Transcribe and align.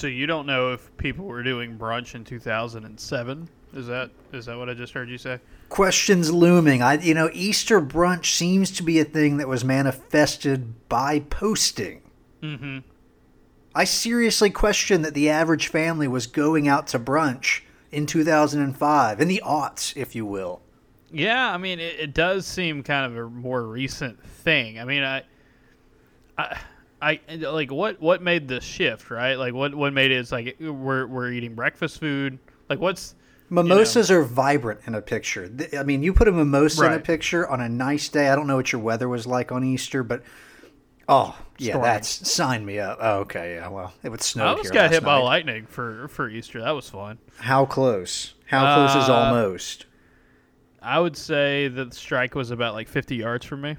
So 0.00 0.06
you 0.06 0.24
don't 0.24 0.46
know 0.46 0.72
if 0.72 0.96
people 0.96 1.26
were 1.26 1.42
doing 1.42 1.76
brunch 1.76 2.14
in 2.14 2.24
2007? 2.24 3.48
Is 3.74 3.86
that 3.86 4.10
is 4.32 4.46
that 4.46 4.56
what 4.56 4.70
I 4.70 4.72
just 4.72 4.94
heard 4.94 5.10
you 5.10 5.18
say? 5.18 5.40
Questions 5.68 6.32
looming. 6.32 6.80
I 6.80 6.94
you 6.94 7.12
know 7.12 7.28
Easter 7.34 7.82
brunch 7.82 8.34
seems 8.34 8.70
to 8.70 8.82
be 8.82 8.98
a 8.98 9.04
thing 9.04 9.36
that 9.36 9.46
was 9.46 9.62
manifested 9.62 10.88
by 10.88 11.20
posting. 11.20 12.00
Mm-hmm. 12.42 12.78
I 13.74 13.84
seriously 13.84 14.48
question 14.48 15.02
that 15.02 15.12
the 15.12 15.28
average 15.28 15.68
family 15.68 16.08
was 16.08 16.26
going 16.26 16.66
out 16.66 16.86
to 16.88 16.98
brunch 16.98 17.60
in 17.92 18.06
2005, 18.06 19.20
in 19.20 19.28
the 19.28 19.42
aughts, 19.44 19.94
if 19.98 20.14
you 20.14 20.24
will. 20.24 20.62
Yeah, 21.12 21.52
I 21.52 21.58
mean, 21.58 21.78
it, 21.78 22.00
it 22.00 22.14
does 22.14 22.46
seem 22.46 22.82
kind 22.84 23.04
of 23.04 23.18
a 23.18 23.28
more 23.28 23.64
recent 23.64 24.24
thing. 24.24 24.80
I 24.80 24.84
mean, 24.86 25.02
I, 25.02 25.24
I, 26.38 26.58
I 27.02 27.20
like 27.28 27.70
what 27.70 28.00
what 28.00 28.22
made 28.22 28.48
this 28.48 28.64
shift, 28.64 29.10
right? 29.10 29.34
Like, 29.34 29.54
what 29.54 29.74
what 29.74 29.92
made 29.92 30.10
it? 30.10 30.16
It's 30.16 30.32
like 30.32 30.56
we're 30.60 31.06
we're 31.06 31.32
eating 31.32 31.54
breakfast 31.54 31.98
food. 32.00 32.38
Like, 32.68 32.78
what's 32.78 33.14
Mimosas 33.50 34.12
are 34.12 34.22
vibrant 34.22 34.80
in 34.86 34.94
a 34.94 35.02
picture. 35.02 35.50
I 35.76 35.82
mean, 35.82 36.04
you 36.04 36.12
put 36.12 36.28
a 36.28 36.32
mimosa 36.32 36.86
in 36.86 36.92
a 36.92 37.00
picture 37.00 37.48
on 37.48 37.60
a 37.60 37.68
nice 37.68 38.08
day. 38.08 38.28
I 38.28 38.36
don't 38.36 38.46
know 38.46 38.56
what 38.56 38.70
your 38.70 38.80
weather 38.80 39.08
was 39.08 39.26
like 39.26 39.50
on 39.50 39.64
Easter, 39.64 40.04
but 40.04 40.22
oh 41.08 41.36
yeah, 41.58 41.78
that's 41.78 42.30
sign 42.30 42.64
me 42.64 42.78
up. 42.78 42.98
Oh, 43.00 43.18
okay, 43.20 43.56
yeah. 43.56 43.68
Well, 43.68 43.92
it 44.04 44.08
would 44.08 44.22
snow. 44.22 44.44
I 44.44 44.48
almost 44.50 44.72
got 44.72 44.92
hit 44.92 45.02
by 45.02 45.16
lightning 45.16 45.66
for 45.66 46.06
for 46.08 46.28
Easter. 46.30 46.60
That 46.60 46.70
was 46.70 46.88
fun. 46.88 47.18
How 47.38 47.66
close? 47.66 48.34
How 48.46 48.74
close 48.76 49.02
is 49.02 49.08
Uh, 49.08 49.14
almost? 49.14 49.86
I 50.80 51.00
would 51.00 51.16
say 51.16 51.66
that 51.66 51.90
the 51.90 51.96
strike 51.96 52.36
was 52.36 52.52
about 52.52 52.74
like 52.74 52.88
50 52.88 53.16
yards 53.16 53.44
from 53.44 53.62
me. 53.62 53.76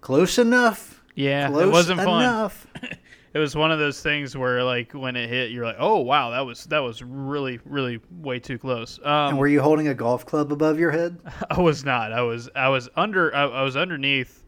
Close 0.00 0.38
enough. 0.38 0.99
Yeah, 1.14 1.48
Close 1.48 1.62
it 1.62 1.70
wasn't 1.70 2.00
fun. 2.02 2.50
It 3.32 3.38
was 3.38 3.54
one 3.54 3.70
of 3.70 3.78
those 3.78 4.02
things 4.02 4.36
where 4.36 4.64
like 4.64 4.92
when 4.92 5.14
it 5.14 5.28
hit, 5.28 5.52
you're 5.52 5.64
like, 5.64 5.76
oh 5.78 5.98
wow, 5.98 6.30
that 6.30 6.40
was 6.40 6.64
that 6.64 6.80
was 6.80 7.00
really 7.00 7.60
really 7.64 8.00
way 8.10 8.40
too 8.40 8.58
close. 8.58 8.98
Um, 9.04 9.30
And 9.30 9.38
were 9.38 9.46
you 9.46 9.60
holding 9.60 9.86
a 9.86 9.94
golf 9.94 10.26
club 10.26 10.52
above 10.52 10.80
your 10.80 10.90
head? 10.90 11.16
I 11.50 11.60
was 11.60 11.84
not. 11.84 12.12
I 12.12 12.22
was 12.22 12.50
I 12.56 12.68
was 12.68 12.88
under 12.96 13.34
I, 13.34 13.44
I 13.44 13.62
was 13.62 13.76
underneath. 13.76 14.44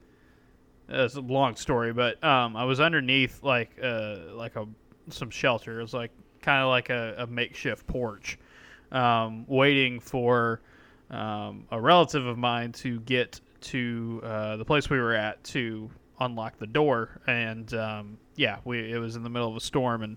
It's 0.88 1.14
a 1.14 1.20
long 1.20 1.54
story, 1.54 1.92
but 1.92 2.22
um, 2.24 2.56
I 2.56 2.64
was 2.64 2.80
underneath 2.80 3.44
like 3.44 3.70
uh 3.80 4.16
like 4.32 4.56
a 4.56 4.66
some 5.10 5.30
shelter. 5.30 5.78
It 5.78 5.82
was 5.82 5.94
like 5.94 6.10
kind 6.40 6.60
of 6.60 6.68
like 6.68 6.90
a, 6.90 7.14
a 7.18 7.26
makeshift 7.28 7.86
porch, 7.86 8.36
um, 8.90 9.44
waiting 9.46 10.00
for 10.00 10.60
um, 11.08 11.66
a 11.70 11.80
relative 11.80 12.26
of 12.26 12.36
mine 12.36 12.72
to 12.72 12.98
get 13.00 13.40
to 13.60 14.20
uh, 14.24 14.56
the 14.56 14.64
place 14.64 14.90
we 14.90 14.98
were 14.98 15.14
at 15.14 15.42
to 15.44 15.88
unlock 16.24 16.58
the 16.58 16.66
door. 16.66 17.20
And 17.26 17.72
um, 17.74 18.18
yeah, 18.36 18.58
we 18.64 18.92
it 18.92 18.98
was 18.98 19.16
in 19.16 19.22
the 19.22 19.30
middle 19.30 19.48
of 19.48 19.56
a 19.56 19.60
storm 19.60 20.02
and 20.02 20.16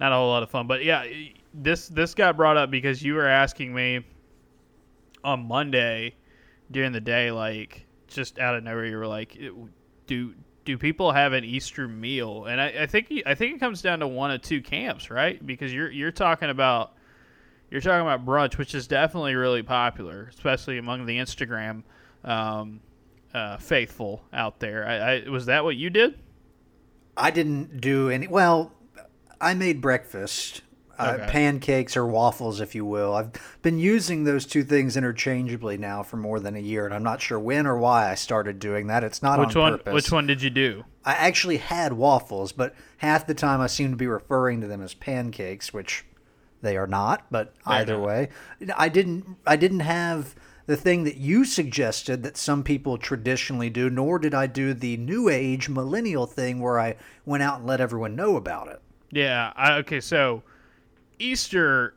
not 0.00 0.12
a 0.12 0.14
whole 0.14 0.28
lot 0.28 0.42
of 0.42 0.50
fun. 0.50 0.66
But 0.66 0.84
yeah, 0.84 1.04
this 1.52 1.88
this 1.88 2.14
got 2.14 2.36
brought 2.36 2.56
up 2.56 2.70
because 2.70 3.02
you 3.02 3.14
were 3.14 3.28
asking 3.28 3.74
me 3.74 4.04
on 5.22 5.46
Monday 5.46 6.14
during 6.70 6.92
the 6.92 7.00
day, 7.00 7.30
like 7.30 7.86
just 8.08 8.38
out 8.38 8.54
of 8.54 8.64
nowhere, 8.64 8.86
you 8.86 8.96
were 8.96 9.06
like, 9.06 9.38
"Do 10.06 10.34
do 10.64 10.78
people 10.78 11.12
have 11.12 11.32
an 11.32 11.44
Easter 11.44 11.88
meal?" 11.88 12.46
And 12.46 12.60
I, 12.60 12.74
I 12.80 12.86
think 12.86 13.12
I 13.26 13.34
think 13.34 13.56
it 13.56 13.60
comes 13.60 13.82
down 13.82 14.00
to 14.00 14.08
one 14.08 14.30
of 14.30 14.42
two 14.42 14.60
camps, 14.60 15.10
right? 15.10 15.44
Because 15.44 15.72
you're 15.72 15.90
you're 15.90 16.12
talking 16.12 16.50
about 16.50 16.94
you're 17.70 17.80
talking 17.80 18.02
about 18.02 18.24
brunch, 18.24 18.58
which 18.58 18.74
is 18.74 18.86
definitely 18.86 19.34
really 19.34 19.62
popular, 19.62 20.28
especially 20.32 20.78
among 20.78 21.06
the 21.06 21.18
Instagram 21.18 21.82
um, 22.24 22.80
uh, 23.34 23.56
faithful 23.58 24.22
out 24.32 24.60
there. 24.60 24.86
I, 24.86 25.16
I, 25.24 25.28
was 25.28 25.46
that 25.46 25.64
what 25.64 25.76
you 25.76 25.90
did? 25.90 26.18
I 27.16 27.30
didn't 27.30 27.80
do 27.80 28.08
any. 28.10 28.26
Well, 28.28 28.72
I 29.40 29.54
made 29.54 29.80
breakfast, 29.80 30.62
uh, 30.98 31.16
Okay. 31.16 31.26
pancakes 31.30 31.96
or 31.96 32.06
waffles, 32.06 32.60
if 32.60 32.74
you 32.74 32.84
will. 32.84 33.14
I've 33.14 33.30
been 33.62 33.78
using 33.78 34.24
those 34.24 34.46
two 34.46 34.62
things 34.64 34.96
interchangeably 34.96 35.76
now 35.76 36.02
for 36.02 36.16
more 36.16 36.40
than 36.40 36.54
a 36.56 36.60
year, 36.60 36.86
and 36.86 36.94
I'm 36.94 37.02
not 37.02 37.20
sure 37.20 37.38
when 37.38 37.66
or 37.66 37.76
why 37.76 38.10
I 38.10 38.14
started 38.14 38.58
doing 38.58 38.86
that. 38.86 39.02
It's 39.04 39.22
not 39.22 39.38
Which 39.40 39.56
on 39.56 39.62
one? 39.62 39.72
purpose. 39.78 39.94
Which 39.94 40.12
one 40.12 40.26
did 40.26 40.40
you 40.42 40.50
do? 40.50 40.84
I 41.04 41.12
actually 41.12 41.58
had 41.58 41.92
waffles, 41.92 42.52
but 42.52 42.74
half 42.98 43.26
the 43.26 43.34
time 43.34 43.60
I 43.60 43.66
seem 43.66 43.90
to 43.90 43.96
be 43.96 44.06
referring 44.06 44.60
to 44.62 44.66
them 44.66 44.80
as 44.82 44.94
pancakes, 44.94 45.72
which 45.74 46.04
they 46.62 46.76
are 46.76 46.86
not. 46.86 47.26
But 47.30 47.54
They're 47.66 47.74
either 47.76 47.98
not. 47.98 48.06
way, 48.06 48.28
I 48.76 48.88
didn't. 48.88 49.36
I 49.46 49.56
didn't 49.56 49.80
have 49.80 50.34
the 50.66 50.76
thing 50.76 51.04
that 51.04 51.16
you 51.16 51.44
suggested 51.44 52.22
that 52.22 52.36
some 52.36 52.62
people 52.62 52.96
traditionally 52.96 53.68
do, 53.68 53.90
nor 53.90 54.18
did 54.18 54.34
I 54.34 54.46
do 54.46 54.72
the 54.72 54.96
new 54.96 55.28
age 55.28 55.68
millennial 55.68 56.26
thing 56.26 56.60
where 56.60 56.80
I 56.80 56.96
went 57.26 57.42
out 57.42 57.58
and 57.58 57.66
let 57.66 57.80
everyone 57.80 58.16
know 58.16 58.36
about 58.36 58.68
it. 58.68 58.80
Yeah. 59.10 59.52
I, 59.56 59.74
okay. 59.78 60.00
So 60.00 60.42
Easter 61.18 61.94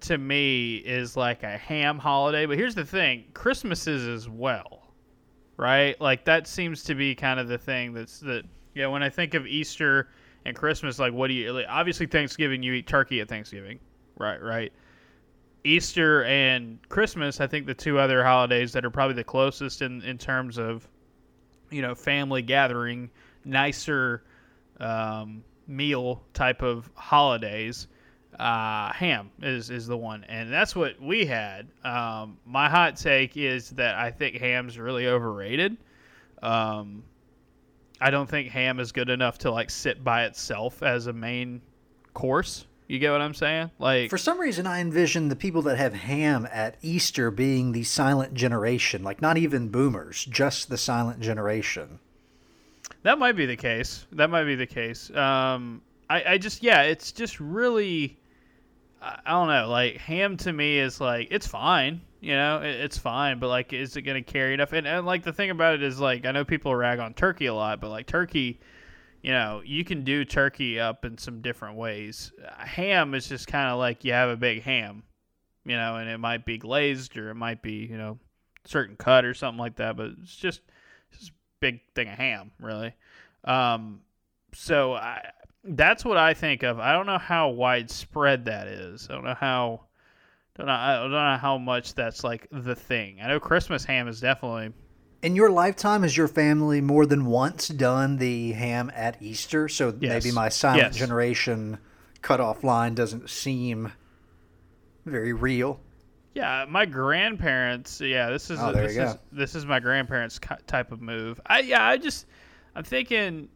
to 0.00 0.16
me 0.16 0.76
is 0.76 1.16
like 1.16 1.42
a 1.42 1.56
ham 1.58 1.98
holiday, 1.98 2.46
but 2.46 2.56
here's 2.56 2.74
the 2.74 2.84
thing: 2.84 3.24
Christmas 3.34 3.86
is 3.86 4.06
as 4.06 4.28
well, 4.28 4.92
right? 5.56 6.00
Like 6.00 6.24
that 6.24 6.46
seems 6.46 6.84
to 6.84 6.94
be 6.94 7.14
kind 7.14 7.40
of 7.40 7.48
the 7.48 7.58
thing 7.58 7.92
that's 7.92 8.20
that. 8.20 8.44
Yeah. 8.74 8.86
When 8.86 9.02
I 9.02 9.08
think 9.08 9.34
of 9.34 9.46
Easter 9.46 10.08
and 10.44 10.56
Christmas, 10.56 11.00
like 11.00 11.12
what 11.12 11.26
do 11.26 11.34
you? 11.34 11.64
Obviously, 11.68 12.06
Thanksgiving 12.06 12.62
you 12.62 12.72
eat 12.72 12.86
turkey 12.86 13.20
at 13.20 13.28
Thanksgiving, 13.28 13.80
right? 14.16 14.40
Right. 14.40 14.72
Easter 15.64 16.24
and 16.24 16.78
Christmas, 16.88 17.40
I 17.40 17.46
think 17.46 17.66
the 17.66 17.74
two 17.74 17.98
other 17.98 18.24
holidays 18.24 18.72
that 18.72 18.84
are 18.84 18.90
probably 18.90 19.14
the 19.14 19.24
closest 19.24 19.82
in 19.82 20.02
in 20.02 20.18
terms 20.18 20.58
of 20.58 20.88
you 21.70 21.82
know 21.82 21.94
family 21.94 22.42
gathering, 22.42 23.10
nicer 23.44 24.24
um, 24.78 25.44
meal 25.66 26.22
type 26.34 26.62
of 26.62 26.90
holidays. 26.94 27.88
Uh, 28.38 28.92
ham 28.92 29.30
is 29.42 29.70
is 29.70 29.86
the 29.86 29.96
one, 29.96 30.24
and 30.24 30.50
that's 30.50 30.74
what 30.74 31.00
we 31.00 31.26
had. 31.26 31.68
Um, 31.84 32.38
my 32.46 32.68
hot 32.68 32.96
take 32.96 33.36
is 33.36 33.70
that 33.70 33.96
I 33.96 34.10
think 34.10 34.36
ham's 34.36 34.78
really 34.78 35.08
overrated. 35.08 35.76
Um, 36.42 37.02
I 38.00 38.10
don't 38.10 38.28
think 38.28 38.48
ham 38.48 38.80
is 38.80 38.92
good 38.92 39.10
enough 39.10 39.36
to 39.38 39.50
like 39.50 39.68
sit 39.68 40.02
by 40.02 40.24
itself 40.24 40.82
as 40.82 41.06
a 41.06 41.12
main 41.12 41.60
course. 42.14 42.66
You 42.90 42.98
get 42.98 43.12
what 43.12 43.20
I'm 43.20 43.34
saying? 43.34 43.70
Like 43.78 44.10
For 44.10 44.18
some 44.18 44.40
reason, 44.40 44.66
I 44.66 44.80
envision 44.80 45.28
the 45.28 45.36
people 45.36 45.62
that 45.62 45.78
have 45.78 45.94
ham 45.94 46.48
at 46.50 46.74
Easter 46.82 47.30
being 47.30 47.70
the 47.70 47.84
silent 47.84 48.34
generation, 48.34 49.04
like 49.04 49.22
not 49.22 49.38
even 49.38 49.68
boomers, 49.68 50.24
just 50.24 50.68
the 50.68 50.76
silent 50.76 51.20
generation. 51.20 52.00
That 53.04 53.20
might 53.20 53.36
be 53.36 53.46
the 53.46 53.56
case. 53.56 54.06
That 54.10 54.28
might 54.28 54.42
be 54.42 54.56
the 54.56 54.66
case. 54.66 55.08
Um, 55.14 55.82
I, 56.10 56.32
I 56.32 56.38
just, 56.38 56.64
yeah, 56.64 56.82
it's 56.82 57.12
just 57.12 57.38
really, 57.38 58.18
I, 59.00 59.20
don't 59.24 59.46
know. 59.46 59.68
Like 59.68 59.98
ham 59.98 60.36
to 60.38 60.52
me 60.52 60.80
is 60.80 61.00
like 61.00 61.28
it's 61.30 61.46
fine, 61.46 62.00
you 62.20 62.34
know, 62.34 62.60
it, 62.60 62.74
it's 62.74 62.98
fine, 62.98 63.38
but 63.38 63.46
like, 63.46 63.72
is 63.72 63.96
it 63.96 64.02
going 64.02 64.20
to 64.22 64.32
carry 64.32 64.52
enough? 64.52 64.72
And, 64.72 64.88
and 64.88 65.06
like 65.06 65.22
the 65.22 65.32
thing 65.32 65.50
about 65.50 65.74
it 65.74 65.84
is 65.84 66.00
like 66.00 66.26
I 66.26 66.32
know 66.32 66.44
people 66.44 66.74
rag 66.74 66.98
on 66.98 67.14
turkey 67.14 67.46
a 67.46 67.54
lot, 67.54 67.80
but 67.80 67.90
like 67.90 68.06
turkey, 68.06 68.58
you 69.22 69.32
know, 69.32 69.62
you 69.64 69.84
can 69.84 70.04
do 70.04 70.24
turkey 70.24 70.80
up 70.80 71.04
in 71.04 71.18
some 71.18 71.42
different 71.42 71.76
ways. 71.76 72.32
Ham 72.58 73.14
is 73.14 73.28
just 73.28 73.46
kind 73.46 73.68
of 73.68 73.78
like 73.78 74.04
you 74.04 74.12
have 74.12 74.30
a 74.30 74.36
big 74.36 74.62
ham, 74.62 75.02
you 75.64 75.76
know, 75.76 75.96
and 75.96 76.08
it 76.08 76.18
might 76.18 76.44
be 76.44 76.58
glazed 76.58 77.16
or 77.16 77.30
it 77.30 77.34
might 77.34 77.62
be, 77.62 77.86
you 77.86 77.98
know, 77.98 78.18
certain 78.64 78.96
cut 78.96 79.24
or 79.24 79.34
something 79.34 79.58
like 79.58 79.76
that, 79.76 79.96
but 79.96 80.10
it's 80.22 80.36
just 80.36 80.62
just 81.12 81.32
big 81.60 81.80
thing 81.94 82.08
of 82.08 82.14
ham, 82.14 82.50
really. 82.60 82.94
Um, 83.44 84.00
so 84.52 84.94
I, 84.94 85.30
that's 85.64 86.04
what 86.04 86.16
I 86.16 86.34
think 86.34 86.62
of. 86.62 86.78
I 86.78 86.92
don't 86.92 87.06
know 87.06 87.18
how 87.18 87.50
widespread 87.50 88.46
that 88.46 88.66
is. 88.68 89.08
I 89.10 89.14
don't 89.14 89.24
know 89.24 89.36
how. 89.38 89.82
Don't 90.56 90.66
know. 90.66 90.72
I 90.72 90.96
don't 90.96 91.12
know 91.12 91.38
how 91.40 91.58
much 91.58 91.94
that's 91.94 92.24
like 92.24 92.46
the 92.50 92.74
thing. 92.74 93.20
I 93.22 93.28
know 93.28 93.40
Christmas 93.40 93.84
ham 93.84 94.08
is 94.08 94.20
definitely. 94.20 94.72
In 95.22 95.36
your 95.36 95.50
lifetime, 95.50 96.02
has 96.02 96.16
your 96.16 96.28
family 96.28 96.80
more 96.80 97.04
than 97.04 97.26
once 97.26 97.68
done 97.68 98.16
the 98.16 98.52
ham 98.52 98.90
at 98.94 99.20
Easter? 99.20 99.68
So 99.68 99.94
Yes. 100.00 100.24
maybe 100.24 100.32
my 100.34 100.48
silent 100.48 100.94
Yes. 100.94 100.96
generation 100.96 101.78
cutoff 102.22 102.64
line 102.64 102.94
doesn't 102.94 103.28
seem 103.28 103.92
very 105.04 105.32
real. 105.32 105.80
Yeah, 106.34 106.64
my 106.68 106.86
grandparents. 106.86 108.00
Yeah, 108.00 108.30
this 108.30 108.50
is 108.50 108.58
Oh, 108.60 108.72
there 108.72 108.86
this 108.86 108.96
is 108.96 109.18
this 109.32 109.54
is 109.54 109.66
my 109.66 109.80
grandparents' 109.80 110.38
type 110.66 110.92
of 110.92 111.02
move. 111.02 111.40
I 111.44 111.60
yeah, 111.60 111.84
I 111.84 111.96
just 111.96 112.26
I'm 112.74 112.84
thinking. 112.84 113.48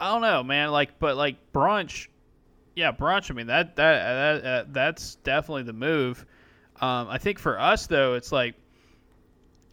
I 0.00 0.12
don't 0.12 0.22
know, 0.22 0.42
man. 0.42 0.70
Like, 0.70 0.98
but 0.98 1.16
like 1.16 1.36
brunch. 1.52 2.08
Yeah, 2.74 2.92
brunch. 2.92 3.30
I 3.30 3.34
mean 3.34 3.48
that 3.48 3.76
that 3.76 4.42
that 4.42 4.44
uh, 4.46 4.64
that's 4.70 5.16
definitely 5.16 5.64
the 5.64 5.72
move. 5.72 6.24
Um, 6.80 7.08
I 7.08 7.18
think 7.18 7.38
for 7.38 7.58
us 7.58 7.86
though, 7.88 8.14
it's 8.14 8.32
like 8.32 8.54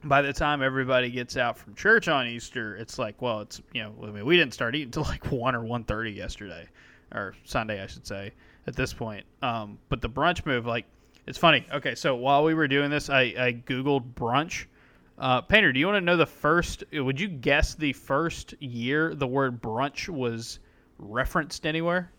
by 0.03 0.21
the 0.21 0.33
time 0.33 0.61
everybody 0.61 1.09
gets 1.09 1.37
out 1.37 1.57
from 1.57 1.75
church 1.75 2.07
on 2.07 2.27
Easter, 2.27 2.75
it's 2.75 2.97
like, 2.97 3.21
well, 3.21 3.41
it's 3.41 3.61
you 3.73 3.83
know, 3.83 3.93
I 4.03 4.07
mean, 4.07 4.25
we 4.25 4.37
didn't 4.37 4.53
start 4.53 4.75
eating 4.75 4.87
until 4.87 5.03
like 5.03 5.25
one 5.31 5.55
or 5.55 5.63
one 5.63 5.83
thirty 5.83 6.11
yesterday, 6.11 6.67
or 7.13 7.35
Sunday, 7.43 7.81
I 7.81 7.87
should 7.87 8.05
say, 8.05 8.31
at 8.67 8.75
this 8.75 8.93
point. 8.93 9.25
Um, 9.41 9.77
but 9.89 10.01
the 10.01 10.09
brunch 10.09 10.45
move, 10.45 10.65
like, 10.65 10.85
it's 11.27 11.37
funny. 11.37 11.65
Okay, 11.71 11.95
so 11.95 12.15
while 12.15 12.43
we 12.43 12.53
were 12.53 12.67
doing 12.67 12.89
this, 12.89 13.09
I, 13.09 13.21
I 13.21 13.63
googled 13.65 14.13
brunch. 14.13 14.65
Uh, 15.17 15.41
Painter, 15.41 15.71
do 15.71 15.79
you 15.79 15.85
want 15.85 15.97
to 15.97 16.01
know 16.01 16.17
the 16.17 16.25
first? 16.25 16.83
Would 16.91 17.19
you 17.19 17.27
guess 17.27 17.75
the 17.75 17.93
first 17.93 18.55
year 18.59 19.13
the 19.13 19.27
word 19.27 19.61
brunch 19.61 20.09
was 20.09 20.59
referenced 20.97 21.67
anywhere? 21.67 22.11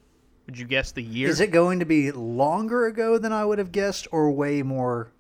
Would 0.47 0.59
you 0.59 0.67
guess 0.67 0.93
the 0.93 1.03
year? 1.03 1.29
Is 1.29 1.41
it 1.41 1.51
going 1.51 1.81
to 1.81 1.85
be 1.85 2.13
longer 2.13 2.87
ago 2.87 3.19
than 3.19 3.33
I 3.33 3.45
would 3.45 3.59
have 3.59 3.73
guessed, 3.73 4.07
or 4.13 4.31
way 4.31 4.63
more 4.63 5.13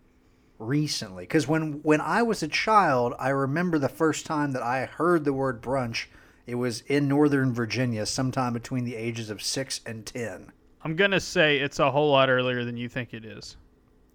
recently? 0.66 1.24
Because 1.24 1.46
when 1.48 1.80
when 1.82 2.00
I 2.00 2.22
was 2.22 2.42
a 2.42 2.48
child, 2.48 3.14
I 3.18 3.28
remember 3.30 3.78
the 3.78 3.88
first 3.88 4.26
time 4.26 4.52
that 4.52 4.62
I 4.62 4.86
heard 4.86 5.24
the 5.24 5.32
word 5.32 5.62
brunch. 5.62 6.06
It 6.46 6.56
was 6.56 6.80
in 6.82 7.06
Northern 7.06 7.52
Virginia, 7.52 8.04
sometime 8.04 8.52
between 8.52 8.84
the 8.84 8.96
ages 8.96 9.30
of 9.30 9.42
six 9.42 9.80
and 9.86 10.04
ten. 10.04 10.50
I'm 10.84 10.96
gonna 10.96 11.20
say 11.20 11.58
it's 11.58 11.78
a 11.78 11.90
whole 11.90 12.10
lot 12.10 12.28
earlier 12.28 12.64
than 12.64 12.76
you 12.76 12.88
think 12.88 13.14
it 13.14 13.24
is. 13.24 13.56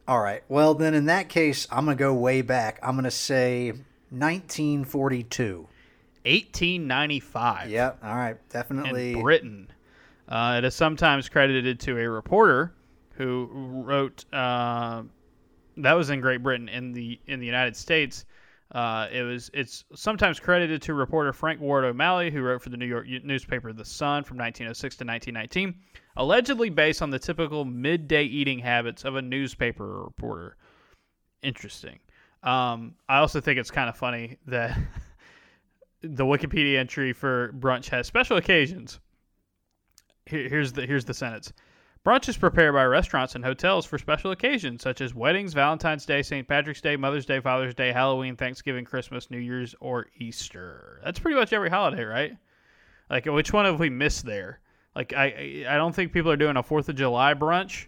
All 0.07 0.21
right. 0.21 0.43
Well, 0.49 0.73
then 0.73 0.93
in 0.93 1.05
that 1.05 1.29
case, 1.29 1.67
I'm 1.71 1.85
gonna 1.85 1.95
go 1.95 2.13
way 2.13 2.41
back. 2.41 2.79
I'm 2.83 2.95
gonna 2.95 3.11
say 3.11 3.71
1942. 4.09 5.67
1895. 6.25 7.69
Yep. 7.69 7.99
All 8.03 8.15
right. 8.15 8.37
Definitely. 8.49 9.13
in 9.13 9.21
Britain. 9.21 9.71
Uh, 10.27 10.55
it 10.57 10.65
is 10.65 10.75
sometimes 10.75 11.29
credited 11.29 11.79
to 11.81 11.97
a 11.97 12.09
reporter 12.09 12.73
who 13.13 13.49
wrote. 13.53 14.25
Uh, 14.33 15.03
that 15.77 15.93
was 15.93 16.09
in 16.09 16.21
Great 16.21 16.43
Britain. 16.43 16.69
In 16.69 16.91
the 16.91 17.19
in 17.27 17.39
the 17.39 17.45
United 17.45 17.75
States, 17.75 18.25
uh, 18.73 19.07
it 19.11 19.21
was. 19.23 19.49
It's 19.53 19.85
sometimes 19.95 20.39
credited 20.39 20.81
to 20.83 20.93
reporter 20.93 21.31
Frank 21.31 21.61
Ward 21.61 21.85
O'Malley, 21.85 22.31
who 22.31 22.41
wrote 22.41 22.61
for 22.61 22.69
the 22.69 22.77
New 22.77 22.85
York 22.85 23.07
newspaper 23.23 23.71
The 23.71 23.85
Sun 23.85 24.23
from 24.23 24.37
1906 24.37 24.97
to 24.97 25.05
1919, 25.05 25.79
allegedly 26.17 26.69
based 26.69 27.01
on 27.01 27.09
the 27.09 27.19
typical 27.19 27.63
midday 27.63 28.23
eating 28.23 28.59
habits 28.59 29.05
of 29.05 29.15
a 29.15 29.21
newspaper 29.21 30.03
reporter. 30.03 30.57
Interesting. 31.43 31.99
Um, 32.43 32.95
I 33.07 33.17
also 33.17 33.39
think 33.41 33.59
it's 33.59 33.71
kind 33.71 33.89
of 33.89 33.95
funny 33.95 34.37
that 34.47 34.77
the 36.01 36.25
Wikipedia 36.25 36.77
entry 36.77 37.13
for 37.13 37.53
brunch 37.53 37.87
has 37.89 38.07
special 38.07 38.37
occasions. 38.37 38.99
Here, 40.25 40.49
here's 40.49 40.73
the 40.73 40.85
here's 40.85 41.05
the 41.05 41.13
sentence. 41.13 41.53
Brunch 42.07 42.29
is 42.29 42.37
prepared 42.37 42.73
by 42.73 42.85
restaurants 42.85 43.35
and 43.35 43.43
hotels 43.43 43.85
for 43.85 43.97
special 43.97 44.31
occasions 44.31 44.81
such 44.81 45.01
as 45.01 45.13
weddings, 45.13 45.53
Valentine's 45.53 46.05
Day, 46.05 46.21
St. 46.21 46.47
Patrick's 46.47 46.79
Day, 46.79 46.95
Mother's 46.95 47.25
Day, 47.25 47.41
Father's 47.41 47.73
Day, 47.75 47.91
Halloween, 47.91 48.37
Thanksgiving, 48.37 48.85
Christmas, 48.85 49.29
New 49.29 49.39
Year's, 49.39 49.75
or 49.81 50.07
Easter. 50.17 51.01
That's 51.03 51.19
pretty 51.19 51.37
much 51.37 51.51
every 51.51 51.69
holiday, 51.69 52.05
right? 52.05 52.37
Like, 53.09 53.25
which 53.25 53.51
one 53.51 53.65
have 53.65 53.77
we 53.81 53.89
missed 53.89 54.25
there? 54.25 54.61
Like, 54.95 55.11
I 55.11 55.65
I 55.67 55.75
don't 55.75 55.93
think 55.93 56.13
people 56.13 56.31
are 56.31 56.37
doing 56.37 56.55
a 56.55 56.63
Fourth 56.63 56.87
of 56.87 56.95
July 56.95 57.33
brunch, 57.33 57.87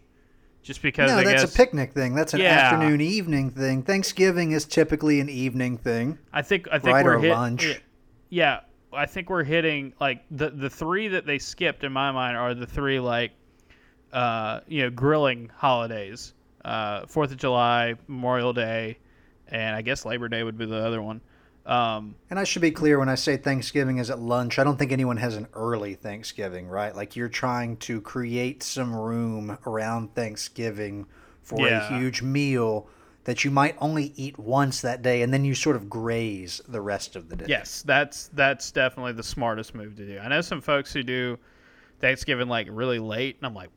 just 0.63 0.81
because. 0.81 1.09
no, 1.09 1.19
I 1.19 1.23
that's 1.23 1.43
guess, 1.43 1.53
a 1.53 1.57
picnic 1.57 1.93
thing. 1.93 2.13
That's 2.13 2.33
an 2.33 2.41
Yeah. 2.41 2.73
afternoon, 2.73 2.99
evening 2.99 3.49
thing. 3.51 3.83
Thanksgiving 3.83 4.51
is 4.51 4.65
typically 4.65 5.21
an 5.21 5.29
evening 5.29 5.77
thing. 5.77 6.17
I 6.33 6.41
think 6.41 6.67
I 6.69 6.79
think 6.79 6.93
Right, 6.93 7.05
we're 7.05 7.19
hit, 7.19 7.31
lunch. 7.31 7.81
Yeah, 8.27 8.59
I 8.91 9.05
think 9.05 9.29
we're 9.29 9.45
hitting 9.45 9.93
like 10.01 10.25
the 10.29 10.49
the 10.49 10.69
three 10.69 11.07
that 11.07 11.25
they 11.25 11.39
skipped 11.39 11.85
in 11.85 11.93
my 11.93 12.11
mind 12.11 12.35
are 12.35 12.53
the 12.53 12.67
three 12.67 12.99
like 12.99 13.31
uh 14.13 14.61
you 14.67 14.81
know 14.83 14.89
grilling 14.89 15.49
holidays. 15.55 16.33
Uh, 16.65 17.05
Fourth 17.07 17.31
of 17.31 17.37
July, 17.37 17.95
Memorial 18.07 18.51
Day, 18.51 18.97
and 19.47 19.75
I 19.75 19.81
guess 19.81 20.03
Labor 20.03 20.27
Day 20.27 20.43
would 20.43 20.57
be 20.57 20.65
the 20.65 20.75
other 20.85 21.01
one. 21.01 21.21
Um, 21.65 22.15
And 22.29 22.37
I 22.37 22.43
should 22.43 22.61
be 22.61 22.71
clear 22.71 22.99
when 22.99 23.07
I 23.09 23.15
say 23.15 23.37
Thanksgiving 23.37 23.97
is 23.97 24.09
at 24.09 24.19
lunch, 24.19 24.59
I 24.59 24.65
don't 24.65 24.77
think 24.77 24.91
anyone 24.91 25.17
has 25.17 25.35
an 25.37 25.47
early 25.53 25.93
Thanksgiving, 25.93 26.67
right? 26.67 26.93
Like 26.93 27.15
you're 27.15 27.29
trying 27.29 27.77
to 27.77 28.01
create 28.01 28.61
some 28.61 28.93
room 28.93 29.57
around 29.65 30.15
Thanksgiving 30.15 31.05
for 31.43 31.65
Yeah. 31.67 31.87
a 31.95 31.97
huge 31.97 32.21
meal 32.21 32.87
that 33.23 33.45
you 33.45 33.51
might 33.51 33.75
only 33.79 34.11
eat 34.17 34.37
once 34.37 34.81
that 34.81 35.01
day 35.01 35.21
and 35.21 35.33
then 35.33 35.45
you 35.45 35.55
sort 35.55 35.75
of 35.77 35.89
graze 35.89 36.61
the 36.67 36.81
rest 36.81 37.15
of 37.15 37.29
the 37.29 37.35
day. 37.37 37.45
yes, 37.47 37.83
that's 37.83 38.29
that's 38.33 38.69
definitely 38.71 39.13
the 39.13 39.23
smartest 39.23 39.73
move 39.73 39.95
to 39.95 40.05
do. 40.05 40.19
I 40.19 40.27
know 40.27 40.41
some 40.41 40.59
folks 40.61 40.91
who 40.91 41.03
do 41.03 41.37
Thanksgiving 41.99 42.47
like 42.47 42.67
really 42.69 42.99
late, 42.99 43.37
and 43.37 43.45
I'm 43.45 43.53
like, 43.53 43.69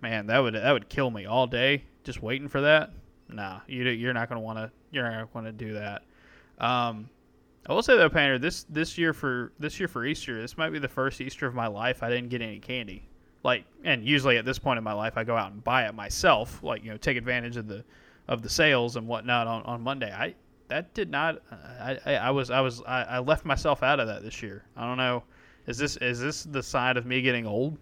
man, 0.00 0.26
that 0.26 0.38
would 0.38 0.54
that 0.54 0.72
would 0.72 0.88
kill 0.88 1.10
me 1.10 1.26
all 1.26 1.46
day 1.46 1.84
just 2.04 2.22
waiting 2.22 2.48
for 2.48 2.62
that. 2.62 2.90
Nah, 3.28 3.60
you 3.66 3.84
you're 3.84 4.14
not 4.14 4.28
gonna 4.28 4.40
want 4.40 4.58
to 4.58 4.70
you're 4.90 5.08
not 5.08 5.32
gonna 5.32 5.52
do 5.52 5.74
that. 5.74 6.02
Um, 6.58 7.08
I 7.68 7.74
will 7.74 7.82
say 7.82 7.96
though, 7.96 8.08
Painter, 8.08 8.38
this 8.38 8.64
this 8.64 8.96
year 8.96 9.12
for 9.12 9.52
this 9.58 9.78
year 9.78 9.88
for 9.88 10.04
Easter, 10.04 10.40
this 10.40 10.56
might 10.56 10.70
be 10.70 10.78
the 10.78 10.88
first 10.88 11.20
Easter 11.20 11.46
of 11.46 11.54
my 11.54 11.66
life 11.66 12.02
I 12.02 12.08
didn't 12.08 12.30
get 12.30 12.40
any 12.40 12.58
candy. 12.58 13.08
Like, 13.44 13.64
and 13.84 14.04
usually 14.04 14.36
at 14.36 14.44
this 14.44 14.58
point 14.58 14.78
in 14.78 14.84
my 14.84 14.92
life, 14.92 15.16
I 15.16 15.24
go 15.24 15.36
out 15.36 15.52
and 15.52 15.62
buy 15.62 15.86
it 15.86 15.94
myself. 15.94 16.62
Like, 16.62 16.82
you 16.82 16.90
know, 16.90 16.96
take 16.96 17.16
advantage 17.16 17.56
of 17.56 17.68
the 17.68 17.84
of 18.26 18.42
the 18.42 18.48
sales 18.48 18.96
and 18.96 19.06
whatnot 19.06 19.46
on, 19.46 19.62
on 19.62 19.82
Monday. 19.82 20.12
I 20.12 20.34
that 20.68 20.94
did 20.94 21.10
not. 21.10 21.42
I, 21.50 21.98
I, 22.04 22.14
I 22.14 22.30
was 22.30 22.50
I 22.50 22.60
was 22.60 22.82
I, 22.86 23.02
I 23.02 23.18
left 23.18 23.44
myself 23.44 23.82
out 23.82 24.00
of 24.00 24.06
that 24.08 24.22
this 24.22 24.42
year. 24.42 24.64
I 24.76 24.86
don't 24.86 24.98
know. 24.98 25.24
Is 25.68 25.78
this 25.78 25.96
is 25.98 26.18
this 26.20 26.42
the 26.44 26.62
sign 26.62 26.96
of 26.96 27.06
me 27.06 27.22
getting 27.22 27.46
old? 27.46 27.78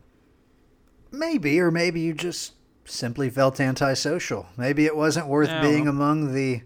Maybe, 1.13 1.61
or 1.61 1.71
maybe 1.71 2.01
you 2.01 2.13
just 2.13 2.55
simply 2.85 3.31
felt 3.31 3.61
antisocial. 3.61 4.47
Maybe 4.57 4.85
it 4.87 4.97
wasn't 4.97 5.29
worth 5.29 5.49
Yeah, 5.49 5.61
being 5.63 5.87
among 5.89 6.35
the 6.35 6.63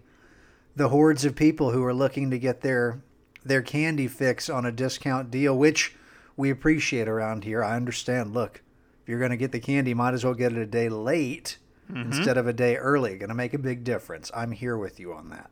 the 0.75 0.89
hordes 0.89 1.23
of 1.25 1.35
people 1.35 1.71
who 1.71 1.83
are 1.83 1.93
looking 1.93 2.31
to 2.31 2.39
get 2.39 2.61
their 2.61 3.01
their 3.45 3.61
candy 3.61 4.07
fix 4.07 4.49
on 4.49 4.65
a 4.65 4.71
discount 4.71 5.31
deal, 5.31 5.57
which 5.57 5.95
we 6.35 6.49
appreciate 6.49 7.07
around 7.07 7.43
here. 7.43 7.63
I 7.63 7.75
understand. 7.75 8.33
Look, 8.33 8.61
if 9.01 9.09
you're 9.09 9.19
going 9.19 9.31
to 9.31 9.37
get 9.37 9.51
the 9.51 9.59
candy, 9.59 9.93
might 9.93 10.13
as 10.13 10.23
well 10.25 10.33
get 10.33 10.51
it 10.51 10.57
a 10.57 10.65
day 10.65 10.89
late 10.89 11.57
Mm-hmm. 11.91 12.13
instead 12.13 12.37
of 12.37 12.47
a 12.47 12.53
day 12.53 12.77
early. 12.77 13.17
Going 13.17 13.27
to 13.27 13.35
make 13.35 13.53
a 13.53 13.57
big 13.57 13.83
difference. 13.83 14.31
I'm 14.33 14.51
here 14.51 14.77
with 14.77 14.97
you 14.97 15.11
on 15.13 15.29
that. 15.31 15.49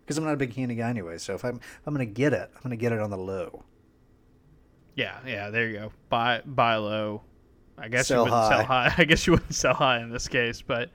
Because 0.00 0.16
I'm 0.16 0.24
not 0.24 0.32
a 0.32 0.38
big 0.38 0.54
candy 0.54 0.74
guy 0.74 0.88
anyway. 0.88 1.18
So 1.18 1.34
if 1.34 1.44
I'm 1.44 1.56
if 1.56 1.80
I'm 1.86 1.94
going 1.94 2.06
to 2.06 2.14
get 2.14 2.32
it, 2.32 2.50
I'm 2.54 2.62
going 2.62 2.70
to 2.70 2.80
get 2.80 2.92
it 2.92 2.98
on 3.00 3.10
the 3.10 3.18
low. 3.18 3.62
Yeah, 4.94 5.18
yeah. 5.26 5.50
There 5.50 5.66
you 5.68 5.78
go. 5.78 5.92
Buy 6.08 6.42
buy 6.44 6.76
low. 6.76 7.22
I 7.76 7.88
guess 7.88 8.06
Sell 8.08 8.26
you 8.26 8.32
wouldn't 8.32 8.42
high. 8.42 8.56
sell 8.56 8.64
high. 8.66 8.94
I 8.98 9.04
guess 9.04 9.26
you 9.26 9.32
wouldn't 9.32 9.54
sell 9.54 9.74
high 9.74 10.00
in 10.00 10.10
this 10.10 10.28
case, 10.28 10.62
but 10.62 10.90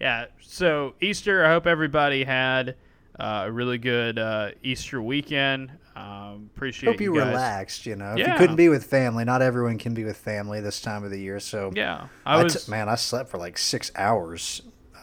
yeah. 0.00 0.26
So 0.40 0.94
Easter. 1.00 1.44
I 1.44 1.50
hope 1.50 1.66
everybody 1.66 2.22
had 2.24 2.76
uh, 3.18 3.44
a 3.46 3.52
really 3.52 3.78
good 3.78 4.18
uh, 4.18 4.50
Easter 4.62 5.02
weekend. 5.02 5.72
Um, 5.96 6.48
appreciate 6.54 6.88
it. 6.88 6.92
Hope 6.92 7.00
you 7.00 7.14
guys. 7.16 7.26
relaxed. 7.28 7.86
You 7.86 7.96
know, 7.96 8.14
if 8.16 8.26
you 8.26 8.34
couldn't 8.36 8.56
be 8.56 8.68
with 8.68 8.84
family, 8.84 9.24
not 9.24 9.42
everyone 9.42 9.76
can 9.78 9.92
be 9.92 10.04
with 10.04 10.16
family 10.16 10.60
this 10.60 10.80
time 10.80 11.02
of 11.04 11.10
the 11.10 11.18
year. 11.18 11.40
So 11.40 11.72
Yeah, 11.74 12.06
I 12.24 12.38
I 12.38 12.44
was 12.44 12.64
t- 12.66 12.70
man, 12.70 12.88
I 12.88 12.94
slept 12.94 13.28
for 13.28 13.38
like 13.38 13.58
six 13.58 13.90
hours. 13.96 14.62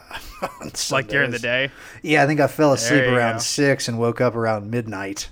like 0.92 1.10
during 1.10 1.32
the 1.32 1.40
day. 1.40 1.70
Yeah, 2.02 2.24
I 2.24 2.28
think 2.28 2.40
I 2.40 2.48
fell 2.48 2.72
asleep 2.72 3.04
around 3.04 3.36
go. 3.36 3.40
six 3.40 3.90
and 3.90 4.00
woke 4.00 4.22
up 4.22 4.36
around 4.36 4.72
midnight. 4.72 5.30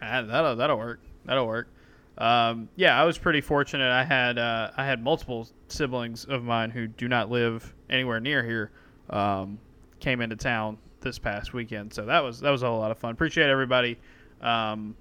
Ah, 0.00 0.22
that'll 0.22 0.56
that'll 0.56 0.78
work. 0.78 1.00
That'll 1.26 1.46
work. 1.46 1.68
Um, 2.16 2.68
yeah, 2.76 3.00
I 3.00 3.04
was 3.04 3.18
pretty 3.18 3.40
fortunate. 3.40 3.90
I 3.90 4.04
had 4.04 4.38
uh, 4.38 4.70
I 4.76 4.84
had 4.84 5.02
multiple 5.02 5.48
siblings 5.68 6.24
of 6.24 6.44
mine 6.44 6.70
who 6.70 6.86
do 6.86 7.08
not 7.08 7.30
live 7.30 7.74
anywhere 7.90 8.20
near 8.20 8.42
here. 8.44 8.70
Um, 9.10 9.58
came 10.00 10.20
into 10.20 10.36
town 10.36 10.78
this 11.00 11.18
past 11.18 11.52
weekend, 11.52 11.92
so 11.92 12.04
that 12.06 12.22
was 12.22 12.40
that 12.40 12.50
was 12.50 12.62
a 12.62 12.66
whole 12.66 12.78
lot 12.78 12.90
of 12.90 12.98
fun. 12.98 13.12
Appreciate 13.12 13.50
everybody. 13.50 13.98
Um, 14.40 14.96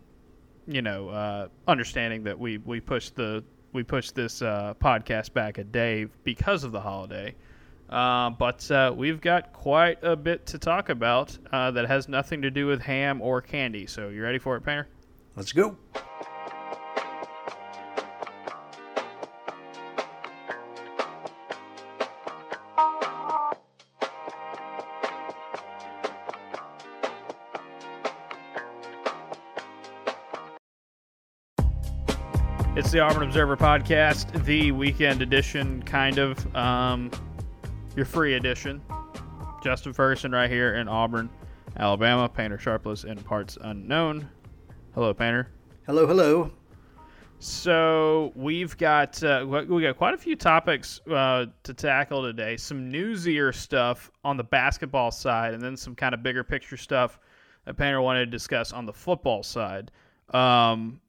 you 0.68 0.82
know, 0.82 1.10
uh, 1.10 1.48
understanding 1.68 2.24
that 2.24 2.40
we 2.40 2.58
we 2.60 2.80
pushed 2.80 3.16
the 3.16 3.44
we 3.74 3.84
pushed 3.84 4.16
this 4.16 4.42
uh, 4.42 4.74
podcast 4.82 5.34
back 5.34 5.58
a 5.58 5.64
day 5.64 6.08
because 6.24 6.64
of 6.64 6.72
the 6.72 6.80
holiday. 6.80 7.36
Uh, 7.90 8.30
but 8.32 8.70
uh, 8.72 8.94
we've 8.96 9.22
got 9.22 9.54
quite 9.54 10.00
a 10.04 10.16
bit 10.16 10.46
to 10.48 10.58
talk 10.58 10.90
about 10.90 11.38
uh, 11.52 11.70
that 11.72 11.88
has 11.88 12.08
nothing 12.08 12.42
to 12.42 12.50
do 12.50 12.66
with 12.66 12.82
ham 12.82 13.22
or 13.22 13.42
candy. 13.42 13.86
So 13.86 14.10
you 14.10 14.24
ready 14.24 14.40
for 14.40 14.56
it, 14.56 14.62
Painter? 14.62 14.88
Let's 15.36 15.52
go. 15.52 15.78
It's 32.76 32.90
the 32.90 33.02
Auburn 33.02 33.22
Observer 33.22 33.56
podcast, 33.56 34.46
the 34.46 34.72
weekend 34.72 35.22
edition, 35.22 35.84
kind 35.84 36.18
of. 36.18 36.56
Um, 36.56 37.12
your 37.96 38.04
free 38.04 38.34
edition. 38.34 38.82
Justin 39.64 39.94
Ferguson 39.94 40.32
right 40.32 40.50
here 40.50 40.74
in 40.74 40.88
Auburn, 40.88 41.30
Alabama. 41.78 42.28
Painter 42.28 42.58
Sharpless 42.58 43.04
in 43.04 43.20
parts 43.20 43.60
unknown. 43.62 44.28
Hello, 44.96 45.14
Painter. 45.14 45.50
Hello, 45.86 46.08
hello. 46.08 46.50
So 47.38 48.32
we've 48.36 48.76
got 48.76 49.24
uh, 49.24 49.46
we 49.48 49.66
we 49.66 49.82
got 49.84 49.96
quite 49.96 50.16
a 50.16 50.18
few 50.18 50.36
topics 50.36 51.00
uh, 51.12 51.46
to 51.62 51.74
tackle 51.76 52.24
today. 52.24 52.58
Some 52.58 52.92
newsier 52.92 53.54
stuff 53.54 54.10
on 54.24 54.36
the 54.36 54.44
basketball 54.44 55.12
side, 55.12 55.54
and 55.54 55.62
then 55.62 55.78
some 55.78 55.94
kind 55.94 56.16
of 56.16 56.24
bigger 56.24 56.44
picture 56.44 56.78
stuff 56.78 57.20
that 57.66 57.78
Painter 57.78 58.02
wanted 58.02 58.26
to 58.26 58.32
discuss 58.32 58.74
on 58.74 58.88
the 58.88 58.94
football 58.94 59.44
side. 59.44 59.92
Um, 60.34 61.00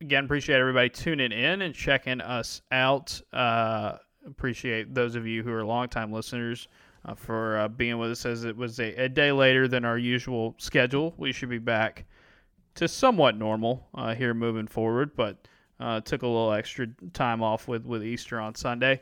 again, 0.00 0.24
appreciate 0.24 0.58
everybody 0.58 0.88
tuning 0.88 1.32
in 1.32 1.62
and 1.62 1.74
checking 1.74 2.20
us 2.20 2.62
out. 2.70 3.20
Uh, 3.32 3.96
appreciate 4.26 4.94
those 4.94 5.14
of 5.14 5.26
you 5.26 5.42
who 5.42 5.52
are 5.52 5.64
longtime 5.64 6.12
listeners 6.12 6.68
uh, 7.04 7.14
for 7.14 7.58
uh, 7.58 7.68
being 7.68 7.98
with 7.98 8.10
us 8.10 8.26
as 8.26 8.44
it 8.44 8.56
was 8.56 8.78
a, 8.80 9.04
a 9.04 9.08
day 9.08 9.32
later 9.32 9.68
than 9.68 9.84
our 9.84 9.98
usual 9.98 10.54
schedule. 10.58 11.14
We 11.16 11.32
should 11.32 11.50
be 11.50 11.58
back 11.58 12.04
to 12.74 12.88
somewhat 12.88 13.36
normal 13.36 13.88
uh, 13.94 14.14
here 14.14 14.34
moving 14.34 14.66
forward, 14.68 15.16
but 15.16 15.48
Uh, 15.80 15.98
took 15.98 16.22
a 16.22 16.26
little 16.26 16.52
extra 16.52 16.86
time 17.14 17.42
off 17.42 17.66
with 17.66 17.86
with 17.86 18.04
Easter 18.04 18.38
on 18.38 18.54
Sunday. 18.54 19.00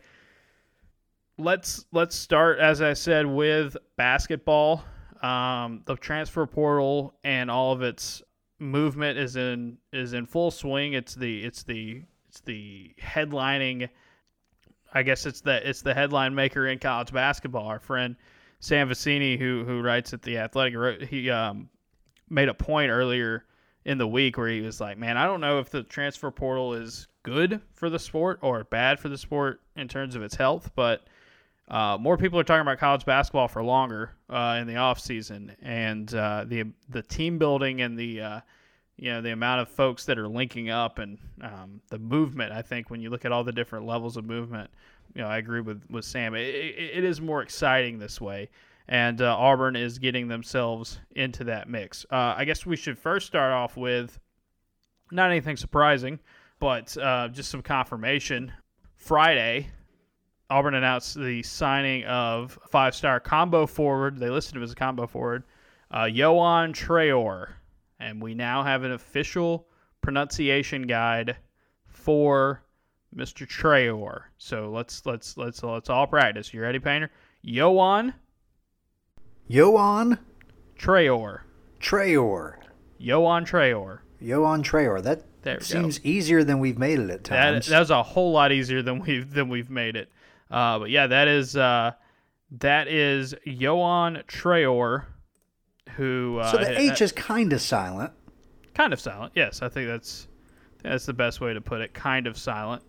Let's 1.37 1.87
let's 1.90 2.14
start 2.14 2.61
as 2.61 2.81
I 2.81 2.95
said 2.95 3.26
with 3.26 3.76
basketball. 3.97 4.85
Um, 5.21 5.83
the 5.87 5.97
transfer 5.97 6.47
portal 6.47 7.19
and 7.25 7.50
all 7.50 7.73
of 7.73 7.83
its 7.83 8.23
movement 8.59 9.19
is 9.19 9.37
in 9.37 9.79
is 9.93 10.12
in 10.12 10.27
full 10.27 10.50
swing. 10.50 10.95
It's 10.95 11.15
the 11.15 11.45
it's 11.45 11.62
the 11.62 12.03
it's 12.29 12.41
the 12.41 12.95
headlining. 13.00 13.88
I 14.93 15.03
guess 15.03 15.27
it's 15.27 15.41
the 15.41 15.69
it's 15.69 15.83
the 15.83 15.95
headline 15.95 16.35
maker 16.35 16.67
in 16.67 16.79
college 16.79 17.12
basketball. 17.12 17.67
Our 17.67 17.79
friend 17.79 18.17
Sam 18.61 18.88
Vecenie, 18.88 19.38
who 19.38 19.65
who 19.65 19.81
writes 19.81 20.12
at 20.12 20.23
the 20.23 20.38
Athletic, 20.38 21.09
he 21.09 21.31
um, 21.31 21.69
made 22.29 22.49
a 22.49 22.55
point 22.55 22.91
earlier 22.91 23.45
in 23.85 23.99
the 23.99 24.09
week 24.09 24.37
where 24.37 24.49
he 24.49 24.61
was 24.61 24.81
like, 24.81 24.99
"Man, 24.99 25.17
I 25.17 25.27
don't 25.27 25.41
know 25.41 25.59
if 25.59 25.71
the 25.71 25.83
transfer 25.83 26.31
portal 26.31 26.75
is 26.75 27.09
good 27.23 27.61
for 27.73 27.91
the 27.91 27.99
sport 27.99 28.38
or 28.43 28.65
bad 28.65 28.99
for 28.99 29.09
the 29.09 29.19
sport 29.19 29.61
in 29.77 29.88
terms 29.88 30.15
of 30.15 30.23
its 30.23 30.35
health, 30.35 30.71
but." 30.75 31.07
Uh, 31.71 31.99
more 32.01 32.17
people 32.17 32.39
are 32.41 32.45
talking 32.45 32.63
about 32.63 32.79
college 32.79 33.05
basketball 33.05 33.47
for 33.47 33.63
longer 33.63 34.13
uh, 34.31 34.57
in 34.61 34.67
the 34.67 34.77
off 34.77 34.99
season, 34.99 35.55
and 35.61 36.15
uh, 36.15 36.45
the 36.47 36.65
the 36.89 37.03
team 37.03 37.39
building 37.39 37.83
and 37.83 37.99
the 37.99 38.21
uh, 38.21 38.41
you 38.97 39.13
know 39.13 39.21
the 39.21 39.33
amount 39.33 39.61
of 39.61 39.69
folks 39.69 40.07
that 40.07 40.19
are 40.19 40.29
linking 40.29 40.71
up 40.71 40.99
and 40.99 41.19
um, 41.43 41.81
the 41.91 41.99
movement. 41.99 42.53
I 42.53 42.63
think 42.63 42.89
when 42.89 43.03
you 43.03 43.11
look 43.11 43.27
at 43.27 43.33
all 43.33 43.45
the 43.45 43.53
different 43.53 43.85
levels 43.85 44.17
of 44.17 44.25
movement, 44.25 44.71
you 45.15 45.21
know 45.21 45.29
I 45.29 45.37
agree 45.37 45.61
with 45.61 45.85
with 45.91 46.07
Sam. 46.07 46.35
it, 46.35 46.55
it, 46.55 46.99
it 46.99 47.05
is 47.05 47.21
more 47.21 47.43
exciting 47.43 47.99
this 47.99 48.19
way, 48.19 48.49
and 48.89 49.21
uh, 49.21 49.37
Auburn 49.37 49.77
is 49.77 49.99
getting 49.99 50.27
themselves 50.27 50.99
into 51.17 51.45
that 51.45 51.69
mix. 51.69 52.07
Uh, 52.11 52.35
I 52.35 52.47
guess 52.47 52.65
we 52.65 52.77
should 52.77 52.99
first 52.99 53.27
start 53.27 53.53
off 53.53 53.77
with 53.77 54.19
not 55.13 55.31
anything 55.31 55.59
surprising, 55.59 56.19
but 56.61 56.97
just 57.33 57.51
some 57.51 57.63
confirmation. 57.63 58.53
Friday, 58.97 59.69
Auburn 60.50 60.75
announced 60.75 61.14
the 61.19 61.43
signing 61.43 62.05
of 62.05 62.59
five 62.71 62.95
star 62.95 63.21
combo 63.21 63.67
forward. 63.67 64.19
They 64.19 64.31
listed 64.31 64.57
him 64.57 64.62
as 64.62 64.73
a 64.73 64.75
combo 64.75 65.07
forward, 65.07 65.45
uh, 65.90 66.05
Yohan 66.05 66.73
Traore. 66.73 67.50
And 68.00 68.23
we 68.23 68.35
now 68.35 68.62
have 68.62 68.83
an 68.85 68.93
official 68.93 69.67
pronunciation 70.00 70.87
guide 70.87 71.37
for 71.87 72.62
Mr. 73.14 73.47
Traore. 73.47 74.23
So 74.38 74.71
let's 74.71 75.05
let's 75.05 75.37
let's 75.37 75.62
let's 75.62 75.90
all 75.90 76.07
practice. 76.07 76.55
You 76.55 76.62
ready, 76.62 76.78
Painter? 76.78 77.11
Yohan 77.45 78.14
Yohan 79.50 80.19
Traore. 80.78 81.40
Traore. 81.81 82.55
Yohan 83.00 83.47
Traore. 83.47 83.99
Yohan 84.23 84.62
Traore. 84.62 85.02
That 85.02 85.62
seems 85.62 86.05
easier 86.05 86.43
than 86.45 86.59
we've 86.59 86.78
made 86.78 86.99
it 86.99 87.11
at 87.11 87.25
That 87.25 87.50
times. 87.52 87.67
that 87.69 87.78
was 87.78 87.90
a 87.90 88.02
whole 88.02 88.33
lot 88.33 88.50
easier 88.52 88.83
than 88.83 89.00
we've 89.00 89.33
than 89.33 89.49
we've 89.49 89.71
made 89.71 89.95
it. 89.97 90.11
Uh, 90.50 90.78
but 90.78 90.90
yeah, 90.90 91.07
that 91.07 91.28
is 91.28 91.57
uh, 91.57 91.93
that 92.52 92.88
is 92.88 93.35
Yohan 93.47 94.25
Traore, 94.26 95.05
who 95.97 96.38
uh, 96.38 96.50
so 96.50 96.59
the 96.59 96.81
H 96.81 97.02
is 97.02 97.12
kind 97.12 97.52
of 97.52 97.61
silent. 97.61 98.12
kind 98.75 98.93
of 98.93 99.00
silent. 99.00 99.33
Yes, 99.35 99.62
I 99.62 99.69
think 99.69 99.88
that's 99.88 100.28
that's 100.83 101.07
the 101.07 101.12
best 101.12 101.40
way 101.40 101.52
to 101.52 101.61
put 101.61 101.81
it. 101.81 101.93
Kind 101.93 102.26
of 102.26 102.38
silent. 102.38 102.83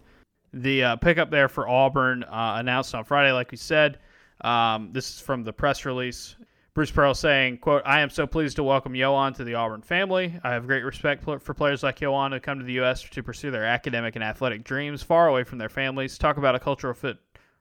The 0.54 0.84
uh, 0.84 0.96
pickup 0.96 1.30
there 1.30 1.50
for 1.50 1.68
Auburn 1.68 2.24
uh, 2.24 2.56
announced 2.58 2.96
on 2.96 3.04
Friday, 3.04 3.32
like 3.32 3.52
we 3.52 3.58
said. 3.58 4.00
Um, 4.42 4.92
this 4.94 5.16
is 5.16 5.20
from 5.20 5.44
the 5.44 5.54
press 5.54 5.86
release. 5.86 6.36
Bruce 6.74 6.92
Pearl 6.92 7.14
saying, 7.14 7.58
"quote 7.58 7.82
I 7.86 8.00
am 8.00 8.10
so 8.10 8.26
pleased 8.26 8.56
to 8.56 8.64
welcome 8.64 8.94
Yohan 8.94 9.36
to 9.36 9.44
the 9.44 9.56
Auburn 9.56 9.82
family. 9.82 10.40
I 10.46 10.54
have 10.54 10.66
great 10.66 10.86
respect 10.86 11.24
for 11.24 11.54
players 11.54 11.84
like 11.84 12.00
Yohan 12.00 12.32
who 12.32 12.40
come 12.40 12.60
to 12.60 12.66
the 12.66 12.74
U.S. 12.74 13.04
to 13.04 13.22
pursue 13.22 13.52
their 13.52 13.66
academic 13.66 14.16
and 14.16 14.24
athletic 14.24 14.64
dreams 14.64 15.04
far 15.04 15.28
away 15.28 15.44
from 15.44 15.58
their 15.58 15.68
families. 15.68 16.18
Talk 16.18 16.38
about 16.38 16.56
a 16.56 16.60
cultural 16.60 16.94
fit 16.94 17.18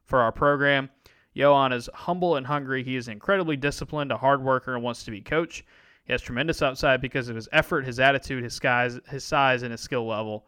for 0.09 0.21
our 0.21 0.33
program. 0.33 0.91
Yohan 1.37 1.73
is 1.73 1.89
humble 1.95 2.37
and 2.37 2.47
hungry. 2.47 2.83
He 2.83 2.97
is 2.97 3.07
incredibly 3.07 3.57
disciplined, 3.57 4.11
a 4.11 4.17
hard 4.17 4.43
worker, 4.43 4.75
and 4.75 4.83
wants 4.83 5.05
to 5.05 5.11
be 5.13 5.21
coach. 5.21 5.65
He 6.05 6.13
has 6.13 6.23
tremendous 6.23 6.63
upside 6.63 7.01
because 7.01 7.29
of 7.29 7.37
his 7.37 7.49
effort, 7.53 7.85
his 7.85 8.01
attitude, 8.01 8.43
his 8.43 8.55
size, 8.55 8.99
his 9.09 9.23
size, 9.23 9.63
and 9.63 9.71
his 9.71 9.81
skill 9.81 10.07
level. 10.07 10.47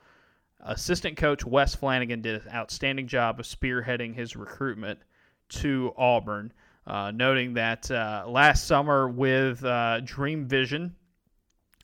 Assistant 0.60 1.16
coach 1.16 1.44
Wes 1.44 1.74
Flanagan 1.74 2.22
did 2.22 2.42
an 2.42 2.52
outstanding 2.52 3.06
job 3.06 3.38
of 3.38 3.46
spearheading 3.46 4.14
his 4.14 4.36
recruitment 4.36 4.98
to 5.50 5.92
Auburn, 5.96 6.52
uh, 6.86 7.10
noting 7.10 7.54
that 7.54 7.90
uh, 7.90 8.24
last 8.26 8.66
summer 8.66 9.08
with 9.08 9.64
uh, 9.64 10.00
Dream 10.00 10.46
Vision 10.46 10.94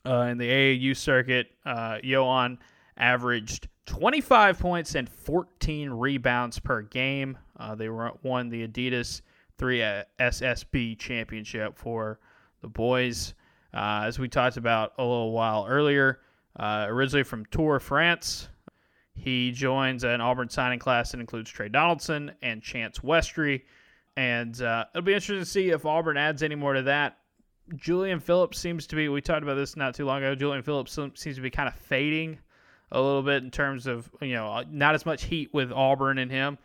uh, 0.05 0.21
in 0.21 0.37
the 0.37 0.49
AAU 0.49 0.95
circuit, 0.95 1.51
uh, 1.65 1.97
Yohan 2.03 2.57
averaged 2.97 3.67
25 3.85 4.59
points 4.59 4.95
and 4.95 5.09
14 5.09 5.89
rebounds 5.91 6.59
per 6.59 6.81
game. 6.81 7.37
Uh, 7.57 7.75
they 7.75 7.89
won 7.89 8.49
the 8.49 8.67
Adidas 8.67 9.21
3 9.57 9.79
SSB 10.19 10.97
championship 10.97 11.77
for 11.77 12.19
the 12.61 12.67
boys. 12.67 13.33
Uh, 13.73 14.03
as 14.05 14.19
we 14.19 14.27
talked 14.27 14.57
about 14.57 14.93
a 14.97 15.03
little 15.03 15.31
while 15.31 15.65
earlier, 15.67 16.19
uh, 16.59 16.85
originally 16.87 17.23
from 17.23 17.45
Tours 17.47 17.83
France, 17.83 18.49
he 19.13 19.51
joins 19.51 20.03
an 20.03 20.21
Auburn 20.21 20.49
signing 20.49 20.79
class 20.79 21.11
that 21.11 21.19
includes 21.19 21.49
Trey 21.49 21.69
Donaldson 21.69 22.31
and 22.41 22.61
Chance 22.61 22.99
Westry. 22.99 23.63
And 24.15 24.59
uh, 24.61 24.85
it'll 24.93 25.03
be 25.03 25.13
interesting 25.13 25.39
to 25.39 25.45
see 25.45 25.69
if 25.69 25.85
Auburn 25.85 26.17
adds 26.17 26.43
any 26.43 26.55
more 26.55 26.73
to 26.73 26.83
that. 26.83 27.17
Julian 27.75 28.19
Phillips 28.19 28.57
seems 28.57 28.87
to 28.87 28.95
be, 28.95 29.09
we 29.09 29.21
talked 29.21 29.43
about 29.43 29.55
this 29.55 29.75
not 29.75 29.93
too 29.93 30.05
long 30.05 30.19
ago. 30.19 30.33
Julian 30.33 30.63
Phillips 30.63 30.93
seems 30.93 31.35
to 31.35 31.41
be 31.41 31.49
kind 31.49 31.67
of 31.67 31.75
fading 31.75 32.39
a 32.91 33.01
little 33.01 33.21
bit 33.21 33.43
in 33.43 33.51
terms 33.51 33.85
of, 33.85 34.09
you 34.21 34.33
know, 34.33 34.63
not 34.71 34.95
as 34.95 35.05
much 35.05 35.25
heat 35.25 35.53
with 35.53 35.71
Auburn 35.71 36.17
in 36.17 36.29
him. 36.29 36.57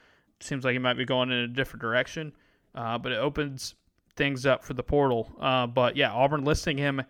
Seems 0.42 0.64
like 0.64 0.72
he 0.72 0.78
might 0.78 0.96
be 0.96 1.04
going 1.04 1.30
in 1.30 1.38
a 1.38 1.48
different 1.48 1.82
direction. 1.82 2.32
Uh, 2.74 2.98
but 2.98 3.12
it 3.12 3.18
opens 3.18 3.74
things 4.16 4.46
up 4.46 4.64
for 4.64 4.74
the 4.74 4.82
portal. 4.82 5.30
Uh, 5.40 5.66
but 5.66 5.96
yeah, 5.96 6.12
Auburn 6.12 6.44
listing 6.44 6.78
him 6.78 7.02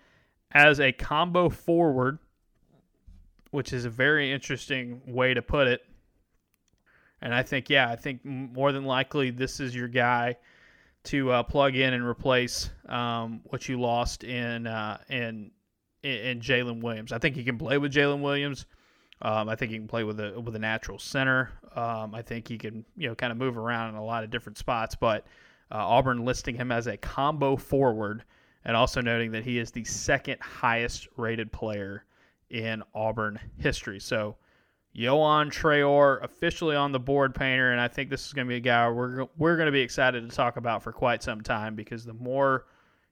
as 0.53 0.81
a 0.81 0.93
combo 0.93 1.49
forward 1.49 2.19
which 3.53 3.73
is 3.73 3.85
a 3.85 3.91
very 3.91 4.33
interesting 4.33 5.01
way 5.07 5.33
to 5.33 5.43
put 5.43 5.69
it. 5.69 5.83
And 7.21 7.33
I 7.33 7.43
think, 7.45 7.71
yeah, 7.71 7.89
I 7.89 7.97
think 7.97 8.25
more 8.25 8.73
than 8.73 8.85
likely 8.85 9.31
this 9.31 9.61
is 9.61 9.75
your 9.77 9.89
guy 9.89 10.37
to 11.05 11.31
uh, 11.31 11.43
plug 11.45 11.77
in 11.77 11.95
and 11.95 12.05
replace 12.05 12.71
um, 12.89 13.43
what 13.45 13.69
you 13.69 13.81
lost 13.81 14.25
in 14.25 14.67
uh, 14.67 14.99
in 15.09 15.53
in 16.03 16.41
Jaylin 16.41 16.81
Williams. 16.81 17.13
I 17.13 17.19
think 17.19 17.37
he 17.37 17.45
can 17.45 17.59
play 17.59 17.79
with 17.79 17.93
Jalen 17.93 18.23
Williams. 18.23 18.67
Um, 19.23 19.49
I 19.49 19.55
think 19.55 19.71
he 19.71 19.79
can 19.79 19.87
play 19.87 20.03
with 20.05 20.19
a 20.19 20.39
with 20.41 20.57
a 20.57 20.59
natural 20.59 20.99
center. 20.99 21.51
Um, 21.77 22.15
I 22.15 22.23
think 22.23 22.49
he 22.49 22.59
can 22.59 22.85
you 22.97 23.09
know 23.09 23.15
kind 23.15 23.31
of 23.31 23.39
move 23.39 23.57
around 23.57 23.91
in 23.91 23.95
a 23.95 24.05
lot 24.05 24.25
of 24.25 24.31
different 24.31 24.59
spots. 24.59 24.97
But 24.97 25.27
uh, 25.71 25.77
Auburn 25.77 26.25
listing 26.25 26.57
him 26.57 26.73
as 26.73 26.89
a 26.89 26.97
combo 26.97 27.57
forward, 27.57 28.25
and 28.65 28.77
also 28.77 29.01
noting 29.01 29.31
that 29.33 29.45
he 29.45 29.59
is 29.59 29.71
the 29.71 29.85
second 29.85 30.41
highest 30.41 31.09
rated 31.17 31.53
player 31.53 32.05
in 32.51 32.83
Auburn 32.95 33.39
history. 33.59 34.01
So, 34.01 34.37
Yohan 34.95 35.51
Traore 35.51 36.23
officially 36.23 36.75
on 36.75 36.91
the 36.91 37.01
board 37.01 37.35
painter, 37.35 37.71
and 37.71 37.81
I 37.81 37.89
think 37.89 38.11
this 38.11 38.27
is 38.27 38.33
going 38.33 38.47
to 38.47 38.51
be 38.51 38.57
a 38.57 38.61
guy 38.61 38.91
we're 38.91 39.27
we're 39.39 39.57
going 39.57 39.67
to 39.67 39.73
be 39.73 39.81
excited 39.81 40.29
to 40.29 40.35
talk 40.35 40.57
about 40.57 40.83
for 40.83 40.93
quite 40.93 41.23
some 41.23 41.41
time 41.43 41.77
because 41.77 42.05
the 42.05 42.13
more 42.13 42.67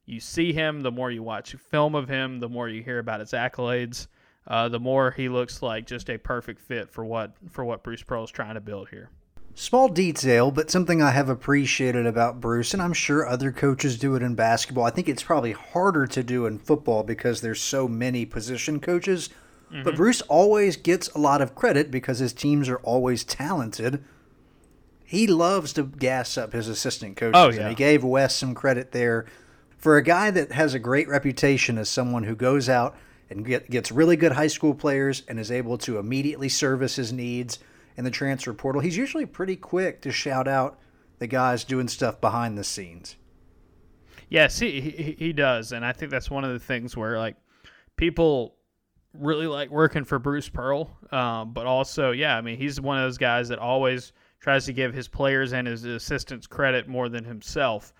you 0.06 0.18
see 0.18 0.52
him, 0.52 0.80
the 0.80 0.90
more 0.90 1.12
you 1.12 1.22
watch 1.22 1.54
film 1.54 1.94
of 1.94 2.08
him, 2.08 2.40
the 2.40 2.48
more 2.48 2.68
you 2.68 2.82
hear 2.82 2.98
about 2.98 3.20
his 3.20 3.30
accolades, 3.30 4.08
uh, 4.50 4.68
the 4.68 4.80
more 4.80 5.12
he 5.12 5.28
looks 5.28 5.62
like 5.62 5.86
just 5.86 6.10
a 6.10 6.18
perfect 6.18 6.60
fit 6.60 6.90
for 6.90 7.04
what 7.04 7.32
for 7.50 7.64
what 7.64 7.84
Bruce 7.84 8.02
Pearl 8.02 8.24
is 8.24 8.30
trying 8.30 8.54
to 8.54 8.60
build 8.60 8.88
here. 8.88 9.08
Small 9.54 9.88
detail, 9.88 10.50
but 10.50 10.70
something 10.70 11.00
I 11.00 11.10
have 11.10 11.28
appreciated 11.28 12.06
about 12.06 12.40
Bruce, 12.40 12.72
and 12.72 12.82
I'm 12.82 12.92
sure 12.92 13.26
other 13.26 13.52
coaches 13.52 13.98
do 13.98 14.16
it 14.16 14.22
in 14.22 14.34
basketball. 14.34 14.84
I 14.84 14.90
think 14.90 15.08
it's 15.08 15.22
probably 15.22 15.52
harder 15.52 16.06
to 16.08 16.22
do 16.22 16.46
in 16.46 16.58
football 16.58 17.02
because 17.04 17.40
there's 17.40 17.60
so 17.60 17.86
many 17.86 18.26
position 18.26 18.80
coaches. 18.80 19.30
Mm-hmm. 19.70 19.82
But 19.84 19.96
Bruce 19.96 20.20
always 20.22 20.76
gets 20.76 21.08
a 21.10 21.18
lot 21.18 21.40
of 21.40 21.54
credit 21.54 21.90
because 21.90 22.18
his 22.18 22.32
teams 22.32 22.68
are 22.68 22.78
always 22.78 23.22
talented. 23.22 24.02
He 25.04 25.26
loves 25.26 25.72
to 25.74 25.84
gas 25.84 26.36
up 26.36 26.52
his 26.52 26.66
assistant 26.66 27.16
coaches. 27.16 27.40
Oh, 27.40 27.50
yeah. 27.50 27.60
And 27.60 27.68
he 27.68 27.74
gave 27.74 28.02
Wes 28.02 28.34
some 28.34 28.54
credit 28.54 28.92
there. 28.92 29.26
For 29.76 29.96
a 29.96 30.02
guy 30.02 30.30
that 30.30 30.52
has 30.52 30.74
a 30.74 30.78
great 30.78 31.08
reputation 31.08 31.78
as 31.78 31.88
someone 31.88 32.24
who 32.24 32.34
goes 32.34 32.68
out 32.68 32.96
and 33.30 33.44
get, 33.44 33.70
gets 33.70 33.92
really 33.92 34.16
good 34.16 34.32
high 34.32 34.48
school 34.48 34.74
players 34.74 35.22
and 35.28 35.38
is 35.38 35.50
able 35.50 35.78
to 35.78 35.98
immediately 35.98 36.48
service 36.48 36.96
his 36.96 37.12
needs– 37.12 37.58
in 38.00 38.04
the 38.04 38.10
transfer 38.10 38.54
portal, 38.54 38.80
he's 38.80 38.96
usually 38.96 39.26
pretty 39.26 39.56
quick 39.56 40.00
to 40.00 40.10
shout 40.10 40.48
out 40.48 40.78
the 41.18 41.26
guys 41.26 41.64
doing 41.64 41.86
stuff 41.86 42.18
behind 42.18 42.56
the 42.56 42.64
scenes. 42.64 43.16
Yes, 44.30 44.58
he, 44.58 44.80
he 44.80 45.16
he 45.18 45.32
does, 45.34 45.72
and 45.72 45.84
I 45.84 45.92
think 45.92 46.10
that's 46.10 46.30
one 46.30 46.42
of 46.42 46.50
the 46.52 46.58
things 46.58 46.96
where 46.96 47.18
like 47.18 47.36
people 47.96 48.54
really 49.12 49.46
like 49.46 49.70
working 49.70 50.04
for 50.04 50.18
Bruce 50.18 50.48
Pearl, 50.48 50.96
um, 51.12 51.52
but 51.52 51.66
also 51.66 52.12
yeah, 52.12 52.36
I 52.36 52.40
mean 52.40 52.56
he's 52.56 52.80
one 52.80 52.96
of 52.96 53.04
those 53.04 53.18
guys 53.18 53.48
that 53.48 53.58
always 53.58 54.12
tries 54.38 54.64
to 54.64 54.72
give 54.72 54.94
his 54.94 55.08
players 55.08 55.52
and 55.52 55.66
his 55.66 55.84
assistants 55.84 56.46
credit 56.46 56.88
more 56.88 57.10
than 57.10 57.24
himself. 57.24 57.92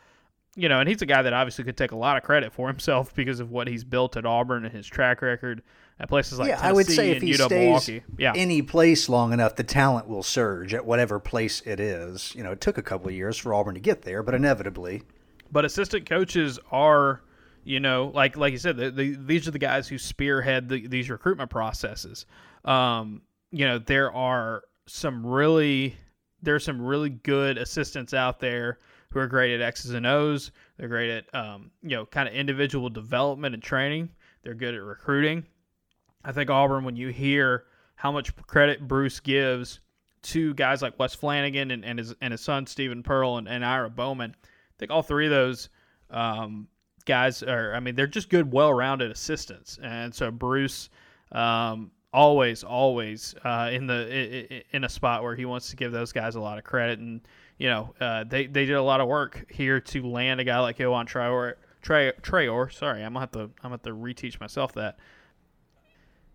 You 0.57 0.69
know, 0.69 0.81
and 0.81 0.89
he's 0.89 1.01
a 1.03 1.07
guy 1.07 1.23
that 1.23 1.33
obviously 1.33 1.65
could 1.65 1.77
take 1.77 1.93
a 1.93 1.97
lot 1.97 2.17
of 2.17 2.23
credit 2.23 2.53
for 2.53 2.69
himself 2.69 3.15
because 3.17 3.41
of 3.41 3.51
what 3.51 3.69
he's 3.69 3.85
built 3.85 4.17
at 4.17 4.27
Auburn 4.27 4.65
and 4.65 4.75
his 4.75 4.87
track 4.87 5.23
record 5.23 5.63
at 5.99 6.09
places 6.09 6.39
like 6.39 6.49
yeah, 6.49 6.57
Tennessee 6.57 6.69
I 6.69 6.73
would 6.73 6.87
say 6.87 7.11
if 7.11 7.19
and 7.19 7.29
he 7.29 7.35
UW 7.35 7.45
stays 7.45 7.51
Milwaukee. 7.51 8.03
Yeah, 8.19 8.33
any 8.35 8.63
place 8.63 9.09
long 9.09 9.33
enough, 9.33 9.57
the 9.57 9.65
talent 9.65 10.09
will 10.09 10.23
surge 10.23 10.75
at 10.75 10.85
whatever 10.85 11.21
place 11.21 11.61
it 11.65 11.79
is. 11.79 12.35
You 12.35 12.43
know, 12.43 12.53
it 12.53 12.61
took 12.61 12.79
a 12.79 12.83
couple 12.83 13.09
of 13.09 13.15
years 13.15 13.37
for 13.37 13.55
Auburn 13.55 13.75
to 13.75 13.81
get 13.81 14.03
there, 14.03 14.23
but 14.23 14.35
inevitably, 14.35 15.03
but 15.53 15.65
assistant 15.65 16.09
coaches 16.09 16.59
are, 16.71 17.23
you 17.65 17.81
know, 17.81 18.11
like 18.15 18.37
like 18.37 18.53
you 18.53 18.59
said, 18.59 18.77
the, 18.77 18.91
the, 18.91 19.17
these 19.17 19.47
are 19.47 19.53
the 19.53 19.59
guys 19.59 19.89
who 19.89 19.99
spearhead 19.99 20.69
the, 20.69 20.87
these 20.87 21.11
recruitment 21.11 21.51
processes. 21.51 22.27
Um, 22.65 23.23
you 23.51 23.67
know, 23.67 23.79
there 23.79 24.13
are 24.13 24.65
some 24.87 25.25
really 25.25 25.97
there's 26.43 26.65
some 26.65 26.81
really 26.81 27.11
good 27.11 27.59
assistants 27.59 28.15
out 28.15 28.41
there 28.41 28.79
who 29.13 29.19
are 29.19 29.27
great 29.27 29.55
at 29.55 29.61
X's 29.61 29.93
and 29.93 30.07
O's. 30.07 30.53
They're 30.77 30.89
great 30.89 31.11
at 31.11 31.35
um, 31.35 31.71
you 31.83 31.97
know 31.97 32.07
kind 32.07 32.29
of 32.29 32.35
individual 32.35 32.89
development 32.89 33.55
and 33.55 33.63
training. 33.63 34.11
They're 34.43 34.55
good 34.55 34.75
at 34.75 34.83
recruiting. 34.83 35.45
I 36.25 36.33
think 36.33 36.51
Auburn, 36.51 36.85
when 36.85 36.97
you 36.97 37.09
hear 37.09 37.65
how 37.95 38.13
much 38.13 38.35
credit 38.47 38.87
Bruce 38.87 39.21
gives 39.21 39.81
to 40.23 40.55
guys 40.55 40.83
like 40.83 40.99
Wes 40.99 41.15
Flanagan 41.15 41.71
and, 41.71 41.85
and 41.85 41.99
his 41.99 42.15
and 42.21 42.33
his 42.33 42.41
son 42.41 42.67
Steven 42.67 43.03
Pearl 43.03 43.39
and, 43.39 43.49
and 43.49 43.65
Ira 43.65 43.91
Bowman, 43.91 44.35
I 44.41 44.47
think 44.79 44.91
all 44.91 45.03
three 45.03 45.27
of 45.27 45.31
those 45.31 45.69
um, 46.11 46.69
guys 47.05 47.43
are. 47.43 47.75
I 47.75 47.81
mean, 47.81 47.95
they're 47.95 48.07
just 48.07 48.29
good, 48.29 48.53
well-rounded 48.53 49.11
assistants, 49.11 49.79
and 49.83 50.15
so 50.15 50.31
Bruce. 50.31 50.89
Um, 51.33 51.93
always, 52.13 52.65
always 52.65 53.37
uh, 53.45 53.71
in 53.73 53.87
the 53.87 54.65
in 54.75 54.83
a 54.83 54.89
spot 54.89 55.23
where 55.23 55.37
he 55.37 55.45
wants 55.45 55.71
to 55.71 55.77
give 55.77 55.93
those 55.93 56.13
guys 56.13 56.35
a 56.35 56.41
lot 56.41 56.59
of 56.59 56.65
credit, 56.65 56.99
and 56.99 57.21
you 57.61 57.69
know 57.69 57.95
uh, 58.01 58.25
they 58.25 58.47
they 58.47 58.65
did 58.65 58.75
a 58.75 58.83
lot 58.83 59.03
of 59.03 59.07
work 59.07 59.45
here 59.53 59.81
to 59.81 60.03
land 60.03 60.41
a 60.41 60.45
guy 60.45 60.59
like 60.61 60.79
Yohan 60.79 61.07
Traore. 61.07 61.55
Trey, 61.83 62.13
Traore, 62.23 62.73
sorry, 62.73 63.05
I'm 63.05 63.13
gonna 63.13 63.21
have 63.21 63.33
to 63.33 63.41
I'm 63.41 63.53
gonna 63.63 63.75
have 63.75 63.83
to 63.83 63.95
reteach 63.95 64.41
myself 64.41 64.73
that. 64.73 64.99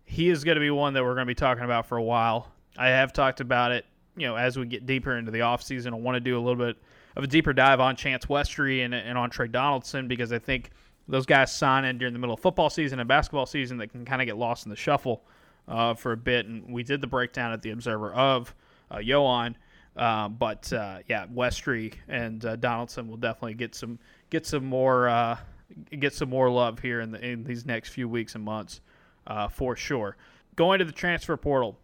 He 0.04 0.30
is 0.30 0.44
going 0.44 0.54
to 0.54 0.60
be 0.60 0.70
one 0.70 0.94
that 0.94 1.02
we're 1.02 1.14
going 1.14 1.26
to 1.26 1.30
be 1.30 1.34
talking 1.34 1.64
about 1.64 1.86
for 1.86 1.98
a 1.98 2.02
while. 2.02 2.52
I 2.78 2.90
have 2.90 3.12
talked 3.12 3.40
about 3.40 3.72
it, 3.72 3.84
you 4.16 4.28
know, 4.28 4.36
as 4.36 4.56
we 4.56 4.64
get 4.64 4.86
deeper 4.86 5.16
into 5.16 5.32
the 5.32 5.40
offseason. 5.40 5.92
I 5.92 5.96
want 5.96 6.14
to 6.14 6.20
do 6.20 6.38
a 6.38 6.40
little 6.40 6.64
bit 6.64 6.76
of 7.16 7.24
a 7.24 7.26
deeper 7.26 7.52
dive 7.52 7.80
on 7.80 7.96
Chance 7.96 8.26
Westry 8.26 8.84
and, 8.84 8.94
and 8.94 9.18
on 9.18 9.30
Trey 9.30 9.48
Donaldson 9.48 10.06
because 10.06 10.32
I 10.32 10.38
think 10.38 10.70
those 11.08 11.26
guys 11.26 11.52
sign 11.52 11.84
in 11.84 11.98
during 11.98 12.12
the 12.12 12.20
middle 12.20 12.34
of 12.34 12.40
football 12.40 12.70
season 12.70 13.00
and 13.00 13.08
basketball 13.08 13.46
season 13.46 13.78
that 13.78 13.88
can 13.88 14.04
kind 14.04 14.22
of 14.22 14.26
get 14.26 14.36
lost 14.36 14.64
in 14.64 14.70
the 14.70 14.76
shuffle 14.76 15.24
uh, 15.66 15.94
for 15.94 16.12
a 16.12 16.16
bit. 16.16 16.46
And 16.46 16.72
we 16.72 16.84
did 16.84 17.00
the 17.00 17.08
breakdown 17.08 17.52
at 17.52 17.62
the 17.62 17.70
Observer 17.70 18.14
of 18.14 18.54
uh, 18.92 18.98
Yohan. 18.98 19.56
Uh, 19.96 20.28
but 20.28 20.70
uh, 20.72 20.98
yeah, 21.08 21.26
Westry 21.26 21.94
and 22.08 22.44
uh, 22.44 22.56
Donaldson 22.56 23.08
will 23.08 23.16
definitely 23.16 23.54
get 23.54 23.74
some 23.74 23.98
get 24.30 24.46
some 24.46 24.64
more 24.64 25.08
uh, 25.08 25.38
get 25.98 26.12
some 26.12 26.28
more 26.28 26.50
love 26.50 26.78
here 26.78 27.00
in 27.00 27.10
the 27.10 27.24
in 27.24 27.44
these 27.44 27.64
next 27.64 27.90
few 27.90 28.08
weeks 28.08 28.34
and 28.34 28.44
months 28.44 28.80
uh, 29.26 29.48
for 29.48 29.74
sure. 29.74 30.16
Going 30.54 30.80
to 30.80 30.84
the 30.84 30.92
transfer 30.92 31.36
portal, 31.36 31.78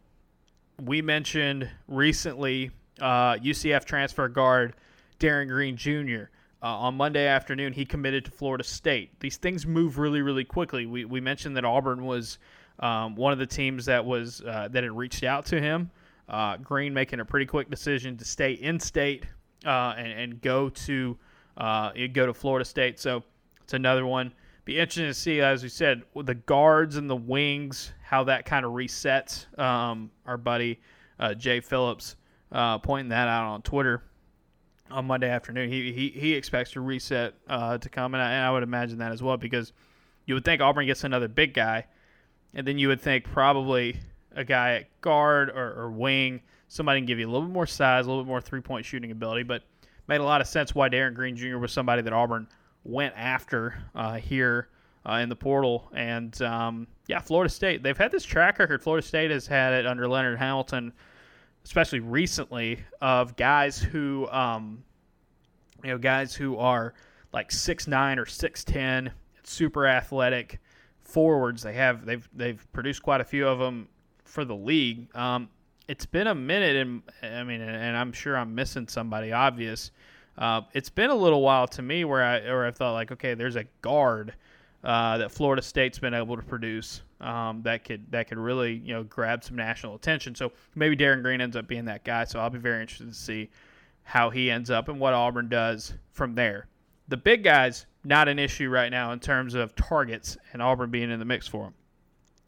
we 0.83 1.00
mentioned 1.00 1.69
recently 1.88 2.71
UCF 3.00 3.85
transfer 3.85 4.28
guard 4.28 4.75
Darin 5.19 5.49
Green 5.49 5.76
Jr. 5.76 6.25
on 6.62 6.95
Monday 6.97 7.26
afternoon, 7.26 7.73
he 7.73 7.85
committed 7.85 8.25
to 8.26 8.31
Florida 8.31 8.64
State. 8.64 9.19
These 9.21 9.37
things 9.37 9.66
move 9.66 9.99
really, 9.99 10.23
really 10.23 10.45
quickly. 10.45 10.87
We, 10.87 11.04
we 11.04 11.21
mentioned 11.21 11.57
that 11.57 11.64
Auburn 11.64 12.04
was 12.04 12.38
um, 12.78 13.14
one 13.14 13.33
of 13.33 13.38
the 13.38 13.47
teams 13.47 13.87
that 13.87 14.04
was 14.04 14.38
that 14.38 14.75
had 14.75 14.92
reached 14.92 15.25
out 15.25 15.47
to 15.47 15.61
him. 15.61 15.90
Uh, 16.33 16.57
Green 16.57 16.95
making 16.95 17.21
a 17.21 17.25
pretty 17.25 17.47
quick 17.47 17.69
decision 17.69 18.17
to 18.17 18.25
stay 18.25 18.53
in 18.53 18.81
state 18.81 19.27
uh, 19.67 19.95
and, 19.99 20.12
and, 20.12 20.41
go 20.41 20.71
to 20.71 21.17
uh, 21.59 21.93
go 22.12 22.25
to 22.25 22.33
Florida 22.33 22.65
State. 22.65 22.99
So 22.99 23.23
it's 23.62 23.75
another 23.75 24.07
one. 24.07 24.33
Be 24.65 24.79
interesting 24.79 25.07
to 25.07 25.15
see, 25.15 25.41
as 25.41 25.62
we 25.62 25.69
said, 25.69 26.03
the 26.17 26.35
guards 26.35 26.97
and 26.97 27.11
the 27.11 27.17
wings, 27.17 27.93
how 28.03 28.25
that 28.25 28.47
kind 28.47 28.65
of 28.65 28.73
resets. 28.73 29.47
Um, 29.59 30.11
our 30.25 30.39
buddy 30.39 30.81
uh, 31.19 31.35
Jay 31.35 31.61
Phillips 31.61 32.17
uh, 32.51 32.79
pointing 32.79 33.11
that 33.11 33.29
out 33.29 33.45
on 33.45 33.62
Twitter 33.62 34.03
on 34.91 35.07
Monday 35.07 35.29
afternoon. 35.29 35.71
He 35.71 35.93
he, 35.93 36.09
he 36.09 36.35
expects 36.35 36.73
to 36.73 36.81
reset 36.81 37.35
uh, 37.49 37.79
to 37.79 37.89
come, 37.89 38.15
and 38.15 38.23
I, 38.23 38.33
and 38.33 38.45
I 38.45 38.51
would 38.51 38.62
imagine 38.62 38.99
that 38.99 39.12
as 39.12 39.23
well 39.23 39.37
because 39.37 39.73
you 40.27 40.35
would 40.35 40.45
think 40.45 40.61
Auburn 40.61 40.87
gets 40.87 41.05
another 41.05 41.29
big 41.29 41.55
guy, 41.55 41.87
and 42.55 42.66
then 42.66 42.79
you 42.79 42.88
would 42.88 43.01
think 43.01 43.25
probably 43.25 43.99
a 44.37 44.45
guy 44.45 44.75
at 44.75 45.01
guard 45.01 45.51
or, 45.51 45.75
or 45.75 45.90
wing, 45.90 46.40
somebody 46.68 47.01
can 47.01 47.07
give 47.07 47.18
you 47.18 47.27
a 47.27 47.31
little 47.31 47.47
bit 47.47 47.53
more 47.53 47.66
size, 47.66 48.07
a 48.07 48.09
little 48.09 48.25
bit 48.25 48.29
more 48.29 48.40
three 48.40 48.61
point 48.61 48.85
shooting 48.85 49.11
ability. 49.11 49.42
But 49.42 49.62
made 50.09 50.21
a 50.21 50.25
lot 50.25 50.40
of 50.40 50.47
sense 50.47 50.75
why 50.75 50.88
Darin 50.88 51.14
Green 51.14 51.37
Jr. 51.37 51.59
was 51.59 51.73
somebody 51.73 52.03
that 52.03 52.12
Auburn 52.12 52.49
went 52.85 53.14
after 53.16 53.83
uh, 53.95 54.14
here 54.14 54.68
uh, 55.09 55.14
in 55.14 55.29
the 55.29 55.37
portal. 55.37 55.90
And 55.95 56.40
um, 56.42 56.87
yeah, 57.07 57.21
Florida 57.21 57.53
State, 57.53 57.83
they've 57.83 57.97
had 57.97 58.11
this 58.11 58.25
track 58.25 58.59
record. 58.59 58.83
Florida 58.83 59.07
State 59.07 59.31
has 59.31 59.47
had 59.47 59.73
it 59.73 59.87
under 59.87 60.09
Leonard 60.09 60.38
Hamilton, 60.38 60.92
especially 61.64 62.01
recently, 62.01 62.81
of 63.01 63.37
guys 63.37 63.79
who, 63.79 64.29
um, 64.31 64.83
you 65.83 65.90
know, 65.90 65.99
guys 65.99 66.35
who 66.35 66.57
are 66.57 66.95
like 67.33 67.51
six 67.51 67.87
nine 67.87 68.18
or 68.18 68.27
six 68.27 68.64
ten, 68.64 69.12
super 69.42 69.87
athletic 69.87 70.61
forwards. 71.03 71.62
They 71.62 71.75
have 71.75 72.05
they've 72.05 72.29
they've 72.33 72.73
produced 72.73 73.03
quite 73.03 73.21
a 73.21 73.25
few 73.25 73.47
of 73.47 73.59
them 73.59 73.88
for 74.33 74.47
the 74.47 74.57
league. 74.57 75.14
Um, 75.14 75.51
it's 75.88 76.07
been 76.07 76.27
a 76.27 76.35
minute, 76.35 76.75
and 76.77 77.03
I 77.23 77.45
mean, 77.45 77.61
and 77.61 77.95
I'm 77.95 78.12
sure 78.12 78.35
I'm 78.35 78.55
missing 78.55 78.88
somebody 78.88 79.31
obvious. 79.31 79.90
Uh, 80.38 80.62
it's 80.73 80.88
been 80.88 81.11
a 81.11 81.14
little 81.14 81.42
while 81.42 81.68
to 81.68 81.83
me 81.83 82.07
where 82.07 82.23
I 82.23 82.38
or 82.49 82.64
I 82.64 82.71
thought 82.71 82.95
like, 82.95 83.12
okay, 83.12 83.35
there's 83.35 83.57
a 83.57 83.64
guard 83.83 84.33
uh, 84.83 85.18
that 85.18 85.31
Florida 85.31 85.61
State's 85.61 85.99
been 85.99 86.14
able 86.14 86.37
to 86.37 86.42
produce 86.42 87.03
um, 87.21 87.61
that 87.62 87.85
could 87.85 88.11
that 88.11 88.27
could 88.29 88.38
really 88.38 88.73
you 88.73 88.95
know 88.95 89.05
grab 89.05 89.45
some 89.45 89.55
national 89.55 89.95
attention. 89.95 90.35
So 90.35 90.51
maybe 90.75 90.97
Darin 90.97 91.23
Green 91.23 91.42
ends 91.42 91.55
up 91.55 91.68
being 91.68 91.85
that 91.85 92.03
guy. 92.03 92.25
So 92.25 92.40
I'll 92.40 92.49
be 92.49 92.59
very 92.59 92.81
interested 92.81 93.09
to 93.09 93.14
see 93.14 93.51
how 94.03 94.31
he 94.31 94.51
ends 94.51 94.71
up 94.71 94.88
and 94.88 94.99
what 94.99 95.12
Auburn 95.12 95.51
does 95.51 95.92
from 96.11 96.35
there. 96.35 96.68
The 97.09 97.18
big 97.18 97.45
guys 97.45 97.85
not 98.03 98.29
an 98.29 98.38
issue 98.38 98.71
right 98.71 98.90
now 98.90 99.12
in 99.12 99.21
terms 99.21 99.55
of 99.55 99.77
targets 99.77 100.38
and 100.55 100.62
Auburn 100.62 100.90
being 100.90 101.11
in 101.11 101.18
the 101.18 101.25
mix 101.27 101.47
for 101.47 101.64
them. 101.64 101.75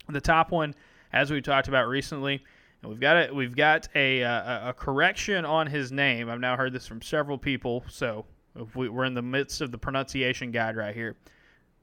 The 0.08 0.20
top 0.20 0.50
one 0.50 0.74
as 1.14 1.30
we 1.30 1.40
talked 1.40 1.68
about 1.68 1.86
recently. 1.88 2.42
And 2.82 2.90
we've 2.90 3.00
got 3.00 3.16
a, 3.16 3.32
we've 3.32 3.56
got 3.56 3.88
a, 3.94 4.20
a, 4.20 4.62
a 4.66 4.74
correction 4.74 5.44
on 5.44 5.68
his 5.68 5.92
name. 5.92 6.28
I've 6.28 6.40
now 6.40 6.56
heard 6.56 6.72
this 6.72 6.86
from 6.86 7.00
several 7.00 7.38
people, 7.38 7.84
so 7.88 8.26
we, 8.74 8.88
are 8.88 9.04
in 9.04 9.14
the 9.14 9.22
midst 9.22 9.60
of 9.60 9.70
the 9.70 9.78
pronunciation 9.78 10.50
guide 10.50 10.76
right 10.76 10.94
here. 10.94 11.16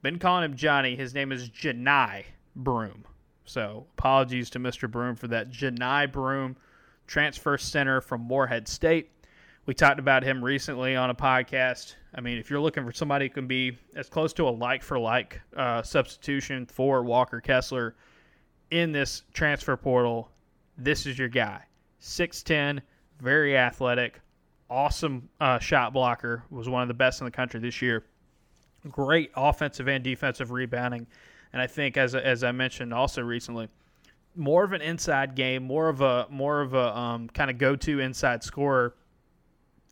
Been 0.04 0.20
calling 0.20 0.44
him 0.44 0.56
Johnny. 0.56 0.96
His 0.96 1.14
name 1.14 1.32
is 1.32 1.50
Johni 1.50 2.26
Broome. 2.58 3.06
So 3.46 3.88
apologies 3.98 4.50
to 4.52 4.60
Mr. 4.60 4.92
Broome 4.92 5.16
for 5.16 5.30
that. 5.30 5.50
Johni 5.50 6.12
Broome, 6.12 6.58
transfer 7.08 7.58
center 7.58 8.02
from 8.02 8.22
Morehead 8.22 8.68
State. 8.68 9.12
We 9.66 9.74
talked 9.74 10.00
about 10.00 10.24
him 10.24 10.44
recently 10.44 10.96
on 10.96 11.10
a 11.10 11.16
podcast. 11.16 11.96
I 12.14 12.20
mean, 12.20 12.38
if 12.38 12.50
you're 12.50 12.60
looking 12.60 12.84
for 12.84 12.92
somebody 12.92 13.28
who 13.28 13.34
can 13.34 13.48
be 13.48 13.78
as 13.96 14.10
close 14.10 14.34
to 14.34 14.48
a 14.48 14.50
like 14.50 14.84
for 14.84 15.00
like 15.00 15.40
uh, 15.56 15.84
substitution 15.84 16.66
for 16.66 17.04
Walker 17.04 17.40
Kessler 17.40 17.96
in 18.72 18.92
this 18.92 19.24
transfer 19.34 19.78
portal, 19.78 20.32
this 20.78 21.06
is 21.06 21.20
your 21.20 21.28
guy. 21.28 21.62
6'10, 22.02 22.80
very 23.20 23.56
athletic, 23.56 24.20
awesome 24.70 25.30
uh, 25.40 25.60
shot 25.60 25.94
blocker, 25.94 26.44
was 26.50 26.68
one 26.68 26.82
of 26.82 26.88
the 26.88 26.94
best 26.94 27.22
in 27.22 27.26
the 27.26 27.32
country 27.32 27.60
this 27.60 27.82
year. 27.82 28.06
Great 28.90 29.32
offensive 29.36 29.88
and 29.88 30.04
defensive 30.04 30.50
rebounding. 30.52 31.06
And 31.54 31.62
I 31.62 31.68
think, 31.68 31.98
as, 31.98 32.16
as 32.16 32.44
I 32.44 32.52
mentioned 32.52 32.94
also 32.94 33.22
recently, 33.22 33.68
more 34.36 34.64
of 34.64 34.72
an 34.72 34.82
inside 34.82 35.36
game, 35.36 35.64
more 35.64 35.90
of 35.90 36.00
a 36.02 36.26
more 36.30 36.62
of 36.62 36.74
a 36.74 36.98
um, 36.98 37.28
kind 37.30 37.52
of 37.52 37.58
go-to 37.58 38.00
inside 38.00 38.42
scorer 38.42 38.96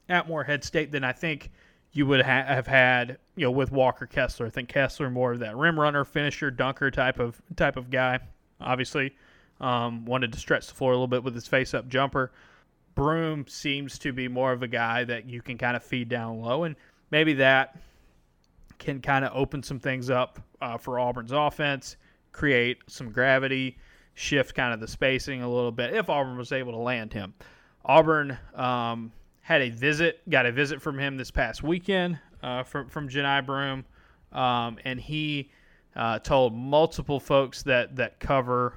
at 0.08 0.28
Morehead 0.28 0.64
State 0.64 0.92
than 0.92 1.04
I 1.04 1.12
think 1.12 1.52
you 1.92 2.06
would 2.06 2.22
ha- 2.22 2.46
have 2.46 2.66
had, 2.66 3.18
you 3.36 3.46
know, 3.46 3.52
with 3.52 3.72
Walker 3.74 4.06
Kessler. 4.06 4.46
I 4.46 4.50
think 4.50 4.70
Kessler 4.70 5.10
more 5.10 5.34
of 5.34 5.40
that 5.40 5.58
rim 5.58 5.78
runner, 5.78 6.06
finisher, 6.06 6.50
dunker 6.50 6.90
type 6.90 7.20
of 7.20 7.42
type 7.58 7.76
of 7.76 7.90
guy 7.90 8.22
obviously. 8.60 9.16
Um, 9.62 10.06
wanted 10.06 10.32
to 10.34 10.40
stretch 10.40 10.68
the 10.68 10.74
floor 10.74 10.92
a 10.92 10.96
little 10.96 11.08
bit 11.08 11.24
with 11.24 11.36
his 11.36 11.48
face 11.48 11.74
up 11.74 11.90
jumper. 11.90 12.32
Broome 12.96 13.46
seems 13.48 14.00
to 14.00 14.14
be 14.14 14.28
more 14.28 14.52
of 14.52 14.64
a 14.64 14.68
guy 14.68 15.04
that 15.04 15.26
you 15.26 15.42
can 15.42 15.58
kind 15.58 15.76
of 15.76 15.84
feed 15.84 16.10
down 16.10 16.42
low, 16.42 16.64
and 16.64 16.76
maybe 17.12 17.34
that 17.34 17.78
can 18.78 19.02
kind 19.02 19.26
of 19.26 19.32
open 19.36 19.62
some 19.62 19.80
things 19.80 20.10
up 20.10 20.40
uh, 20.62 20.78
for 20.78 21.00
Auburn's 21.00 21.32
offense, 21.32 21.98
create 22.32 22.78
some 22.88 23.12
gravity, 23.12 23.78
shift 24.14 24.56
kind 24.56 24.74
of 24.74 24.80
the 24.80 24.88
spacing 24.88 25.42
a 25.42 25.50
little 25.50 25.72
bit 25.72 25.94
if 25.94 26.10
Auburn 26.10 26.38
was 26.38 26.52
able 26.52 26.72
to 26.72 26.78
land 26.78 27.14
him. 27.14 27.34
Auburn 27.86 28.38
um, 28.56 29.12
had 29.42 29.62
a 29.62 29.70
visit, 29.70 30.22
got 30.30 30.46
a 30.46 30.52
visit 30.52 30.82
from 30.82 30.98
him 31.00 31.18
this 31.18 31.32
past 31.32 31.64
weekend 31.64 32.20
uh, 32.44 32.64
from 32.64 32.90
from 32.90 33.10
Johni 33.10 33.46
Broome, 33.46 33.86
um, 34.32 34.78
and 34.84 35.00
he 35.00 35.52
uh, 35.96 36.20
told 36.20 36.56
multiple 36.56 37.20
folks 37.20 37.64
that 37.64 37.96
that 37.96 38.20
cover 38.20 38.74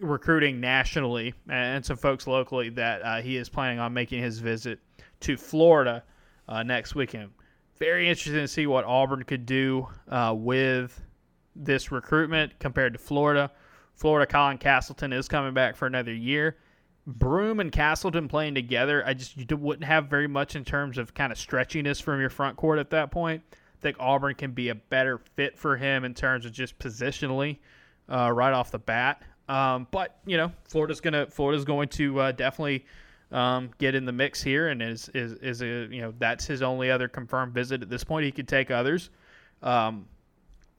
recruiting 0.00 0.60
nationally 0.60 1.34
and 1.48 1.84
some 1.84 1.96
folks 1.96 2.26
locally 2.26 2.68
that 2.68 3.02
uh, 3.02 3.20
he 3.22 3.36
is 3.36 3.48
planning 3.48 3.78
on 3.78 3.92
making 3.92 4.22
his 4.22 4.38
visit 4.38 4.78
to 5.20 5.36
Florida 5.36 6.02
uh, 6.48 6.62
next 6.62 6.94
weekend. 6.94 7.30
very 7.78 8.08
interesting 8.08 8.34
to 8.34 8.48
see 8.48 8.66
what 8.66 8.84
Auburn 8.84 9.22
could 9.22 9.46
do 9.46 9.88
uh, 10.08 10.34
with 10.36 11.00
this 11.56 11.90
recruitment 11.90 12.58
compared 12.58 12.92
to 12.92 12.98
Florida. 12.98 13.50
Florida, 13.94 14.30
Colin 14.30 14.58
Castleton 14.58 15.12
is 15.12 15.28
coming 15.28 15.54
back 15.54 15.76
for 15.76 15.86
another 15.86 16.12
year. 16.12 16.56
Broome 17.06 17.60
and 17.60 17.70
Castleton 17.70 18.28
playing 18.28 18.54
together, 18.54 19.04
I 19.06 19.14
just 19.14 19.36
you 19.36 19.56
wouldn't 19.56 19.84
have 19.84 20.06
very 20.06 20.26
much 20.26 20.56
in 20.56 20.64
terms 20.64 20.98
of 20.98 21.14
kind 21.14 21.32
of 21.32 21.38
stretchiness 21.38 22.02
from 22.02 22.18
your 22.18 22.30
front 22.30 22.56
court 22.56 22.78
at 22.78 22.90
that 22.90 23.10
point. 23.10 23.42
Think 23.84 23.98
Auburn 24.00 24.34
can 24.34 24.52
be 24.52 24.70
a 24.70 24.74
better 24.74 25.18
fit 25.36 25.58
for 25.58 25.76
him 25.76 26.06
in 26.06 26.14
terms 26.14 26.46
of 26.46 26.52
just 26.52 26.78
positionally 26.78 27.58
uh, 28.08 28.32
right 28.32 28.54
off 28.54 28.70
the 28.70 28.78
bat. 28.78 29.22
Um, 29.46 29.86
but 29.90 30.20
you 30.24 30.38
know, 30.38 30.50
Florida's 30.64 31.02
gonna 31.02 31.26
Florida's 31.26 31.66
going 31.66 31.88
to 31.90 32.18
uh, 32.18 32.32
definitely 32.32 32.86
um, 33.30 33.68
get 33.76 33.94
in 33.94 34.06
the 34.06 34.12
mix 34.12 34.42
here, 34.42 34.68
and 34.68 34.80
is 34.80 35.10
is 35.12 35.34
is 35.34 35.60
a 35.60 35.86
you 35.94 36.00
know 36.00 36.14
that's 36.18 36.46
his 36.46 36.62
only 36.62 36.90
other 36.90 37.08
confirmed 37.08 37.52
visit 37.52 37.82
at 37.82 37.90
this 37.90 38.02
point. 38.02 38.24
He 38.24 38.32
could 38.32 38.48
take 38.48 38.70
others. 38.70 39.10
Um, 39.62 40.06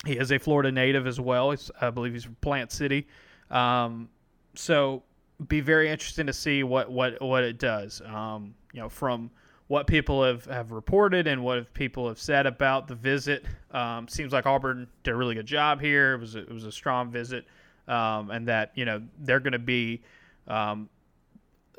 he 0.04 0.14
is 0.14 0.32
a 0.32 0.40
Florida 0.40 0.72
native 0.72 1.06
as 1.06 1.20
well. 1.20 1.52
He's, 1.52 1.70
I 1.80 1.92
believe 1.92 2.14
he's 2.14 2.24
from 2.24 2.38
Plant 2.42 2.72
City. 2.72 3.06
Um, 3.52 4.10
so 4.56 5.04
be 5.48 5.62
very 5.62 5.90
interesting 5.92 6.26
to 6.26 6.34
see 6.34 6.64
what 6.64 6.92
what 6.92 7.22
what 7.22 7.44
it 7.44 7.60
does. 7.60 8.02
Um, 8.04 8.56
you 8.74 8.82
know, 8.82 8.90
from 8.90 9.30
what 9.68 9.88
people 9.88 10.24
have, 10.24 10.46
have 10.46 10.72
reported 10.72 11.28
and 11.28 11.44
what 11.44 11.74
people 11.74 12.08
have 12.08 12.20
said 12.20 12.46
about 12.46 12.88
the 12.88 12.96
visit. 12.96 13.44
Um, 13.72 14.08
seems 14.08 14.32
like 14.32 14.46
Auburn 14.46 14.88
did 15.04 15.12
a 15.12 15.16
really 15.16 15.36
good 15.36 15.48
job 15.48 15.82
here. 15.82 16.14
It 16.14 16.20
was 16.20 16.36
a, 16.36 16.40
it 16.40 16.52
was 16.52 16.66
a 16.66 16.72
strong 16.72 17.10
visit, 17.10 17.46
um, 17.88 18.30
and 18.30 18.48
that 18.48 18.72
you 18.76 18.86
know 18.86 19.02
they're 19.20 19.40
going 19.40 19.54
to 19.54 19.60
be 19.60 20.04
um, 20.48 20.90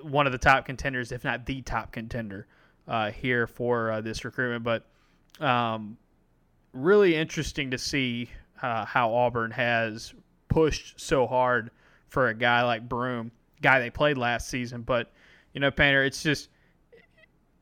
one 0.02 0.26
of 0.26 0.32
the 0.32 0.38
top 0.38 0.66
contenders, 0.66 1.12
if 1.12 1.22
not 1.22 1.46
the 1.46 1.62
top 1.62 1.92
contender, 1.92 2.46
uh, 2.88 3.10
here 3.10 3.46
for 3.46 3.92
uh, 3.92 4.00
this 4.00 4.24
recruitment. 4.24 4.64
But 4.64 5.44
um, 5.44 5.96
really 6.72 7.14
interesting 7.14 7.70
to 7.70 7.78
see 7.78 8.30
uh, 8.62 8.84
how 8.84 9.14
Auburn 9.14 9.52
has 9.52 10.12
pushed 10.48 11.00
so 11.00 11.26
hard 11.26 11.70
for 12.08 12.28
a 12.28 12.34
guy 12.34 12.62
like 12.62 12.88
Broome, 12.88 13.30
guy 13.62 13.78
they 13.78 13.90
played 13.90 14.18
last 14.18 14.48
season. 14.48 14.82
But 14.82 15.12
you 15.52 15.60
know, 15.60 15.70
Painter, 15.70 16.04
it's 16.04 16.22
just 16.22 16.48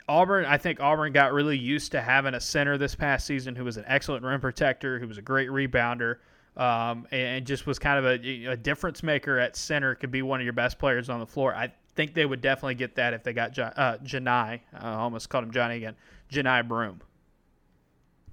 Auburn. 0.08 0.44
I 0.44 0.58
think 0.58 0.80
Auburn 0.80 1.12
got 1.12 1.32
really 1.32 1.56
used 1.58 1.92
to 1.92 2.00
having 2.00 2.34
a 2.34 2.40
center 2.40 2.76
this 2.76 2.94
past 2.94 3.26
season 3.26 3.54
who 3.54 3.64
was 3.64 3.76
an 3.76 3.84
excellent 3.86 4.24
rim 4.24 4.40
protector, 4.40 4.98
who 4.98 5.08
was 5.08 5.18
a 5.18 5.22
great 5.22 5.48
rebounder. 5.48 6.16
Um, 6.56 7.08
and 7.10 7.44
just 7.44 7.66
was 7.66 7.80
kind 7.80 7.98
of 7.98 8.04
a, 8.04 8.46
a 8.52 8.56
difference 8.56 9.02
maker 9.02 9.40
at 9.40 9.56
center. 9.56 9.96
Could 9.96 10.12
be 10.12 10.22
one 10.22 10.40
of 10.40 10.44
your 10.44 10.52
best 10.52 10.78
players 10.78 11.08
on 11.08 11.18
the 11.18 11.26
floor. 11.26 11.52
I 11.52 11.72
think 11.96 12.14
they 12.14 12.24
would 12.24 12.40
definitely 12.40 12.76
get 12.76 12.94
that 12.96 13.12
if 13.12 13.24
they 13.24 13.32
got 13.32 13.58
uh, 13.58 13.98
Johni. 14.04 14.60
I 14.72 14.92
almost 14.92 15.28
called 15.28 15.44
him 15.44 15.50
Johnny 15.50 15.76
again. 15.76 15.96
Johni 16.30 16.66
Broome. 16.66 17.00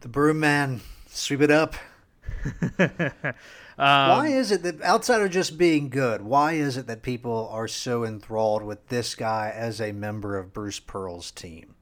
The 0.02 0.08
Broom 0.08 0.40
man, 0.40 0.82
sweep 1.08 1.42
it 1.42 1.52
up. 1.52 1.76
um, 3.82 4.10
why 4.10 4.28
is 4.28 4.52
it 4.52 4.62
that 4.62 4.80
outside 4.84 5.24
of 5.24 5.32
just 5.32 5.58
being 5.58 5.90
good, 5.90 6.22
why 6.22 6.54
is 6.54 6.78
it 6.78 6.86
that 6.86 7.02
people 7.02 7.50
are 7.52 7.68
so 7.68 8.04
enthralled 8.04 8.62
with 8.62 8.90
this 8.90 9.16
guy 9.16 9.52
as 9.56 9.82
a 9.82 9.92
member 9.92 10.38
of 10.38 10.54
Bruce 10.54 10.80
Pearl's 10.80 11.32
team? 11.32 11.74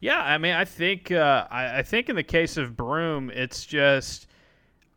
Yeah, 0.00 0.20
I 0.20 0.38
mean, 0.38 0.54
I 0.54 0.64
think 0.64 1.12
uh, 1.12 1.46
I, 1.48 1.78
I, 1.78 1.82
think 1.82 2.08
in 2.08 2.16
the 2.16 2.24
case 2.24 2.56
of 2.56 2.76
Broome, 2.76 3.30
it's 3.30 3.64
just 3.64 4.26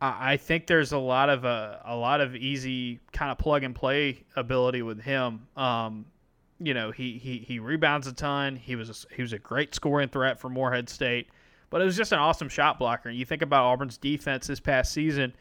I, 0.00 0.32
I 0.32 0.36
think 0.38 0.66
there's 0.66 0.90
a 0.90 0.98
lot 0.98 1.28
of 1.30 1.44
uh, 1.44 1.76
a 1.84 1.94
lot 1.94 2.20
of 2.20 2.34
easy 2.34 2.98
kind 3.12 3.30
of 3.30 3.38
plug 3.38 3.62
and 3.62 3.72
play 3.72 4.24
ability 4.34 4.82
with 4.82 5.00
him. 5.00 5.46
Um, 5.56 6.04
you 6.58 6.74
know, 6.74 6.90
he, 6.90 7.16
he 7.18 7.38
he 7.38 7.60
rebounds 7.60 8.08
a 8.08 8.12
ton. 8.12 8.56
He 8.56 8.74
was 8.74 8.90
a, 8.90 9.14
he 9.14 9.22
was 9.22 9.32
a 9.32 9.38
great 9.38 9.72
scoring 9.72 10.08
threat 10.08 10.40
for 10.40 10.48
Morehead 10.48 10.88
State, 10.88 11.28
but 11.70 11.80
it 11.80 11.84
was 11.84 11.96
just 11.96 12.10
an 12.10 12.18
awesome 12.18 12.48
shot 12.48 12.80
blocker. 12.80 13.08
And 13.08 13.16
you 13.16 13.24
think 13.24 13.42
about 13.42 13.66
Auburn's 13.66 13.98
defense 13.98 14.48
this 14.48 14.58
past 14.58 14.92
season 14.92 15.32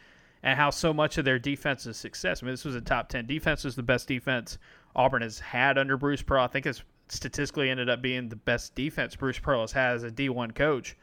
and 0.44 0.58
how 0.58 0.70
so 0.70 0.94
much 0.94 1.18
of 1.18 1.26
their 1.26 1.40
defense's 1.40 1.98
success. 1.98 2.42
I 2.42 2.46
mean, 2.46 2.54
this 2.54 2.66
was 2.66 2.76
a 2.76 2.82
top 2.82 3.10
ten 3.10 3.26
defense. 3.26 3.64
was 3.64 3.76
the 3.76 3.84
best 3.84 4.08
defense 4.08 4.58
Auburn 4.96 5.22
has 5.22 5.40
had 5.40 5.78
under 5.78 5.98
Bruce 5.98 6.22
Pearl. 6.22 6.44
I 6.44 6.48
think 6.48 6.66
it's 6.66 6.84
statistically 7.08 7.70
ended 7.70 7.90
up 7.90 8.02
being 8.02 8.30
the 8.30 8.36
best 8.36 8.76
defense 8.76 9.16
Bruce 9.16 9.40
Pearl 9.40 9.62
has 9.62 9.72
had 9.72 9.96
as 9.96 10.04
a 10.04 10.12
D 10.12 10.30
one 10.30 10.52
coach. 10.52 10.96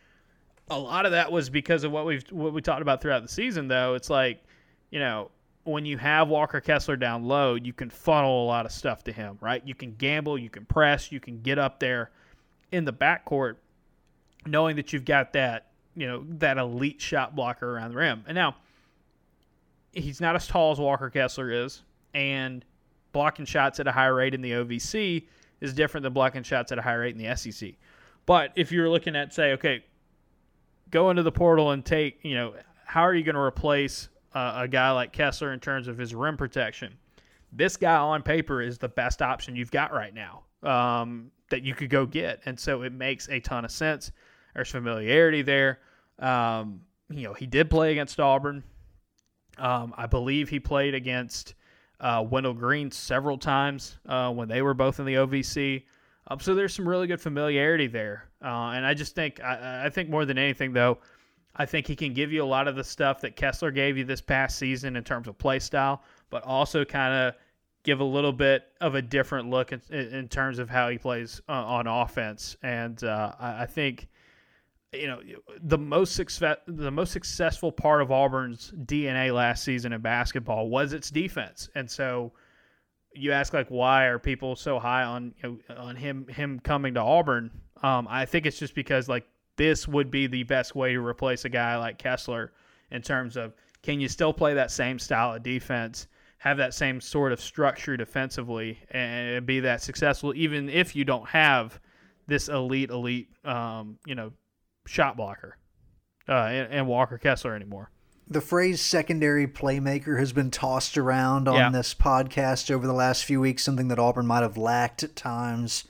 A 0.71 0.79
lot 0.79 1.07
of 1.07 1.13
that 1.13 1.31
was 1.31 1.49
because 1.49 1.85
of 1.85 1.93
what 1.93 2.07
we've 2.07 2.25
what 2.31 2.53
we 2.53 2.61
talked 2.63 2.83
about 2.83 3.01
throughout 3.01 3.23
the 3.23 3.29
season. 3.29 3.69
Though 3.69 3.95
it's 3.95 4.11
like, 4.11 4.43
you 4.91 4.99
know, 4.99 5.31
when 5.65 5.85
you 5.85 5.99
have 5.99 6.29
Walker 6.29 6.61
Kessler 6.61 6.97
down 6.97 7.25
low, 7.25 7.55
you 7.55 7.73
can 7.73 7.91
funnel 7.91 8.45
a 8.45 8.47
lot 8.47 8.67
of 8.67 8.73
stuff 8.73 9.05
to 9.05 9.13
him, 9.13 9.37
right? 9.41 9.63
You 9.67 9.75
can 9.75 9.95
gamble, 9.95 10.39
you 10.39 10.49
can 10.49 10.65
press, 10.65 11.11
you 11.11 11.21
can 11.21 11.43
get 11.43 11.59
up 11.59 11.81
there 11.81 12.11
in 12.73 12.85
the 12.85 12.93
backcourt, 12.93 13.57
knowing 14.47 14.77
that 14.77 14.93
you've 14.93 15.05
got 15.05 15.33
that, 15.33 15.67
you 15.97 16.07
know, 16.07 16.25
that 16.39 16.57
elite 16.57 17.01
shot 17.01 17.35
blocker 17.35 17.77
around 17.77 17.91
the 17.91 17.97
rim. 17.97 18.25
And 18.27 18.35
now, 18.35 18.57
he's 19.97 20.21
not 20.21 20.37
as 20.37 20.47
tall 20.47 20.73
as 20.73 20.79
Walker 20.79 21.11
Kessler 21.11 21.51
is, 21.51 21.83
and 22.15 22.65
blocking 23.13 23.47
shots 23.47 23.81
at 23.81 23.87
a 23.87 23.93
high 23.93 24.07
rate 24.07 24.35
in 24.35 24.43
the 24.43 24.53
OVC 24.53 25.27
is 25.61 25.73
different 25.73 26.03
than 26.03 26.13
blocking 26.13 26.43
shots 26.43 26.71
at 26.73 26.79
a 26.79 26.83
high 26.83 26.95
rate 26.95 27.17
in 27.17 27.23
the 27.23 27.35
SEC. 27.37 27.73
But 28.27 28.53
if 28.57 28.73
you're 28.73 28.91
looking 28.91 29.17
at, 29.17 29.33
say, 29.33 29.53
okay, 29.53 29.85
go 30.91 31.11
into 31.11 31.23
the 31.23 31.33
portal 31.33 31.71
and 31.71 31.85
take, 31.85 32.19
you 32.23 32.35
know, 32.35 32.55
how 32.85 33.03
are 33.03 33.15
you 33.15 33.25
going 33.25 33.35
to 33.35 33.41
replace 33.41 34.09
uh, 34.37 34.65
a 34.65 34.69
guy 34.69 34.91
like 34.91 35.13
Kessler 35.13 35.55
in 35.55 35.61
terms 35.61 35.89
of 35.89 35.97
his 35.97 36.15
rim 36.15 36.37
protection. 36.37 36.99
This 37.53 37.79
guy 37.79 37.97
on 37.97 38.23
paper 38.23 38.61
is 38.61 38.77
the 38.77 38.89
best 38.89 39.23
option 39.23 39.57
you've 39.57 39.71
got 39.71 39.95
right 39.95 40.13
now 40.13 40.43
um, 40.63 41.31
that 41.49 41.63
you 41.63 41.75
could 41.75 41.89
go 41.89 42.05
get, 42.05 42.41
and 42.45 42.61
so 42.61 42.83
it 42.83 42.93
makes 42.93 43.31
a 43.31 43.41
ton 43.41 43.65
of 43.65 43.71
sense. 43.71 44.13
There's 44.55 44.71
familiarity 44.71 45.41
there. 45.41 45.79
Um, 46.19 46.83
you 47.09 47.23
know, 47.23 47.33
he 47.33 47.47
did 47.47 47.71
play 47.71 47.93
against 47.93 48.21
Auburn. 48.21 48.63
Um, 49.59 49.95
I 49.97 50.07
believe 50.07 50.49
he 50.49 50.61
played 50.61 50.95
against 50.95 51.55
uh, 52.01 52.25
Wendell 52.29 52.55
Green 52.55 52.91
several 52.91 53.39
times 53.39 53.97
uh, 54.07 54.33
when 54.33 54.49
they 54.49 54.63
were 54.63 54.75
both 54.75 55.01
in 55.01 55.07
the 55.07 55.15
OVC. 55.15 55.85
Um, 56.29 56.41
so 56.41 56.55
there's 56.55 56.75
some 56.75 56.89
really 56.89 57.07
good 57.07 57.21
familiarity 57.21 57.87
there, 57.87 58.29
uh, 58.43 58.73
and 58.75 58.85
I 58.85 58.95
just 58.95 59.15
think 59.15 59.41
I, 59.43 59.87
I, 59.87 59.91
think 59.91 60.11
more 60.11 60.25
than 60.25 60.39
anything 60.39 60.73
though, 60.73 60.99
I 61.55 61.67
think 61.67 61.87
he 61.87 61.95
can 61.95 62.13
give 62.13 62.33
you 62.33 62.43
a 62.43 62.47
lot 62.47 62.67
of 62.67 62.75
the 62.75 62.83
stuff 62.83 63.21
that 63.21 63.37
Kessler 63.37 63.71
gave 63.71 63.97
you 63.97 64.05
this 64.05 64.21
past 64.21 64.59
season 64.59 64.97
in 64.97 65.05
terms 65.05 65.29
of 65.29 65.39
play 65.39 65.61
style, 65.61 66.03
but 66.29 66.43
also 66.43 66.85
kind 66.85 67.15
of 67.15 67.35
give 67.85 68.01
a 68.01 68.05
little 68.05 68.33
bit 68.33 68.65
of 68.81 68.97
a 68.97 69.03
different 69.03 69.49
look 69.49 69.73
in, 69.73 69.81
in 69.91 70.29
terms 70.29 70.59
of 70.59 70.69
how 70.69 70.89
he 70.89 70.99
plays 70.99 71.41
uh, 71.49 71.53
on 71.53 71.87
offense. 71.87 72.57
And 72.65 73.03
uh, 73.05 73.33
I, 73.39 73.63
I, 73.63 73.67
think 73.67 74.09
you 74.93 75.07
know 75.07 75.21
the 75.63 75.79
most 75.79 76.15
success 76.15 76.59
the 76.67 76.91
most 76.91 77.13
successful 77.13 77.73
part 77.73 78.03
of 78.03 78.11
Auburn's 78.11 78.73
DNA 78.85 79.35
last 79.35 79.65
season 79.65 79.93
in 79.93 80.01
basketball 80.01 80.69
was 80.69 80.93
its 80.93 81.11
defense, 81.11 81.69
and 81.75 81.91
so. 81.91 82.33
You 83.19 83.33
ask 83.33 83.55
like 83.55 83.69
why 83.69 84.05
are 84.05 84.19
people 84.19 84.57
so 84.57 84.79
high 84.79 85.03
on 85.03 85.33
you 85.43 85.59
know, 85.71 85.75
on 85.77 85.97
him 85.97 86.27
him 86.29 86.61
coming 86.61 86.93
to 86.93 87.01
Auburn? 87.01 87.51
Um, 87.83 88.07
I 88.11 88.27
think 88.27 88.45
it's 88.45 88.59
just 88.59 88.75
because 88.75 89.09
like 89.09 89.25
this 89.57 89.89
would 89.89 90.11
be 90.11 90.27
the 90.27 90.43
best 90.43 90.75
way 90.75 90.93
to 90.93 91.01
replace 91.01 91.47
a 91.47 91.49
guy 91.49 91.77
like 91.79 91.97
Kessler 91.97 92.53
in 92.91 93.03
terms 93.03 93.37
of 93.37 93.55
can 93.83 94.01
you 94.01 94.09
still 94.09 94.33
play 94.33 94.55
that 94.55 94.71
same 94.71 94.99
style 94.99 95.35
of 95.35 95.43
defense, 95.43 96.09
have 96.39 96.57
that 96.59 96.75
same 96.75 97.01
sort 97.01 97.33
of 97.33 97.41
structure 97.41 97.97
defensively, 97.97 98.79
and 98.91 99.47
be 99.47 99.61
that 99.61 99.83
successful, 99.83 100.35
even 100.35 100.69
if 100.69 100.95
you 100.95 101.05
don't 101.05 101.29
have 101.29 101.81
this 102.27 102.49
elite, 102.49 102.91
elite, 102.91 103.29
um, 103.45 103.99
you 104.05 104.15
know, 104.15 104.33
shot 104.87 105.17
blocker 105.17 105.59
uh, 106.29 106.33
and, 106.33 106.73
and, 106.73 106.87
Walker 106.87 107.19
Kessler 107.19 107.55
anymore. 107.55 107.91
The 108.29 108.41
phrase 108.41 108.81
secondary 108.81 109.47
playmaker 109.47 110.19
has 110.19 110.33
been 110.33 110.51
tossed 110.51 110.99
around 110.99 111.47
on 111.47 111.57
yeah. 111.57 111.71
this 111.71 111.95
podcast 111.95 112.71
over 112.71 112.87
the 112.87 112.93
last 112.93 113.25
few 113.25 113.41
weeks, 113.41 113.63
something 113.63 113.89
that 113.89 113.99
Auburn 113.99 114.27
might 114.27 114.43
have 114.43 114.57
lacked 114.57 115.05
at 115.05 115.15
times 115.15 115.85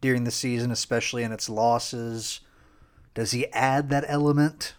during 0.00 0.24
the 0.24 0.30
season, 0.30 0.70
especially 0.70 1.24
in 1.24 1.32
its 1.32 1.48
losses. 1.48 2.40
Does 3.14 3.32
he 3.32 3.48
add 3.52 3.90
that 3.90 4.04
element? 4.06 4.74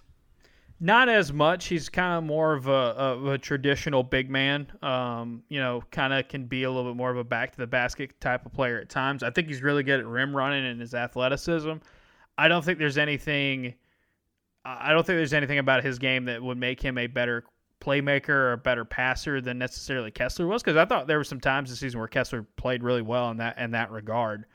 Not 0.84 1.10
as 1.10 1.32
much. 1.32 1.68
He's 1.68 1.90
kind 1.90 2.18
of 2.18 2.24
more 2.24 2.54
of 2.54 2.68
a, 2.68 2.72
of 2.72 3.28
a 3.28 3.38
traditional 3.38 4.02
big 4.02 4.32
man. 4.32 4.72
Um, 4.82 5.44
you 5.48 5.60
know, 5.60 5.84
kind 5.92 6.12
of 6.12 6.28
can 6.28 6.46
be 6.46 6.64
a 6.64 6.72
little 6.72 6.92
bit 6.92 6.98
more 6.98 7.12
of 7.12 7.18
a 7.18 7.24
back 7.24 7.52
to 7.52 7.58
the 7.60 7.68
basket 7.68 8.20
type 8.20 8.48
of 8.48 8.54
player 8.54 8.80
at 8.80 8.90
times. 8.90 9.22
I 9.22 9.30
think 9.30 9.48
he's 9.48 9.62
really 9.62 9.84
good 9.84 10.00
at 10.00 10.08
rim 10.08 10.36
running 10.36 10.66
and 10.66 10.82
his 10.82 10.96
athleticism. 10.96 11.74
I 12.38 12.48
don't 12.48 12.64
think 12.64 12.80
there's 12.80 12.98
anything. 12.98 13.76
I 14.64 14.94
don't 14.94 15.06
think 15.06 15.18
there's 15.18 15.34
anything 15.34 15.58
about 15.58 15.84
his 15.84 15.98
game 16.00 16.26
that 16.26 16.42
would 16.42 16.58
make 16.58 16.82
him 16.82 16.98
a 16.98 17.08
better 17.08 17.46
playmaker 17.80 18.30
or 18.30 18.54
a 18.54 18.58
better 18.58 18.86
passer 18.86 19.42
than 19.42 19.58
necessarily 19.58 20.12
Kessler 20.12 20.48
was. 20.48 20.62
Because 20.62 20.78
I 20.78 20.86
thought 20.86 21.08
there 21.08 21.18
were 21.18 21.24
some 21.24 21.40
times 21.40 21.70
this 21.70 21.80
season 21.80 22.00
where 22.00 22.08
Kessler 22.08 22.44
played 22.56 22.84
really 22.84 23.02
well 23.02 23.32
in 23.32 23.38
that 23.38 23.58
in 23.58 23.72
that 23.72 23.92
regard. 23.92 24.46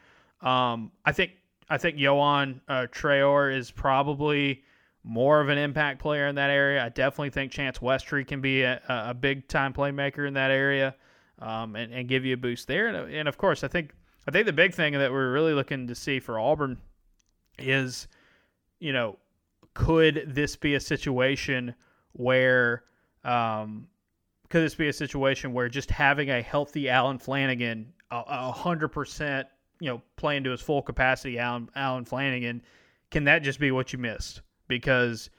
Um, 0.41 0.93
I 1.05 1.13
think 1.13 1.33
I 1.69 1.79
think 1.79 1.97
Yohan 1.97 2.61
uh, 2.69 2.87
Traore 2.93 3.57
is 3.57 3.71
probably 3.71 4.63
more 5.03 5.41
of 5.41 5.49
an 5.49 5.59
impact 5.59 6.01
player 6.01 6.27
in 6.27 6.35
that 6.35 6.51
area. 6.51 6.85
I 6.85 6.89
definitely 6.89 7.31
think 7.31 7.53
Chance 7.53 7.79
Westry 7.79 8.27
can 8.27 8.41
be 8.41 8.63
a, 8.63 8.81
a 8.89 9.15
big 9.15 9.47
time 9.49 9.73
playmaker 9.73 10.27
in 10.27 10.35
that 10.35 10.51
area 10.51 10.97
um, 11.39 11.77
and, 11.77 11.93
and, 11.93 12.09
give 12.09 12.25
you 12.25 12.35
a 12.35 12.37
boost 12.37 12.67
there. 12.67 12.89
And, 12.89 13.15
and, 13.15 13.29
of 13.29 13.39
course, 13.39 13.63
I 13.63 13.69
think 13.69 13.93
I 14.27 14.31
think 14.33 14.47
the 14.47 14.53
big 14.53 14.75
thing 14.75 14.95
that 14.95 15.13
we're 15.13 15.33
really 15.33 15.53
looking 15.53 15.87
to 15.87 15.95
see 15.95 16.19
for 16.19 16.39
Auburn 16.39 16.79
is, 17.59 18.09
you 18.79 18.93
know, 18.93 19.19
could 19.75 20.25
this 20.27 20.57
be 20.57 20.75
a 20.75 20.81
situation 20.81 21.75
where 22.13 22.85
um, 23.25 23.89
could 24.49 24.63
this 24.63 24.75
be 24.75 24.89
a 24.89 24.93
situation 24.93 25.53
where 25.53 25.69
just 25.69 25.91
having 25.91 26.31
a 26.31 26.41
healthy 26.41 26.89
Allen 26.89 27.19
Flanigan, 27.19 27.87
a 28.11 28.53
hundred 28.53 28.89
percent, 28.89 29.49
you 29.81 29.91
know, 29.91 30.01
playing 30.17 30.45
to 30.45 30.51
his 30.51 30.61
full 30.61 30.83
capacity, 30.83 31.39
Allen 31.39 31.69
Allen 31.75 32.05
Flanigan, 32.05 32.61
can 33.11 33.25
that 33.25 33.41
just 33.41 33.59
be 33.59 33.71
what 33.71 33.93
you 33.93 33.99
missed? 33.99 34.43
Because 34.69 35.31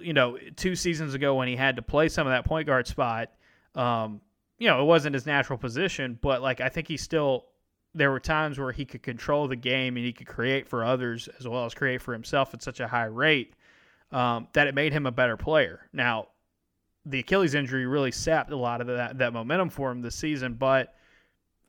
you 0.00 0.12
know, 0.12 0.38
two 0.56 0.74
seasons 0.74 1.14
ago 1.14 1.34
when 1.34 1.48
he 1.48 1.56
had 1.56 1.76
to 1.76 1.82
play 1.82 2.08
some 2.08 2.26
of 2.26 2.32
that 2.32 2.44
point 2.44 2.66
guard 2.66 2.86
spot, 2.86 3.30
um, 3.74 4.20
you 4.58 4.68
know, 4.68 4.80
it 4.80 4.84
wasn't 4.84 5.14
his 5.14 5.26
natural 5.26 5.58
position, 5.58 6.18
but 6.20 6.42
like 6.42 6.60
I 6.60 6.68
think 6.68 6.88
he 6.88 6.96
still 6.96 7.46
there 7.94 8.10
were 8.10 8.20
times 8.20 8.58
where 8.58 8.72
he 8.72 8.84
could 8.84 9.02
control 9.02 9.48
the 9.48 9.56
game 9.56 9.96
and 9.96 10.06
he 10.06 10.12
could 10.12 10.26
create 10.26 10.66
for 10.68 10.84
others 10.84 11.28
as 11.38 11.46
well 11.46 11.64
as 11.64 11.74
create 11.74 12.00
for 12.00 12.12
himself 12.12 12.54
at 12.54 12.62
such 12.62 12.80
a 12.80 12.88
high 12.88 13.04
rate 13.04 13.54
um, 14.10 14.48
that 14.52 14.66
it 14.66 14.74
made 14.74 14.92
him 14.92 15.06
a 15.06 15.10
better 15.10 15.36
player. 15.36 15.88
Now, 15.92 16.28
the 17.04 17.20
Achilles 17.20 17.54
injury 17.54 17.86
really 17.86 18.12
sapped 18.12 18.50
a 18.50 18.56
lot 18.56 18.80
of 18.80 18.86
that 18.86 19.18
that 19.18 19.32
momentum 19.32 19.70
for 19.70 19.90
him 19.90 20.02
this 20.02 20.14
season, 20.14 20.54
but 20.54 20.94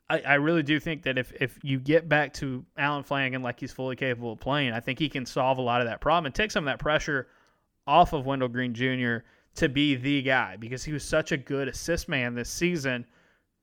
I, 0.09 0.19
I 0.19 0.33
really 0.35 0.63
do 0.63 0.79
think 0.79 1.03
that 1.03 1.17
if 1.17 1.33
if 1.41 1.57
you 1.63 1.79
get 1.79 2.07
back 2.07 2.33
to 2.35 2.65
Allen 2.77 3.03
Flanigan 3.03 3.41
like 3.41 3.59
he's 3.59 3.71
fully 3.71 3.95
capable 3.95 4.33
of 4.33 4.39
playing, 4.39 4.73
I 4.73 4.79
think 4.79 4.99
he 4.99 5.09
can 5.09 5.25
solve 5.25 5.57
a 5.57 5.61
lot 5.61 5.81
of 5.81 5.87
that 5.87 6.01
problem 6.01 6.27
and 6.27 6.35
take 6.35 6.51
some 6.51 6.65
of 6.67 6.71
that 6.71 6.79
pressure 6.79 7.27
off 7.87 8.13
of 8.13 8.25
Wendell 8.25 8.49
Green 8.49 8.73
Jr. 8.73 9.25
to 9.55 9.69
be 9.69 9.95
the 9.95 10.21
guy 10.21 10.55
because 10.57 10.83
he 10.83 10.93
was 10.93 11.03
such 11.03 11.31
a 11.31 11.37
good 11.37 11.67
assist 11.67 12.07
man 12.07 12.35
this 12.35 12.49
season. 12.49 13.05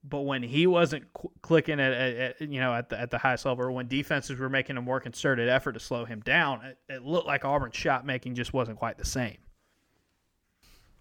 But 0.02 0.20
when 0.20 0.42
he 0.42 0.66
wasn't 0.66 1.12
qu- 1.12 1.30
clicking 1.42 1.78
at, 1.78 1.92
at, 1.92 2.14
at, 2.16 2.40
you 2.40 2.58
know 2.60 2.72
at 2.72 2.88
the 2.88 2.98
at 2.98 3.10
the 3.10 3.18
highest 3.18 3.44
level, 3.44 3.64
or 3.64 3.70
when 3.70 3.86
defenses 3.86 4.38
were 4.38 4.48
making 4.48 4.76
a 4.78 4.82
more 4.82 4.98
concerted 4.98 5.48
effort 5.48 5.72
to 5.72 5.80
slow 5.80 6.04
him 6.06 6.20
down, 6.20 6.64
it, 6.64 6.78
it 6.88 7.02
looked 7.02 7.26
like 7.26 7.44
Auburn's 7.44 7.76
shot 7.76 8.06
making 8.06 8.34
just 8.34 8.54
wasn't 8.54 8.78
quite 8.78 8.96
the 8.96 9.04
same. 9.04 9.36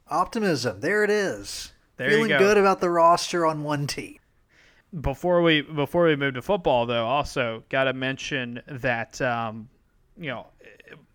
Optimism, 0.07 0.79
there 0.81 1.03
it 1.03 1.09
is. 1.09 1.71
There 1.97 2.09
Feeling 2.09 2.23
you 2.23 2.37
go. 2.37 2.39
good 2.39 2.57
about 2.57 2.81
the 2.81 2.89
roster 2.89 3.45
on 3.45 3.63
one 3.63 3.87
team. 3.87 4.17
Before 5.01 5.41
we 5.41 5.61
before 5.61 6.05
we 6.05 6.15
move 6.15 6.33
to 6.33 6.41
football, 6.41 6.85
though, 6.85 7.05
also 7.05 7.63
got 7.69 7.83
to 7.85 7.93
mention 7.93 8.61
that 8.67 9.21
um, 9.21 9.69
you 10.17 10.29
know 10.29 10.47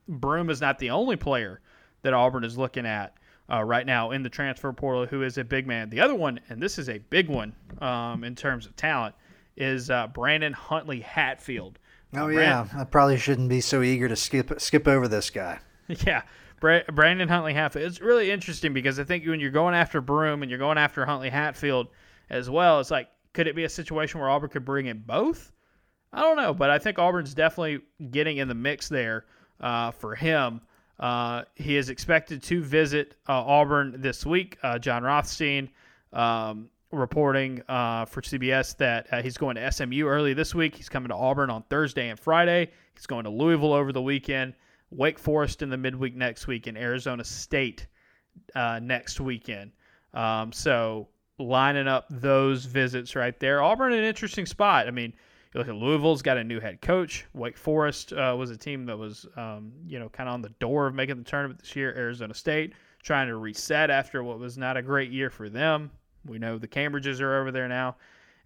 Broome 0.08 0.48
is 0.48 0.60
not 0.60 0.78
the 0.78 0.90
only 0.90 1.16
player 1.16 1.60
that 2.02 2.12
Auburn 2.14 2.44
is 2.44 2.56
looking 2.56 2.86
at 2.86 3.16
uh, 3.50 3.62
right 3.62 3.86
now 3.86 4.10
in 4.10 4.22
the 4.22 4.28
transfer 4.28 4.72
portal 4.72 5.06
who 5.06 5.22
is 5.22 5.38
a 5.38 5.44
big 5.44 5.66
man. 5.66 5.90
The 5.90 6.00
other 6.00 6.14
one, 6.14 6.40
and 6.48 6.62
this 6.62 6.78
is 6.78 6.88
a 6.88 6.98
big 6.98 7.28
one 7.28 7.54
um, 7.80 8.24
in 8.24 8.34
terms 8.34 8.66
of 8.66 8.74
talent, 8.76 9.14
is 9.56 9.90
uh, 9.90 10.06
Brandon 10.08 10.52
Huntley 10.52 11.00
Hatfield. 11.00 11.78
Oh 12.16 12.26
Uh, 12.26 12.28
yeah, 12.28 12.66
I 12.76 12.84
probably 12.84 13.18
shouldn't 13.18 13.48
be 13.48 13.60
so 13.60 13.82
eager 13.82 14.08
to 14.08 14.16
skip 14.16 14.60
skip 14.60 14.86
over 14.88 15.08
this 15.08 15.30
guy. 15.30 15.58
Yeah, 16.06 16.22
Brandon 16.60 17.28
Huntley 17.28 17.52
Hatfield. 17.52 17.84
It's 17.84 18.00
really 18.00 18.30
interesting 18.30 18.72
because 18.72 18.98
I 18.98 19.04
think 19.04 19.26
when 19.26 19.38
you're 19.38 19.50
going 19.50 19.74
after 19.74 20.00
Broome 20.00 20.40
and 20.42 20.48
you're 20.50 20.58
going 20.58 20.78
after 20.78 21.04
Huntley 21.04 21.28
Hatfield 21.28 21.88
as 22.30 22.48
well, 22.48 22.80
it's 22.80 22.90
like, 22.90 23.08
could 23.34 23.46
it 23.46 23.54
be 23.54 23.64
a 23.64 23.68
situation 23.68 24.18
where 24.18 24.30
Auburn 24.30 24.48
could 24.48 24.64
bring 24.64 24.86
in 24.86 25.00
both? 25.00 25.52
I 26.10 26.22
don't 26.22 26.36
know, 26.36 26.54
but 26.54 26.70
I 26.70 26.78
think 26.78 26.98
Auburn's 26.98 27.34
definitely 27.34 27.80
getting 28.10 28.38
in 28.38 28.48
the 28.48 28.54
mix 28.54 28.88
there 28.88 29.26
uh, 29.60 29.90
for 29.90 30.14
him. 30.14 30.62
Uh, 30.98 31.42
he 31.54 31.76
is 31.76 31.88
expected 31.88 32.42
to 32.44 32.62
visit 32.62 33.16
uh, 33.28 33.32
Auburn 33.32 33.96
this 33.98 34.24
week. 34.24 34.58
Uh, 34.62 34.78
Jon 34.78 35.02
Rothstein 35.02 35.68
um, 36.12 36.70
reporting 36.92 37.62
uh, 37.68 38.04
for 38.04 38.20
CBS 38.20 38.76
that 38.76 39.06
uh, 39.12 39.22
he's 39.22 39.36
going 39.36 39.56
to 39.56 39.72
SMU 39.72 40.06
early 40.06 40.34
this 40.34 40.54
week. 40.54 40.74
He's 40.76 40.88
coming 40.88 41.08
to 41.08 41.16
Auburn 41.16 41.50
on 41.50 41.62
Thursday 41.68 42.08
and 42.10 42.18
Friday. 42.18 42.70
He's 42.94 43.06
going 43.06 43.24
to 43.24 43.30
Louisville 43.30 43.72
over 43.72 43.92
the 43.92 44.02
weekend. 44.02 44.54
Wake 44.90 45.18
Forest 45.18 45.62
in 45.62 45.70
the 45.70 45.76
midweek 45.76 46.14
next 46.14 46.46
week, 46.46 46.68
and 46.68 46.78
Arizona 46.78 47.24
State 47.24 47.88
next 48.80 49.20
weekend. 49.20 49.72
Um, 50.12 50.52
so 50.52 51.08
lining 51.38 51.88
up 51.88 52.06
those 52.10 52.64
visits 52.64 53.16
right 53.16 53.38
there. 53.40 53.62
Auburn 53.62 53.92
an 53.92 54.04
interesting 54.04 54.46
spot. 54.46 54.86
I 54.86 54.90
mean, 54.90 55.12
you 55.54 55.60
look 55.60 55.68
at 55.68 55.76
Louisville's 55.76 56.20
got 56.20 56.36
a 56.36 56.44
new 56.44 56.58
head 56.58 56.80
coach. 56.80 57.26
Wake 57.32 57.56
Forest 57.56 58.12
uh, 58.12 58.34
was 58.36 58.50
a 58.50 58.56
team 58.56 58.84
that 58.86 58.98
was, 58.98 59.26
um, 59.36 59.72
you 59.86 60.00
know, 60.00 60.08
kind 60.08 60.28
of 60.28 60.34
on 60.34 60.42
the 60.42 60.48
door 60.58 60.88
of 60.88 60.94
making 60.94 61.16
the 61.16 61.24
tournament 61.24 61.60
this 61.60 61.76
year. 61.76 61.94
Arizona 61.96 62.34
State 62.34 62.74
trying 63.04 63.28
to 63.28 63.36
reset 63.36 63.90
after 63.90 64.24
what 64.24 64.38
was 64.38 64.58
not 64.58 64.76
a 64.76 64.82
great 64.82 65.10
year 65.12 65.30
for 65.30 65.48
them. 65.48 65.90
We 66.26 66.38
know 66.38 66.58
the 66.58 66.66
Cambridges 66.66 67.20
are 67.20 67.38
over 67.40 67.52
there 67.52 67.68
now, 67.68 67.96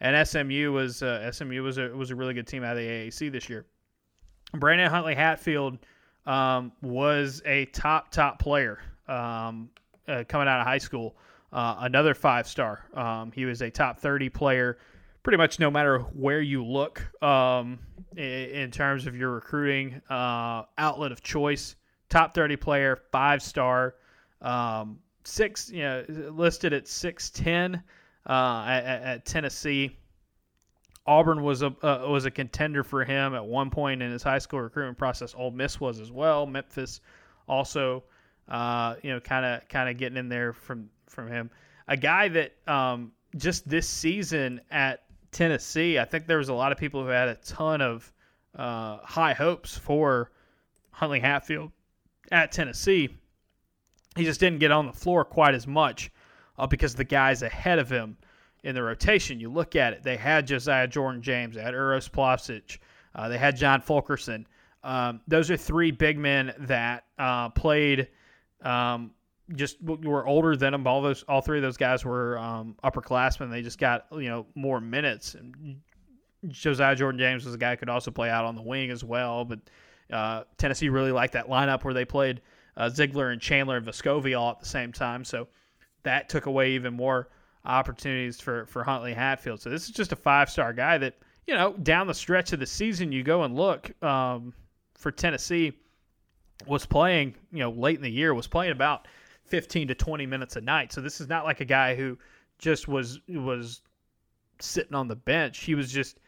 and 0.00 0.26
SMU 0.26 0.72
was 0.72 1.02
uh, 1.02 1.30
SMU 1.30 1.62
was 1.62 1.78
a 1.78 1.88
was 1.88 2.10
a 2.10 2.16
really 2.16 2.34
good 2.34 2.46
team 2.46 2.64
out 2.64 2.76
of 2.76 2.82
the 2.82 2.88
AAC 2.88 3.32
this 3.32 3.48
year. 3.48 3.64
Brandon 4.52 4.90
Huntley 4.90 5.14
Hatfield 5.14 5.78
um, 6.26 6.72
was 6.82 7.40
a 7.46 7.66
top 7.66 8.10
top 8.10 8.38
player 8.38 8.80
um, 9.06 9.70
uh, 10.08 10.24
coming 10.28 10.48
out 10.48 10.60
of 10.60 10.66
high 10.66 10.78
school. 10.78 11.16
Uh, 11.52 11.76
another 11.80 12.14
five 12.14 12.46
star. 12.46 12.84
Um, 12.94 13.32
he 13.32 13.44
was 13.44 13.62
a 13.62 13.70
top 13.70 13.98
thirty 13.98 14.28
player, 14.28 14.78
pretty 15.28 15.36
much 15.36 15.58
no 15.58 15.70
matter 15.70 15.98
where 16.14 16.40
you 16.40 16.64
look 16.64 17.02
um, 17.22 17.78
in, 18.16 18.70
terms 18.70 19.06
of 19.06 19.14
your 19.14 19.32
recruiting 19.32 20.00
uh, 20.08 20.62
outlet 20.78 21.12
of 21.12 21.22
choice. 21.22 21.76
Top 22.08 22.32
thirty 22.32 22.56
player, 22.56 22.98
five 23.12 23.42
star, 23.42 23.96
um, 24.40 24.98
six. 25.24 25.70
You 25.70 25.82
know, 25.82 26.04
listed 26.08 26.72
at 26.72 26.88
six 26.88 27.28
ten 27.28 27.82
uh, 28.26 28.64
at, 28.66 29.02
at 29.02 29.26
Tennessee. 29.26 29.98
Auburn 31.06 31.42
was 31.42 31.60
a 31.60 31.76
uh, 31.82 32.08
was 32.08 32.24
a 32.24 32.30
contender 32.30 32.82
for 32.82 33.04
him 33.04 33.34
at 33.34 33.44
one 33.44 33.68
point 33.68 34.00
in 34.00 34.10
his 34.10 34.22
high 34.22 34.38
school 34.38 34.62
recruitment 34.62 34.96
process. 34.96 35.34
Ole 35.36 35.50
Miss 35.50 35.78
was 35.78 36.00
as 36.00 36.10
well. 36.10 36.46
Memphis 36.46 37.02
also, 37.46 38.02
uh, 38.48 38.94
you 39.02 39.10
know, 39.10 39.20
kind 39.20 39.44
of 39.44 39.68
kind 39.68 39.90
of 39.90 39.98
getting 39.98 40.16
in 40.16 40.30
there 40.30 40.54
from 40.54 40.88
from 41.06 41.28
him. 41.28 41.50
A 41.86 41.98
guy 41.98 42.28
that 42.28 42.54
um, 42.66 43.12
just 43.36 43.68
this 43.68 43.86
season 43.86 44.62
at 44.70 45.02
Tennessee, 45.30 45.98
I 45.98 46.04
think 46.04 46.26
there 46.26 46.38
was 46.38 46.48
a 46.48 46.54
lot 46.54 46.72
of 46.72 46.78
people 46.78 47.02
who 47.02 47.10
had 47.10 47.28
a 47.28 47.34
ton 47.36 47.80
of 47.80 48.12
uh, 48.56 48.98
high 48.98 49.34
hopes 49.34 49.76
for 49.76 50.30
Huntley 50.90 51.20
Hatfield 51.20 51.70
at 52.32 52.52
Tennessee. 52.52 53.08
He 54.16 54.24
just 54.24 54.40
didn't 54.40 54.58
get 54.58 54.70
on 54.70 54.86
the 54.86 54.92
floor 54.92 55.24
quite 55.24 55.54
as 55.54 55.66
much 55.66 56.10
uh, 56.58 56.66
because 56.66 56.94
the 56.94 57.04
guys 57.04 57.42
ahead 57.42 57.78
of 57.78 57.90
him 57.90 58.16
in 58.64 58.74
the 58.74 58.82
rotation. 58.82 59.38
You 59.38 59.50
look 59.50 59.76
at 59.76 59.92
it; 59.92 60.02
they 60.02 60.16
had 60.16 60.46
Josiah 60.46 60.88
Jordan 60.88 61.22
James, 61.22 61.54
they 61.54 61.62
had 61.62 61.74
Uros 61.74 62.08
Plavsic, 62.08 62.78
uh, 63.14 63.28
they 63.28 63.38
had 63.38 63.56
John 63.56 63.80
Fulkerson. 63.80 64.46
Um, 64.82 65.20
those 65.28 65.50
are 65.50 65.56
three 65.56 65.90
big 65.90 66.18
men 66.18 66.52
that 66.60 67.04
uh, 67.18 67.50
played. 67.50 68.08
Um, 68.62 69.12
just 69.54 69.82
were 69.82 70.26
older 70.26 70.56
than 70.56 70.72
them. 70.72 70.86
All 70.86 71.00
those, 71.02 71.22
all 71.24 71.40
three 71.40 71.58
of 71.58 71.62
those 71.62 71.76
guys 71.76 72.04
were 72.04 72.38
um, 72.38 72.76
upperclassmen. 72.84 73.50
They 73.50 73.62
just 73.62 73.78
got 73.78 74.06
you 74.12 74.28
know 74.28 74.46
more 74.54 74.80
minutes. 74.80 75.36
Josiah 76.46 76.94
Jordan 76.94 77.18
James 77.18 77.44
was 77.44 77.54
a 77.54 77.58
guy 77.58 77.70
who 77.70 77.76
could 77.78 77.88
also 77.88 78.10
play 78.10 78.30
out 78.30 78.44
on 78.44 78.54
the 78.54 78.62
wing 78.62 78.90
as 78.90 79.02
well. 79.02 79.44
But 79.44 79.60
uh, 80.12 80.44
Tennessee 80.56 80.88
really 80.88 81.12
liked 81.12 81.32
that 81.32 81.48
lineup 81.48 81.84
where 81.84 81.94
they 81.94 82.04
played 82.04 82.40
uh, 82.76 82.88
Ziegler 82.88 83.30
and 83.30 83.40
Chandler 83.40 83.76
and 83.76 83.86
Vescovi 83.86 84.38
all 84.38 84.50
at 84.50 84.60
the 84.60 84.66
same 84.66 84.92
time. 84.92 85.24
So 85.24 85.48
that 86.04 86.28
took 86.28 86.46
away 86.46 86.72
even 86.72 86.94
more 86.94 87.28
opportunities 87.64 88.40
for, 88.40 88.66
for 88.66 88.84
Huntley 88.84 89.12
Hatfield. 89.12 89.60
So 89.60 89.68
this 89.68 89.84
is 89.84 89.90
just 89.90 90.12
a 90.12 90.16
five 90.16 90.48
star 90.48 90.72
guy 90.72 90.96
that, 90.98 91.16
you 91.46 91.54
know, 91.54 91.72
down 91.74 92.06
the 92.06 92.14
stretch 92.14 92.52
of 92.52 92.60
the 92.60 92.66
season, 92.66 93.10
you 93.10 93.22
go 93.22 93.42
and 93.42 93.56
look 93.56 93.90
um, 94.02 94.54
for 94.96 95.10
Tennessee 95.10 95.72
was 96.66 96.86
playing, 96.86 97.34
you 97.52 97.60
know, 97.60 97.70
late 97.70 97.96
in 97.96 98.02
the 98.02 98.10
year, 98.10 98.34
was 98.34 98.46
playing 98.46 98.72
about 98.72 99.06
15 99.48 99.88
to 99.88 99.94
20 99.94 100.26
minutes 100.26 100.56
a 100.56 100.60
night. 100.60 100.92
So 100.92 101.00
this 101.00 101.20
is 101.20 101.28
not 101.28 101.44
like 101.44 101.60
a 101.60 101.64
guy 101.64 101.94
who 101.94 102.18
just 102.58 102.88
was 102.88 103.20
was 103.28 103.82
sitting 104.60 104.94
on 104.94 105.08
the 105.08 105.16
bench. 105.16 105.58
He 105.58 105.74
was 105.74 105.92
just 105.92 106.18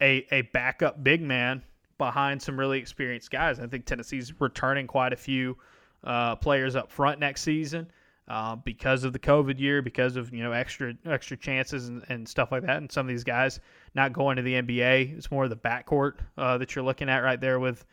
a, 0.00 0.26
a 0.30 0.42
backup 0.52 1.02
big 1.02 1.22
man 1.22 1.62
behind 1.98 2.40
some 2.40 2.58
really 2.58 2.78
experienced 2.78 3.30
guys. 3.30 3.58
I 3.58 3.66
think 3.66 3.86
Tennessee's 3.86 4.40
returning 4.40 4.86
quite 4.86 5.12
a 5.12 5.16
few 5.16 5.56
uh, 6.04 6.36
players 6.36 6.76
up 6.76 6.90
front 6.90 7.18
next 7.18 7.42
season 7.42 7.90
uh, 8.28 8.56
because 8.56 9.04
of 9.04 9.12
the 9.12 9.18
COVID 9.18 9.58
year, 9.58 9.82
because 9.82 10.16
of 10.16 10.32
you 10.32 10.42
know 10.42 10.52
extra 10.52 10.94
extra 11.04 11.36
chances 11.36 11.88
and, 11.88 12.04
and 12.08 12.28
stuff 12.28 12.52
like 12.52 12.62
that. 12.62 12.78
And 12.78 12.90
some 12.90 13.06
of 13.06 13.08
these 13.08 13.24
guys 13.24 13.60
not 13.94 14.12
going 14.12 14.36
to 14.36 14.42
the 14.42 14.54
NBA. 14.54 15.16
It's 15.16 15.30
more 15.30 15.48
the 15.48 15.56
backcourt 15.56 16.14
uh, 16.36 16.58
that 16.58 16.74
you're 16.74 16.84
looking 16.84 17.08
at 17.08 17.20
right 17.20 17.40
there 17.40 17.58
with 17.58 17.84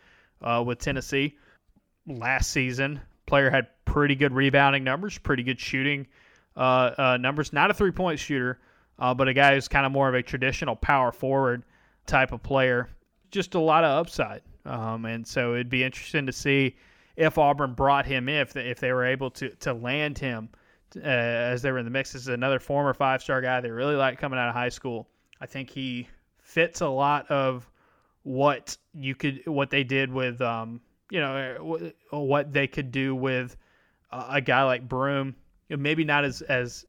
uh, 0.41 0.63
with 0.65 0.79
Tennessee. 0.79 1.37
Last 2.05 2.51
season, 2.51 2.99
player 3.33 3.49
had 3.49 3.65
pretty 3.85 4.13
good 4.13 4.31
rebounding 4.31 4.83
numbers, 4.83 5.17
pretty 5.17 5.41
good 5.41 5.59
shooting 5.59 6.05
uh, 6.55 6.91
uh, 6.99 7.17
numbers. 7.19 7.51
Not 7.51 7.71
a 7.71 7.73
three 7.73 7.89
point 7.89 8.19
shooter, 8.19 8.59
uh, 8.99 9.11
but 9.11 9.27
a 9.27 9.33
guy 9.33 9.55
who's 9.55 9.67
kind 9.67 9.87
of 9.87 9.91
more 9.91 10.07
of 10.07 10.13
a 10.13 10.21
traditional 10.21 10.75
power 10.75 11.11
forward 11.11 11.63
type 12.05 12.31
of 12.31 12.43
player. 12.43 12.89
Just 13.31 13.55
a 13.55 13.59
lot 13.59 13.83
of 13.83 13.89
upside, 13.89 14.43
um, 14.65 15.05
and 15.05 15.25
so 15.25 15.55
it'd 15.55 15.67
be 15.67 15.83
interesting 15.83 16.27
to 16.27 16.31
see 16.31 16.75
if 17.15 17.39
Auburn 17.39 17.73
brought 17.73 18.05
him 18.05 18.29
in, 18.29 18.35
if 18.35 18.53
they, 18.53 18.69
if 18.69 18.79
they 18.79 18.91
were 18.91 19.03
able 19.03 19.31
to 19.31 19.49
to 19.49 19.73
land 19.73 20.19
him 20.19 20.49
uh, 20.97 20.99
as 20.99 21.63
they 21.63 21.71
were 21.71 21.79
in 21.79 21.85
the 21.85 21.91
mix. 21.91 22.13
This 22.13 22.21
is 22.21 22.27
another 22.27 22.59
former 22.59 22.93
five 22.93 23.23
star 23.23 23.41
guy 23.41 23.61
they 23.61 23.71
really 23.71 23.95
like 23.95 24.19
coming 24.19 24.37
out 24.37 24.49
of 24.49 24.53
high 24.53 24.69
school. 24.69 25.07
I 25.41 25.47
think 25.47 25.71
he 25.71 26.07
fits 26.37 26.81
a 26.81 26.87
lot 26.87 27.31
of 27.31 27.67
what 28.21 28.77
you 28.93 29.15
could 29.15 29.41
what 29.47 29.71
they 29.71 29.83
did 29.83 30.13
with 30.13 30.39
um, 30.39 30.81
you 31.13 31.19
know 31.19 31.93
what 32.09 32.51
they 32.51 32.65
could 32.65 32.91
do 32.91 33.13
with 33.13 33.55
a 34.11 34.41
guy 34.41 34.63
like 34.63 34.89
Broome. 34.89 35.35
You 35.69 35.77
know, 35.77 35.83
maybe 35.83 36.03
not 36.03 36.25
as 36.25 36.41
as 36.41 36.85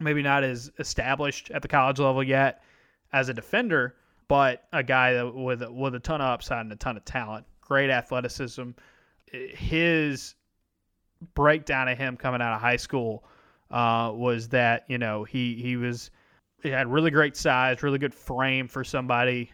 maybe 0.00 0.20
not 0.20 0.44
as 0.44 0.70
established 0.78 1.50
at 1.50 1.62
the 1.62 1.68
college 1.68 1.98
level 1.98 2.22
yet 2.22 2.62
as 3.14 3.30
a 3.30 3.34
defender, 3.34 3.96
but 4.28 4.64
a 4.74 4.82
guy 4.82 5.22
with 5.24 5.66
with 5.70 5.94
a 5.94 5.98
ton 5.98 6.20
of 6.20 6.26
upside 6.26 6.60
and 6.60 6.72
a 6.72 6.76
ton 6.76 6.98
of 6.98 7.06
talent, 7.06 7.46
great 7.62 7.88
athleticism. 7.88 8.72
His 9.32 10.34
breakdown 11.32 11.88
of 11.88 11.96
him 11.96 12.18
coming 12.18 12.42
out 12.42 12.54
of 12.54 12.60
high 12.60 12.76
school 12.76 13.24
uh, 13.70 14.12
was 14.14 14.46
that 14.50 14.84
you 14.88 14.98
know 14.98 15.24
he 15.24 15.54
he 15.54 15.76
was 15.76 16.10
he 16.62 16.68
had 16.68 16.86
really 16.86 17.10
great 17.10 17.34
size, 17.34 17.82
really 17.82 17.98
good 17.98 18.14
frame 18.14 18.68
for 18.68 18.84
somebody 18.84 19.50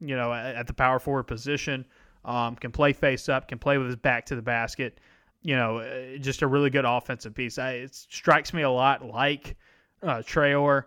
you 0.00 0.16
know 0.16 0.34
at, 0.34 0.54
at 0.54 0.66
the 0.66 0.74
power 0.74 0.98
forward 0.98 1.22
position. 1.22 1.86
Um, 2.24 2.56
can 2.56 2.72
play 2.72 2.92
face 2.92 3.28
up, 3.28 3.48
can 3.48 3.58
play 3.58 3.76
with 3.78 3.88
his 3.88 3.96
back 3.96 4.26
to 4.26 4.36
the 4.36 4.42
basket. 4.42 4.98
You 5.42 5.56
know, 5.56 5.78
uh, 5.78 6.16
just 6.18 6.42
a 6.42 6.46
really 6.46 6.70
good 6.70 6.86
offensive 6.86 7.34
piece. 7.34 7.58
I, 7.58 7.72
it 7.72 7.94
strikes 7.94 8.54
me 8.54 8.62
a 8.62 8.70
lot 8.70 9.04
like 9.04 9.56
uh, 10.02 10.18
Traore 10.18 10.84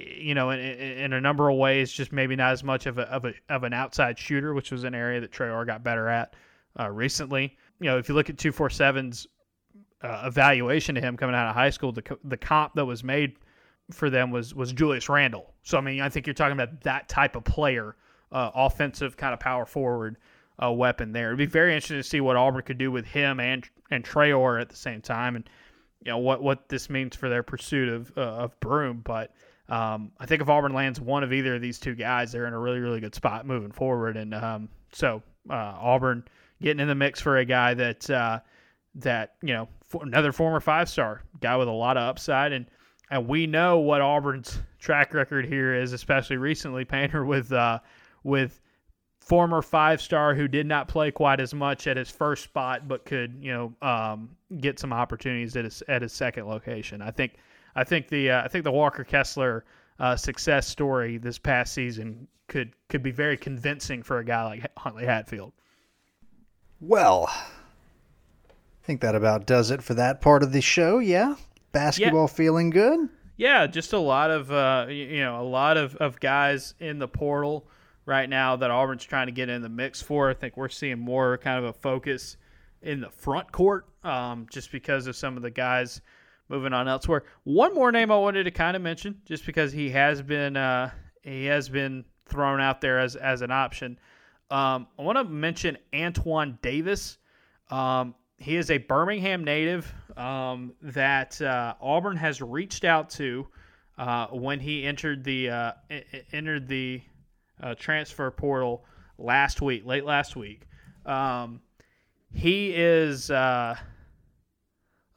you 0.00 0.34
know, 0.34 0.50
in, 0.50 0.60
in, 0.60 1.12
a 1.12 1.20
number 1.20 1.48
of 1.48 1.56
ways, 1.56 1.92
just 1.92 2.12
maybe 2.12 2.36
not 2.36 2.52
as 2.52 2.64
much 2.64 2.86
of 2.86 2.98
a, 2.98 3.02
of 3.02 3.24
a 3.24 3.34
of 3.48 3.64
an 3.64 3.72
outside 3.72 4.18
shooter, 4.18 4.54
which 4.54 4.70
was 4.70 4.84
an 4.84 4.94
area 4.94 5.20
that 5.20 5.30
Traore 5.30 5.66
got 5.66 5.82
better 5.82 6.08
at 6.08 6.34
uh, 6.78 6.90
recently. 6.90 7.56
You 7.80 7.86
know, 7.86 7.98
if 7.98 8.08
you 8.08 8.14
look 8.14 8.30
at 8.30 8.38
two 8.38 8.52
four 8.52 8.70
sevens 8.70 9.26
uh, 10.02 10.22
evaluation 10.26 10.96
of 10.96 11.02
him 11.02 11.16
coming 11.16 11.34
out 11.34 11.48
of 11.48 11.54
high 11.54 11.70
school, 11.70 11.92
the 11.92 12.02
the 12.24 12.36
comp 12.36 12.74
that 12.74 12.84
was 12.84 13.04
made 13.04 13.36
for 13.90 14.10
them 14.10 14.30
was 14.30 14.54
was 14.54 14.72
Julius 14.72 15.08
Randle. 15.08 15.52
So 15.62 15.78
I 15.78 15.80
mean, 15.80 16.00
I 16.00 16.08
think 16.08 16.26
you're 16.26 16.34
talking 16.34 16.58
about 16.58 16.80
that 16.82 17.08
type 17.08 17.36
of 17.36 17.44
player, 17.44 17.96
uh, 18.32 18.50
offensive 18.54 19.16
kind 19.16 19.34
of 19.34 19.40
power 19.40 19.66
forward 19.66 20.16
uh, 20.62 20.70
weapon 20.72 21.12
there. 21.12 21.28
It'd 21.28 21.38
be 21.38 21.46
very 21.46 21.74
interesting 21.74 21.98
to 21.98 22.02
see 22.02 22.20
what 22.20 22.36
Auburn 22.36 22.62
could 22.62 22.78
do 22.78 22.90
with 22.90 23.06
him 23.06 23.40
and 23.40 23.68
and 23.90 24.04
Traore 24.04 24.60
at 24.60 24.68
the 24.68 24.76
same 24.76 25.00
time, 25.00 25.36
and 25.36 25.48
you 26.04 26.10
know 26.10 26.18
what 26.18 26.42
what 26.42 26.68
this 26.68 26.90
means 26.90 27.16
for 27.16 27.28
their 27.28 27.42
pursuit 27.42 27.88
of 27.88 28.12
uh, 28.16 28.20
of 28.20 28.58
Broome, 28.60 29.02
but. 29.04 29.32
Um, 29.68 30.10
I 30.18 30.26
think 30.26 30.42
if 30.42 30.48
Auburn 30.48 30.72
lands 30.74 31.00
one 31.00 31.22
of 31.22 31.32
either 31.32 31.54
of 31.54 31.62
these 31.62 31.78
two 31.78 31.94
guys, 31.94 32.32
they're 32.32 32.48
in 32.48 32.52
a 32.52 32.58
really, 32.58 32.80
really 32.80 32.98
good 32.98 33.14
spot 33.14 33.46
moving 33.46 33.70
forward. 33.70 34.16
And 34.16 34.34
um, 34.34 34.68
so 34.90 35.22
uh, 35.48 35.76
Auburn 35.80 36.24
getting 36.60 36.80
in 36.80 36.88
the 36.88 36.94
mix 36.96 37.20
for 37.20 37.38
a 37.38 37.44
guy 37.44 37.74
that 37.74 38.10
uh, 38.10 38.40
that 38.96 39.34
you 39.42 39.54
know 39.54 39.68
another 40.00 40.32
former 40.32 40.60
five 40.60 40.88
star 40.88 41.22
guy 41.40 41.56
with 41.56 41.68
a 41.68 41.72
lot 41.72 41.96
of 41.96 42.02
upside, 42.02 42.52
and 42.52 42.66
and 43.10 43.28
we 43.28 43.46
know 43.46 43.78
what 43.78 44.00
Auburn's 44.00 44.60
track 44.78 45.14
record 45.14 45.46
here 45.46 45.74
is, 45.74 45.92
especially 45.92 46.36
recently, 46.36 46.84
Painter 46.84 47.24
with 47.24 47.52
uh, 47.52 47.78
with 48.24 48.60
former 49.30 49.62
five 49.62 50.02
star 50.02 50.34
who 50.34 50.48
did 50.48 50.66
not 50.66 50.88
play 50.88 51.12
quite 51.12 51.38
as 51.38 51.54
much 51.54 51.86
at 51.86 51.96
his 51.96 52.10
first 52.10 52.42
spot, 52.42 52.88
but 52.88 53.04
could 53.04 53.38
you 53.40 53.52
know 53.52 53.72
um, 53.80 54.28
get 54.58 54.80
some 54.80 54.92
opportunities 54.92 55.56
at 55.56 55.64
his 55.64 55.84
at 55.86 56.02
his 56.02 56.12
second 56.12 56.48
location. 56.48 57.00
I 57.00 57.12
think 57.12 57.34
I 57.76 57.84
think 57.84 58.08
the 58.08 58.32
uh, 58.32 58.42
I 58.42 58.48
think 58.48 58.64
the 58.64 58.72
Walker 58.72 59.04
Kessler 59.04 59.64
uh, 60.00 60.16
success 60.16 60.66
story 60.66 61.16
this 61.16 61.38
past 61.38 61.72
season 61.72 62.26
could 62.48 62.72
could 62.88 63.04
be 63.04 63.12
very 63.12 63.36
convincing 63.36 64.02
for 64.02 64.18
a 64.18 64.24
guy 64.24 64.44
like 64.46 64.66
Huntley 64.76 65.06
Hatfield. 65.06 65.52
Well, 66.80 67.28
I 67.30 68.82
think 68.82 69.00
that 69.02 69.14
about 69.14 69.46
does 69.46 69.70
it 69.70 69.80
for 69.80 69.94
that 69.94 70.20
part 70.20 70.42
of 70.42 70.50
the 70.50 70.60
show. 70.60 70.98
Yeah, 70.98 71.36
basketball 71.70 72.22
yeah. 72.22 72.34
feeling 72.34 72.70
good. 72.70 73.08
Yeah, 73.36 73.68
just 73.68 73.92
a 73.92 73.98
lot 74.00 74.32
of 74.32 74.50
uh, 74.50 74.86
you 74.90 75.20
know 75.20 75.40
a 75.40 75.46
lot 75.46 75.76
of, 75.76 75.94
of 75.96 76.18
guys 76.18 76.74
in 76.80 76.98
the 76.98 77.06
portal 77.06 77.68
right 78.10 78.28
now 78.28 78.56
that 78.56 78.72
Auburn's 78.72 79.04
trying 79.04 79.26
to 79.26 79.32
get 79.32 79.48
in 79.48 79.62
the 79.62 79.68
mix 79.68 80.02
for. 80.02 80.28
I 80.28 80.34
think 80.34 80.56
we're 80.56 80.68
seeing 80.68 80.98
more 80.98 81.38
kind 81.38 81.58
of 81.58 81.64
a 81.64 81.72
focus 81.72 82.36
in 82.82 83.00
the 83.00 83.08
front 83.08 83.52
court, 83.52 83.86
um, 84.02 84.48
just 84.50 84.72
because 84.72 85.06
of 85.06 85.14
some 85.14 85.36
of 85.36 85.44
the 85.44 85.50
guys 85.50 86.02
moving 86.48 86.72
on 86.72 86.88
elsewhere. 86.88 87.22
One 87.44 87.72
more 87.72 87.92
name 87.92 88.10
I 88.10 88.18
wanted 88.18 88.44
to 88.44 88.50
kind 88.50 88.74
of 88.76 88.82
mention, 88.82 89.20
just 89.24 89.46
because 89.46 89.70
he 89.70 89.88
has 89.90 90.22
been 90.22 90.56
uh, 90.56 90.90
he 91.22 91.44
has 91.46 91.68
been 91.68 92.04
thrown 92.26 92.60
out 92.60 92.80
there 92.80 92.98
as 92.98 93.14
as 93.14 93.42
an 93.42 93.52
option. 93.52 93.96
Um, 94.50 94.88
I 94.98 95.02
want 95.02 95.16
to 95.16 95.24
mention 95.24 95.78
Antoine 95.94 96.58
Davis. 96.62 97.18
Um, 97.70 98.16
he 98.38 98.56
is 98.56 98.72
a 98.72 98.78
Birmingham 98.78 99.44
native 99.44 99.94
um, 100.16 100.72
that 100.82 101.40
uh, 101.40 101.74
Auburn 101.80 102.16
has 102.16 102.42
reached 102.42 102.84
out 102.84 103.08
to 103.10 103.46
uh, 103.98 104.26
when 104.28 104.58
he 104.58 104.82
entered 104.82 105.22
the 105.22 105.50
uh, 105.50 105.72
entered 106.32 106.66
the 106.66 107.02
uh, 107.62 107.74
transfer 107.74 108.30
portal 108.30 108.84
last 109.18 109.60
week, 109.60 109.84
late 109.86 110.04
last 110.04 110.36
week. 110.36 110.62
Um, 111.06 111.60
he 112.32 112.72
is 112.74 113.30
uh, 113.30 113.76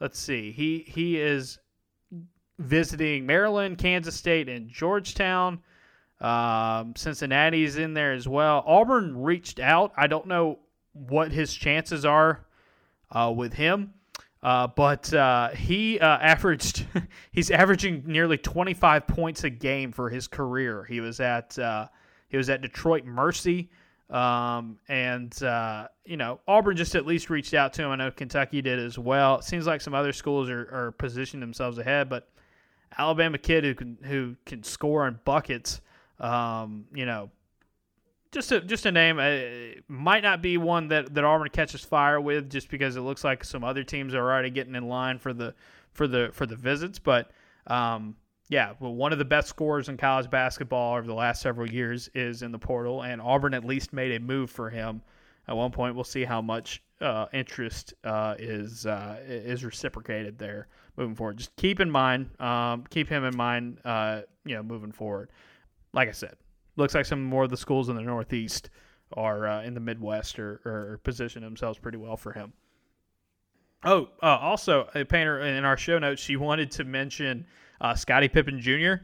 let's 0.00 0.18
see. 0.18 0.52
He 0.52 0.84
he 0.86 1.20
is 1.20 1.58
visiting 2.58 3.26
Maryland, 3.26 3.78
Kansas 3.78 4.14
State, 4.14 4.48
and 4.48 4.68
Georgetown. 4.68 5.60
Um, 6.20 6.94
Cincinnati's 6.96 7.76
in 7.76 7.94
there 7.94 8.12
as 8.12 8.28
well. 8.28 8.62
Auburn 8.66 9.22
reached 9.22 9.60
out. 9.60 9.92
I 9.96 10.06
don't 10.06 10.26
know 10.26 10.58
what 10.92 11.32
his 11.32 11.52
chances 11.52 12.04
are 12.04 12.46
uh, 13.10 13.32
with 13.34 13.52
him, 13.52 13.92
uh, 14.42 14.68
but 14.68 15.12
uh, 15.12 15.50
he 15.50 15.98
uh, 15.98 16.18
averaged. 16.18 16.86
he's 17.32 17.50
averaging 17.50 18.04
nearly 18.06 18.38
25 18.38 19.06
points 19.06 19.44
a 19.44 19.50
game 19.50 19.92
for 19.92 20.08
his 20.08 20.28
career. 20.28 20.84
He 20.84 21.00
was 21.00 21.20
at 21.20 21.58
uh, 21.58 21.88
he 22.28 22.36
was 22.36 22.50
at 22.50 22.62
Detroit 22.62 23.04
Mercy. 23.04 23.70
Um, 24.10 24.78
and 24.88 25.42
uh, 25.42 25.88
you 26.04 26.16
know, 26.16 26.40
Auburn 26.46 26.76
just 26.76 26.94
at 26.94 27.06
least 27.06 27.30
reached 27.30 27.54
out 27.54 27.72
to 27.74 27.82
him. 27.82 27.90
I 27.90 27.96
know 27.96 28.10
Kentucky 28.10 28.60
did 28.62 28.78
as 28.78 28.98
well. 28.98 29.38
It 29.38 29.44
seems 29.44 29.66
like 29.66 29.80
some 29.80 29.94
other 29.94 30.12
schools 30.12 30.50
are, 30.50 30.68
are 30.72 30.92
positioning 30.92 31.40
themselves 31.40 31.78
ahead, 31.78 32.08
but 32.08 32.28
Alabama 32.98 33.38
kid 33.38 33.64
who 33.64 33.74
can 33.74 33.98
who 34.02 34.36
can 34.46 34.62
score 34.62 35.08
in 35.08 35.18
buckets. 35.24 35.80
Um, 36.20 36.84
you 36.94 37.06
know, 37.06 37.30
just 38.30 38.52
a 38.52 38.60
just 38.60 38.86
a 38.86 38.92
name. 38.92 39.18
Uh, 39.18 39.80
might 39.88 40.22
not 40.22 40.42
be 40.42 40.58
one 40.58 40.88
that 40.88 41.14
that 41.14 41.24
Auburn 41.24 41.48
catches 41.48 41.84
fire 41.84 42.20
with, 42.20 42.50
just 42.50 42.68
because 42.68 42.96
it 42.96 43.00
looks 43.00 43.24
like 43.24 43.42
some 43.42 43.64
other 43.64 43.84
teams 43.84 44.14
are 44.14 44.22
already 44.22 44.50
getting 44.50 44.74
in 44.74 44.86
line 44.86 45.18
for 45.18 45.32
the 45.32 45.54
for 45.92 46.06
the 46.06 46.30
for 46.32 46.44
the 46.46 46.56
visits. 46.56 46.98
But 46.98 47.30
um, 47.66 48.16
yeah, 48.54 48.74
well, 48.78 48.94
one 48.94 49.10
of 49.10 49.18
the 49.18 49.24
best 49.24 49.48
scorers 49.48 49.88
in 49.88 49.96
college 49.96 50.30
basketball 50.30 50.96
over 50.96 51.08
the 51.08 51.12
last 51.12 51.42
several 51.42 51.68
years 51.68 52.08
is 52.14 52.42
in 52.42 52.52
the 52.52 52.58
portal, 52.58 53.02
and 53.02 53.20
Auburn 53.20 53.52
at 53.52 53.64
least 53.64 53.92
made 53.92 54.12
a 54.12 54.20
move 54.20 54.48
for 54.48 54.70
him 54.70 55.02
at 55.48 55.56
one 55.56 55.72
point. 55.72 55.96
We'll 55.96 56.04
see 56.04 56.22
how 56.22 56.40
much 56.40 56.80
uh, 57.00 57.26
interest 57.32 57.94
uh, 58.04 58.36
is 58.38 58.86
uh, 58.86 59.18
is 59.26 59.64
reciprocated 59.64 60.38
there 60.38 60.68
moving 60.96 61.16
forward. 61.16 61.38
Just 61.38 61.56
keep 61.56 61.80
in 61.80 61.90
mind, 61.90 62.30
um, 62.40 62.84
keep 62.90 63.08
him 63.08 63.24
in 63.24 63.36
mind, 63.36 63.80
uh, 63.84 64.20
you 64.44 64.54
know, 64.54 64.62
moving 64.62 64.92
forward. 64.92 65.30
Like 65.92 66.08
I 66.08 66.12
said, 66.12 66.36
looks 66.76 66.94
like 66.94 67.06
some 67.06 67.24
more 67.24 67.42
of 67.42 67.50
the 67.50 67.56
schools 67.56 67.88
in 67.88 67.96
the 67.96 68.02
Northeast 68.02 68.70
are 69.14 69.48
uh, 69.48 69.62
in 69.64 69.74
the 69.74 69.80
Midwest 69.80 70.38
or, 70.38 71.00
position 71.02 71.42
themselves 71.42 71.76
pretty 71.80 71.98
well 71.98 72.16
for 72.16 72.32
him. 72.32 72.52
Oh, 73.82 74.10
uh, 74.22 74.38
also, 74.40 74.88
a 74.94 75.04
painter 75.04 75.40
in 75.40 75.64
our 75.64 75.76
show 75.76 75.98
notes, 75.98 76.22
she 76.22 76.36
wanted 76.36 76.70
to 76.70 76.84
mention 76.84 77.46
uh, 77.80 77.94
Scottie 77.94 78.28
Pippen 78.28 78.60
Jr. 78.60 78.94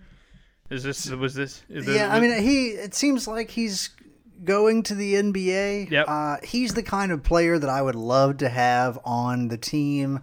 Is 0.71 0.83
this 0.85 1.11
was 1.11 1.35
this? 1.35 1.63
Is 1.69 1.87
yeah, 1.87 2.15
I 2.15 2.21
mean, 2.21 2.43
he. 2.43 2.69
It 2.69 2.95
seems 2.95 3.27
like 3.27 3.51
he's 3.51 3.91
going 4.45 4.83
to 4.85 4.95
the 4.95 5.15
NBA. 5.15 5.91
Yep. 5.91 6.07
Uh, 6.09 6.37
he's 6.43 6.75
the 6.75 6.83
kind 6.83 7.13
of 7.13 7.23
player 7.23 7.59
that 7.59 7.69
I 7.69 7.83
would 7.83 7.97
love 7.97 8.39
to 8.39 8.49
have 8.49 8.99
on 9.05 9.49
the 9.49 9.59
team. 9.59 10.21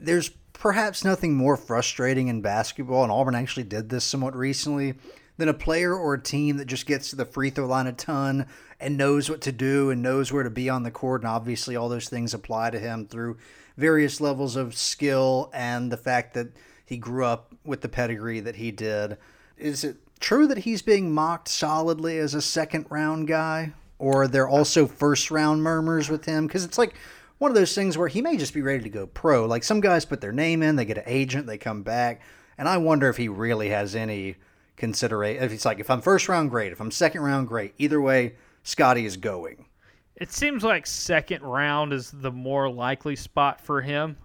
There's 0.00 0.30
perhaps 0.52 1.04
nothing 1.04 1.34
more 1.34 1.56
frustrating 1.56 2.28
in 2.28 2.40
basketball, 2.40 3.04
and 3.04 3.12
Auburn 3.12 3.34
actually 3.34 3.64
did 3.64 3.88
this 3.88 4.04
somewhat 4.04 4.34
recently, 4.34 4.94
than 5.36 5.48
a 5.48 5.54
player 5.54 5.94
or 5.94 6.14
a 6.14 6.22
team 6.22 6.56
that 6.56 6.64
just 6.64 6.86
gets 6.86 7.10
to 7.10 7.16
the 7.16 7.24
free 7.24 7.50
throw 7.50 7.66
line 7.66 7.86
a 7.86 7.92
ton 7.92 8.46
and 8.80 8.96
knows 8.96 9.30
what 9.30 9.40
to 9.42 9.52
do 9.52 9.90
and 9.90 10.02
knows 10.02 10.32
where 10.32 10.42
to 10.42 10.50
be 10.50 10.68
on 10.68 10.82
the 10.82 10.90
court. 10.90 11.22
And 11.22 11.28
obviously, 11.28 11.76
all 11.76 11.88
those 11.88 12.08
things 12.08 12.34
apply 12.34 12.70
to 12.70 12.78
him 12.78 13.06
through 13.06 13.36
various 13.76 14.20
levels 14.20 14.56
of 14.56 14.76
skill 14.76 15.50
and 15.52 15.92
the 15.92 15.96
fact 15.96 16.34
that 16.34 16.48
he 16.86 16.96
grew 16.96 17.24
up 17.24 17.52
with 17.64 17.82
the 17.82 17.88
pedigree 17.88 18.40
that 18.40 18.56
he 18.56 18.70
did. 18.70 19.18
Is 19.58 19.84
it 19.84 19.98
true 20.20 20.46
that 20.46 20.58
he's 20.58 20.82
being 20.82 21.12
mocked 21.12 21.48
solidly 21.48 22.18
as 22.18 22.32
a 22.32 22.40
second 22.40 22.86
round 22.88 23.28
guy? 23.28 23.74
Or 23.98 24.22
are 24.22 24.28
there 24.28 24.48
also 24.48 24.86
first 24.86 25.30
round 25.30 25.62
murmurs 25.62 26.08
with 26.08 26.24
him? 26.24 26.46
Because 26.46 26.64
it's 26.64 26.78
like 26.78 26.94
one 27.38 27.50
of 27.50 27.54
those 27.54 27.74
things 27.74 27.98
where 27.98 28.08
he 28.08 28.22
may 28.22 28.36
just 28.36 28.54
be 28.54 28.62
ready 28.62 28.82
to 28.82 28.88
go 28.88 29.06
pro. 29.06 29.46
Like 29.46 29.64
some 29.64 29.80
guys 29.80 30.04
put 30.04 30.20
their 30.20 30.32
name 30.32 30.62
in, 30.62 30.76
they 30.76 30.84
get 30.84 30.98
an 30.98 31.04
agent, 31.06 31.46
they 31.46 31.58
come 31.58 31.82
back. 31.82 32.22
And 32.58 32.68
I 32.68 32.78
wonder 32.78 33.08
if 33.08 33.16
he 33.16 33.28
really 33.28 33.70
has 33.70 33.94
any 33.94 34.36
consideration. 34.76 35.42
If 35.42 35.50
he's 35.50 35.64
like, 35.64 35.80
if 35.80 35.90
I'm 35.90 36.00
first 36.00 36.28
round, 36.28 36.50
great. 36.50 36.72
If 36.72 36.80
I'm 36.80 36.90
second 36.90 37.22
round, 37.22 37.48
great. 37.48 37.74
Either 37.78 38.00
way, 38.00 38.36
Scottie 38.62 39.06
is 39.06 39.16
going. 39.16 39.66
It 40.16 40.32
seems 40.32 40.64
like 40.64 40.86
second 40.86 41.42
round 41.42 41.92
is 41.92 42.10
the 42.10 42.32
more 42.32 42.70
likely 42.70 43.16
spot 43.16 43.60
for 43.60 43.82
him. 43.82 44.16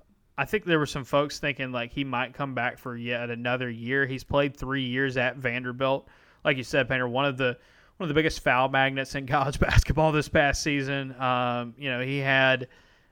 I 0.41 0.45
think 0.45 0.65
there 0.65 0.79
were 0.79 0.87
some 0.87 1.03
folks 1.03 1.37
thinking 1.37 1.71
like 1.71 1.91
he 1.91 2.03
might 2.03 2.33
come 2.33 2.55
back 2.55 2.79
for 2.79 2.97
yet 2.97 3.29
another 3.29 3.69
year. 3.69 4.07
He's 4.07 4.23
played 4.23 4.57
three 4.57 4.85
years 4.85 5.15
at 5.15 5.37
Vanderbilt. 5.37 6.07
Like 6.43 6.57
you 6.57 6.63
said, 6.63 6.89
Painter, 6.89 7.07
one 7.07 7.25
of 7.25 7.37
the 7.37 7.59
one 7.97 8.05
of 8.05 8.07
the 8.07 8.15
biggest 8.15 8.43
foul 8.43 8.67
magnets 8.67 9.13
in 9.13 9.27
college 9.27 9.59
basketball 9.59 10.11
this 10.11 10.27
past 10.27 10.63
season. 10.63 11.13
Um, 11.21 11.75
you 11.77 11.91
know, 11.91 12.01
he 12.01 12.17
had 12.17 12.69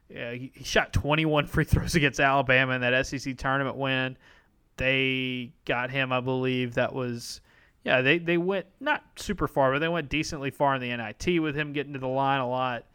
uh, 0.09 0.31
he 0.31 0.51
shot 0.63 0.91
21 0.91 1.45
free 1.45 1.65
throws 1.65 1.93
against 1.95 2.19
Alabama 2.19 2.73
in 2.73 2.81
that 2.81 3.05
SEC 3.05 3.37
tournament 3.37 3.75
win. 3.75 4.17
They 4.77 5.51
got 5.65 5.91
him, 5.91 6.11
I 6.11 6.21
believe, 6.21 6.73
that 6.73 6.95
was 6.95 7.41
yeah, 7.83 8.01
they, 8.01 8.17
they 8.17 8.37
went 8.37 8.65
not 8.79 9.03
super 9.17 9.47
far, 9.47 9.71
but 9.71 9.79
they 9.79 9.87
went 9.87 10.09
decently 10.09 10.49
far 10.49 10.73
in 10.73 10.81
the 10.81 10.97
NIT 10.97 11.43
with 11.43 11.55
him 11.55 11.73
getting 11.73 11.93
to 11.93 11.99
the 11.99 12.07
line 12.07 12.39
a 12.39 12.49
lot. 12.49 12.85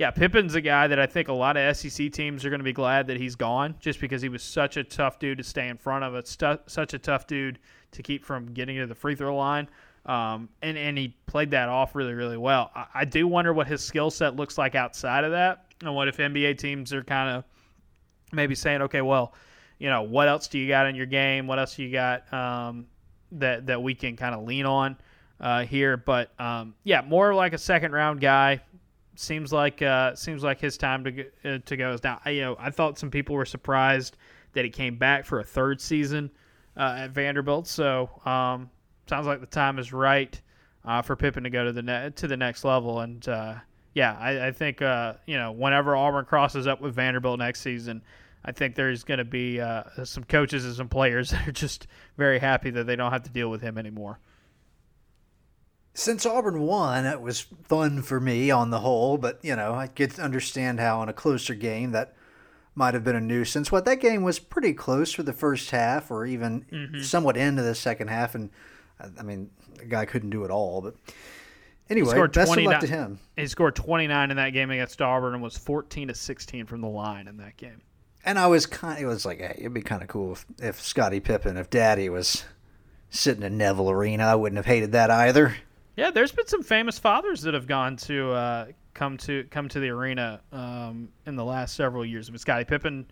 Yeah, 0.00 0.10
Pippen's 0.10 0.54
a 0.54 0.62
guy 0.62 0.86
that 0.86 0.98
I 0.98 1.04
think 1.04 1.28
a 1.28 1.32
lot 1.34 1.58
of 1.58 1.76
SEC 1.76 2.10
teams 2.10 2.42
are 2.46 2.48
going 2.48 2.60
to 2.60 2.64
be 2.64 2.72
glad 2.72 3.06
that 3.08 3.18
he's 3.18 3.36
gone 3.36 3.74
just 3.80 4.00
because 4.00 4.22
he 4.22 4.30
was 4.30 4.42
such 4.42 4.78
a 4.78 4.82
tough 4.82 5.18
dude 5.18 5.36
to 5.36 5.44
stay 5.44 5.68
in 5.68 5.76
front 5.76 6.04
of. 6.04 6.14
It's 6.14 6.30
stu- 6.30 6.58
such 6.66 6.94
a 6.94 6.98
tough 6.98 7.26
dude 7.26 7.58
to 7.90 8.02
keep 8.02 8.24
from 8.24 8.46
getting 8.54 8.78
to 8.78 8.86
the 8.86 8.94
free 8.94 9.14
throw 9.14 9.36
line. 9.36 9.68
Um, 10.06 10.48
and, 10.62 10.78
and 10.78 10.96
he 10.96 11.14
played 11.26 11.50
that 11.50 11.68
off 11.68 11.94
really, 11.94 12.14
really 12.14 12.38
well. 12.38 12.70
I, 12.74 12.86
I 12.94 13.04
do 13.04 13.28
wonder 13.28 13.52
what 13.52 13.66
his 13.66 13.84
skill 13.84 14.10
set 14.10 14.36
looks 14.36 14.56
like 14.56 14.74
outside 14.74 15.22
of 15.22 15.32
that. 15.32 15.66
And 15.82 15.94
what 15.94 16.08
if 16.08 16.16
NBA 16.16 16.56
teams 16.56 16.94
are 16.94 17.04
kind 17.04 17.36
of 17.36 17.44
maybe 18.32 18.54
saying, 18.54 18.80
okay, 18.80 19.02
well, 19.02 19.34
you 19.78 19.90
know, 19.90 20.00
what 20.00 20.28
else 20.28 20.48
do 20.48 20.58
you 20.58 20.66
got 20.66 20.86
in 20.86 20.94
your 20.94 21.04
game? 21.04 21.46
What 21.46 21.58
else 21.58 21.76
do 21.76 21.82
you 21.82 21.92
got 21.92 22.32
um, 22.32 22.86
that, 23.32 23.66
that 23.66 23.82
we 23.82 23.94
can 23.94 24.16
kind 24.16 24.34
of 24.34 24.44
lean 24.44 24.64
on 24.64 24.96
uh, 25.40 25.66
here? 25.66 25.98
But 25.98 26.32
um, 26.40 26.74
yeah, 26.84 27.02
more 27.02 27.34
like 27.34 27.52
a 27.52 27.58
second 27.58 27.92
round 27.92 28.22
guy. 28.22 28.62
Seems 29.16 29.52
like 29.52 29.82
uh, 29.82 30.14
seems 30.14 30.42
like 30.42 30.60
his 30.60 30.76
time 30.78 31.04
to 31.04 31.12
go, 31.12 31.22
uh, 31.44 31.58
to 31.64 31.76
go 31.76 31.92
is 31.92 32.02
now. 32.02 32.20
I, 32.24 32.30
you 32.30 32.42
know, 32.42 32.56
I 32.58 32.70
thought 32.70 32.98
some 32.98 33.10
people 33.10 33.34
were 33.34 33.44
surprised 33.44 34.16
that 34.52 34.64
he 34.64 34.70
came 34.70 34.96
back 34.96 35.26
for 35.26 35.40
a 35.40 35.44
third 35.44 35.80
season 35.80 36.30
uh, 36.76 36.96
at 36.98 37.10
Vanderbilt. 37.10 37.66
So 37.66 38.08
um, 38.24 38.70
sounds 39.08 39.26
like 39.26 39.40
the 39.40 39.46
time 39.46 39.78
is 39.78 39.92
right 39.92 40.40
uh, 40.84 41.02
for 41.02 41.16
Pippen 41.16 41.42
to 41.44 41.50
go 41.50 41.64
to 41.64 41.72
the 41.72 41.82
ne- 41.82 42.10
to 42.10 42.28
the 42.28 42.36
next 42.36 42.64
level. 42.64 43.00
And 43.00 43.26
uh, 43.28 43.54
yeah, 43.94 44.16
I, 44.18 44.46
I 44.46 44.52
think 44.52 44.80
uh, 44.80 45.14
you 45.26 45.36
know 45.36 45.52
whenever 45.52 45.96
Auburn 45.96 46.24
crosses 46.24 46.66
up 46.66 46.80
with 46.80 46.94
Vanderbilt 46.94 47.38
next 47.38 47.60
season, 47.60 48.02
I 48.44 48.52
think 48.52 48.74
there's 48.74 49.04
going 49.04 49.18
to 49.18 49.24
be 49.24 49.60
some 50.04 50.24
coaches 50.24 50.64
and 50.64 50.74
some 50.74 50.88
players 50.88 51.30
that 51.32 51.48
are 51.48 51.52
just 51.52 51.88
very 52.16 52.38
happy 52.38 52.70
that 52.70 52.86
they 52.86 52.96
don't 52.96 53.12
have 53.12 53.24
to 53.24 53.30
deal 53.30 53.50
with 53.50 53.60
him 53.60 53.76
anymore. 53.76 54.18
Since 55.92 56.24
Auburn 56.24 56.60
won, 56.62 57.04
it 57.04 57.20
was 57.20 57.46
fun 57.64 58.02
for 58.02 58.20
me 58.20 58.50
on 58.50 58.70
the 58.70 58.80
whole, 58.80 59.18
but 59.18 59.38
you 59.42 59.56
know 59.56 59.74
I 59.74 59.86
could 59.86 60.18
understand 60.18 60.80
how 60.80 61.02
in 61.02 61.08
a 61.08 61.12
closer 61.12 61.54
game 61.54 61.92
that 61.92 62.14
might 62.74 62.94
have 62.94 63.04
been 63.04 63.16
a 63.16 63.20
nuisance. 63.20 63.72
What 63.72 63.84
that 63.86 64.00
game 64.00 64.22
was 64.22 64.38
pretty 64.38 64.72
close 64.72 65.12
for 65.12 65.22
the 65.22 65.32
first 65.32 65.70
half, 65.70 66.10
or 66.10 66.24
even 66.26 66.64
mm-hmm. 66.70 67.00
somewhat 67.00 67.36
into 67.36 67.62
the 67.62 67.74
second 67.74 68.08
half, 68.08 68.34
and 68.34 68.50
I 69.18 69.22
mean 69.22 69.50
the 69.76 69.86
guy 69.86 70.04
couldn't 70.04 70.30
do 70.30 70.44
it 70.44 70.50
all, 70.50 70.80
but 70.80 70.94
anyway, 71.90 72.26
best 72.28 72.56
of 72.56 72.64
luck 72.64 72.80
to 72.80 72.86
him. 72.86 73.18
He 73.36 73.46
scored 73.46 73.74
29 73.74 74.30
in 74.30 74.36
that 74.36 74.50
game 74.50 74.70
against 74.70 75.02
Auburn 75.02 75.34
and 75.34 75.42
was 75.42 75.56
14 75.56 76.08
to 76.08 76.14
16 76.14 76.66
from 76.66 76.80
the 76.80 76.88
line 76.88 77.26
in 77.26 77.36
that 77.38 77.56
game. 77.56 77.82
And 78.24 78.38
I 78.38 78.46
was 78.46 78.66
kind. 78.66 78.98
Of, 78.98 79.04
it 79.04 79.06
was 79.06 79.24
like, 79.24 79.38
hey, 79.38 79.56
it'd 79.58 79.74
be 79.74 79.82
kind 79.82 80.02
of 80.02 80.08
cool 80.08 80.32
if, 80.32 80.46
if 80.58 80.80
Scottie 80.80 81.20
Pippen, 81.20 81.56
if 81.56 81.70
Daddy 81.70 82.08
was 82.08 82.44
sitting 83.08 83.42
in 83.42 83.56
Neville 83.56 83.90
Arena, 83.90 84.24
I 84.24 84.34
wouldn't 84.34 84.58
have 84.58 84.66
hated 84.66 84.92
that 84.92 85.10
either. 85.10 85.56
Yeah, 85.96 86.10
there's 86.10 86.32
been 86.32 86.46
some 86.46 86.62
famous 86.62 86.98
fathers 86.98 87.42
that 87.42 87.54
have 87.54 87.66
gone 87.66 87.96
to 87.96 88.32
uh, 88.32 88.66
come 88.94 89.16
to 89.18 89.44
come 89.50 89.68
to 89.68 89.80
the 89.80 89.88
arena 89.88 90.40
um, 90.52 91.08
in 91.26 91.36
the 91.36 91.44
last 91.44 91.74
several 91.76 92.04
years. 92.04 92.28
I 92.28 92.32
mean, 92.32 92.38
Scottie 92.38 92.64
Pippen, 92.64 93.06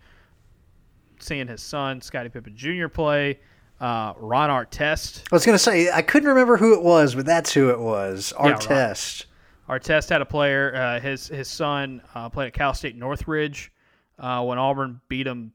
seeing 1.19 1.47
his 1.47 1.61
son 1.61 2.01
Scottie 2.01 2.29
Pippen 2.29 2.55
Jr. 2.55 2.87
play, 2.87 3.39
uh, 3.79 4.13
Ron 4.17 4.49
Artest. 4.49 5.23
I 5.31 5.35
was 5.35 5.45
gonna 5.45 5.59
say 5.59 5.91
I 5.91 6.01
couldn't 6.01 6.29
remember 6.29 6.57
who 6.57 6.73
it 6.73 6.81
was, 6.81 7.15
but 7.15 7.25
that's 7.25 7.53
who 7.53 7.69
it 7.69 7.79
was. 7.79 8.33
Artest. 8.37 9.25
Yeah, 9.69 9.75
Artest 9.77 10.09
had 10.09 10.21
a 10.21 10.25
player. 10.25 10.73
Uh, 10.75 10.99
his 10.99 11.27
his 11.27 11.47
son 11.47 12.01
uh, 12.15 12.29
played 12.29 12.47
at 12.47 12.53
Cal 12.53 12.73
State 12.73 12.95
Northridge 12.95 13.71
uh, 14.17 14.43
when 14.43 14.57
Auburn 14.57 15.01
beat 15.09 15.27
him 15.27 15.53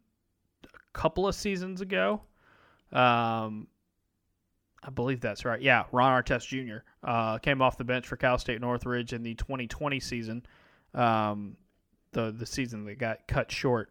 a 0.65 0.69
couple 0.93 1.27
of 1.27 1.35
seasons 1.35 1.81
ago. 1.81 2.23
Um, 2.93 3.67
I 4.85 4.91
believe 4.91 5.21
that's 5.21 5.45
right. 5.45 5.61
Yeah, 5.61 5.85
Ron 5.93 6.23
Artest 6.23 6.47
Jr. 6.49 6.79
Uh, 7.03 7.39
came 7.39 7.63
off 7.63 7.79
the 7.79 7.85
bench 7.85 8.07
for 8.07 8.17
Cal 8.17 8.39
State 8.39 8.61
Northridge 8.61 9.13
in 9.13 9.23
the 9.23 9.35
2020 9.35 9.99
season, 9.99 10.45
um, 10.93 11.57
the 12.13 12.31
the 12.31 12.47
season 12.47 12.85
that 12.85 12.99
got 12.99 13.27
cut 13.27 13.51
short, 13.51 13.91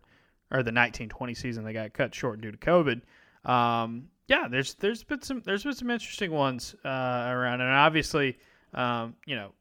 or 0.52 0.58
the 0.58 0.72
1920 0.72 1.34
season 1.34 1.64
that 1.64 1.74
got 1.74 1.94
cut 1.94 2.14
short 2.14 2.42
due 2.42 2.52
to 2.52 2.58
COVID. 2.58 3.02
Um, 3.50 4.10
yeah, 4.28 4.48
there's 4.48 4.76
there's 4.76 5.04
been 5.04 5.22
some 5.22 5.42
there's 5.44 5.64
been 5.64 5.74
some 5.74 5.90
interesting 5.90 6.32
ones 6.32 6.76
uh, 6.86 6.88
around, 6.88 7.62
and 7.62 7.72
obviously, 7.72 8.38
um, 8.74 9.16
you 9.26 9.36
know, 9.36 9.52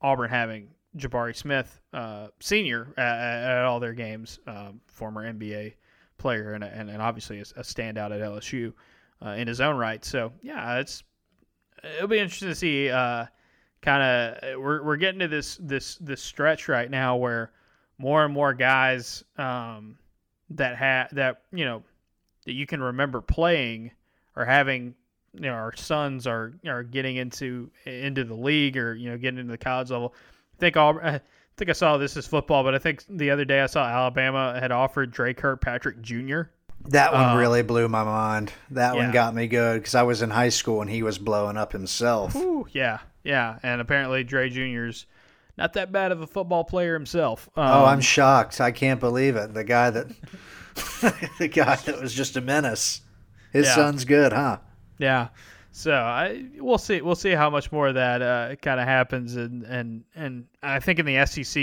Auburn 0.00 0.30
having 0.30 0.68
Jabari 0.96 1.36
Smith, 1.36 1.80
uh, 1.92 2.28
senior 2.40 2.94
at, 2.96 3.58
at, 3.58 3.64
all 3.64 3.78
their 3.78 3.92
games, 3.92 4.40
um, 4.46 4.80
former 4.86 5.30
NBA 5.30 5.74
player, 6.16 6.54
and, 6.54 6.64
and, 6.64 6.90
and 6.90 7.02
obviously 7.02 7.38
a, 7.38 7.42
a 7.42 7.62
standout 7.62 8.10
at 8.10 8.20
LSU 8.20 8.72
uh, 9.24 9.30
in 9.30 9.48
his 9.48 9.60
own 9.60 9.76
right. 9.76 10.04
So 10.04 10.32
yeah, 10.42 10.78
it's 10.78 11.02
it'll 11.96 12.08
be 12.08 12.18
interesting 12.18 12.48
to 12.48 12.54
see. 12.54 12.90
Uh, 12.90 13.26
kind 13.80 14.02
of 14.02 14.60
we're 14.60 14.82
we're 14.82 14.96
getting 14.96 15.20
to 15.20 15.28
this 15.28 15.56
this 15.60 15.96
this 15.96 16.22
stretch 16.22 16.68
right 16.68 16.90
now 16.90 17.16
where 17.16 17.52
more 17.98 18.24
and 18.24 18.32
more 18.32 18.54
guys 18.54 19.24
um, 19.36 19.98
that 20.50 20.76
have 20.76 21.14
that 21.14 21.42
you 21.52 21.64
know 21.64 21.82
that 22.44 22.52
you 22.52 22.66
can 22.66 22.82
remember 22.82 23.20
playing 23.20 23.90
or 24.36 24.44
having 24.44 24.94
you 25.34 25.42
know 25.42 25.52
our 25.52 25.74
sons 25.76 26.26
are 26.26 26.54
are 26.66 26.82
getting 26.82 27.16
into 27.16 27.70
into 27.84 28.24
the 28.24 28.34
league 28.34 28.76
or 28.76 28.94
you 28.94 29.10
know 29.10 29.18
getting 29.18 29.40
into 29.40 29.52
the 29.52 29.58
college 29.58 29.90
level. 29.90 30.14
I 30.56 30.58
think 30.58 30.76
all 30.76 30.98
I 31.02 31.20
think 31.56 31.70
I 31.70 31.74
saw 31.74 31.96
this 31.96 32.16
is 32.16 32.26
football, 32.26 32.64
but 32.64 32.74
I 32.74 32.78
think 32.78 33.04
the 33.08 33.30
other 33.30 33.44
day 33.44 33.60
I 33.60 33.66
saw 33.66 33.84
Alabama 33.84 34.58
had 34.58 34.72
offered 34.72 35.10
Dre 35.10 35.34
Kirkpatrick 35.34 36.00
Jr. 36.02 36.42
That 36.86 37.12
one 37.12 37.30
uh, 37.30 37.36
really 37.36 37.62
blew 37.62 37.88
my 37.88 38.04
mind. 38.04 38.52
That 38.70 38.94
yeah. 38.94 39.04
one 39.04 39.12
got 39.12 39.34
me 39.34 39.46
good 39.46 39.80
because 39.80 39.94
I 39.94 40.04
was 40.04 40.22
in 40.22 40.30
high 40.30 40.48
school 40.48 40.80
and 40.80 40.90
he 40.90 41.02
was 41.02 41.18
blowing 41.18 41.56
up 41.56 41.72
himself. 41.72 42.34
Ooh, 42.36 42.66
yeah, 42.70 43.00
yeah, 43.24 43.58
and 43.62 43.80
apparently 43.80 44.24
Dre 44.24 44.48
Jr.'s 44.48 45.06
not 45.58 45.72
that 45.72 45.90
bad 45.90 46.12
of 46.12 46.22
a 46.22 46.26
football 46.26 46.62
player 46.62 46.94
himself. 46.94 47.48
Um, 47.56 47.66
oh, 47.66 47.84
I'm 47.84 48.00
shocked. 48.00 48.60
I 48.60 48.70
can't 48.70 49.00
believe 49.00 49.34
it. 49.34 49.52
The 49.52 49.64
guy 49.64 49.90
that 49.90 50.08
the 51.38 51.48
guy 51.48 51.74
that 51.74 52.00
was 52.00 52.14
just 52.14 52.36
a 52.36 52.40
menace. 52.40 53.02
His 53.52 53.66
yeah. 53.66 53.74
son's 53.74 54.04
good, 54.04 54.32
huh? 54.32 54.58
Yeah. 54.98 55.28
So 55.72 55.92
I 55.92 56.44
we'll 56.56 56.78
see 56.78 57.00
we'll 57.02 57.16
see 57.16 57.32
how 57.32 57.50
much 57.50 57.72
more 57.72 57.88
of 57.88 57.94
that 57.96 58.22
uh, 58.22 58.54
kind 58.56 58.80
of 58.80 58.86
happens 58.86 59.36
and 59.36 59.64
and 59.64 60.04
and 60.14 60.46
I 60.62 60.78
think 60.80 60.98
in 60.98 61.06
the 61.06 61.26
SEC 61.26 61.56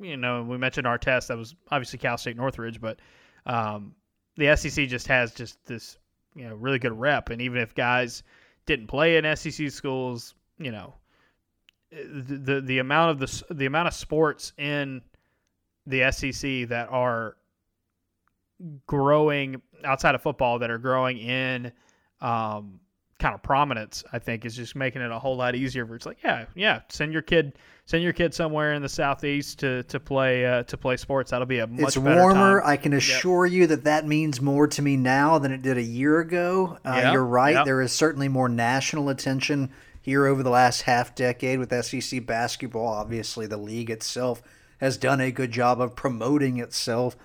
you 0.00 0.16
know 0.16 0.42
we 0.42 0.58
mentioned 0.58 0.86
Artest 0.86 1.28
that 1.28 1.36
was 1.36 1.54
obviously 1.70 1.98
Cal 1.98 2.18
State 2.18 2.36
Northridge 2.36 2.80
but 2.80 3.00
um, 3.46 3.94
the 4.38 4.56
SEC 4.56 4.88
just 4.88 5.06
has 5.08 5.32
just 5.34 5.62
this 5.66 5.98
you 6.34 6.48
know 6.48 6.54
really 6.54 6.78
good 6.78 6.98
rep, 6.98 7.28
and 7.28 7.42
even 7.42 7.60
if 7.60 7.74
guys 7.74 8.22
didn't 8.64 8.86
play 8.86 9.16
in 9.16 9.36
SEC 9.36 9.70
schools, 9.70 10.34
you 10.58 10.70
know, 10.70 10.94
the 11.90 12.36
the, 12.36 12.60
the 12.62 12.78
amount 12.78 13.10
of 13.10 13.18
the 13.18 13.54
the 13.54 13.66
amount 13.66 13.88
of 13.88 13.94
sports 13.94 14.52
in 14.56 15.02
the 15.86 16.10
SEC 16.12 16.68
that 16.68 16.88
are 16.90 17.36
growing 18.86 19.60
outside 19.84 20.14
of 20.14 20.22
football 20.22 20.58
that 20.58 20.70
are 20.70 20.78
growing 20.78 21.18
in 21.18 21.72
um, 22.20 22.80
kind 23.18 23.34
of 23.34 23.42
prominence, 23.42 24.04
I 24.12 24.18
think, 24.18 24.44
is 24.44 24.54
just 24.54 24.76
making 24.76 25.02
it 25.02 25.10
a 25.10 25.18
whole 25.18 25.36
lot 25.36 25.54
easier. 25.54 25.86
For 25.86 25.96
it's 25.96 26.06
like, 26.06 26.18
yeah, 26.22 26.46
yeah, 26.54 26.80
send 26.88 27.12
your 27.12 27.22
kid, 27.22 27.58
send 27.88 28.02
your 28.04 28.12
kid 28.12 28.34
somewhere 28.34 28.74
in 28.74 28.82
the 28.82 28.88
southeast 28.88 29.60
to 29.60 29.82
to 29.84 29.98
play 29.98 30.44
uh, 30.44 30.62
to 30.64 30.76
play 30.76 30.96
sports. 30.96 31.30
That'll 31.30 31.46
be 31.46 31.58
a 31.58 31.66
much. 31.66 31.80
It's 31.80 31.96
warmer. 31.96 32.60
Time. 32.60 32.70
I 32.70 32.76
can 32.76 32.92
assure 32.92 33.46
yep. 33.46 33.54
you 33.54 33.66
that 33.68 33.84
that 33.84 34.06
means 34.06 34.40
more 34.42 34.68
to 34.68 34.82
me 34.82 34.96
now 34.96 35.38
than 35.38 35.52
it 35.52 35.62
did 35.62 35.78
a 35.78 35.82
year 35.82 36.20
ago. 36.20 36.78
Uh, 36.84 37.00
yep. 37.02 37.12
You're 37.14 37.24
right. 37.24 37.54
Yep. 37.54 37.64
There 37.64 37.80
is 37.80 37.92
certainly 37.92 38.28
more 38.28 38.48
national 38.48 39.08
attention 39.08 39.70
here 40.02 40.26
over 40.26 40.42
the 40.42 40.50
last 40.50 40.82
half 40.82 41.14
decade 41.14 41.58
with 41.58 41.72
SEC 41.84 42.24
basketball. 42.26 42.86
Obviously, 42.86 43.46
the 43.46 43.56
league 43.56 43.90
itself 43.90 44.42
has 44.80 44.96
done 44.98 45.20
a 45.20 45.32
good 45.32 45.50
job 45.50 45.80
of 45.80 45.96
promoting 45.96 46.58
itself. 46.58 47.16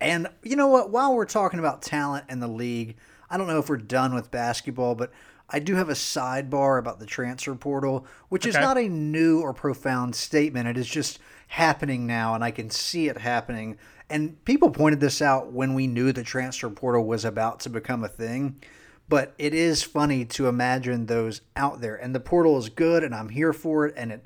And 0.00 0.26
you 0.42 0.56
know 0.56 0.68
what? 0.68 0.90
While 0.90 1.14
we're 1.14 1.24
talking 1.24 1.60
about 1.60 1.82
talent 1.82 2.24
in 2.28 2.40
the 2.40 2.48
league, 2.48 2.96
I 3.30 3.38
don't 3.38 3.46
know 3.46 3.60
if 3.60 3.68
we're 3.68 3.76
done 3.76 4.14
with 4.14 4.30
basketball, 4.30 4.96
but 4.96 5.12
I 5.52 5.58
do 5.58 5.74
have 5.74 5.88
a 5.88 5.94
sidebar 5.94 6.78
about 6.78 7.00
the 7.00 7.06
transfer 7.06 7.54
portal, 7.54 8.06
which 8.28 8.46
okay. 8.46 8.50
is 8.50 8.62
not 8.62 8.78
a 8.78 8.88
new 8.88 9.40
or 9.40 9.52
profound 9.52 10.14
statement. 10.14 10.68
It 10.68 10.78
is 10.78 10.88
just 10.88 11.18
happening 11.48 12.06
now, 12.06 12.34
and 12.34 12.44
I 12.44 12.50
can 12.50 12.70
see 12.70 13.08
it 13.08 13.18
happening. 13.18 13.76
And 14.08 14.42
people 14.44 14.70
pointed 14.70 15.00
this 15.00 15.20
out 15.20 15.52
when 15.52 15.74
we 15.74 15.86
knew 15.86 16.12
the 16.12 16.22
transfer 16.22 16.70
portal 16.70 17.04
was 17.04 17.24
about 17.24 17.60
to 17.60 17.70
become 17.70 18.04
a 18.04 18.08
thing. 18.08 18.60
But 19.08 19.34
it 19.38 19.52
is 19.52 19.82
funny 19.82 20.24
to 20.26 20.46
imagine 20.46 21.06
those 21.06 21.40
out 21.56 21.80
there. 21.80 21.96
And 21.96 22.14
the 22.14 22.20
portal 22.20 22.56
is 22.58 22.68
good, 22.68 23.02
and 23.02 23.12
I'm 23.12 23.28
here 23.28 23.52
for 23.52 23.86
it. 23.86 23.94
And 23.96 24.12
it, 24.12 24.24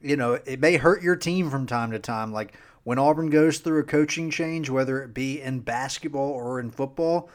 you 0.00 0.16
know, 0.16 0.38
it 0.46 0.60
may 0.60 0.76
hurt 0.76 1.02
your 1.02 1.16
team 1.16 1.50
from 1.50 1.66
time 1.66 1.90
to 1.90 1.98
time. 1.98 2.32
Like 2.32 2.54
when 2.84 2.98
Auburn 2.98 3.28
goes 3.28 3.58
through 3.58 3.80
a 3.80 3.84
coaching 3.84 4.30
change, 4.30 4.70
whether 4.70 5.02
it 5.02 5.12
be 5.12 5.42
in 5.42 5.60
basketball 5.60 6.30
or 6.30 6.58
in 6.58 6.70
football, 6.70 7.28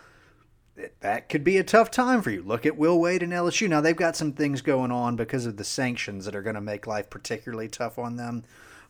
that 1.02 1.30
could 1.30 1.44
be 1.44 1.58
a 1.58 1.64
tough 1.64 1.92
time 1.92 2.22
for 2.22 2.32
you. 2.32 2.42
Look 2.44 2.66
at 2.66 2.78
Will 2.78 3.00
Wade 3.00 3.24
and 3.24 3.34
LSU. 3.34 3.68
Now 3.68 3.82
they've 3.82 3.96
got 3.96 4.16
some 4.16 4.34
things 4.34 4.62
going 4.62 4.92
on 4.92 5.16
because 5.16 5.46
of 5.46 5.58
the 5.58 5.64
sanctions 5.64 6.26
that 6.26 6.36
are 6.36 6.42
going 6.42 6.56
to 6.56 6.62
make 6.62 6.88
life 6.88 7.10
particularly 7.10 7.68
tough 7.68 7.98
on 7.98 8.16
them. 8.16 8.44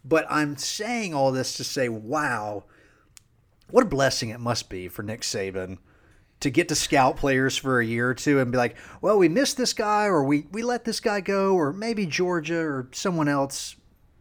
But 0.03 0.25
I'm 0.29 0.57
saying 0.57 1.13
all 1.13 1.31
this 1.31 1.55
to 1.55 1.63
say, 1.63 1.89
wow, 1.89 2.63
what 3.69 3.83
a 3.83 3.87
blessing 3.87 4.29
it 4.29 4.39
must 4.39 4.69
be 4.69 4.87
for 4.87 5.03
Nick 5.03 5.21
Saban 5.21 5.77
to 6.39 6.49
get 6.49 6.69
to 6.69 6.75
scout 6.75 7.17
players 7.17 7.57
for 7.57 7.79
a 7.79 7.85
year 7.85 8.09
or 8.09 8.13
two 8.13 8.39
and 8.39 8.51
be 8.51 8.57
like, 8.57 8.77
well, 9.01 9.17
we 9.17 9.27
missed 9.27 9.57
this 9.57 9.73
guy 9.73 10.05
or 10.05 10.23
we, 10.23 10.45
we 10.51 10.63
let 10.63 10.85
this 10.85 10.99
guy 10.99 11.19
go 11.19 11.53
or 11.55 11.73
maybe 11.73 12.05
Georgia 12.05 12.59
or 12.59 12.87
someone 12.91 13.27
else 13.27 13.75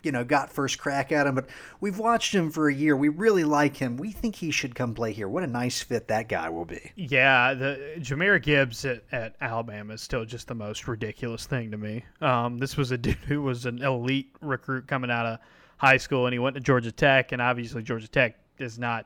you 0.08 0.12
know, 0.12 0.24
got 0.24 0.50
first 0.50 0.78
crack 0.78 1.12
at 1.12 1.26
him, 1.26 1.34
but 1.34 1.50
we've 1.82 1.98
watched 1.98 2.34
him 2.34 2.50
for 2.50 2.66
a 2.66 2.74
year. 2.74 2.96
We 2.96 3.10
really 3.10 3.44
like 3.44 3.76
him. 3.76 3.98
We 3.98 4.10
think 4.10 4.36
he 4.36 4.50
should 4.50 4.74
come 4.74 4.94
play 4.94 5.12
here. 5.12 5.28
What 5.28 5.42
a 5.42 5.46
nice 5.46 5.82
fit 5.82 6.08
that 6.08 6.30
guy 6.30 6.48
will 6.48 6.64
be. 6.64 6.92
Yeah, 6.96 7.52
the 7.52 7.96
Jahmyr 7.98 8.42
Gibbs 8.42 8.86
at, 8.86 9.02
at 9.12 9.36
Alabama 9.42 9.92
is 9.92 10.00
still 10.00 10.24
just 10.24 10.48
the 10.48 10.54
most 10.54 10.88
ridiculous 10.88 11.44
thing 11.44 11.72
to 11.72 11.76
me. 11.76 12.06
Um, 12.22 12.56
this 12.56 12.74
was 12.74 12.90
a 12.90 12.96
dude 12.96 13.16
who 13.16 13.42
was 13.42 13.66
an 13.66 13.82
elite 13.82 14.34
recruit 14.40 14.86
coming 14.86 15.10
out 15.10 15.26
of 15.26 15.40
high 15.76 15.98
school, 15.98 16.24
and 16.24 16.32
he 16.32 16.38
went 16.38 16.54
to 16.54 16.60
Georgia 16.60 16.90
Tech, 16.90 17.32
and 17.32 17.42
obviously 17.42 17.82
Georgia 17.82 18.08
Tech 18.08 18.38
is 18.56 18.78
not 18.78 19.04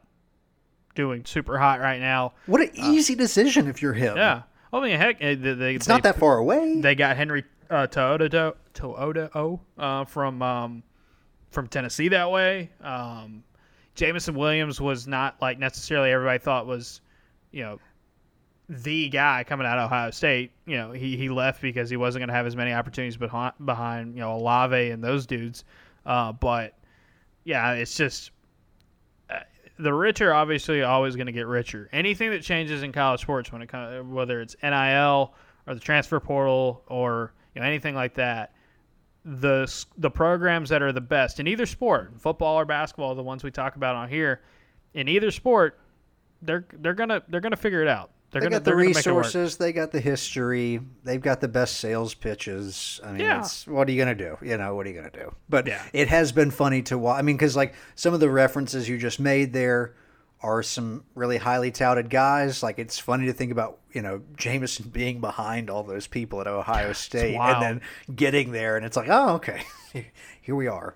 doing 0.94 1.24
super 1.24 1.58
hot 1.58 1.80
right 1.80 1.98
now. 1.98 2.34
What 2.46 2.60
an 2.60 2.70
easy 2.74 3.14
uh, 3.14 3.16
decision 3.16 3.66
if 3.66 3.82
you're 3.82 3.92
him. 3.92 4.16
Yeah. 4.16 4.42
I 4.72 4.80
mean, 4.80 4.96
heck, 4.96 5.18
they, 5.18 5.34
they, 5.34 5.74
it's 5.74 5.86
they, 5.86 5.94
not 5.94 6.04
that 6.04 6.20
far 6.20 6.38
away. 6.38 6.80
They 6.80 6.94
got 6.94 7.16
Henry 7.16 7.42
uh, 7.72 7.88
Toyota 7.88 8.54
Toyota 8.74 9.60
uh, 9.78 10.04
from 10.04 10.42
um, 10.42 10.82
from 11.52 11.68
Tennessee 11.68 12.08
that 12.08 12.30
way. 12.30 12.70
Um, 12.80 13.44
Jameson 13.94 14.34
Williams 14.34 14.80
was 14.80 15.06
not 15.06 15.40
like 15.40 15.58
necessarily 15.58 16.10
everybody 16.10 16.38
thought 16.38 16.66
was, 16.66 17.00
you 17.50 17.62
know, 17.62 17.78
the 18.68 19.08
guy 19.10 19.44
coming 19.44 19.66
out 19.66 19.78
of 19.78 19.86
Ohio 19.86 20.10
State. 20.10 20.52
You 20.66 20.76
know, 20.76 20.92
he, 20.92 21.16
he 21.16 21.28
left 21.28 21.60
because 21.60 21.90
he 21.90 21.96
wasn't 21.96 22.20
going 22.20 22.28
to 22.28 22.34
have 22.34 22.46
as 22.46 22.56
many 22.56 22.72
opportunities 22.72 23.16
behind, 23.16 23.52
behind 23.64 24.14
you 24.14 24.20
know 24.20 24.34
Olave 24.34 24.90
and 24.90 25.04
those 25.04 25.26
dudes. 25.26 25.64
Uh, 26.06 26.32
but 26.32 26.74
yeah, 27.44 27.72
it's 27.72 27.96
just 27.96 28.30
uh, 29.28 29.40
the 29.78 29.92
rich 29.92 30.20
are 30.22 30.32
obviously 30.32 30.82
always 30.82 31.16
going 31.16 31.26
to 31.26 31.32
get 31.32 31.46
richer. 31.46 31.88
Anything 31.92 32.30
that 32.30 32.42
changes 32.42 32.82
in 32.82 32.92
college 32.92 33.20
sports 33.20 33.52
when 33.52 33.60
it 33.60 33.68
comes, 33.68 34.10
whether 34.10 34.40
it's 34.40 34.56
NIL 34.62 35.34
or 35.66 35.74
the 35.74 35.80
transfer 35.80 36.18
portal 36.18 36.82
or 36.86 37.34
you 37.54 37.60
know 37.60 37.66
anything 37.66 37.94
like 37.94 38.14
that, 38.14 38.54
the 39.24 39.84
the 39.96 40.10
programs 40.10 40.68
that 40.70 40.82
are 40.82 40.92
the 40.92 41.00
best 41.00 41.38
in 41.38 41.46
either 41.46 41.66
sport, 41.66 42.12
football 42.18 42.58
or 42.58 42.64
basketball, 42.64 43.14
the 43.14 43.22
ones 43.22 43.44
we 43.44 43.50
talk 43.50 43.76
about 43.76 43.94
on 43.94 44.08
here, 44.08 44.40
in 44.94 45.08
either 45.08 45.30
sport, 45.30 45.78
they're 46.40 46.66
they're 46.74 46.94
gonna 46.94 47.22
they're 47.28 47.40
gonna 47.40 47.56
figure 47.56 47.82
it 47.82 47.88
out. 47.88 48.10
They're 48.30 48.40
they 48.40 48.46
gonna, 48.46 48.60
got 48.60 48.64
the 48.64 48.74
resources. 48.74 49.58
They 49.58 49.72
got 49.72 49.92
the 49.92 50.00
history. 50.00 50.80
They've 51.04 51.20
got 51.20 51.40
the 51.40 51.48
best 51.48 51.76
sales 51.76 52.14
pitches. 52.14 53.00
I 53.04 53.12
mean, 53.12 53.20
yeah. 53.20 53.46
what 53.66 53.88
are 53.88 53.92
you 53.92 53.98
gonna 53.98 54.14
do? 54.14 54.38
You 54.42 54.56
know, 54.56 54.74
what 54.74 54.86
are 54.86 54.88
you 54.90 54.96
gonna 54.96 55.10
do? 55.10 55.34
But 55.48 55.66
yeah. 55.66 55.82
it 55.92 56.08
has 56.08 56.32
been 56.32 56.50
funny 56.50 56.82
to 56.82 56.98
watch. 56.98 57.18
I 57.18 57.22
mean, 57.22 57.36
because 57.36 57.54
like 57.54 57.74
some 57.94 58.14
of 58.14 58.20
the 58.20 58.30
references 58.30 58.88
you 58.88 58.98
just 58.98 59.20
made 59.20 59.52
there 59.52 59.94
are 60.42 60.62
some 60.62 61.04
really 61.14 61.36
highly 61.36 61.70
touted 61.70 62.10
guys. 62.10 62.62
Like 62.62 62.78
it's 62.78 62.98
funny 62.98 63.26
to 63.26 63.32
think 63.32 63.52
about, 63.52 63.78
you 63.92 64.02
know, 64.02 64.22
Jameson 64.36 64.88
being 64.88 65.20
behind 65.20 65.70
all 65.70 65.82
those 65.82 66.06
people 66.06 66.40
at 66.40 66.46
Ohio 66.46 66.92
State 66.92 67.36
and 67.36 67.62
then 67.62 67.80
getting 68.14 68.52
there, 68.52 68.76
and 68.76 68.84
it's 68.84 68.96
like, 68.96 69.08
oh, 69.10 69.34
okay, 69.34 69.62
here 70.42 70.56
we 70.56 70.66
are. 70.66 70.94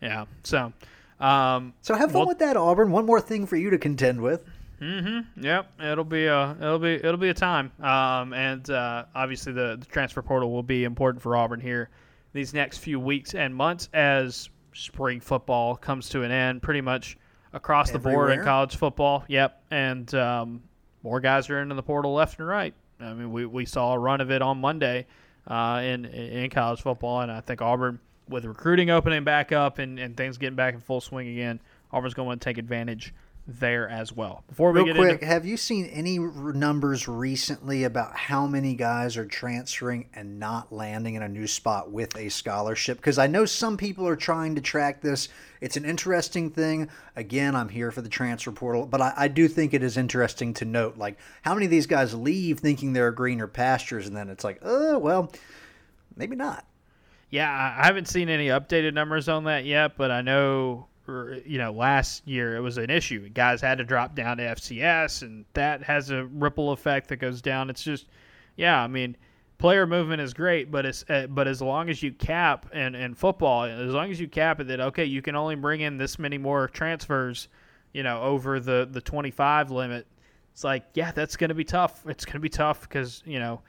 Yeah. 0.00 0.24
So, 0.44 0.72
um, 1.20 1.74
so 1.82 1.94
have 1.94 2.12
fun 2.12 2.20
well, 2.20 2.28
with 2.28 2.38
that, 2.38 2.56
Auburn. 2.56 2.90
One 2.90 3.06
more 3.06 3.20
thing 3.20 3.46
for 3.46 3.56
you 3.56 3.70
to 3.70 3.78
contend 3.78 4.20
with. 4.20 4.44
Mm-hmm. 4.80 5.44
Yep. 5.44 5.80
It'll 5.82 6.04
be 6.04 6.26
a 6.26 6.52
it'll 6.52 6.78
be 6.78 6.94
it'll 6.94 7.18
be 7.18 7.28
a 7.28 7.34
time. 7.34 7.70
Um, 7.80 8.32
and 8.32 8.68
uh, 8.70 9.04
obviously 9.14 9.52
the, 9.52 9.76
the 9.78 9.86
transfer 9.86 10.22
portal 10.22 10.50
will 10.50 10.62
be 10.62 10.84
important 10.84 11.22
for 11.22 11.36
Auburn 11.36 11.60
here 11.60 11.90
these 12.32 12.54
next 12.54 12.78
few 12.78 12.98
weeks 12.98 13.34
and 13.34 13.54
months 13.54 13.88
as 13.92 14.48
spring 14.72 15.20
football 15.20 15.76
comes 15.76 16.08
to 16.10 16.22
an 16.22 16.30
end. 16.30 16.62
Pretty 16.62 16.80
much 16.80 17.18
across 17.52 17.90
Everywhere. 17.90 18.12
the 18.12 18.16
board 18.16 18.38
in 18.38 18.44
college 18.44 18.76
football. 18.76 19.24
Yep, 19.28 19.62
and 19.70 20.14
um, 20.14 20.62
more 21.02 21.20
guys 21.20 21.50
are 21.50 21.60
into 21.60 21.74
the 21.74 21.82
portal 21.82 22.14
left 22.14 22.38
and 22.38 22.48
right. 22.48 22.74
I 23.00 23.14
mean, 23.14 23.32
we, 23.32 23.46
we 23.46 23.64
saw 23.64 23.94
a 23.94 23.98
run 23.98 24.20
of 24.20 24.30
it 24.30 24.42
on 24.42 24.60
Monday 24.60 25.06
uh, 25.46 25.80
in 25.84 26.04
in 26.04 26.50
college 26.50 26.82
football, 26.82 27.20
and 27.22 27.32
I 27.32 27.40
think 27.40 27.62
Auburn, 27.62 27.98
with 28.28 28.44
recruiting 28.44 28.90
opening 28.90 29.24
back 29.24 29.52
up 29.52 29.78
and, 29.78 29.98
and 29.98 30.16
things 30.16 30.38
getting 30.38 30.56
back 30.56 30.74
in 30.74 30.80
full 30.80 31.00
swing 31.00 31.28
again, 31.28 31.60
Auburn's 31.92 32.14
going 32.14 32.38
to 32.38 32.44
take 32.44 32.58
advantage 32.58 33.14
there 33.58 33.88
as 33.88 34.12
well. 34.12 34.44
Before 34.48 34.72
we 34.72 34.80
Real 34.80 34.86
get 34.86 34.96
quick, 34.96 35.12
into, 35.14 35.26
have 35.26 35.44
you 35.44 35.56
seen 35.56 35.86
any 35.86 36.18
numbers 36.18 37.08
recently 37.08 37.84
about 37.84 38.16
how 38.16 38.46
many 38.46 38.74
guys 38.74 39.16
are 39.16 39.26
transferring 39.26 40.08
and 40.14 40.38
not 40.38 40.72
landing 40.72 41.14
in 41.14 41.22
a 41.22 41.28
new 41.28 41.46
spot 41.46 41.90
with 41.90 42.16
a 42.16 42.28
scholarship? 42.28 42.98
Because 42.98 43.18
I 43.18 43.26
know 43.26 43.44
some 43.44 43.76
people 43.76 44.06
are 44.06 44.16
trying 44.16 44.54
to 44.54 44.60
track 44.60 45.00
this. 45.00 45.28
It's 45.60 45.76
an 45.76 45.84
interesting 45.84 46.50
thing. 46.50 46.88
Again, 47.16 47.56
I'm 47.56 47.68
here 47.68 47.90
for 47.90 48.02
the 48.02 48.08
transfer 48.08 48.52
portal, 48.52 48.86
but 48.86 49.00
I, 49.00 49.12
I 49.16 49.28
do 49.28 49.48
think 49.48 49.74
it 49.74 49.82
is 49.82 49.96
interesting 49.96 50.54
to 50.54 50.64
note 50.64 50.96
like 50.96 51.18
how 51.42 51.54
many 51.54 51.66
of 51.66 51.70
these 51.70 51.86
guys 51.86 52.14
leave 52.14 52.60
thinking 52.60 52.92
they're 52.92 53.10
greener 53.10 53.46
pastures, 53.46 54.06
and 54.06 54.16
then 54.16 54.28
it's 54.28 54.44
like, 54.44 54.60
oh 54.62 54.98
well, 54.98 55.32
maybe 56.16 56.36
not. 56.36 56.64
Yeah, 57.30 57.50
I 57.78 57.86
haven't 57.86 58.08
seen 58.08 58.28
any 58.28 58.48
updated 58.48 58.92
numbers 58.92 59.28
on 59.28 59.44
that 59.44 59.64
yet, 59.64 59.96
but 59.96 60.10
I 60.10 60.20
know 60.20 60.88
you 61.06 61.58
know, 61.58 61.72
last 61.72 62.26
year 62.26 62.56
it 62.56 62.60
was 62.60 62.78
an 62.78 62.90
issue. 62.90 63.28
Guys 63.30 63.60
had 63.60 63.78
to 63.78 63.84
drop 63.84 64.14
down 64.14 64.36
to 64.36 64.42
FCS, 64.42 65.22
and 65.22 65.44
that 65.54 65.82
has 65.82 66.10
a 66.10 66.26
ripple 66.26 66.72
effect 66.72 67.08
that 67.08 67.16
goes 67.16 67.42
down. 67.42 67.70
It's 67.70 67.82
just, 67.82 68.06
yeah, 68.56 68.82
I 68.82 68.86
mean, 68.86 69.16
player 69.58 69.86
movement 69.86 70.20
is 70.20 70.34
great, 70.34 70.70
but 70.70 70.86
it's 70.86 71.04
uh, 71.08 71.26
but 71.28 71.48
as 71.48 71.60
long 71.60 71.88
as 71.88 72.02
you 72.02 72.12
cap 72.12 72.66
and 72.72 72.94
in 72.94 73.14
football, 73.14 73.64
as 73.64 73.92
long 73.92 74.10
as 74.10 74.20
you 74.20 74.28
cap 74.28 74.60
it 74.60 74.68
that 74.68 74.80
okay, 74.80 75.04
you 75.04 75.22
can 75.22 75.36
only 75.36 75.54
bring 75.54 75.80
in 75.80 75.96
this 75.98 76.18
many 76.18 76.38
more 76.38 76.68
transfers, 76.68 77.48
you 77.92 78.02
know, 78.02 78.22
over 78.22 78.60
the 78.60 78.88
the 78.90 79.00
25 79.00 79.70
limit. 79.70 80.06
It's 80.52 80.64
like, 80.64 80.84
yeah, 80.94 81.12
that's 81.12 81.36
going 81.36 81.48
to 81.48 81.54
be 81.54 81.64
tough. 81.64 82.04
It's 82.06 82.24
going 82.24 82.34
to 82.34 82.40
be 82.40 82.48
tough 82.48 82.82
because 82.82 83.22
you 83.24 83.38
know 83.38 83.62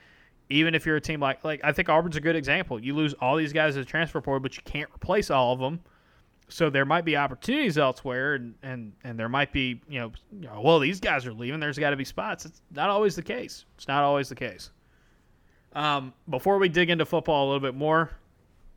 even 0.49 0.75
if 0.75 0.85
you're 0.85 0.97
a 0.97 1.01
team 1.01 1.19
like 1.19 1.43
like 1.43 1.61
I 1.63 1.71
think 1.71 1.89
Auburn's 1.89 2.17
a 2.17 2.21
good 2.21 2.35
example. 2.35 2.79
You 2.79 2.95
lose 2.95 3.13
all 3.15 3.35
these 3.35 3.53
guys 3.53 3.77
as 3.77 3.85
transfer 3.85 4.21
portal, 4.21 4.41
but 4.41 4.57
you 4.57 4.63
can't 4.63 4.89
replace 4.93 5.29
all 5.29 5.53
of 5.53 5.59
them 5.59 5.81
so 6.51 6.69
there 6.69 6.85
might 6.85 7.05
be 7.05 7.15
opportunities 7.15 7.77
elsewhere, 7.77 8.35
and, 8.35 8.55
and, 8.61 8.91
and 9.05 9.17
there 9.17 9.29
might 9.29 9.53
be, 9.53 9.81
you 9.87 9.99
know, 9.99 10.11
well, 10.61 10.79
these 10.79 10.99
guys 10.99 11.25
are 11.25 11.33
leaving. 11.33 11.61
There's 11.61 11.79
got 11.79 11.91
to 11.91 11.95
be 11.95 12.03
spots. 12.03 12.45
It's 12.45 12.61
not 12.71 12.89
always 12.89 13.15
the 13.15 13.21
case. 13.21 13.63
It's 13.77 13.87
not 13.87 14.03
always 14.03 14.27
the 14.27 14.35
case. 14.35 14.69
Um, 15.73 16.13
before 16.29 16.57
we 16.57 16.67
dig 16.67 16.89
into 16.89 17.05
football 17.05 17.45
a 17.45 17.47
little 17.47 17.61
bit 17.61 17.73
more, 17.73 18.11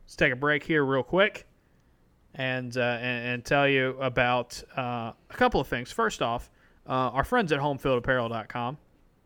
let's 0.05 0.15
take 0.15 0.31
a 0.31 0.37
break 0.37 0.63
here 0.63 0.85
real 0.85 1.03
quick 1.03 1.45
and, 2.33 2.75
uh, 2.77 2.79
and, 2.79 3.27
and, 3.27 3.45
tell 3.45 3.67
you 3.67 3.97
about 3.99 4.63
uh, 4.77 5.11
a 5.29 5.33
couple 5.33 5.59
of 5.59 5.67
things. 5.67 5.91
First 5.91 6.21
off, 6.21 6.49
uh, 6.87 6.91
our 6.91 7.25
friends 7.25 7.51
at 7.51 7.59
homefieldapparel.com. 7.59 8.77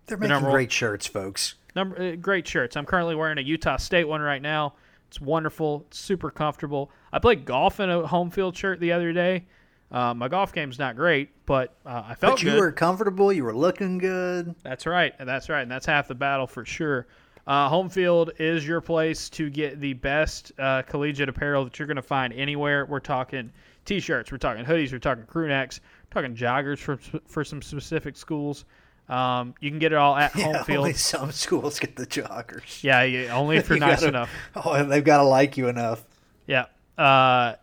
They're 0.07 0.17
making 0.17 0.43
the 0.43 0.49
great 0.49 0.71
shirts, 0.71 1.05
folks. 1.05 1.53
Number, 1.75 2.01
uh, 2.01 2.15
great 2.15 2.47
shirts. 2.47 2.75
I'm 2.75 2.85
currently 2.85 3.13
wearing 3.13 3.37
a 3.37 3.41
Utah 3.41 3.77
State 3.77 4.07
one 4.07 4.21
right 4.21 4.41
now. 4.41 4.73
It's 5.09 5.19
wonderful. 5.19 5.85
It's 5.87 5.97
super 5.97 6.29
comfortable. 6.29 6.91
I 7.11 7.17
played 7.17 7.43
golf 7.43 7.79
in 7.79 7.89
a 7.89 8.05
home 8.05 8.29
field 8.29 8.55
shirt 8.55 8.79
the 8.79 8.91
other 8.91 9.11
day. 9.11 9.47
Uh, 9.91 10.13
my 10.13 10.27
golf 10.27 10.53
game's 10.53 10.77
not 10.77 10.95
great, 10.95 11.29
but 11.47 11.75
uh, 11.83 12.03
I 12.09 12.13
felt 12.13 12.33
but 12.33 12.43
you 12.43 12.51
good. 12.51 12.59
were 12.59 12.71
comfortable. 12.71 13.33
You 13.33 13.43
were 13.43 13.55
looking 13.55 13.97
good. 13.97 14.53
That's 14.63 14.85
right. 14.85 15.15
That's 15.19 15.49
right. 15.49 15.61
And 15.61 15.71
that's 15.71 15.87
half 15.87 16.07
the 16.07 16.13
battle 16.13 16.45
for 16.45 16.63
sure. 16.63 17.07
Uh, 17.47 17.67
home 17.67 17.89
field 17.89 18.29
is 18.37 18.67
your 18.67 18.81
place 18.81 19.31
to 19.31 19.49
get 19.49 19.81
the 19.81 19.93
best 19.93 20.51
uh, 20.59 20.83
collegiate 20.83 21.27
apparel 21.27 21.63
that 21.63 21.79
you're 21.79 21.87
going 21.87 21.95
to 21.95 22.03
find 22.03 22.31
anywhere. 22.33 22.85
We're 22.85 22.99
talking 22.99 23.51
t-shirts. 23.85 24.31
We're 24.31 24.37
talking 24.37 24.63
hoodies. 24.63 24.91
We're 24.91 24.99
talking 24.99 25.23
crew 25.23 25.47
necks. 25.47 25.81
We're 26.13 26.21
talking 26.21 26.35
joggers 26.35 26.77
for 26.77 26.97
for 27.25 27.43
some 27.43 27.63
specific 27.63 28.15
schools. 28.15 28.65
Um, 29.09 29.55
you 29.59 29.71
can 29.71 29.79
get 29.79 29.91
it 29.91 29.97
all 29.97 30.15
at 30.15 30.35
yeah, 30.35 30.45
home 30.45 30.63
field. 30.63 30.79
Only 30.79 30.93
some 30.93 31.31
schools 31.31 31.79
get 31.79 31.95
the 31.95 32.05
joggers. 32.05 32.83
Yeah, 32.83 33.03
yeah 33.03 33.35
only 33.35 33.57
if 33.57 33.69
you're 33.69 33.79
nice 33.79 34.01
gotta, 34.01 34.09
enough. 34.09 34.31
Oh, 34.55 34.73
and 34.73 34.91
they've 34.91 35.03
got 35.03 35.17
to 35.17 35.23
like 35.23 35.57
you 35.57 35.67
enough. 35.67 36.03
Yeah. 36.45 36.65
Uh, 36.97 37.55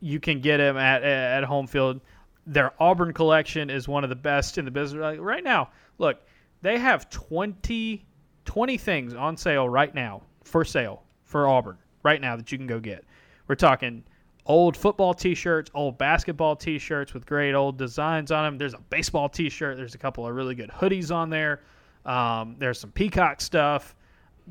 you 0.00 0.18
can 0.18 0.40
get 0.40 0.56
them 0.56 0.76
at 0.76 1.02
at 1.02 1.44
home 1.44 1.66
field. 1.66 2.00
Their 2.46 2.72
Auburn 2.80 3.12
collection 3.12 3.70
is 3.70 3.86
one 3.86 4.02
of 4.02 4.10
the 4.10 4.16
best 4.16 4.58
in 4.58 4.64
the 4.64 4.70
business 4.70 5.00
like, 5.00 5.20
right 5.20 5.44
now. 5.44 5.70
Look, 5.98 6.20
they 6.62 6.78
have 6.78 7.08
20, 7.10 8.04
20 8.44 8.78
things 8.78 9.14
on 9.14 9.36
sale 9.36 9.68
right 9.68 9.94
now 9.94 10.22
for 10.42 10.64
sale 10.64 11.04
for 11.24 11.46
Auburn 11.46 11.78
right 12.02 12.20
now 12.20 12.36
that 12.36 12.50
you 12.50 12.58
can 12.58 12.66
go 12.66 12.80
get. 12.80 13.04
We're 13.46 13.54
talking 13.54 14.04
old 14.50 14.76
football 14.76 15.14
T-shirts, 15.14 15.70
old 15.74 15.96
basketball 15.96 16.56
T-shirts 16.56 17.14
with 17.14 17.24
great 17.24 17.54
old 17.54 17.78
designs 17.78 18.32
on 18.32 18.44
them. 18.44 18.58
There's 18.58 18.74
a 18.74 18.80
baseball 18.90 19.28
T-shirt. 19.28 19.76
There's 19.76 19.94
a 19.94 19.98
couple 19.98 20.26
of 20.26 20.34
really 20.34 20.56
good 20.56 20.70
hoodies 20.70 21.14
on 21.14 21.30
there. 21.30 21.60
Um, 22.04 22.56
there's 22.58 22.80
some 22.80 22.90
Peacock 22.90 23.40
stuff. 23.40 23.94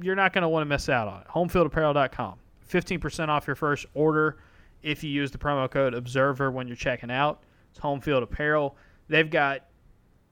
You're 0.02 0.16
not 0.16 0.32
going 0.32 0.44
to 0.44 0.48
want 0.48 0.62
to 0.62 0.70
miss 0.70 0.88
out 0.88 1.10
on 1.10 1.22
it. 1.22 1.28
HomeFieldApparel.com. 1.28 2.36
15% 2.72 3.28
off 3.28 3.46
your 3.46 3.58
first 3.58 3.88
order 3.94 4.38
if 4.84 5.04
you 5.04 5.10
use 5.10 5.32
the 5.32 5.38
promo 5.38 5.70
code 5.70 5.94
Observer 5.94 6.50
when 6.50 6.66
you're 6.66 6.78
checking 6.78 7.12
out. 7.12 7.44
It's 7.72 7.80
Home 7.80 8.00
Field 8.00 8.24
Apparel. 8.24 8.78
They've 9.10 9.30
got 9.30 9.66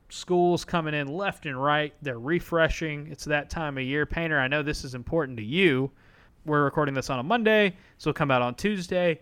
schools 0.07 0.63
coming 0.63 0.93
in 0.93 1.07
left 1.07 1.45
and 1.45 1.61
right. 1.61 1.93
They're 2.01 2.20
refreshing. 2.20 3.07
It's 3.11 3.26
that 3.26 3.49
time 3.49 3.78
of 3.78 3.84
year. 3.84 4.05
Painter, 4.05 4.39
I 4.39 4.47
know 4.47 4.63
this 4.63 4.86
is 4.86 4.95
important 4.95 5.38
to 5.39 5.43
you. 5.43 5.91
We're 6.45 6.63
recording 6.63 6.95
this 6.95 7.09
on 7.09 7.20
a 7.20 7.24
Monday, 7.24 7.76
so 7.97 8.11
it'll 8.11 8.18
come 8.18 8.32
out 8.32 8.41
on 8.41 8.55
Tuesday. 8.55 9.20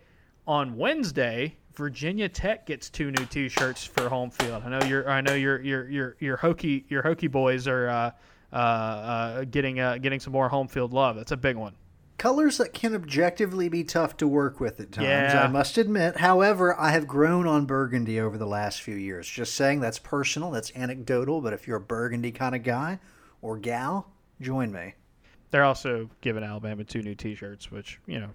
On 0.48 0.78
Wednesday, 0.78 1.56
Virginia 1.74 2.30
Tech 2.30 2.66
gets 2.66 2.89
two 2.89 3.12
new 3.12 3.26
T-shirts 3.26 3.84
for 3.84 4.08
home 4.10 4.30
field. 4.30 4.64
I 4.66 4.70
know 4.70 4.86
your 4.86 5.10
I 5.10 5.22
know 5.22 5.34
your 5.34 5.62
your 5.62 5.89
your 5.89 6.16
your 6.20 6.38
Hokie 6.38 6.84
your 6.88 7.04
Hokie 7.04 7.32
boys 7.32 7.68
are 7.68 7.89
uh, 7.89 8.12
uh, 8.54 8.56
uh, 8.56 9.43
getting 9.46 9.80
uh, 9.80 9.98
getting 9.98 10.20
some 10.20 10.34
more 10.34 10.48
home 10.50 10.68
field 10.68 10.93
love. 10.93 11.16
That's 11.16 11.32
a 11.32 11.38
big 11.38 11.56
one. 11.56 11.74
Colors 12.18 12.60
that 12.60 12.74
can 12.74 12.96
objectively 12.96 13.68
be 13.68 13.84
tough 13.84 14.16
to 14.18 14.28
work 14.28 14.62
with 14.62 14.80
at 14.80 14.93
times, 14.93 15.06
Yeah. 15.06 15.43
I 15.43 15.48
must 15.48 15.78
admit. 15.78 16.18
However, 16.18 16.80
I 16.80 16.91
have 16.91 17.08
grown 17.08 17.46
on 17.46 17.66
burgundy 17.66 18.22
over 18.22 18.38
the 18.38 18.46
last 18.48 18.82
few 18.82 18.96
years. 18.96 19.28
Just 19.28 19.54
saying 19.56 19.82
that's 19.82 20.00
personal, 20.00 20.50
that's 20.52 20.72
anecdotal, 20.78 21.41
but 21.41 21.52
if 21.52 21.68
you're 21.68 21.76
a 21.76 21.82
burgundy 21.82 22.32
kind 22.32 22.56
of 22.56 22.64
guy 22.64 23.00
or 23.41 23.58
gal, 23.58 24.08
join 24.39 24.72
me. 24.72 24.93
They're 25.52 25.66
also 25.66 26.10
giving 26.22 26.41
Alabama 26.41 26.86
two 26.86 27.02
new 27.02 27.16
T-shirts, 27.16 27.70
which 27.70 28.00
you 28.08 28.22
know, 28.22 28.30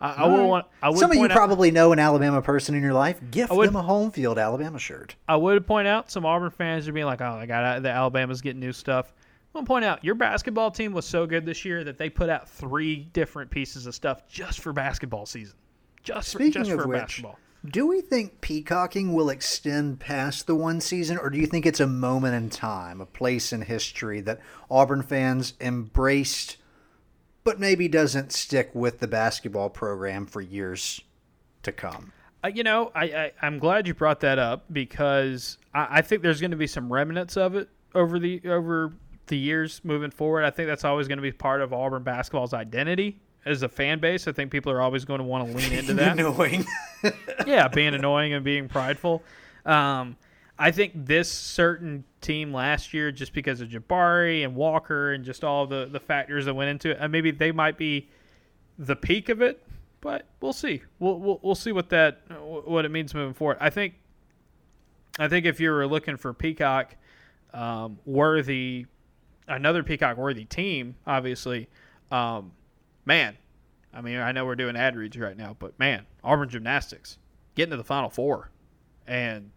I, 0.00 0.12
I 0.24 0.26
want. 0.28 0.66
I 0.82 0.90
would 0.90 0.98
Some 0.98 1.10
of 1.10 1.16
you 1.16 1.24
out, 1.24 1.30
probably 1.32 1.70
know 1.70 1.92
an 1.92 1.98
Alabama 1.98 2.40
person 2.40 2.74
in 2.74 2.82
your 2.82 2.92
life. 2.92 3.20
Gift 3.30 3.52
would- 3.52 3.68
them 3.68 3.76
a 3.76 3.82
home 3.82 4.10
field 4.10 4.38
Alabama 4.38 4.78
shirt. 4.78 5.16
I 5.28 5.36
would 5.36 5.66
point 5.66 5.88
out 5.88 6.10
some 6.10 6.24
Auburn 6.24 6.50
fans 6.50 6.86
are 6.88 6.92
being 6.92 7.06
like, 7.06 7.20
"Oh, 7.20 7.32
I 7.32 7.46
got 7.46 7.82
the 7.82 7.90
Alabama's 7.90 8.40
getting 8.40 8.60
new 8.60 8.72
stuff." 8.72 9.12
I 9.54 9.58
want 9.58 9.66
to 9.66 9.68
point 9.68 9.84
out 9.84 10.04
your 10.04 10.14
basketball 10.14 10.70
team 10.70 10.92
was 10.92 11.06
so 11.06 11.26
good 11.26 11.44
this 11.46 11.64
year 11.64 11.82
that 11.82 11.98
they 11.98 12.10
put 12.10 12.28
out 12.28 12.48
three 12.48 13.08
different 13.12 13.50
pieces 13.50 13.86
of 13.86 13.94
stuff 13.94 14.28
just 14.28 14.60
for 14.60 14.72
basketball 14.72 15.26
season, 15.26 15.56
just 16.04 16.32
for, 16.32 16.38
Speaking 16.38 16.62
just 16.64 16.70
of 16.70 16.80
for 16.82 16.86
which, 16.86 16.98
basketball. 17.00 17.38
do 17.64 17.86
we 17.86 18.00
think 18.02 18.40
peacocking 18.42 19.14
will 19.14 19.30
extend 19.30 19.98
past 20.00 20.46
the 20.46 20.54
one 20.54 20.80
season, 20.82 21.16
or 21.18 21.30
do 21.30 21.38
you 21.38 21.46
think 21.46 21.64
it's 21.66 21.80
a 21.80 21.86
moment 21.86 22.34
in 22.34 22.50
time, 22.50 23.00
a 23.00 23.06
place 23.06 23.52
in 23.52 23.62
history 23.62 24.20
that 24.20 24.38
Auburn 24.70 25.02
fans 25.02 25.54
embraced, 25.60 26.58
but 27.48 27.58
maybe 27.58 27.88
doesn't 27.88 28.30
stick 28.30 28.68
with 28.74 28.98
the 28.98 29.08
basketball 29.08 29.70
program 29.70 30.26
for 30.26 30.42
years 30.42 31.00
to 31.62 31.72
come? 31.72 32.12
Uh, 32.44 32.48
you 32.48 32.62
know, 32.62 32.92
I, 32.94 33.04
I 33.04 33.32
I'm 33.40 33.58
glad 33.58 33.88
you 33.88 33.94
brought 33.94 34.20
that 34.20 34.38
up 34.38 34.66
because 34.70 35.56
I, 35.72 35.86
I 35.90 36.02
think 36.02 36.20
there's 36.20 36.42
going 36.42 36.50
to 36.50 36.58
be 36.58 36.66
some 36.66 36.92
remnants 36.92 37.38
of 37.38 37.56
it 37.56 37.70
over 37.94 38.18
the 38.18 38.42
over 38.44 38.92
the 39.28 39.38
years 39.38 39.80
moving 39.82 40.10
forward. 40.10 40.44
I 40.44 40.50
think 40.50 40.68
that's 40.68 40.84
always 40.84 41.08
going 41.08 41.16
to 41.16 41.22
be 41.22 41.32
part 41.32 41.62
of 41.62 41.72
Auburn 41.72 42.02
basketball's 42.02 42.52
identity 42.52 43.18
as 43.46 43.62
a 43.62 43.68
fan 43.70 43.98
base. 43.98 44.28
I 44.28 44.32
think 44.32 44.50
people 44.50 44.70
are 44.70 44.82
always 44.82 45.06
going 45.06 45.20
to 45.20 45.24
want 45.24 45.50
to 45.50 45.56
lean 45.56 45.72
into 45.72 45.94
that. 45.94 46.18
Annoying. 46.18 46.66
yeah, 47.46 47.66
being 47.68 47.94
annoying 47.94 48.34
and 48.34 48.44
being 48.44 48.68
prideful. 48.68 49.22
Um, 49.64 50.18
I 50.58 50.72
think 50.72 50.92
this 50.94 51.30
certain 51.30 52.04
team 52.20 52.52
last 52.52 52.92
year, 52.92 53.12
just 53.12 53.32
because 53.32 53.60
of 53.60 53.68
Jabari 53.68 54.44
and 54.44 54.56
Walker 54.56 55.12
and 55.12 55.24
just 55.24 55.44
all 55.44 55.66
the 55.66 55.86
the 55.86 56.00
factors 56.00 56.46
that 56.46 56.54
went 56.54 56.70
into 56.70 56.90
it, 56.90 56.98
and 57.00 57.12
maybe 57.12 57.30
they 57.30 57.52
might 57.52 57.78
be 57.78 58.08
the 58.78 58.96
peak 58.96 59.28
of 59.28 59.40
it, 59.40 59.64
but 60.00 60.26
we'll 60.40 60.52
see. 60.52 60.82
We'll 60.98 61.18
we'll, 61.18 61.40
we'll 61.42 61.54
see 61.54 61.72
what 61.72 61.90
that 61.90 62.22
what 62.40 62.84
it 62.84 62.90
means 62.90 63.14
moving 63.14 63.34
forward. 63.34 63.58
I 63.60 63.70
think 63.70 63.94
I 65.18 65.28
think 65.28 65.46
if 65.46 65.60
you 65.60 65.70
were 65.70 65.86
looking 65.86 66.16
for 66.16 66.32
Peacock 66.32 66.96
um, 67.54 67.98
worthy, 68.04 68.86
another 69.46 69.82
Peacock 69.82 70.16
worthy 70.16 70.44
team, 70.44 70.96
obviously, 71.06 71.68
um, 72.10 72.52
man. 73.04 73.36
I 73.92 74.02
mean, 74.02 74.18
I 74.18 74.32
know 74.32 74.44
we're 74.44 74.54
doing 74.54 74.76
ad 74.76 74.96
reads 74.96 75.16
right 75.16 75.36
now, 75.36 75.56
but 75.58 75.78
man, 75.78 76.06
Auburn 76.22 76.48
Gymnastics 76.48 77.18
getting 77.54 77.70
to 77.70 77.76
the 77.76 77.84
Final 77.84 78.10
Four 78.10 78.50
and 79.06 79.50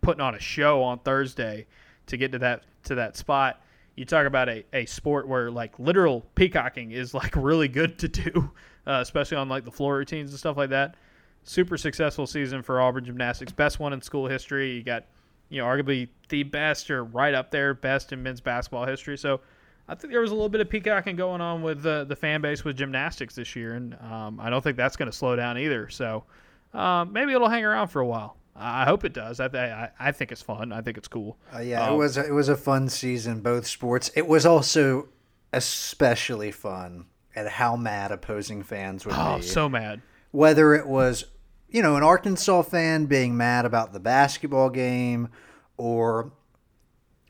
putting 0.00 0.20
on 0.20 0.34
a 0.34 0.40
show 0.40 0.82
on 0.82 0.98
Thursday 1.00 1.66
to 2.06 2.16
get 2.16 2.32
to 2.32 2.38
that 2.38 2.64
to 2.84 2.94
that 2.96 3.16
spot. 3.16 3.62
You 3.96 4.04
talk 4.04 4.26
about 4.26 4.48
a, 4.48 4.64
a 4.72 4.86
sport 4.86 5.28
where 5.28 5.50
like 5.50 5.78
literal 5.78 6.24
peacocking 6.34 6.92
is 6.92 7.12
like 7.14 7.34
really 7.36 7.68
good 7.68 7.98
to 7.98 8.08
do, 8.08 8.50
uh, 8.86 8.98
especially 9.02 9.36
on 9.36 9.48
like 9.48 9.64
the 9.64 9.70
floor 9.70 9.96
routines 9.96 10.30
and 10.30 10.38
stuff 10.38 10.56
like 10.56 10.70
that. 10.70 10.96
Super 11.42 11.76
successful 11.76 12.26
season 12.26 12.62
for 12.62 12.80
Auburn 12.80 13.04
Gymnastics, 13.04 13.52
best 13.52 13.80
one 13.80 13.92
in 13.92 14.02
school 14.02 14.26
history. 14.26 14.72
You 14.72 14.82
got, 14.82 15.06
you 15.48 15.60
know, 15.60 15.66
arguably 15.66 16.08
the 16.28 16.42
best 16.42 16.90
or 16.90 17.04
right 17.04 17.34
up 17.34 17.50
there, 17.50 17.74
best 17.74 18.12
in 18.12 18.22
men's 18.22 18.40
basketball 18.40 18.84
history. 18.84 19.16
So 19.16 19.40
I 19.88 19.94
think 19.94 20.12
there 20.12 20.20
was 20.20 20.30
a 20.30 20.34
little 20.34 20.48
bit 20.48 20.60
of 20.60 20.70
peacocking 20.70 21.16
going 21.16 21.40
on 21.40 21.62
with 21.62 21.82
the 21.82 22.04
the 22.08 22.16
fan 22.16 22.40
base 22.40 22.64
with 22.64 22.76
gymnastics 22.76 23.34
this 23.34 23.56
year, 23.56 23.74
and 23.74 23.96
um, 24.00 24.38
I 24.38 24.48
don't 24.48 24.62
think 24.62 24.76
that's 24.76 24.96
going 24.96 25.10
to 25.10 25.16
slow 25.16 25.34
down 25.34 25.58
either. 25.58 25.88
So 25.88 26.24
um, 26.72 27.12
maybe 27.12 27.32
it'll 27.32 27.48
hang 27.48 27.64
around 27.64 27.88
for 27.88 28.00
a 28.00 28.06
while. 28.06 28.36
I 28.56 28.84
hope 28.84 29.04
it 29.04 29.12
does. 29.12 29.40
I, 29.40 29.46
I 29.46 29.90
I 30.08 30.12
think 30.12 30.32
it's 30.32 30.42
fun. 30.42 30.72
I 30.72 30.80
think 30.82 30.98
it's 30.98 31.08
cool. 31.08 31.38
Uh, 31.54 31.60
yeah, 31.60 31.86
it 31.86 31.90
Um, 31.92 31.98
was 31.98 32.16
it 32.16 32.32
was 32.32 32.48
a 32.48 32.56
fun 32.56 32.88
season, 32.88 33.40
both 33.40 33.66
sports. 33.66 34.10
It 34.14 34.26
was 34.26 34.44
also 34.44 35.08
especially 35.52 36.50
fun 36.52 37.06
at 37.34 37.48
how 37.48 37.76
mad 37.76 38.12
opposing 38.12 38.62
fans 38.62 39.06
would 39.06 39.14
Oh, 39.16 39.36
be. 39.36 39.42
so 39.42 39.68
mad. 39.68 40.02
Whether 40.32 40.74
it 40.74 40.86
was, 40.86 41.24
you 41.68 41.82
know, 41.82 41.96
an 41.96 42.02
Arkansas 42.02 42.62
fan 42.62 43.06
being 43.06 43.36
mad 43.36 43.64
about 43.64 43.92
the 43.92 44.00
basketball 44.00 44.70
game, 44.70 45.28
or 45.76 46.32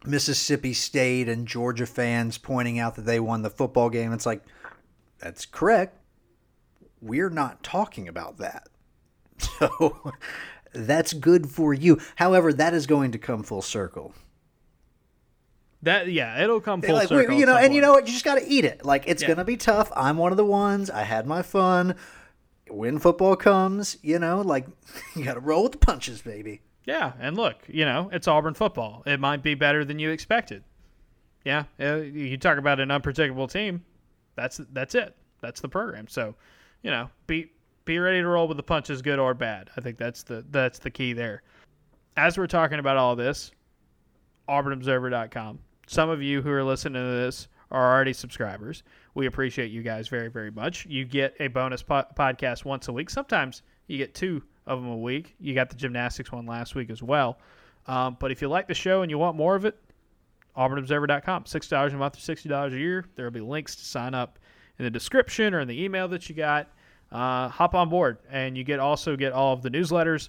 Mississippi 0.04 0.72
State 0.72 1.28
and 1.28 1.46
Georgia 1.46 1.86
fans 1.86 2.38
pointing 2.38 2.78
out 2.78 2.94
that 2.96 3.02
they 3.06 3.20
won 3.20 3.42
the 3.42 3.50
football 3.50 3.90
game. 3.90 4.12
It's 4.12 4.26
like, 4.26 4.42
that's 5.18 5.44
correct. 5.46 5.96
We're 7.02 7.30
not 7.30 7.62
talking 7.62 8.08
about 8.08 8.38
that. 8.38 8.68
So 9.58 10.12
that's 10.72 11.12
good 11.12 11.48
for 11.50 11.72
you. 11.74 11.98
However, 12.16 12.52
that 12.52 12.74
is 12.74 12.86
going 12.86 13.12
to 13.12 13.18
come 13.18 13.42
full 13.42 13.62
circle. 13.62 14.14
That 15.82 16.08
yeah, 16.08 16.42
it'll 16.42 16.60
come 16.60 16.82
full 16.82 16.94
like 16.94 17.08
circle. 17.08 17.38
you 17.38 17.46
know, 17.46 17.56
and 17.56 17.74
you 17.74 17.80
know 17.80 17.92
what? 17.92 18.06
You 18.06 18.12
just 18.12 18.24
got 18.24 18.34
to 18.34 18.46
eat 18.46 18.64
it. 18.64 18.84
Like 18.84 19.04
it's 19.06 19.22
Yeah. 19.22 19.28
gonna 19.28 19.44
be 19.44 19.56
tough. 19.56 19.90
I'm 19.96 20.18
one 20.18 20.30
of 20.30 20.36
the 20.36 20.44
ones. 20.44 20.90
I 20.90 21.02
had 21.04 21.26
my 21.26 21.40
fun. 21.42 21.94
When 22.68 22.98
football 22.98 23.34
comes, 23.34 23.96
you 24.02 24.18
know, 24.18 24.42
like 24.42 24.66
you 25.16 25.24
got 25.24 25.34
to 25.34 25.40
roll 25.40 25.62
with 25.64 25.72
the 25.72 25.78
punches, 25.78 26.20
baby. 26.22 26.60
Yeah, 26.84 27.12
and 27.18 27.36
look, 27.36 27.56
you 27.66 27.84
know, 27.84 28.10
it's 28.12 28.28
Auburn 28.28 28.54
football. 28.54 29.02
It 29.06 29.20
might 29.20 29.42
be 29.42 29.54
better 29.54 29.84
than 29.84 29.98
you 29.98 30.10
expected. 30.10 30.64
Yeah, 31.44 31.64
uh, 31.80 31.96
you 31.96 32.36
talk 32.36 32.58
about 32.58 32.78
an 32.80 32.90
unpredictable 32.90 33.48
team. 33.48 33.84
That's 34.36 34.60
that's 34.72 34.94
it. 34.94 35.16
That's 35.40 35.60
the 35.62 35.68
program. 35.68 36.08
So, 36.08 36.34
you 36.82 36.90
know, 36.90 37.08
be 37.26 37.50
be 37.90 37.98
ready 37.98 38.20
to 38.20 38.28
roll 38.28 38.46
with 38.46 38.56
the 38.56 38.62
punches, 38.62 39.02
good 39.02 39.18
or 39.18 39.34
bad. 39.34 39.68
I 39.76 39.80
think 39.80 39.98
that's 39.98 40.22
the 40.22 40.44
that's 40.50 40.78
the 40.78 40.92
key 40.92 41.12
there. 41.12 41.42
As 42.16 42.38
we're 42.38 42.46
talking 42.46 42.78
about 42.78 42.96
all 42.96 43.16
this, 43.16 43.50
auburnobserver.com. 44.48 45.58
Some 45.88 46.08
of 46.08 46.22
you 46.22 46.40
who 46.40 46.50
are 46.50 46.62
listening 46.62 47.02
to 47.02 47.10
this 47.10 47.48
are 47.72 47.92
already 47.92 48.12
subscribers. 48.12 48.84
We 49.14 49.26
appreciate 49.26 49.72
you 49.72 49.82
guys 49.82 50.06
very, 50.06 50.28
very 50.28 50.52
much. 50.52 50.86
You 50.86 51.04
get 51.04 51.34
a 51.40 51.48
bonus 51.48 51.82
po- 51.82 52.06
podcast 52.16 52.64
once 52.64 52.86
a 52.86 52.92
week. 52.92 53.10
Sometimes 53.10 53.62
you 53.88 53.98
get 53.98 54.14
two 54.14 54.40
of 54.68 54.80
them 54.80 54.88
a 54.92 54.96
week. 54.96 55.34
You 55.40 55.52
got 55.56 55.68
the 55.68 55.76
gymnastics 55.76 56.30
one 56.30 56.46
last 56.46 56.76
week 56.76 56.90
as 56.90 57.02
well. 57.02 57.40
Um, 57.88 58.16
but 58.20 58.30
if 58.30 58.40
you 58.40 58.46
like 58.46 58.68
the 58.68 58.74
show 58.74 59.02
and 59.02 59.10
you 59.10 59.18
want 59.18 59.36
more 59.36 59.56
of 59.56 59.64
it, 59.64 59.76
auburnobserver.com. 60.56 61.42
$6 61.42 61.92
a 61.92 61.96
month 61.96 62.16
or 62.16 62.34
$60 62.34 62.72
a 62.72 62.78
year. 62.78 63.04
There 63.16 63.26
will 63.26 63.32
be 63.32 63.40
links 63.40 63.74
to 63.74 63.84
sign 63.84 64.14
up 64.14 64.38
in 64.78 64.84
the 64.84 64.90
description 64.92 65.54
or 65.54 65.60
in 65.60 65.66
the 65.66 65.82
email 65.82 66.06
that 66.06 66.28
you 66.28 66.36
got. 66.36 66.68
Uh, 67.12 67.48
hop 67.48 67.74
on 67.74 67.88
board, 67.88 68.18
and 68.30 68.56
you 68.56 68.62
get 68.62 68.78
also 68.78 69.16
get 69.16 69.32
all 69.32 69.52
of 69.52 69.62
the 69.62 69.70
newsletters 69.70 70.28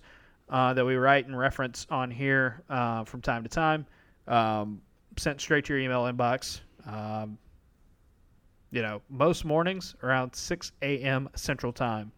uh, 0.49 0.73
that 0.73 0.85
we 0.85 0.95
write 0.95 1.27
and 1.27 1.37
reference 1.37 1.85
on 1.89 2.09
here 2.11 2.63
uh, 2.69 3.03
from 3.03 3.21
time 3.21 3.43
to 3.43 3.49
time, 3.49 3.85
um, 4.27 4.81
sent 5.17 5.39
straight 5.39 5.65
to 5.65 5.73
your 5.73 5.81
email 5.81 6.03
inbox. 6.03 6.61
Um, 6.85 7.37
you 8.71 8.81
know, 8.81 9.01
most 9.09 9.45
mornings 9.45 9.95
around 10.01 10.33
6 10.33 10.71
a.m. 10.81 11.29
Central 11.35 11.71
Time, 11.71 12.11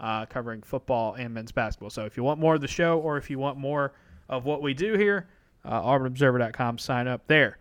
uh, 0.00 0.26
covering 0.26 0.62
football 0.62 1.14
and 1.14 1.32
men's 1.32 1.52
basketball. 1.52 1.90
So 1.90 2.04
if 2.04 2.16
you 2.16 2.22
want 2.22 2.40
more 2.40 2.54
of 2.54 2.60
the 2.60 2.68
show 2.68 2.98
or 2.98 3.16
if 3.18 3.30
you 3.30 3.38
want 3.38 3.58
more 3.58 3.92
of 4.28 4.44
what 4.44 4.62
we 4.62 4.74
do 4.74 4.94
here, 4.94 5.28
uh, 5.64 5.82
auburnobserver.com, 5.82 6.78
sign 6.78 7.06
up 7.06 7.26
there. 7.26 7.58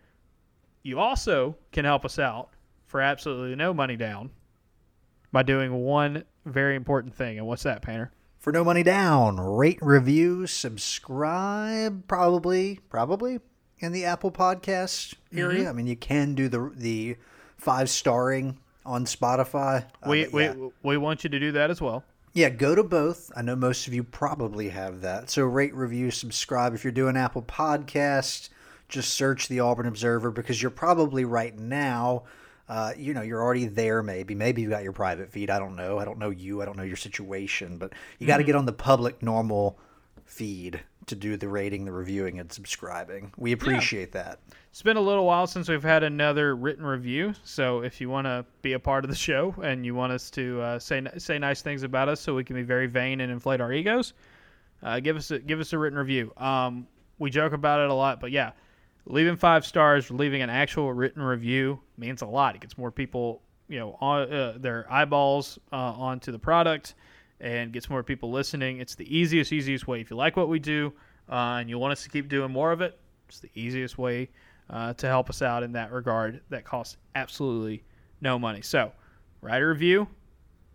You 0.84 1.00
also 1.00 1.58
can 1.72 1.86
help 1.86 2.06
us 2.06 2.20
out 2.20 2.50
for 2.86 3.02
absolutely 3.02 3.56
no 3.56 3.74
money 3.74 3.98
down 3.98 4.30
by 5.32 5.44
doing 5.44 5.74
one 5.74 6.24
very 6.48 6.76
important 6.76 7.14
thing. 7.16 7.38
And 7.38 7.48
what's 7.48 7.64
that, 7.64 7.82
Painter? 7.82 8.12
For 8.40 8.52
no 8.52 8.64
money 8.64 8.84
down, 8.84 9.40
rate, 9.40 9.80
review, 9.82 10.48
subscribe. 10.48 12.08
Probably, 12.08 12.80
probably 12.90 13.40
in 13.80 13.92
the 13.92 14.06
Apple 14.06 14.32
Podcast 14.32 15.16
area. 15.34 15.62
Mm-hmm. 15.62 15.70
I 15.70 15.74
mean, 15.74 15.88
you 15.88 15.96
can 15.96 16.36
do 16.36 16.48
the 16.48 16.72
the 16.76 17.18
five 17.58 17.90
starring 17.90 18.60
on 18.86 19.06
Spotify. 19.06 19.86
Uh, 20.04 20.10
We, 20.10 20.26
but 20.26 20.34
we, 20.34 20.70
we 20.84 20.98
want 20.98 21.24
you 21.24 21.30
to 21.30 21.40
do 21.40 21.52
that 21.54 21.70
as 21.70 21.82
well. 21.82 22.04
Yeah, 22.34 22.50
go 22.50 22.76
to 22.76 22.84
both. 22.84 23.32
I 23.36 23.42
know 23.42 23.56
most 23.56 23.88
of 23.88 23.94
you 23.94 24.04
probably 24.04 24.70
have 24.70 25.02
that. 25.02 25.30
So 25.30 25.44
rate, 25.44 25.74
review, 25.74 26.12
subscribe. 26.12 26.74
If 26.74 26.84
you're 26.84 26.94
doing 26.94 27.18
Apple 27.18 27.42
Podcast, 27.42 28.50
just 28.88 29.14
search 29.14 29.48
the 29.48 29.60
Auburn 29.60 29.88
Observer 29.88 30.32
because 30.32 30.62
you're 30.62 30.72
probably 30.72 31.26
right 31.26 31.58
now. 31.58 32.24
Uh, 32.70 32.92
you 32.98 33.14
know, 33.14 33.22
you're 33.22 33.42
already 33.42 33.66
there. 33.66 34.04
Maybe, 34.04 34.36
maybe 34.36 34.62
you 34.62 34.70
got 34.70 34.84
your 34.84 34.94
private 34.94 35.32
feed. 35.32 35.50
I 35.50 35.60
don't 35.60 35.76
know. 35.76 36.00
I 36.00 36.06
don't 36.06 36.20
know 36.20 36.30
you. 36.30 36.62
I 36.62 36.66
don't 36.66 36.78
know 36.78 36.84
your 36.84 36.98
situation. 36.98 37.78
But 37.78 37.94
you 38.20 38.28
got 38.28 38.38
to 38.38 38.44
get 38.44 38.56
on 38.56 38.66
the 38.66 38.74
public 38.74 39.24
normal 39.24 39.80
feed 40.26 40.82
to 41.08 41.16
do 41.16 41.38
the 41.38 41.48
rating, 41.48 41.86
the 41.86 41.92
reviewing, 41.92 42.40
and 42.40 42.52
subscribing. 42.52 43.32
We 43.38 43.54
appreciate 43.54 44.12
that. 44.12 44.40
It's 44.70 44.82
been 44.82 44.98
a 44.98 45.02
little 45.02 45.26
while 45.26 45.48
since 45.48 45.70
we've 45.70 45.82
had 45.82 46.04
another 46.04 46.56
written 46.56 46.86
review, 46.86 47.34
so 47.44 47.82
if 47.82 48.00
you 48.00 48.10
want 48.10 48.26
to 48.26 48.46
be 48.62 48.74
a 48.74 48.80
part 48.80 49.06
of 49.06 49.10
the 49.10 49.16
show 49.16 49.56
and 49.64 49.86
you 49.86 49.96
want 49.96 50.12
us 50.12 50.30
to 50.32 50.62
uh, 50.62 50.80
say 50.80 51.02
say 51.18 51.40
nice 51.40 51.62
things 51.62 51.84
about 51.84 52.10
us, 52.10 52.20
so 52.20 52.36
we 52.36 52.44
can 52.44 52.56
be 52.56 52.62
very 52.62 52.88
vain 52.88 53.22
and 53.22 53.32
inflate 53.32 53.62
our 53.62 53.72
egos, 53.72 54.14
uh, 54.84 55.00
give 55.00 55.16
us 55.16 55.32
a, 55.32 55.40
give 55.40 55.60
us 55.60 55.74
a 55.74 55.80
written 55.80 55.98
review. 55.98 56.32
Um, 56.38 56.88
we 57.18 57.32
joke 57.32 57.54
about 57.54 57.80
it 57.80 57.90
a 57.90 57.94
lot, 57.94 58.20
but 58.20 58.32
yeah, 58.32 58.52
leaving 59.10 59.38
five 59.38 59.66
stars, 59.66 60.12
leaving 60.12 60.42
an 60.42 60.50
actual 60.50 60.94
written 60.94 61.22
review 61.22 61.80
means 61.98 62.22
a 62.22 62.26
lot. 62.26 62.56
It 62.56 62.62
gets 62.62 62.78
more 62.78 62.92
people, 62.92 63.42
you 63.68 63.80
know, 63.80 63.98
on 64.00 64.32
uh, 64.32 64.58
their 64.60 64.86
eyeballs 64.92 65.60
uh, 65.72 65.76
onto 65.76 66.32
the 66.32 66.40
product, 66.40 66.96
and 67.40 67.72
gets 67.72 67.90
more 67.90 68.04
people 68.04 68.32
listening. 68.32 68.80
It's 68.80 68.96
the 68.96 69.16
easiest, 69.16 69.54
easiest 69.54 69.88
way. 69.88 70.02
If 70.02 70.10
you 70.10 70.18
like 70.18 70.36
what 70.36 70.50
we 70.50 70.60
do 70.60 70.94
uh, 71.30 71.58
and 71.60 71.70
you 71.70 71.78
want 71.78 71.94
us 71.94 72.04
to 72.04 72.10
keep 72.10 72.30
doing 72.30 72.52
more 72.52 72.72
of 72.72 72.82
it, 72.82 73.00
it's 73.28 73.40
the 73.40 73.50
easiest 73.54 73.98
way 73.98 74.30
uh, 74.70 74.94
to 74.94 75.08
help 75.08 75.30
us 75.30 75.42
out 75.42 75.64
in 75.64 75.72
that 75.74 75.92
regard. 75.92 76.42
That 76.50 76.66
costs 76.66 76.98
absolutely 77.16 77.84
no 78.22 78.40
money. 78.40 78.62
So, 78.62 78.92
write 79.42 79.62
a 79.62 79.68
review. 79.68 80.08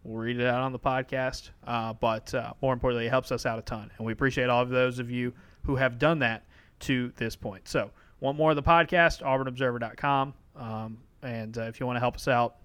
We'll 0.04 0.22
read 0.22 0.40
it 0.40 0.46
out 0.46 0.62
on 0.62 0.72
the 0.72 0.78
podcast. 0.78 1.50
Uh, 1.66 1.92
but 1.92 2.32
uh, 2.34 2.52
more 2.62 2.72
importantly, 2.72 3.06
it 3.06 3.10
helps 3.10 3.32
us 3.32 3.46
out 3.46 3.58
a 3.58 3.62
ton. 3.62 3.90
And 3.96 4.06
we 4.06 4.12
appreciate 4.12 4.48
all 4.48 4.62
of 4.62 4.68
those 4.68 4.98
of 4.98 5.10
you 5.10 5.32
who 5.62 5.76
have 5.76 5.98
done 5.98 6.18
that 6.20 6.44
to 6.80 7.12
this 7.16 7.36
point. 7.36 7.68
So, 7.68 7.90
want 8.22 8.38
more 8.38 8.50
of 8.50 8.56
the 8.56 8.62
podcast? 8.62 9.20
AuburnObserver.com. 9.22 10.32
Um, 10.56 10.98
and 11.22 11.58
uh, 11.58 11.62
if 11.62 11.80
you 11.80 11.86
want 11.86 11.96
to 11.96 12.00
help 12.00 12.14
us 12.14 12.28
out, 12.28 12.56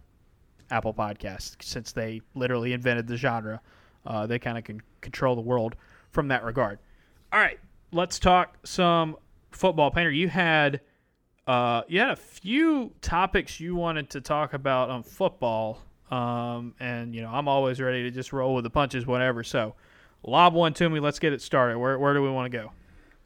Apple 0.70 0.94
Podcasts, 0.94 1.56
since 1.62 1.92
they 1.92 2.22
literally 2.36 2.74
invented 2.74 3.08
the 3.08 3.18
genre, 3.18 3.60
uh, 4.06 4.28
they 4.28 4.38
kind 4.38 4.58
of 4.58 4.64
can 4.64 4.82
control 5.02 5.36
the 5.36 5.42
world 5.42 5.76
from 6.12 6.28
that 6.28 6.44
regard. 6.44 6.80
All 7.34 7.40
right, 7.40 7.60
let's 7.92 8.20
talk 8.20 8.58
some 8.66 9.18
football. 9.52 9.90
Painter, 9.90 10.12
you 10.12 10.30
had 10.30 10.82
uh, 11.48 11.82
you 11.88 12.00
had 12.00 12.12
a 12.12 12.16
few 12.16 12.94
topics 13.02 13.60
you 13.60 13.76
wanted 13.76 14.10
to 14.12 14.22
talk 14.22 14.54
about 14.54 14.90
on 14.90 15.04
football, 15.04 15.80
um, 16.12 16.76
and 16.80 17.16
you 17.16 17.22
know 17.22 17.30
I'm 17.30 17.48
always 17.48 17.82
ready 17.82 18.04
to 18.04 18.12
just 18.12 18.32
roll 18.32 18.54
with 18.54 18.64
the 18.64 18.70
punches, 18.70 19.06
whatever. 19.06 19.44
So, 19.44 19.76
lob 20.24 20.54
one 20.54 20.74
to 20.76 20.90
me. 20.90 21.00
Let's 21.00 21.20
get 21.20 21.34
it 21.34 21.42
started. 21.42 21.78
Where 21.80 21.98
where 21.98 22.14
do 22.14 22.22
we 22.22 22.30
want 22.30 22.52
to 22.52 22.58
go? 22.58 22.72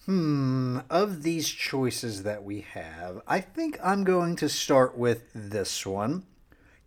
Hmm. 0.06 0.80
Of 0.89 1.22
these 1.22 1.47
choices 1.47 2.24
that 2.24 2.43
we 2.43 2.62
have, 2.62 3.22
I 3.28 3.39
think 3.39 3.78
I'm 3.84 4.04
going 4.04 4.36
to 4.38 4.49
start 4.49 4.97
with 4.97 5.26
this 5.34 5.86
one. 5.86 6.24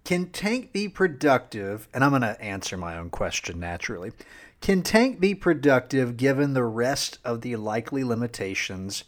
Can 0.04 0.26
Tank 0.26 0.72
be 0.72 0.88
productive? 0.88 1.88
And 1.94 2.02
I'm 2.02 2.10
going 2.10 2.22
to 2.22 2.40
answer 2.40 2.76
my 2.76 2.98
own 2.98 3.10
question 3.10 3.60
naturally. 3.60 4.12
Can 4.60 4.82
Tank 4.82 5.20
be 5.20 5.34
productive 5.34 6.16
given 6.16 6.54
the 6.54 6.64
rest 6.64 7.18
of 7.24 7.42
the 7.42 7.56
likely 7.56 8.02
limitations 8.02 9.04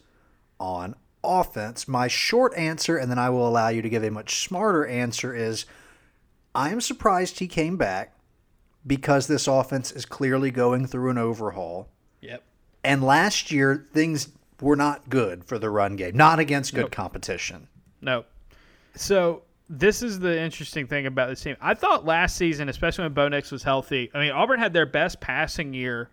on 0.61 0.95
offense? 1.25 1.89
My 1.89 2.07
short 2.09 2.55
answer, 2.57 2.97
and 2.97 3.11
then 3.11 3.19
I 3.19 3.31
will 3.31 3.49
allow 3.49 3.69
you 3.69 3.83
to 3.83 3.89
give 3.89 4.05
a 4.05 4.11
much 4.11 4.43
smarter 4.43 4.87
answer, 4.87 5.35
is 5.35 5.67
I 6.55 6.71
am 6.71 6.81
surprised 6.81 7.39
he 7.39 7.49
came 7.49 7.77
back 7.77 8.15
because 8.87 9.27
this 9.27 9.49
offense 9.49 9.91
is 9.91 10.07
clearly 10.07 10.51
going 10.51 10.87
through 10.87 11.11
an 11.11 11.19
overhaul. 11.19 11.89
And 12.87 13.03
last 13.03 13.51
year, 13.51 13.87
things 13.93 14.29
were 14.61 14.77
not 14.77 15.09
good 15.11 15.45
for 15.45 15.59
the 15.59 15.69
run 15.69 15.97
game, 15.97 16.17
not 16.17 16.39
against 16.39 16.73
good 16.75 16.83
Nope. 16.83 16.93
competition. 16.93 17.69
No. 18.01 18.25
So 18.95 19.43
this 19.69 20.03
is 20.03 20.19
the 20.21 20.41
interesting 20.41 20.87
thing 20.87 21.07
about 21.07 21.29
this 21.29 21.41
team. 21.43 21.57
I 21.61 21.75
thought 21.75 22.07
last 22.07 22.37
season, 22.37 22.69
especially 22.69 23.05
when 23.05 23.13
Bo 23.13 23.29
Nix 23.29 23.51
was 23.51 23.63
healthy, 23.63 24.11
I 24.15 24.21
mean 24.21 24.31
Auburn 24.31 24.61
had 24.61 24.73
their 24.73 24.87
best 24.87 25.21
passing 25.21 25.75
year 25.75 26.11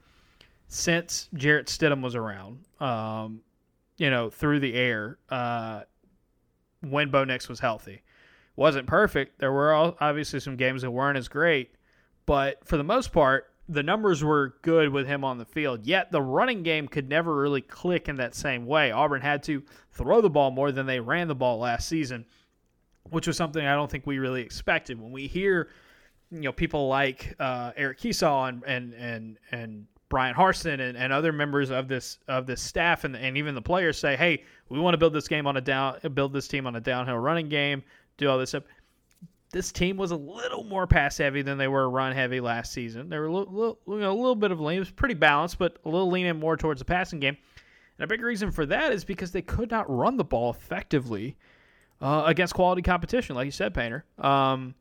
since 0.67 1.29
Jarrett 1.35 1.67
Stidham 1.67 2.01
was 2.01 2.15
around. 2.15 2.65
Um, 2.79 3.41
you 3.97 4.09
know, 4.09 4.31
through 4.31 4.59
the 4.59 4.73
air 4.73 5.19
uh, 5.29 5.81
when 6.81 7.11
Bo 7.11 7.23
Nix 7.23 7.47
was 7.47 7.59
healthy. 7.59 8.01
Wasn't 8.55 8.87
perfect. 8.87 9.39
There 9.39 9.51
were 9.51 9.71
all, 9.71 9.95
obviously 10.01 10.39
some 10.39 10.55
games 10.57 10.81
that 10.81 10.89
weren't 10.91 11.17
as 11.17 11.27
great, 11.27 11.75
but 12.25 12.67
for 12.67 12.77
the 12.77 12.83
most 12.83 13.11
part, 13.13 13.52
the 13.69 13.83
numbers 13.83 14.23
were 14.23 14.55
good 14.61 14.89
with 14.89 15.07
him 15.07 15.23
on 15.23 15.37
the 15.37 15.45
field. 15.45 15.85
Yet 15.85 16.11
the 16.11 16.21
running 16.21 16.63
game 16.63 16.87
could 16.87 17.07
never 17.07 17.35
really 17.35 17.61
click 17.61 18.09
in 18.09 18.17
that 18.17 18.35
same 18.35 18.65
way. 18.65 18.91
Auburn 18.91 19.21
had 19.21 19.43
to 19.43 19.63
throw 19.91 20.21
the 20.21 20.29
ball 20.29 20.51
more 20.51 20.71
than 20.71 20.85
they 20.85 20.99
ran 20.99 21.27
the 21.27 21.35
ball 21.35 21.59
last 21.59 21.87
season, 21.87 22.25
which 23.09 23.27
was 23.27 23.37
something 23.37 23.65
I 23.65 23.75
don't 23.75 23.89
think 23.89 24.05
we 24.05 24.19
really 24.19 24.41
expected. 24.41 25.01
When 25.01 25.11
we 25.11 25.27
hear, 25.27 25.69
you 26.31 26.41
know, 26.41 26.51
people 26.51 26.87
like 26.87 27.35
uh, 27.39 27.71
Eric 27.77 27.99
Kiesau 27.99 28.49
and 28.49 28.63
and 28.65 28.93
and 28.93 29.37
and 29.51 29.87
Bryan 30.09 30.35
Harsin 30.35 30.79
and, 30.79 30.97
and 30.97 31.13
other 31.13 31.31
members 31.31 31.71
of 31.71 31.87
this 31.87 32.19
of 32.27 32.45
this 32.45 32.61
staff 32.61 33.05
and, 33.05 33.15
and 33.15 33.37
even 33.37 33.55
the 33.55 33.61
players 33.61 33.97
say, 33.97 34.17
"Hey, 34.17 34.43
we 34.69 34.79
want 34.79 34.93
to 34.93 34.97
build 34.97 35.13
this 35.13 35.27
game 35.27 35.47
on 35.47 35.55
a 35.55 35.61
down 35.61 35.99
build 36.13 36.33
this 36.33 36.47
team 36.47 36.67
on 36.67 36.75
a 36.75 36.81
downhill 36.81 37.17
running 37.17 37.47
game, 37.47 37.81
do 38.17 38.29
all 38.29 38.37
this 38.37 38.49
stuff." 38.49 38.63
This 39.53 39.71
team 39.71 39.97
was 39.97 40.11
a 40.11 40.15
little 40.15 40.63
more 40.63 40.87
pass 40.87 41.17
heavy 41.17 41.43
than 41.43 41.57
they 41.57 41.67
were 41.67 41.89
run 41.89 42.13
heavy 42.13 42.41
last 42.41 42.73
season. 42.73 43.07
They 43.07 43.17
were 43.17 43.27
a 43.27 43.31
little, 43.31 43.79
you 43.87 43.99
know, 43.99 44.11
a 44.11 44.13
little 44.13 44.35
bit 44.35 44.51
of 44.51 44.59
lean. 44.59 44.77
It 44.77 44.79
was 44.79 44.91
pretty 44.91 45.13
balanced, 45.13 45.59
but 45.59 45.77
a 45.85 45.89
little 45.89 46.09
leaning 46.09 46.39
more 46.39 46.57
towards 46.57 46.79
the 46.79 46.85
passing 46.85 47.19
game. 47.19 47.37
And 47.97 48.03
a 48.03 48.07
big 48.07 48.21
reason 48.21 48.51
for 48.51 48.65
that 48.65 48.91
is 48.91 49.05
because 49.05 49.31
they 49.31 49.43
could 49.43 49.69
not 49.69 49.89
run 49.89 50.17
the 50.17 50.23
ball 50.23 50.49
effectively 50.49 51.37
uh, 52.01 52.23
against 52.25 52.55
quality 52.55 52.81
competition, 52.81 53.35
like 53.35 53.45
you 53.45 53.51
said, 53.51 53.73
Painter. 53.73 54.03
Um, 54.17 54.73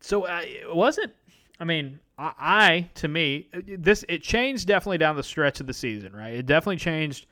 so 0.00 0.26
uh, 0.26 0.42
it 0.42 0.74
wasn't. 0.74 1.12
I 1.60 1.64
mean, 1.64 2.00
I, 2.18 2.32
I 2.38 2.90
to 2.94 3.08
me 3.08 3.48
this 3.78 4.04
it 4.08 4.22
changed 4.22 4.66
definitely 4.66 4.98
down 4.98 5.14
the 5.14 5.22
stretch 5.22 5.60
of 5.60 5.68
the 5.68 5.74
season, 5.74 6.12
right? 6.12 6.34
It 6.34 6.46
definitely 6.46 6.78
changed 6.78 7.26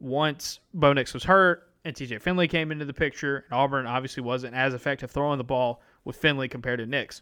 once 0.00 0.60
Bo 0.72 0.94
Nix 0.94 1.12
was 1.12 1.24
hurt 1.24 1.68
and 1.84 1.94
TJ 1.94 2.20
Finley 2.20 2.48
came 2.48 2.72
into 2.72 2.84
the 2.84 2.92
picture. 2.92 3.44
And 3.48 3.58
Auburn 3.58 3.86
obviously 3.86 4.22
wasn't 4.22 4.54
as 4.54 4.74
effective 4.74 5.10
throwing 5.10 5.38
the 5.38 5.44
ball 5.44 5.82
with 6.06 6.16
Finley 6.16 6.48
compared 6.48 6.78
to 6.78 6.86
Nix. 6.86 7.20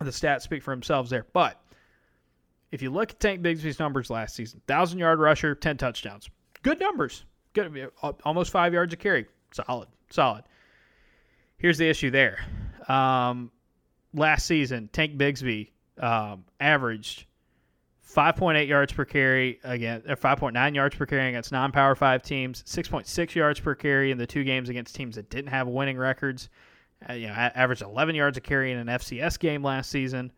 The 0.00 0.10
stats 0.10 0.42
speak 0.42 0.62
for 0.62 0.72
themselves 0.72 1.08
there, 1.08 1.24
but 1.32 1.62
if 2.72 2.82
you 2.82 2.90
look 2.90 3.12
at 3.12 3.20
Tank 3.20 3.40
Bigsby's 3.40 3.78
numbers 3.78 4.10
last 4.10 4.34
season, 4.34 4.60
thousand 4.66 4.98
yard 4.98 5.20
rusher, 5.20 5.54
ten 5.54 5.76
touchdowns, 5.76 6.28
good 6.62 6.80
numbers, 6.80 7.24
good, 7.52 7.90
almost 8.24 8.50
five 8.50 8.74
yards 8.74 8.92
a 8.92 8.96
carry, 8.96 9.26
solid, 9.52 9.88
solid. 10.10 10.42
Here's 11.56 11.78
the 11.78 11.88
issue 11.88 12.10
there. 12.10 12.44
Um, 12.88 13.52
last 14.12 14.46
season, 14.46 14.88
Tank 14.92 15.16
Bigsby 15.16 15.70
um, 16.00 16.44
averaged 16.58 17.26
5.8 18.12 18.66
yards 18.66 18.92
per 18.92 19.04
carry 19.04 19.60
against, 19.62 20.08
or 20.08 20.16
5.9 20.16 20.74
yards 20.74 20.96
per 20.96 21.06
carry 21.06 21.28
against 21.28 21.52
non-power 21.52 21.94
five 21.94 22.22
teams, 22.22 22.64
6.6 22.64 23.34
yards 23.36 23.60
per 23.60 23.76
carry 23.76 24.10
in 24.10 24.18
the 24.18 24.26
two 24.26 24.42
games 24.42 24.68
against 24.68 24.96
teams 24.96 25.14
that 25.14 25.30
didn't 25.30 25.50
have 25.50 25.68
winning 25.68 25.96
records. 25.96 26.48
Uh, 27.08 27.14
you 27.14 27.26
know, 27.26 27.32
averaged 27.32 27.82
11 27.82 28.14
yards 28.14 28.36
a 28.36 28.40
carry 28.40 28.72
in 28.72 28.78
an 28.78 28.86
FCS 28.86 29.38
game 29.38 29.62
last 29.62 29.90
season. 29.90 30.32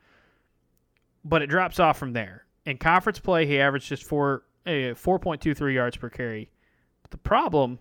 But 1.25 1.43
it 1.43 1.47
drops 1.49 1.79
off 1.81 1.99
from 1.99 2.13
there. 2.13 2.45
In 2.67 2.79
conference 2.79 3.19
play, 3.19 3.47
he 3.47 3.61
averaged 3.61 3.89
just 3.89 4.05
four, 4.05 4.45
uh, 4.67 4.95
4.23 4.95 5.75
yards 5.75 5.97
per 5.97 6.09
carry. 6.09 6.51
But 7.03 7.11
the 7.11 7.19
problem 7.19 7.79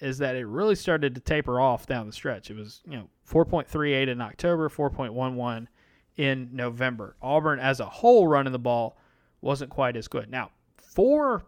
is 0.00 0.18
that 0.18 0.36
it 0.36 0.46
really 0.46 0.74
started 0.74 1.14
to 1.14 1.20
taper 1.20 1.60
off 1.60 1.86
down 1.86 2.06
the 2.06 2.12
stretch. 2.12 2.50
It 2.50 2.56
was, 2.56 2.82
you 2.86 2.96
know, 2.96 3.08
4.38 3.30 4.08
in 4.08 4.20
October, 4.20 4.68
4.11 4.68 5.68
in 6.16 6.50
November. 6.52 7.16
Auburn 7.22 7.58
as 7.58 7.80
a 7.80 7.86
whole 7.86 8.26
running 8.26 8.52
the 8.52 8.58
ball 8.58 8.96
wasn't 9.40 9.70
quite 9.70 9.96
as 9.96 10.08
good. 10.08 10.30
Now, 10.30 10.50
four 10.76 11.42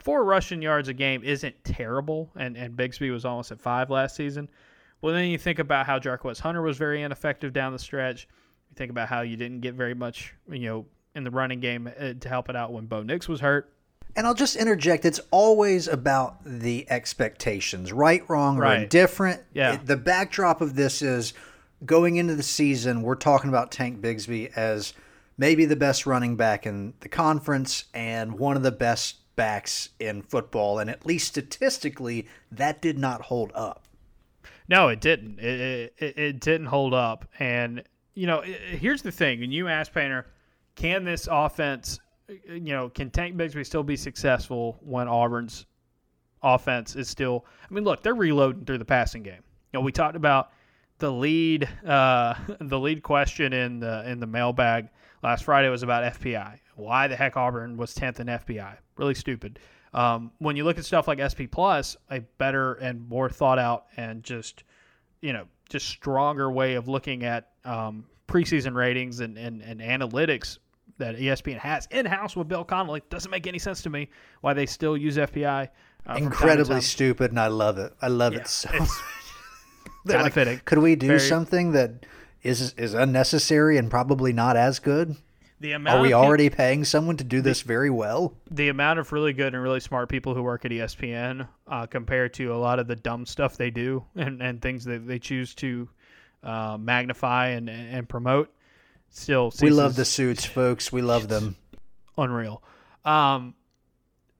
four 0.00 0.22
rushing 0.22 0.60
yards 0.60 0.88
a 0.88 0.92
game 0.92 1.24
isn't 1.24 1.64
terrible, 1.64 2.30
and, 2.36 2.58
and 2.58 2.76
Bigsby 2.76 3.10
was 3.10 3.24
almost 3.24 3.50
at 3.52 3.60
five 3.60 3.88
last 3.88 4.14
season. 4.14 4.48
Well, 5.04 5.12
then 5.12 5.26
you 5.26 5.36
think 5.36 5.58
about 5.58 5.84
how 5.84 5.98
Jarquez 5.98 6.40
Hunter 6.40 6.62
was 6.62 6.78
very 6.78 7.02
ineffective 7.02 7.52
down 7.52 7.74
the 7.74 7.78
stretch. 7.78 8.26
You 8.70 8.74
think 8.74 8.90
about 8.90 9.06
how 9.06 9.20
you 9.20 9.36
didn't 9.36 9.60
get 9.60 9.74
very 9.74 9.92
much, 9.92 10.32
you 10.50 10.60
know, 10.60 10.86
in 11.14 11.24
the 11.24 11.30
running 11.30 11.60
game 11.60 11.86
uh, 11.86 12.14
to 12.18 12.26
help 12.26 12.48
it 12.48 12.56
out 12.56 12.72
when 12.72 12.86
Bo 12.86 13.02
Nix 13.02 13.28
was 13.28 13.40
hurt. 13.40 13.70
And 14.16 14.26
I'll 14.26 14.32
just 14.32 14.56
interject, 14.56 15.04
it's 15.04 15.20
always 15.30 15.88
about 15.88 16.38
the 16.46 16.90
expectations, 16.90 17.92
right, 17.92 18.22
wrong, 18.30 18.58
or 18.58 18.64
indifferent. 18.64 19.42
Yeah. 19.52 19.76
The 19.76 19.98
backdrop 19.98 20.62
of 20.62 20.74
this 20.74 21.02
is 21.02 21.34
going 21.84 22.16
into 22.16 22.34
the 22.34 22.42
season, 22.42 23.02
we're 23.02 23.14
talking 23.14 23.50
about 23.50 23.70
Tank 23.70 24.00
Bigsby 24.00 24.56
as 24.56 24.94
maybe 25.36 25.66
the 25.66 25.76
best 25.76 26.06
running 26.06 26.36
back 26.36 26.64
in 26.64 26.94
the 27.00 27.10
conference 27.10 27.84
and 27.92 28.38
one 28.38 28.56
of 28.56 28.62
the 28.62 28.72
best 28.72 29.16
backs 29.36 29.90
in 30.00 30.22
football. 30.22 30.78
And 30.78 30.88
at 30.88 31.04
least 31.04 31.28
statistically, 31.28 32.26
that 32.50 32.80
did 32.80 32.96
not 32.96 33.20
hold 33.20 33.52
up. 33.54 33.83
No, 34.68 34.88
it 34.88 35.00
didn't. 35.00 35.38
It, 35.40 35.92
it, 35.98 36.18
it 36.18 36.40
didn't 36.40 36.66
hold 36.66 36.94
up. 36.94 37.26
And, 37.38 37.82
you 38.14 38.26
know, 38.26 38.40
here's 38.40 39.02
the 39.02 39.12
thing. 39.12 39.40
When 39.40 39.52
you 39.52 39.68
ask 39.68 39.92
Painter, 39.92 40.26
can 40.74 41.04
this 41.04 41.28
offense, 41.30 42.00
you 42.28 42.72
know, 42.72 42.88
can 42.88 43.10
Tank 43.10 43.36
Bigsby 43.36 43.64
still 43.66 43.82
be 43.82 43.96
successful 43.96 44.78
when 44.80 45.08
Auburn's 45.08 45.66
offense 46.42 46.96
is 46.96 47.08
still, 47.08 47.44
I 47.68 47.74
mean, 47.74 47.84
look, 47.84 48.02
they're 48.02 48.14
reloading 48.14 48.64
through 48.64 48.78
the 48.78 48.84
passing 48.84 49.22
game. 49.22 49.42
You 49.72 49.80
know, 49.80 49.80
we 49.80 49.92
talked 49.92 50.16
about 50.16 50.50
the 50.98 51.10
lead, 51.10 51.68
uh, 51.86 52.34
the 52.60 52.78
lead 52.78 53.02
question 53.02 53.52
in 53.52 53.80
the, 53.80 54.08
in 54.08 54.20
the 54.20 54.26
mailbag 54.26 54.88
last 55.22 55.44
Friday 55.44 55.68
was 55.68 55.82
about 55.82 56.14
FPI. 56.14 56.58
Why 56.76 57.06
the 57.06 57.16
heck 57.16 57.36
Auburn 57.36 57.76
was 57.76 57.94
10th 57.94 58.20
in 58.20 58.26
FPI? 58.26 58.76
Really 58.96 59.14
stupid. 59.14 59.58
Um, 59.94 60.32
when 60.38 60.56
you 60.56 60.64
look 60.64 60.76
at 60.78 60.84
stuff 60.84 61.06
like 61.08 61.20
SP 61.22 61.46
Plus, 61.50 61.96
a 62.10 62.20
better 62.20 62.74
and 62.74 63.08
more 63.08 63.28
thought 63.30 63.58
out 63.58 63.86
and 63.96 64.22
just 64.22 64.64
you 65.20 65.32
know 65.32 65.44
just 65.68 65.86
stronger 65.88 66.50
way 66.50 66.74
of 66.74 66.88
looking 66.88 67.24
at 67.24 67.48
um, 67.64 68.04
preseason 68.28 68.74
ratings 68.74 69.20
and, 69.20 69.38
and, 69.38 69.62
and 69.62 69.80
analytics 69.80 70.58
that 70.98 71.16
ESPN 71.16 71.58
has 71.58 71.86
in 71.90 72.06
house 72.06 72.36
with 72.36 72.48
Bill 72.48 72.64
Connelly 72.64 73.02
doesn't 73.08 73.30
make 73.30 73.46
any 73.46 73.58
sense 73.58 73.82
to 73.82 73.90
me. 73.90 74.08
Why 74.42 74.52
they 74.52 74.66
still 74.66 74.96
use 74.96 75.16
FPI? 75.16 75.68
Uh, 76.06 76.14
Incredibly 76.18 76.80
stupid, 76.82 77.30
and 77.30 77.40
I 77.40 77.46
love 77.46 77.78
it. 77.78 77.92
I 78.02 78.08
love 78.08 78.34
Yeah, 78.34 78.40
it 78.40 78.48
so. 78.48 78.68
it's 78.74 79.00
kinda 80.06 80.22
like, 80.24 80.32
fitting. 80.34 80.60
Could 80.64 80.78
we 80.78 80.96
do 80.96 81.06
Very- 81.06 81.20
something 81.20 81.72
that 81.72 82.04
is 82.42 82.74
is 82.74 82.92
unnecessary 82.94 83.78
and 83.78 83.90
probably 83.90 84.32
not 84.32 84.56
as 84.56 84.78
good? 84.80 85.16
The 85.64 85.72
amount 85.72 85.98
Are 85.98 86.02
we 86.02 86.12
already 86.12 86.50
paying 86.50 86.84
someone 86.84 87.16
to 87.16 87.24
do 87.24 87.40
this 87.40 87.62
very 87.62 87.88
well? 87.88 88.34
the 88.50 88.68
amount 88.68 88.98
of 88.98 89.10
really 89.12 89.32
good 89.32 89.54
and 89.54 89.62
really 89.62 89.80
smart 89.80 90.10
people 90.10 90.34
who 90.34 90.42
work 90.42 90.66
at 90.66 90.70
ESPN 90.70 91.48
uh, 91.66 91.86
compared 91.86 92.34
to 92.34 92.52
a 92.52 92.58
lot 92.58 92.78
of 92.78 92.86
the 92.86 92.94
dumb 92.94 93.24
stuff 93.24 93.56
they 93.56 93.70
do 93.70 94.04
and, 94.14 94.42
and 94.42 94.60
things 94.60 94.84
that 94.84 95.06
they 95.06 95.18
choose 95.18 95.54
to 95.54 95.88
uh, 96.42 96.76
magnify 96.78 97.46
and, 97.48 97.70
and 97.70 98.06
promote 98.06 98.52
still 99.08 99.50
We 99.62 99.70
love 99.70 99.96
the 99.96 100.04
suits, 100.04 100.44
folks. 100.44 100.92
We 100.92 101.00
love 101.00 101.28
them. 101.28 101.56
unreal. 102.18 102.62
Um, 103.06 103.54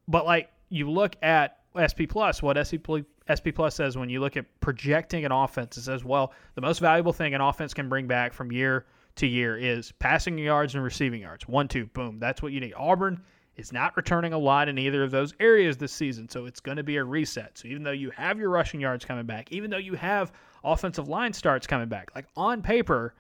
but 0.06 0.26
like 0.26 0.50
you 0.68 0.90
look 0.90 1.16
at 1.22 1.56
SP 1.72 2.04
Plus, 2.06 2.42
what 2.42 2.58
SP 2.60 2.84
SP 3.24 3.48
Plus 3.54 3.74
says 3.74 3.96
when 3.96 4.10
you 4.10 4.20
look 4.20 4.36
at 4.36 4.44
projecting 4.60 5.24
an 5.24 5.32
offense, 5.32 5.78
it 5.78 5.84
says, 5.84 6.04
well, 6.04 6.34
the 6.54 6.60
most 6.60 6.80
valuable 6.80 7.14
thing 7.14 7.32
an 7.32 7.40
offense 7.40 7.72
can 7.72 7.88
bring 7.88 8.06
back 8.06 8.34
from 8.34 8.52
year 8.52 8.84
to 9.16 9.26
year 9.26 9.56
is 9.56 9.92
passing 9.98 10.38
yards 10.38 10.74
and 10.74 10.82
receiving 10.82 11.20
yards. 11.20 11.46
One, 11.46 11.68
two, 11.68 11.86
boom. 11.86 12.18
That's 12.18 12.42
what 12.42 12.52
you 12.52 12.60
need. 12.60 12.74
Auburn 12.76 13.22
is 13.56 13.72
not 13.72 13.96
returning 13.96 14.32
a 14.32 14.38
lot 14.38 14.68
in 14.68 14.78
either 14.78 15.04
of 15.04 15.10
those 15.10 15.32
areas 15.38 15.76
this 15.76 15.92
season, 15.92 16.28
so 16.28 16.46
it's 16.46 16.60
going 16.60 16.76
to 16.76 16.82
be 16.82 16.96
a 16.96 17.04
reset. 17.04 17.56
So 17.58 17.68
even 17.68 17.84
though 17.84 17.92
you 17.92 18.10
have 18.10 18.38
your 18.38 18.50
rushing 18.50 18.80
yards 18.80 19.04
coming 19.04 19.26
back, 19.26 19.52
even 19.52 19.70
though 19.70 19.76
you 19.76 19.94
have 19.94 20.32
offensive 20.64 21.08
line 21.08 21.32
starts 21.32 21.66
coming 21.66 21.88
back, 21.88 22.10
like 22.14 22.26
on 22.36 22.62
paper, 22.62 23.14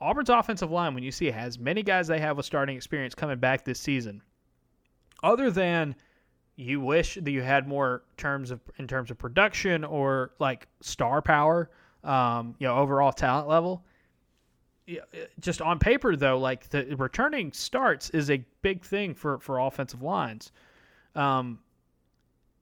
Auburn's 0.00 0.30
offensive 0.30 0.70
line, 0.70 0.94
when 0.94 1.02
you 1.02 1.10
see 1.10 1.30
as 1.30 1.58
many 1.58 1.82
guys 1.82 2.06
they 2.06 2.20
have 2.20 2.36
with 2.36 2.46
starting 2.46 2.76
experience 2.76 3.14
coming 3.14 3.38
back 3.38 3.64
this 3.64 3.80
season, 3.80 4.22
other 5.22 5.50
than 5.50 5.94
you 6.56 6.80
wish 6.80 7.16
that 7.20 7.30
you 7.30 7.42
had 7.42 7.66
more 7.66 8.02
terms 8.16 8.50
of 8.50 8.60
in 8.78 8.86
terms 8.86 9.10
of 9.10 9.18
production 9.18 9.84
or 9.84 10.32
like 10.38 10.68
star 10.80 11.20
power, 11.20 11.70
um, 12.04 12.54
you 12.58 12.66
know, 12.66 12.76
overall 12.76 13.12
talent 13.12 13.48
level. 13.48 13.84
Just 15.38 15.60
on 15.60 15.78
paper, 15.78 16.16
though, 16.16 16.38
like 16.38 16.68
the 16.68 16.94
returning 16.96 17.52
starts 17.52 18.10
is 18.10 18.30
a 18.30 18.44
big 18.62 18.84
thing 18.84 19.14
for 19.14 19.38
for 19.38 19.58
offensive 19.58 20.02
lines. 20.02 20.52
Um, 21.14 21.60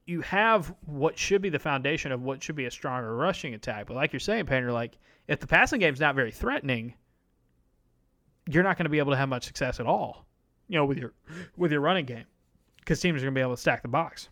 you 0.07 0.23
have 0.23 0.75
what 0.87 1.19
should 1.19 1.43
be 1.43 1.51
the 1.51 1.59
foundation 1.59 2.13
of 2.13 2.23
what 2.23 2.43
should 2.43 2.57
be 2.57 2.65
a 2.65 2.71
stronger 2.71 3.15
rushing 3.15 3.55
attack, 3.55 3.87
but 3.87 3.95
like 3.95 4.13
you're 4.13 4.21
saying, 4.21 4.47
Painter, 4.47 4.73
like 4.73 4.97
if 5.27 5.39
the 5.39 5.47
passing 5.47 5.81
game's 5.81 6.01
not 6.01 6.15
very 6.15 6.33
threatening, 6.33 6.95
you're 8.49 8.63
not 8.63 8.79
going 8.79 8.87
to 8.87 8.91
be 8.91 8.99
able 8.99 9.13
to 9.13 9.19
have 9.19 9.29
much 9.29 9.45
success 9.45 9.81
at 9.81 9.87
all. 9.87 10.25
You 10.69 10.79
know, 10.79 10.85
with 10.87 10.99
your 10.99 11.13
with 11.57 11.73
your 11.73 11.81
running 11.81 12.07
game, 12.07 12.25
because 12.79 13.01
teams 13.01 13.23
are 13.23 13.27
going 13.27 13.35
to 13.35 13.39
be 13.39 13.43
able 13.43 13.55
to 13.55 13.61
stack 13.61 13.83
the 13.83 13.89
box 13.89 14.29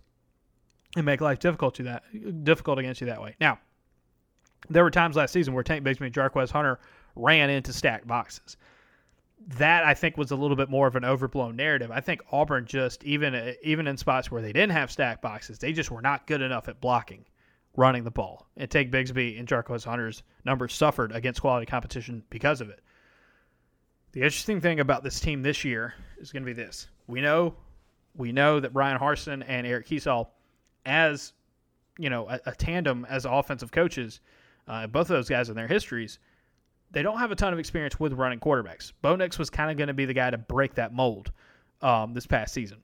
and 0.97 1.05
make 1.05 1.21
life 1.21 1.39
difficult 1.39 1.75
to 1.77 1.83
that 1.85 2.45
difficult 2.45 2.79
against 2.79 3.01
you 3.01 3.07
that 3.09 3.21
way. 3.21 3.37
Now, 3.41 3.59
there 4.71 4.83
were 4.83 4.91
times 4.91 5.17
last 5.17 5.33
season 5.33 5.55
where 5.55 5.63
Tank 5.63 5.85
Bigsby 5.85 6.11
Jarquez 6.11 6.51
Hunter 6.51 6.79
ran 7.17 7.51
into 7.51 7.73
stacked 7.73 8.07
boxes. 8.07 8.57
That 9.49 9.85
I 9.85 9.95
think 9.95 10.17
was 10.17 10.31
a 10.31 10.37
little 10.37 10.57
bit 10.57 10.71
more 10.71 10.87
of 10.87 10.97
an 10.97 11.05
overblown 11.05 11.57
narrative. 11.57 11.91
I 11.91 12.01
think 12.01 12.21
Auburn 12.33 12.67
just 12.67 13.05
even 13.05 13.55
even 13.63 13.87
in 13.87 13.97
spots 13.97 14.31
where 14.31 14.43
they 14.43 14.53
didn't 14.53 14.73
have 14.73 14.91
stacked 14.91 15.23
boxes, 15.23 15.59
they 15.59 15.73
just 15.73 15.91
were 15.91 16.03
not 16.03 16.27
good 16.27 16.43
enough 16.43 16.69
at 16.69 16.81
blocking, 16.81 17.25
running 17.77 18.05
the 18.05 18.11
ball. 18.11 18.47
And 18.57 18.71
Tank 18.71 18.91
Bigsby 18.91 19.39
and 19.39 19.47
Jarquez 19.47 19.85
Hunter's 19.85 20.23
numbers 20.45 20.75
suffered 20.75 21.13
against 21.13 21.41
quality 21.41 21.67
competition 21.67 22.23
because 22.31 22.61
of 22.61 22.71
it. 22.71 22.81
The 24.13 24.23
interesting 24.23 24.61
thing 24.61 24.81
about 24.81 25.05
this 25.05 25.21
team 25.21 25.43
this 25.43 25.65
year 25.65 25.95
is 26.19 26.33
going 26.33 26.43
to 26.43 26.47
be 26.47 26.53
this: 26.53 26.89
we 27.07 27.21
know, 27.21 27.55
we 28.17 28.33
know 28.33 28.59
that 28.59 28.73
Bryan 28.73 28.99
Harsin 28.99 29.45
and 29.47 29.67
Eric 29.67 29.87
Kiesau, 29.87 30.27
as 30.87 31.35
you 31.99 32.11
know, 32.11 32.29
a, 32.29 32.41
a 32.47 32.53
tandem 32.53 33.07
as 33.09 33.25
offensive 33.25 33.71
coaches, 33.71 34.21
uh, 34.69 34.87
both 34.87 35.03
of 35.03 35.17
those 35.17 35.29
guys 35.29 35.49
in 35.49 35.55
their 35.55 35.69
histories, 35.69 36.19
they 36.97 37.03
don't 37.03 37.19
have 37.19 37.31
a 37.31 37.37
ton 37.37 37.53
of 37.53 37.59
experience 37.59 38.01
with 38.01 38.15
running 38.15 38.41
quarterbacks. 38.41 38.91
Bo 39.03 39.17
Nix 39.17 39.39
was 39.39 39.51
kind 39.51 39.71
of 39.71 39.77
going 39.77 39.89
to 39.89 39.93
be 39.93 40.07
the 40.07 40.15
guy 40.15 40.31
to 40.31 40.39
break 40.39 40.77
that 40.77 40.95
mold 40.95 41.31
um, 41.83 42.15
this 42.15 42.27
past 42.27 42.55
season. 42.55 42.79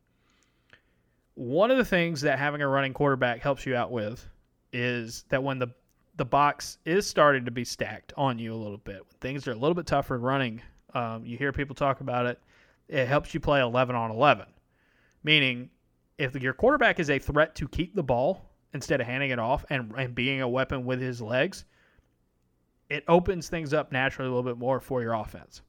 One 1.33 1.71
of 1.71 1.79
the 1.79 1.85
things 1.87 2.21
that 2.21 2.39
having 2.39 2.61
a 2.61 2.69
running 2.69 2.93
quarterback 2.93 3.41
helps 3.41 3.65
you 3.65 3.75
out 3.75 3.91
with 3.91 4.29
is 4.71 5.25
that 5.31 5.43
when 5.43 5.59
the 5.59 5.69
the 6.17 6.27
box 6.27 6.77
is 6.85 7.07
starting 7.07 7.47
to 7.47 7.51
be 7.51 7.65
stacked 7.65 8.13
on 8.19 8.39
you 8.39 8.53
a 8.53 8.55
little 8.55 8.77
bit, 8.77 8.97
when 8.97 9.17
things 9.23 9.49
are 9.49 9.53
a 9.53 9.57
little 9.57 9.75
bit 9.75 9.87
tougher 9.87 10.19
running, 10.19 10.61
um, 10.93 11.25
you 11.25 11.39
hear 11.39 11.51
people 11.51 11.75
talk 11.75 12.03
about 12.03 12.27
it. 12.27 12.39
It 12.89 13.09
helps 13.09 13.33
you 13.33 13.41
play 13.41 13.63
11 13.63 13.97
on 13.97 14.11
11, 14.11 14.45
meaning 15.25 15.71
if 16.19 16.37
your 16.37 16.53
quarterback 16.53 17.01
is 17.01 17.09
a 17.09 17.19
threat 17.19 17.55
to 17.55 17.67
keep 17.67 17.95
the 17.95 18.03
ball 18.03 18.45
instead 18.75 19.01
of 19.01 19.07
handing 19.07 19.31
it 19.31 19.39
off 19.39 19.65
and, 19.71 19.91
and 19.97 20.15
being 20.15 20.43
a 20.43 20.49
weapon 20.49 20.85
with 20.85 21.01
his 21.01 21.23
legs, 21.23 21.65
it 22.93 23.05
opens 23.09 23.49
things 23.49 23.73
up 23.73 23.91
naturally 23.91 24.29
a 24.29 24.31
little 24.31 24.49
bit 24.49 24.59
more 24.59 24.79
for 24.79 25.01
your 25.01 25.15
offense. 25.15 25.63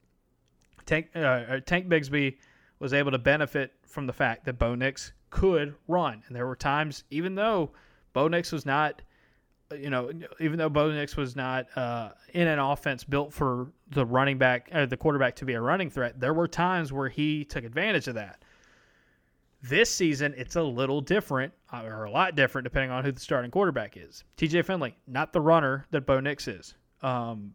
Tank, 0.86 1.08
uh, 1.16 1.62
Tank 1.66 1.88
Bigsby 1.88 2.36
was 2.80 2.92
able 2.92 3.12
to 3.12 3.18
benefit 3.18 3.72
from 3.86 4.08
the 4.08 4.12
fact 4.12 4.44
that 4.44 4.60
Bo 4.60 4.76
Nix 4.76 5.14
could 5.30 5.74
run. 5.88 6.22
And 6.28 6.36
there 6.36 6.46
were 6.46 6.58
times, 6.58 7.06
even 7.12 7.34
though 7.34 7.72
Bo 8.12 8.28
Nix 8.28 8.52
was 8.52 8.66
not, 8.66 9.02
you 9.72 9.90
know, 9.90 10.12
even 10.42 10.58
though 10.58 10.68
Bo 10.68 10.92
Nix 10.92 11.16
was 11.16 11.34
not 11.34 11.66
uh, 11.78 12.10
in 12.34 12.46
an 12.46 12.60
offense 12.60 13.06
built 13.06 13.32
for 13.32 13.72
the 13.92 14.06
running 14.06 14.38
back, 14.38 14.68
or 14.74 14.86
the 14.86 14.98
quarterback 14.98 15.38
to 15.38 15.46
be 15.46 15.54
a 15.54 15.62
running 15.62 15.90
threat, 15.90 16.20
there 16.20 16.34
were 16.34 16.48
times 16.48 16.92
where 16.92 17.08
he 17.08 17.46
took 17.46 17.64
advantage 17.64 18.10
of 18.10 18.16
that. 18.16 18.44
This 19.62 19.90
season, 19.90 20.34
it's 20.36 20.58
a 20.58 20.62
little 20.62 21.00
different, 21.00 21.54
uh, 21.72 21.84
or 21.86 22.04
a 22.04 22.12
lot 22.12 22.36
different, 22.36 22.66
depending 22.66 22.92
on 22.92 23.06
who 23.06 23.14
the 23.14 23.22
starting 23.22 23.50
quarterback 23.50 23.96
is. 23.96 24.26
TJ 24.38 24.66
Finley, 24.66 24.98
not 25.08 25.32
the 25.32 25.40
runner 25.40 25.88
that 25.92 26.06
Bo 26.06 26.20
Nix 26.20 26.50
is. 26.50 26.76
Um, 27.04 27.54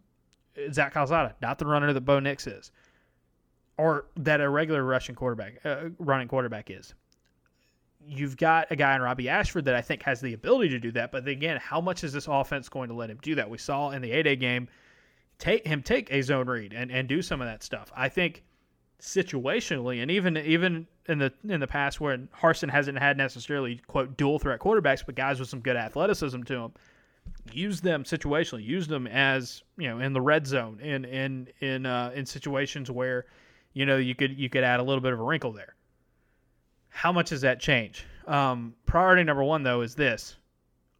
Zach 0.72 0.92
Calzada, 0.92 1.34
not 1.40 1.58
the 1.58 1.66
runner 1.66 1.92
that 1.92 2.00
Bo 2.02 2.20
Nix 2.20 2.46
is, 2.46 2.70
or 3.76 4.06
that 4.16 4.40
a 4.40 4.48
regular 4.48 4.84
Russian 4.84 5.14
quarterback, 5.14 5.64
uh, 5.64 5.90
running 5.98 6.28
quarterback 6.28 6.70
is. 6.70 6.94
You've 8.06 8.36
got 8.36 8.68
a 8.70 8.76
guy 8.76 8.94
in 8.94 9.02
Robbie 9.02 9.28
Ashford 9.28 9.64
that 9.66 9.74
I 9.74 9.82
think 9.82 10.02
has 10.02 10.20
the 10.20 10.32
ability 10.32 10.70
to 10.70 10.78
do 10.78 10.92
that, 10.92 11.12
but 11.12 11.26
again, 11.28 11.58
how 11.58 11.80
much 11.80 12.04
is 12.04 12.12
this 12.12 12.26
offense 12.28 12.68
going 12.68 12.88
to 12.88 12.94
let 12.94 13.10
him 13.10 13.18
do 13.22 13.34
that? 13.34 13.48
We 13.48 13.58
saw 13.58 13.90
in 13.90 14.02
the 14.02 14.12
A 14.12 14.22
Day 14.22 14.36
game, 14.36 14.68
take 15.38 15.66
him 15.66 15.82
take 15.82 16.12
a 16.12 16.22
zone 16.22 16.48
read 16.48 16.72
and, 16.72 16.90
and 16.90 17.08
do 17.08 17.22
some 17.22 17.40
of 17.40 17.46
that 17.46 17.62
stuff. 17.62 17.92
I 17.96 18.08
think 18.08 18.44
situationally, 19.00 20.02
and 20.02 20.10
even 20.10 20.36
even 20.36 20.86
in 21.06 21.18
the 21.18 21.32
in 21.48 21.60
the 21.60 21.66
past 21.66 22.00
where 22.00 22.18
Harsin 22.18 22.70
hasn't 22.70 22.98
had 22.98 23.16
necessarily 23.16 23.80
quote 23.86 24.16
dual 24.16 24.38
threat 24.38 24.60
quarterbacks, 24.60 25.04
but 25.04 25.14
guys 25.14 25.38
with 25.38 25.48
some 25.48 25.60
good 25.60 25.76
athleticism 25.76 26.42
to 26.42 26.52
them, 26.54 26.72
use 27.52 27.80
them 27.80 28.04
situationally, 28.04 28.64
use 28.64 28.86
them 28.86 29.06
as 29.06 29.62
you 29.76 29.88
know 29.88 29.98
in 29.98 30.12
the 30.12 30.20
red 30.20 30.46
zone, 30.46 30.80
in 30.80 31.04
in 31.04 31.48
in 31.60 31.86
uh, 31.86 32.12
in 32.14 32.26
situations 32.26 32.90
where 32.90 33.26
you 33.72 33.86
know 33.86 33.96
you 33.96 34.14
could 34.14 34.38
you 34.38 34.48
could 34.48 34.64
add 34.64 34.80
a 34.80 34.82
little 34.82 35.00
bit 35.00 35.12
of 35.12 35.20
a 35.20 35.22
wrinkle 35.22 35.52
there. 35.52 35.74
How 36.88 37.12
much 37.12 37.30
does 37.30 37.42
that 37.42 37.60
change? 37.60 38.04
Um, 38.26 38.74
priority 38.86 39.24
number 39.24 39.44
one 39.44 39.62
though 39.62 39.82
is 39.82 39.94
this: 39.94 40.36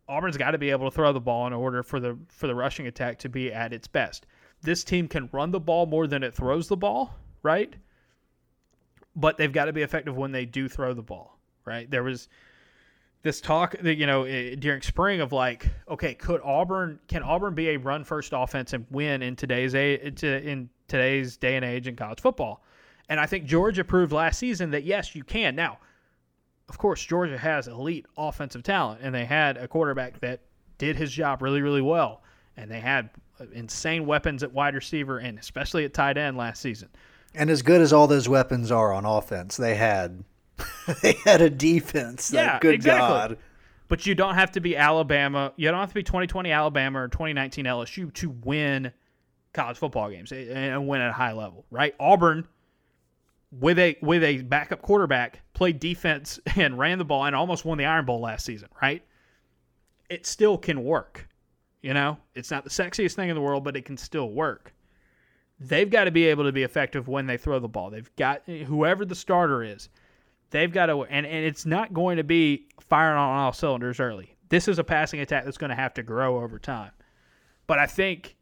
Auburn's 0.09 0.37
got 0.37 0.53
to 0.53 0.59
be 0.59 0.71
able 0.71 0.91
to 0.91 0.95
throw 0.95 1.13
the 1.13 1.21
ball 1.21 1.47
in 1.47 1.53
order 1.53 1.83
for 1.83 2.01
the 2.01 2.19
for 2.29 2.47
the 2.47 2.55
rushing 2.55 2.87
attack 2.87 3.19
to 3.21 3.29
be 3.29 3.53
at 3.53 3.73
its 3.73 3.87
best. 3.87 4.27
This 4.63 4.83
team 4.83 5.09
can 5.09 5.29
run 5.33 5.51
the 5.51 5.61
ball 5.61 5.87
more 5.87 6.07
than 6.07 6.23
it 6.23 6.35
throws 6.35 6.69
the 6.69 6.77
ball, 6.77 7.15
right? 7.43 7.75
But 9.15 9.37
they've 9.37 9.53
got 9.53 9.67
to 9.67 9.73
be 9.73 9.83
effective 9.83 10.17
when 10.17 10.33
they 10.33 10.45
do 10.45 10.69
throw 10.69 10.95
the 10.95 11.03
ball, 11.03 11.39
right? 11.65 11.89
There 11.91 12.03
was 12.03 12.29
this 13.23 13.41
talk 13.41 13.77
that 13.81 13.97
you 13.97 14.07
know 14.07 14.25
eh, 14.25 14.55
during 14.55 14.83
spring 14.83 15.21
of 15.21 15.33
like, 15.33 15.69
okay, 15.89 16.15
could 16.15 16.41
Auburn 16.43 16.99
can 17.09 17.23
Auburn 17.23 17.55
be 17.55 17.71
a 17.71 17.77
run 17.77 18.05
first 18.05 18.33
offense 18.35 18.73
and 18.73 18.87
win 18.91 19.23
in 19.23 19.37
today's 19.37 19.75
a 19.75 19.95
in 19.95 20.69
today's 20.87 21.37
day 21.37 21.57
and 21.57 21.65
age 21.65 21.89
in 21.89 21.97
college 21.97 22.21
football? 22.21 22.63
And 23.09 23.19
I 23.19 23.27
think 23.27 23.47
Georgia 23.47 23.85
proved 23.85 24.13
last 24.13 24.39
season 24.39 24.71
that 24.71 24.85
yes, 24.85 25.15
you 25.15 25.25
can. 25.25 25.57
Now, 25.57 25.79
of 26.69 26.79
course, 26.79 27.03
Georgia 27.05 27.39
has 27.39 27.67
elite 27.67 28.07
offensive 28.17 28.63
talent, 28.63 29.01
and 29.03 29.15
they 29.15 29.25
had 29.25 29.57
a 29.57 29.67
quarterback 29.67 30.21
that 30.21 30.41
did 30.77 30.97
his 30.97 31.11
job 31.11 31.43
really, 31.43 31.63
really 31.63 31.83
well, 31.83 32.23
and 32.57 32.71
they 32.71 32.81
had 32.81 33.11
insane 33.53 34.07
weapons 34.07 34.43
at 34.43 34.53
wide 34.53 34.75
receiver 34.75 35.19
and 35.19 35.39
especially 35.39 35.85
at 35.85 35.95
tight 35.95 36.19
end 36.19 36.37
last 36.37 36.61
season. 36.61 36.89
And 37.35 37.51
as 37.51 37.63
good 37.63 37.81
as 37.81 37.93
all 37.93 38.07
those 38.07 38.29
weapons 38.29 38.71
are 38.71 38.93
on 38.93 39.05
offense, 39.05 39.57
they 39.57 39.75
had 39.77 40.25
they 41.03 41.13
had 41.25 41.41
a 41.41 41.51
defense. 41.51 42.33
Yeah, 42.33 42.59
good 42.61 42.75
exactly. 42.75 43.09
God. 43.09 43.39
But 43.89 44.05
you 44.05 44.15
don't 44.15 44.35
have 44.35 44.53
to 44.53 44.61
be 44.61 44.77
Alabama. 44.77 45.53
You 45.57 45.71
don't 45.71 45.81
have 45.81 45.89
to 45.89 45.95
be 45.95 46.03
2020 46.03 46.53
Alabama 46.53 47.01
or 47.01 47.09
2019 47.09 47.65
LSU 47.65 48.13
to 48.15 48.31
win 48.45 48.93
college 49.55 49.79
football 49.79 50.11
games 50.11 50.31
and 50.31 50.87
win 50.87 51.01
at 51.01 51.11
a 51.11 51.13
high 51.13 51.33
level, 51.33 51.65
right? 51.71 51.95
Auburn 51.99 52.47
with 53.51 53.79
a 53.79 53.97
with 54.03 54.23
a 54.23 54.43
backup 54.43 54.83
quarterback, 54.83 55.41
played 55.55 55.81
defense 55.81 56.39
and 56.57 56.79
ran 56.79 56.99
the 56.99 57.05
ball 57.05 57.25
and 57.25 57.35
almost 57.35 57.65
won 57.65 57.79
the 57.79 57.85
Iron 57.85 58.05
Bowl 58.05 58.21
last 58.21 58.45
season, 58.45 58.69
right? 58.83 59.03
It 60.11 60.27
still 60.27 60.59
can 60.59 60.85
work. 60.85 61.29
You 61.83 61.95
know, 61.95 62.19
it's 62.35 62.51
not 62.51 62.65
the 62.65 62.71
sexiest 62.71 63.15
thing 63.15 63.29
in 63.29 63.37
the 63.37 63.41
world, 63.41 63.63
but 63.63 63.77
it 63.77 63.85
can 63.85 63.97
still 63.97 64.31
work. 64.31 64.75
They've 65.61 65.89
got 65.89 66.05
to 66.05 66.11
be 66.11 66.27
able 66.27 66.45
to 66.45 66.53
be 66.53 66.63
effective 66.63 67.09
when 67.09 67.27
they 67.27 67.37
throw 67.37 67.59
the 67.59 67.69
ball. 67.69 67.91
They've 67.91 68.15
got 68.17 68.43
whoever 68.47 69.05
the 69.05 69.15
starter 69.15 69.63
is, 69.63 69.89
they've 70.51 70.73
got 70.73 70.87
to, 70.87 71.05
and, 71.05 71.27
and 71.27 71.45
it's 71.45 71.67
not 71.67 71.93
going 71.93 72.17
to 72.17 72.25
be 72.25 72.69
firing 72.81 73.19
on 73.19 73.39
all 73.39 73.53
cylinders 73.53 74.01
early. 74.01 74.37
This 74.49 74.69
is 74.69 74.79
a 74.79 74.85
passing 74.85 75.21
attack 75.21 75.45
that's 75.45 75.59
going 75.59 75.71
to 75.71 75.77
have 75.77 75.95
to 75.95 76.03
grow 76.03 76.43
over 76.43 76.59
time. 76.59 76.93
But 77.67 77.79
I 77.79 77.87
think, 77.87 78.37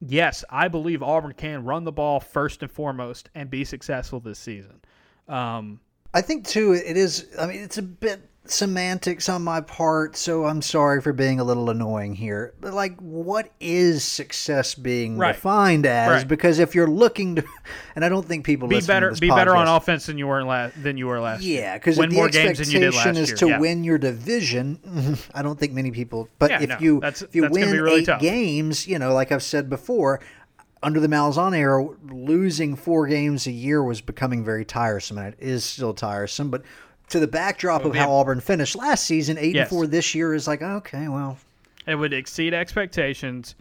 yes, 0.00 0.44
I 0.48 0.68
believe 0.68 1.02
Auburn 1.02 1.34
can 1.34 1.64
run 1.64 1.84
the 1.84 1.92
ball 1.92 2.18
first 2.18 2.62
and 2.62 2.70
foremost 2.70 3.28
and 3.34 3.50
be 3.50 3.64
successful 3.64 4.20
this 4.20 4.38
season. 4.38 4.80
Um, 5.28 5.80
I 6.14 6.22
think 6.22 6.46
too, 6.46 6.72
it 6.72 6.96
is. 6.96 7.26
I 7.38 7.46
mean, 7.46 7.60
it's 7.60 7.76
a 7.76 7.82
bit 7.82 8.20
semantics 8.50 9.28
on 9.28 9.42
my 9.42 9.60
part, 9.60 10.16
so 10.16 10.46
I'm 10.46 10.62
sorry 10.62 11.00
for 11.00 11.12
being 11.12 11.40
a 11.40 11.44
little 11.44 11.70
annoying 11.70 12.14
here. 12.14 12.54
But 12.60 12.74
like, 12.74 12.98
what 13.00 13.50
is 13.60 14.04
success 14.04 14.74
being 14.74 15.18
Right. 15.18 15.34
defined 15.34 15.86
as? 15.86 16.08
Right. 16.10 16.28
Because 16.28 16.58
if 16.58 16.74
you're 16.74 16.86
looking 16.86 17.36
to, 17.36 17.44
and 17.96 18.04
I 18.04 18.08
don't 18.08 18.26
think 18.26 18.44
people 18.44 18.68
be 18.68 18.80
better, 18.80 19.12
be 19.20 19.28
better 19.28 19.54
on 19.56 19.68
offense 19.68 20.06
than 20.06 20.18
you 20.18 20.26
were 20.26 20.42
last 20.44 20.82
than 20.82 20.96
you 20.96 21.06
were 21.06 21.20
last. 21.20 21.42
Yeah, 21.42 21.76
because 21.78 21.96
the 21.96 22.08
more 22.08 22.28
games 22.28 22.58
than 22.58 22.70
you 22.70 22.78
did 22.80 22.88
expectation 22.88 23.22
is 23.22 23.28
year. 23.30 23.36
to 23.38 23.48
yeah. 23.48 23.58
win 23.58 23.84
your 23.84 23.98
division. 23.98 24.78
I 25.34 25.42
don't 25.42 25.58
think 25.58 25.72
many 25.72 25.90
people. 25.90 26.28
But 26.38 26.50
Yeah, 26.50 26.62
if 26.62 26.68
no, 26.68 26.76
you 26.80 27.00
if 27.02 27.34
you 27.34 27.48
win 27.50 27.70
really 27.70 28.00
eight 28.00 28.06
tough. 28.06 28.20
games, 28.20 28.86
you 28.86 28.98
know, 28.98 29.12
like 29.14 29.32
I've 29.32 29.42
said 29.42 29.68
before, 29.68 30.20
under 30.82 31.00
the 31.00 31.08
Malzahn 31.08 31.56
era, 31.56 31.86
losing 32.10 32.76
four 32.76 33.06
games 33.08 33.46
a 33.46 33.50
year 33.52 33.82
was 33.82 34.00
becoming 34.00 34.44
very 34.44 34.64
tiresome, 34.64 35.18
and 35.18 35.28
it 35.28 35.36
is 35.40 35.64
still 35.64 35.92
tiresome. 35.92 36.50
But 36.50 36.62
to 37.10 37.20
the 37.20 37.26
backdrop 37.28 37.84
of 37.84 37.94
how 37.94 38.10
Auburn 38.12 38.40
finished 38.40 38.76
last 38.76 39.04
season, 39.04 39.38
eight 39.38 39.54
Yes. 39.54 39.62
and 39.62 39.70
four 39.70 39.86
this 39.86 40.14
year 40.14 40.34
is 40.34 40.46
like 40.46 40.62
okay, 40.62 41.08
well, 41.08 41.38
It 41.86 41.94
would 41.94 42.12
exceed 42.12 42.52
expectations, 42.54 43.54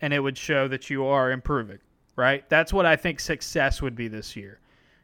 and 0.00 0.12
it 0.12 0.20
would 0.20 0.36
show 0.36 0.66
that 0.68 0.90
you 0.90 1.04
are 1.06 1.30
improving. 1.30 1.78
Right? 2.16 2.46
That's 2.50 2.72
what 2.72 2.84
I 2.86 2.96
think 2.96 3.20
success 3.20 3.80
would 3.80 3.94
be 3.94 4.08
this 4.08 4.36
year. 4.36 4.58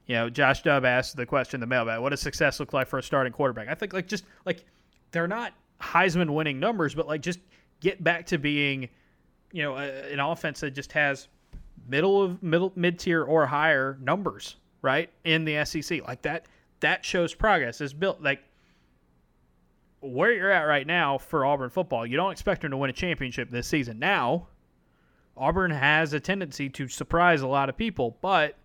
You 0.06 0.16
know, 0.16 0.30
Josh 0.30 0.62
Dubb 0.62 0.84
asked 0.84 1.16
the 1.16 1.24
question 1.26 1.58
in 1.58 1.60
the 1.60 1.66
mailbag: 1.66 2.00
What 2.00 2.10
does 2.10 2.20
success 2.20 2.60
look 2.60 2.72
like 2.72 2.88
for 2.88 2.98
a 2.98 3.02
starting 3.02 3.32
quarterback? 3.32 3.68
I 3.68 3.74
think 3.74 3.92
like 3.92 4.06
just 4.06 4.24
like 4.44 4.64
they're 5.12 5.28
not 5.28 5.52
Heisman 5.80 6.30
winning 6.30 6.60
numbers, 6.60 6.94
but 6.94 7.06
like 7.06 7.22
just 7.22 7.38
get 7.80 8.02
back 8.02 8.26
to 8.26 8.38
being, 8.38 8.88
you 9.52 9.62
know, 9.62 9.76
a, 9.76 10.12
an 10.12 10.20
offense 10.20 10.60
that 10.60 10.72
just 10.72 10.92
has 10.92 11.28
middle 11.88 12.22
of 12.22 12.42
middle 12.42 12.72
mid 12.76 12.98
tier 12.98 13.22
or 13.24 13.46
higher 13.46 13.96
numbers, 14.02 14.56
right? 14.82 15.08
In 15.24 15.44
the 15.44 15.64
SEC. 15.64 16.06
Like 16.06 16.22
that 16.22 16.46
that 16.80 17.04
shows 17.04 17.34
progress. 17.34 17.80
Is 17.80 17.92
built 17.92 18.22
like 18.22 18.42
where 20.00 20.32
you're 20.32 20.50
at 20.50 20.62
right 20.62 20.86
now 20.86 21.18
for 21.18 21.44
Auburn 21.44 21.70
football, 21.70 22.06
you 22.06 22.16
don't 22.16 22.32
expect 22.32 22.62
them 22.62 22.70
to 22.70 22.76
win 22.76 22.90
a 22.90 22.92
championship 22.92 23.50
this 23.50 23.66
season. 23.66 23.98
Now, 23.98 24.48
Auburn 25.36 25.70
has 25.70 26.12
a 26.12 26.20
tendency 26.20 26.68
to 26.70 26.88
surprise 26.88 27.42
a 27.42 27.46
lot 27.46 27.68
of 27.68 27.76
people, 27.76 28.16
but 28.20 28.56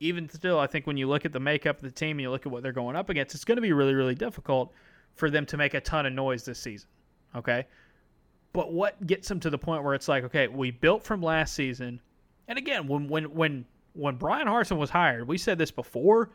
even 0.00 0.28
still, 0.28 0.58
I 0.58 0.66
think 0.66 0.86
when 0.86 0.96
you 0.96 1.08
look 1.08 1.24
at 1.24 1.32
the 1.32 1.40
makeup 1.40 1.76
of 1.76 1.82
the 1.82 1.90
team 1.90 2.12
and 2.12 2.20
you 2.20 2.30
look 2.30 2.46
at 2.46 2.52
what 2.52 2.62
they're 2.62 2.72
going 2.72 2.96
up 2.96 3.08
against, 3.08 3.34
it's 3.34 3.44
going 3.44 3.56
to 3.56 3.62
be 3.62 3.72
really, 3.72 3.94
really 3.94 4.14
difficult 4.14 4.72
for 5.14 5.30
them 5.30 5.44
to 5.46 5.56
make 5.56 5.74
a 5.74 5.80
ton 5.80 6.06
of 6.06 6.12
noise 6.12 6.44
this 6.44 6.60
season. 6.60 6.88
Okay. 7.34 7.66
But 8.52 8.72
what 8.72 9.06
gets 9.06 9.28
them 9.28 9.40
to 9.40 9.50
the 9.50 9.58
point 9.58 9.84
where 9.84 9.94
it's 9.94 10.08
like, 10.08 10.24
okay, 10.24 10.48
we 10.48 10.70
built 10.70 11.02
from 11.02 11.22
last 11.22 11.54
season, 11.54 12.00
and 12.46 12.56
again, 12.56 12.86
when 12.86 13.08
when 13.08 13.24
when 13.24 13.66
when 13.92 14.16
Bryan 14.16 14.46
Harsin 14.46 14.78
was 14.78 14.88
hired, 14.88 15.28
we 15.28 15.36
said 15.36 15.58
this 15.58 15.70
before 15.70 16.30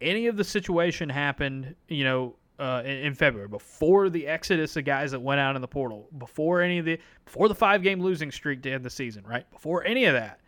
any 0.00 0.26
of 0.26 0.36
the 0.36 0.44
situation 0.44 1.08
happened, 1.08 1.74
you 1.88 2.04
know, 2.04 2.36
uh, 2.58 2.82
in, 2.84 2.98
in 2.98 3.14
February, 3.14 3.48
before 3.48 4.10
the 4.10 4.26
exodus 4.26 4.76
of 4.76 4.84
guys 4.84 5.12
that 5.12 5.20
went 5.20 5.40
out 5.40 5.54
in 5.54 5.62
the 5.62 5.68
portal, 5.68 6.08
before 6.18 6.60
any 6.60 6.78
of 6.78 6.84
the 6.84 6.98
before 7.24 7.48
the 7.48 7.54
five 7.54 7.82
game 7.82 8.00
losing 8.00 8.32
streak 8.32 8.62
to 8.62 8.70
end 8.70 8.84
the 8.84 8.90
season, 8.90 9.24
right? 9.24 9.48
Before 9.50 9.84
any 9.84 10.06
of 10.06 10.14
that, 10.14 10.40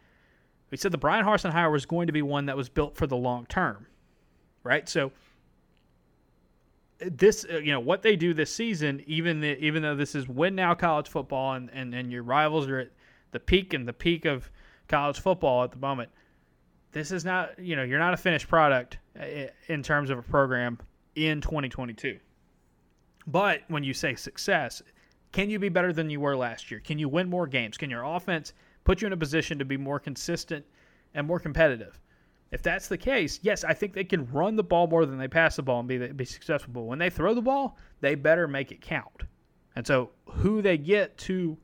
we 0.70 0.76
said 0.76 0.92
the 0.92 0.98
Bryan 0.98 1.24
Harsin 1.24 1.50
hire 1.50 1.70
was 1.70 1.86
going 1.86 2.06
to 2.08 2.12
be 2.12 2.22
one 2.22 2.46
that 2.46 2.56
was 2.56 2.68
built 2.68 2.96
for 2.96 3.06
the 3.06 3.16
long 3.16 3.46
term, 3.46 3.86
right? 4.64 4.88
So 4.88 5.12
this, 6.98 7.46
uh, 7.50 7.58
you 7.58 7.72
know, 7.72 7.80
what 7.80 8.02
they 8.02 8.16
do 8.16 8.34
this 8.34 8.54
season, 8.54 9.02
even 9.06 9.40
the, 9.40 9.58
even 9.64 9.82
though 9.82 9.96
this 9.96 10.14
is 10.14 10.28
win 10.28 10.54
now 10.54 10.74
college 10.74 11.08
football 11.08 11.54
and, 11.54 11.70
and, 11.72 11.94
and 11.94 12.12
your 12.12 12.22
rivals 12.22 12.68
are 12.68 12.80
at 12.80 12.90
the 13.32 13.40
peak 13.40 13.72
and 13.72 13.86
the 13.86 13.92
peak 13.92 14.24
of 14.24 14.50
college 14.88 15.20
football 15.20 15.64
at 15.64 15.70
the 15.70 15.78
moment, 15.78 16.10
this 16.92 17.12
is 17.12 17.24
not, 17.24 17.58
you 17.58 17.76
know, 17.76 17.82
you're 17.82 17.98
not 17.98 18.14
a 18.14 18.16
finished 18.16 18.48
product 18.48 18.98
Uh, 19.18 19.46
in 19.66 19.82
terms 19.82 20.08
of 20.08 20.18
a 20.18 20.22
program 20.22 20.78
in 21.16 21.40
2022. 21.40 22.18
But 23.26 23.62
when 23.66 23.82
you 23.82 23.92
say 23.92 24.14
success, 24.14 24.82
can 25.32 25.50
you 25.50 25.58
be 25.58 25.68
better 25.68 25.92
than 25.92 26.10
you 26.10 26.20
were 26.20 26.36
last 26.36 26.70
year? 26.70 26.78
Can 26.78 26.98
you 26.98 27.08
win 27.08 27.28
more 27.28 27.48
games? 27.48 27.76
Can 27.76 27.90
your 27.90 28.04
offense 28.04 28.52
put 28.84 29.00
you 29.00 29.06
in 29.08 29.12
a 29.12 29.16
position 29.16 29.58
to 29.58 29.64
be 29.64 29.76
more 29.76 29.98
consistent 29.98 30.64
and 31.14 31.26
more 31.26 31.40
competitive? 31.40 32.00
If 32.52 32.62
that's 32.62 32.86
the 32.86 32.96
case, 32.96 33.40
yes, 33.42 33.64
I 33.64 33.74
think 33.74 33.94
they 33.94 34.04
can 34.04 34.26
run 34.30 34.54
the 34.54 34.62
ball 34.62 34.86
more 34.86 35.04
than 35.04 35.18
they 35.18 35.28
pass 35.28 35.56
the 35.56 35.62
ball 35.62 35.80
and 35.80 35.88
be 35.88 35.98
be 35.98 36.24
successful. 36.24 36.72
But 36.72 36.82
when 36.82 36.98
they 37.00 37.10
throw 37.10 37.34
the 37.34 37.42
ball, 37.42 37.78
they 38.00 38.14
better 38.14 38.46
make 38.46 38.70
it 38.70 38.80
count. 38.80 39.24
And 39.74 39.84
so, 39.84 40.10
who 40.26 40.62
they 40.62 40.78
get 40.78 41.18
to 41.18 41.58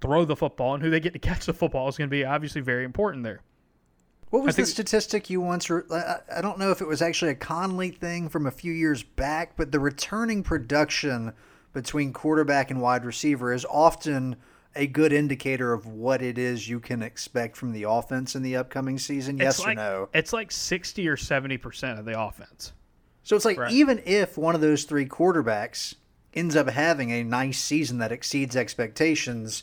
throw 0.00 0.24
the 0.24 0.36
football 0.36 0.74
and 0.74 0.82
who 0.82 0.90
they 0.90 1.00
get 1.00 1.12
to 1.12 1.18
catch 1.18 1.46
the 1.46 1.52
football 1.52 1.88
is 1.88 1.96
going 1.96 2.08
to 2.08 2.16
be 2.16 2.24
obviously 2.24 2.60
very 2.60 2.84
important 2.84 3.24
there. 3.24 3.42
What 4.30 4.42
was 4.44 4.56
think- 4.56 4.66
the 4.66 4.72
statistic 4.72 5.30
you 5.30 5.40
once? 5.40 5.70
Re- 5.70 5.82
I 5.90 6.40
don't 6.40 6.58
know 6.58 6.70
if 6.70 6.80
it 6.80 6.86
was 6.88 7.00
actually 7.02 7.30
a 7.30 7.34
Connelly 7.36 7.90
thing 7.90 8.28
from 8.28 8.46
a 8.46 8.50
few 8.50 8.72
years 8.72 9.02
back, 9.02 9.56
but 9.56 9.72
the 9.72 9.80
returning 9.80 10.42
production 10.42 11.32
between 11.72 12.12
quarterback 12.12 12.70
and 12.70 12.80
wide 12.80 13.04
receiver 13.04 13.52
is 13.52 13.64
often 13.70 14.36
a 14.76 14.86
good 14.86 15.12
indicator 15.12 15.72
of 15.72 15.86
what 15.86 16.20
it 16.22 16.36
is 16.38 16.68
you 16.68 16.78
can 16.78 17.02
expect 17.02 17.56
from 17.56 17.72
the 17.72 17.84
offense 17.84 18.36
in 18.36 18.42
the 18.42 18.54
upcoming 18.56 18.98
season. 18.98 19.38
Yes 19.38 19.58
it's 19.58 19.66
or 19.66 19.74
no? 19.74 20.08
It's 20.12 20.32
like 20.32 20.52
sixty 20.52 21.08
or 21.08 21.16
seventy 21.16 21.56
percent 21.56 21.98
of 21.98 22.04
the 22.04 22.20
offense. 22.20 22.72
So 23.22 23.34
it's 23.34 23.44
like 23.44 23.58
Right. 23.58 23.72
even 23.72 24.00
if 24.04 24.36
one 24.38 24.54
of 24.54 24.60
those 24.60 24.84
three 24.84 25.06
quarterbacks 25.06 25.94
ends 26.34 26.54
up 26.54 26.68
having 26.68 27.10
a 27.10 27.24
nice 27.24 27.58
season 27.58 27.98
that 27.98 28.12
exceeds 28.12 28.54
expectations, 28.56 29.62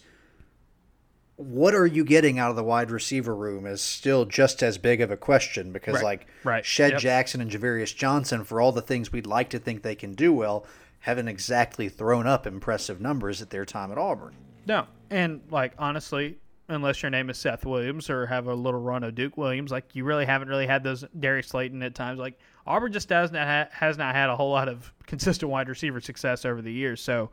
what 1.38 1.76
are 1.76 1.86
you 1.86 2.06
getting 2.06 2.40
out 2.40 2.50
of 2.50 2.56
the 2.56 2.64
wide 2.64 2.90
receiver 2.90 3.36
room 3.36 3.66
is 3.66 3.82
still 3.82 4.24
just 4.26 4.64
as 4.64 4.78
big 4.78 5.02
of 5.02 5.12
a 5.12 5.18
question 5.18 5.72
because 5.74 5.96
Right. 5.96 6.04
like 6.04 6.28
Right. 6.44 6.66
Shed 6.66 6.94
Yep. 6.94 7.02
Jackson 7.02 7.42
and 7.42 7.52
Ja'Varrius 7.52 7.94
Johnson, 7.96 8.44
for 8.46 8.62
all 8.62 8.72
the 8.72 8.82
things 8.82 9.12
we'd 9.12 9.28
like 9.28 9.50
to 9.50 9.60
think 9.60 9.82
they 9.82 9.96
can 9.96 10.14
do 10.14 10.32
well, 10.32 10.66
haven't 11.00 11.28
exactly 11.28 11.90
thrown 11.90 12.26
up 12.26 12.48
impressive 12.48 13.02
numbers 13.02 13.42
at 13.42 13.50
their 13.50 13.66
time 13.66 13.92
at 13.92 13.98
Auburn. 13.98 14.34
No, 14.66 14.88
and 15.10 15.42
like 15.52 15.74
honestly, 15.78 16.38
unless 16.70 17.04
your 17.04 17.10
name 17.12 17.30
is 17.30 17.38
Seth 17.38 17.66
Williams 17.66 18.10
or 18.10 18.26
have 18.28 18.48
a 18.48 18.56
little 18.56 18.80
run 18.80 19.04
of 19.04 19.14
Duke 19.14 19.38
Williams, 19.38 19.72
like 19.72 19.94
you 19.94 20.04
really 20.06 20.26
haven't 20.26 20.48
really 20.48 20.66
had 20.66 20.84
those 20.84 21.04
Darius 21.20 21.50
Slayton 21.50 21.84
at 21.84 21.94
times. 21.96 22.18
Like 22.18 22.40
Auburn 22.66 22.92
just 22.94 23.10
does 23.10 23.32
not 23.32 23.46
ha- 23.46 23.68
has 23.72 23.98
not 23.98 24.16
had 24.16 24.30
a 24.30 24.36
whole 24.36 24.52
lot 24.52 24.68
of 24.70 24.92
consistent 25.06 25.52
wide 25.52 25.68
receiver 25.70 26.00
success 26.02 26.46
over 26.46 26.62
the 26.62 26.72
years, 26.74 27.02
so 27.02 27.30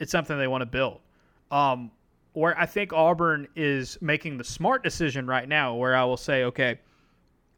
it's 0.00 0.10
something 0.12 0.36
they 0.36 0.48
want 0.48 0.62
to 0.62 0.66
build. 0.66 1.00
Um, 1.50 1.90
where 2.32 2.58
I 2.58 2.66
think 2.66 2.92
Auburn 2.92 3.48
is 3.56 3.98
making 4.00 4.38
the 4.38 4.44
smart 4.44 4.82
decision 4.82 5.26
right 5.26 5.48
now, 5.48 5.74
where 5.74 5.96
I 5.96 6.04
will 6.04 6.16
say, 6.16 6.44
okay, 6.44 6.78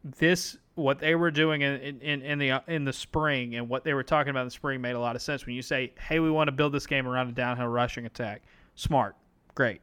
this 0.04 0.56
what 0.74 0.98
they 0.98 1.14
were 1.14 1.30
doing 1.30 1.60
in, 1.60 2.00
in, 2.00 2.22
in 2.22 2.38
the 2.38 2.62
in 2.66 2.84
the 2.84 2.92
spring 2.92 3.56
and 3.56 3.68
what 3.68 3.84
they 3.84 3.92
were 3.94 4.02
talking 4.02 4.30
about 4.30 4.40
in 4.40 4.46
the 4.46 4.52
spring 4.52 4.80
made 4.80 4.92
a 4.92 5.00
lot 5.00 5.16
of 5.16 5.22
sense. 5.22 5.44
When 5.44 5.54
you 5.54 5.62
say, 5.62 5.92
"Hey, 5.98 6.18
we 6.18 6.30
want 6.30 6.48
to 6.48 6.52
build 6.52 6.72
this 6.72 6.86
game 6.86 7.06
around 7.06 7.28
a 7.28 7.32
downhill 7.32 7.68
rushing 7.68 8.06
attack," 8.06 8.42
smart, 8.74 9.14
great. 9.54 9.80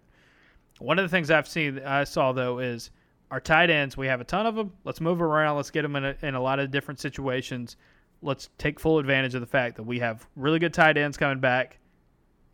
One 0.80 0.98
of 0.98 1.04
the 1.04 1.10
things 1.10 1.30
I've 1.30 1.48
seen, 1.48 1.80
I 1.80 2.06
saw 2.06 2.32
though, 2.32 2.60
is 2.60 2.90
our 3.32 3.40
tight 3.40 3.70
ends. 3.70 3.98
We 3.98 4.08
have 4.08 4.22
a 4.22 4.24
ton 4.24 4.46
of 4.46 4.56
them. 4.56 4.74
Let's 4.84 5.02
move 5.02 5.22
around. 5.22 5.58
Let's 5.58 5.72
get 5.72 5.84
them 5.84 5.96
in 5.96 6.06
a, 6.06 6.16
in 6.22 6.36
a 6.36 6.42
lot 6.42 6.60
of 6.60 6.72
different 6.72 7.00
situations. 7.00 7.78
Let's 8.22 8.50
take 8.58 8.80
full 8.80 8.98
advantage 9.00 9.36
of 9.36 9.42
the 9.42 9.48
fact 9.48 9.76
that 9.78 9.84
we 9.84 10.00
have 10.00 10.28
really 10.36 10.60
good 10.60 10.74
tight 10.74 10.98
ends 10.98 11.18
coming 11.18 11.40
back, 11.40 11.79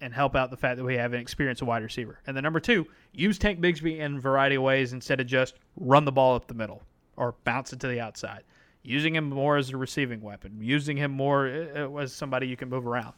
and 0.01 0.13
help 0.13 0.35
out 0.35 0.49
the 0.49 0.57
fact 0.57 0.77
that 0.77 0.83
we 0.83 0.95
have 0.95 1.13
an 1.13 1.19
experienced 1.19 1.63
wide 1.63 1.83
receiver. 1.83 2.19
And 2.27 2.35
then 2.35 2.43
number 2.43 2.59
two, 2.59 2.85
use 3.13 3.37
Tank 3.37 3.59
Bigsby 3.59 3.99
in 3.99 4.17
a 4.17 4.19
variety 4.19 4.55
of 4.55 4.63
ways 4.63 4.93
instead 4.93 5.19
of 5.19 5.27
just 5.27 5.55
run 5.77 6.05
the 6.05 6.11
ball 6.11 6.35
up 6.35 6.47
the 6.47 6.53
middle 6.53 6.83
or 7.17 7.35
bounce 7.43 7.73
it 7.73 7.79
to 7.81 7.87
the 7.87 7.99
outside. 7.99 8.43
Using 8.83 9.15
him 9.15 9.29
more 9.29 9.57
as 9.57 9.71
a 9.71 9.77
receiving 9.77 10.21
weapon, 10.21 10.57
using 10.59 10.95
him 10.95 11.11
more 11.11 11.47
uh, 11.47 11.95
as 11.95 12.13
somebody 12.13 12.47
you 12.47 12.55
can 12.55 12.69
move 12.69 12.85
around. 12.85 13.13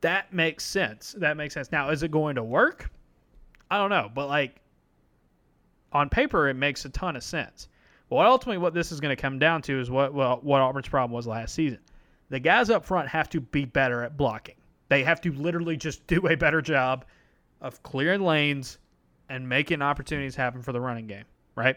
That 0.00 0.32
makes 0.32 0.64
sense. 0.64 1.14
That 1.18 1.36
makes 1.36 1.54
sense. 1.54 1.72
Now, 1.72 1.90
is 1.90 2.02
it 2.02 2.10
going 2.10 2.36
to 2.36 2.44
work? 2.44 2.90
I 3.70 3.78
don't 3.78 3.90
know, 3.90 4.10
but 4.14 4.28
like 4.28 4.60
on 5.92 6.08
paper, 6.08 6.48
it 6.48 6.54
makes 6.54 6.84
a 6.84 6.88
ton 6.90 7.16
of 7.16 7.24
sense. 7.24 7.68
Well, 8.10 8.26
ultimately, 8.26 8.58
what 8.58 8.74
this 8.74 8.92
is 8.92 9.00
going 9.00 9.16
to 9.16 9.20
come 9.20 9.38
down 9.38 9.62
to 9.62 9.80
is 9.80 9.90
what 9.90 10.12
well, 10.12 10.38
what 10.42 10.60
Auburn's 10.60 10.88
problem 10.88 11.12
was 11.12 11.26
last 11.26 11.54
season. 11.54 11.80
The 12.28 12.38
guys 12.38 12.70
up 12.70 12.84
front 12.84 13.08
have 13.08 13.28
to 13.30 13.40
be 13.40 13.64
better 13.64 14.02
at 14.02 14.16
blocking. 14.16 14.56
They 14.92 15.04
have 15.04 15.22
to 15.22 15.32
literally 15.32 15.78
just 15.78 16.06
do 16.14 16.28
a 16.28 16.36
better 16.36 16.60
job 16.60 17.06
of 17.62 17.82
clearing 17.82 18.20
lanes 18.20 18.76
and 19.30 19.48
making 19.48 19.80
opportunities 19.80 20.36
happen 20.36 20.60
for 20.60 20.72
the 20.72 20.80
running 20.80 21.06
game, 21.06 21.24
right? 21.56 21.76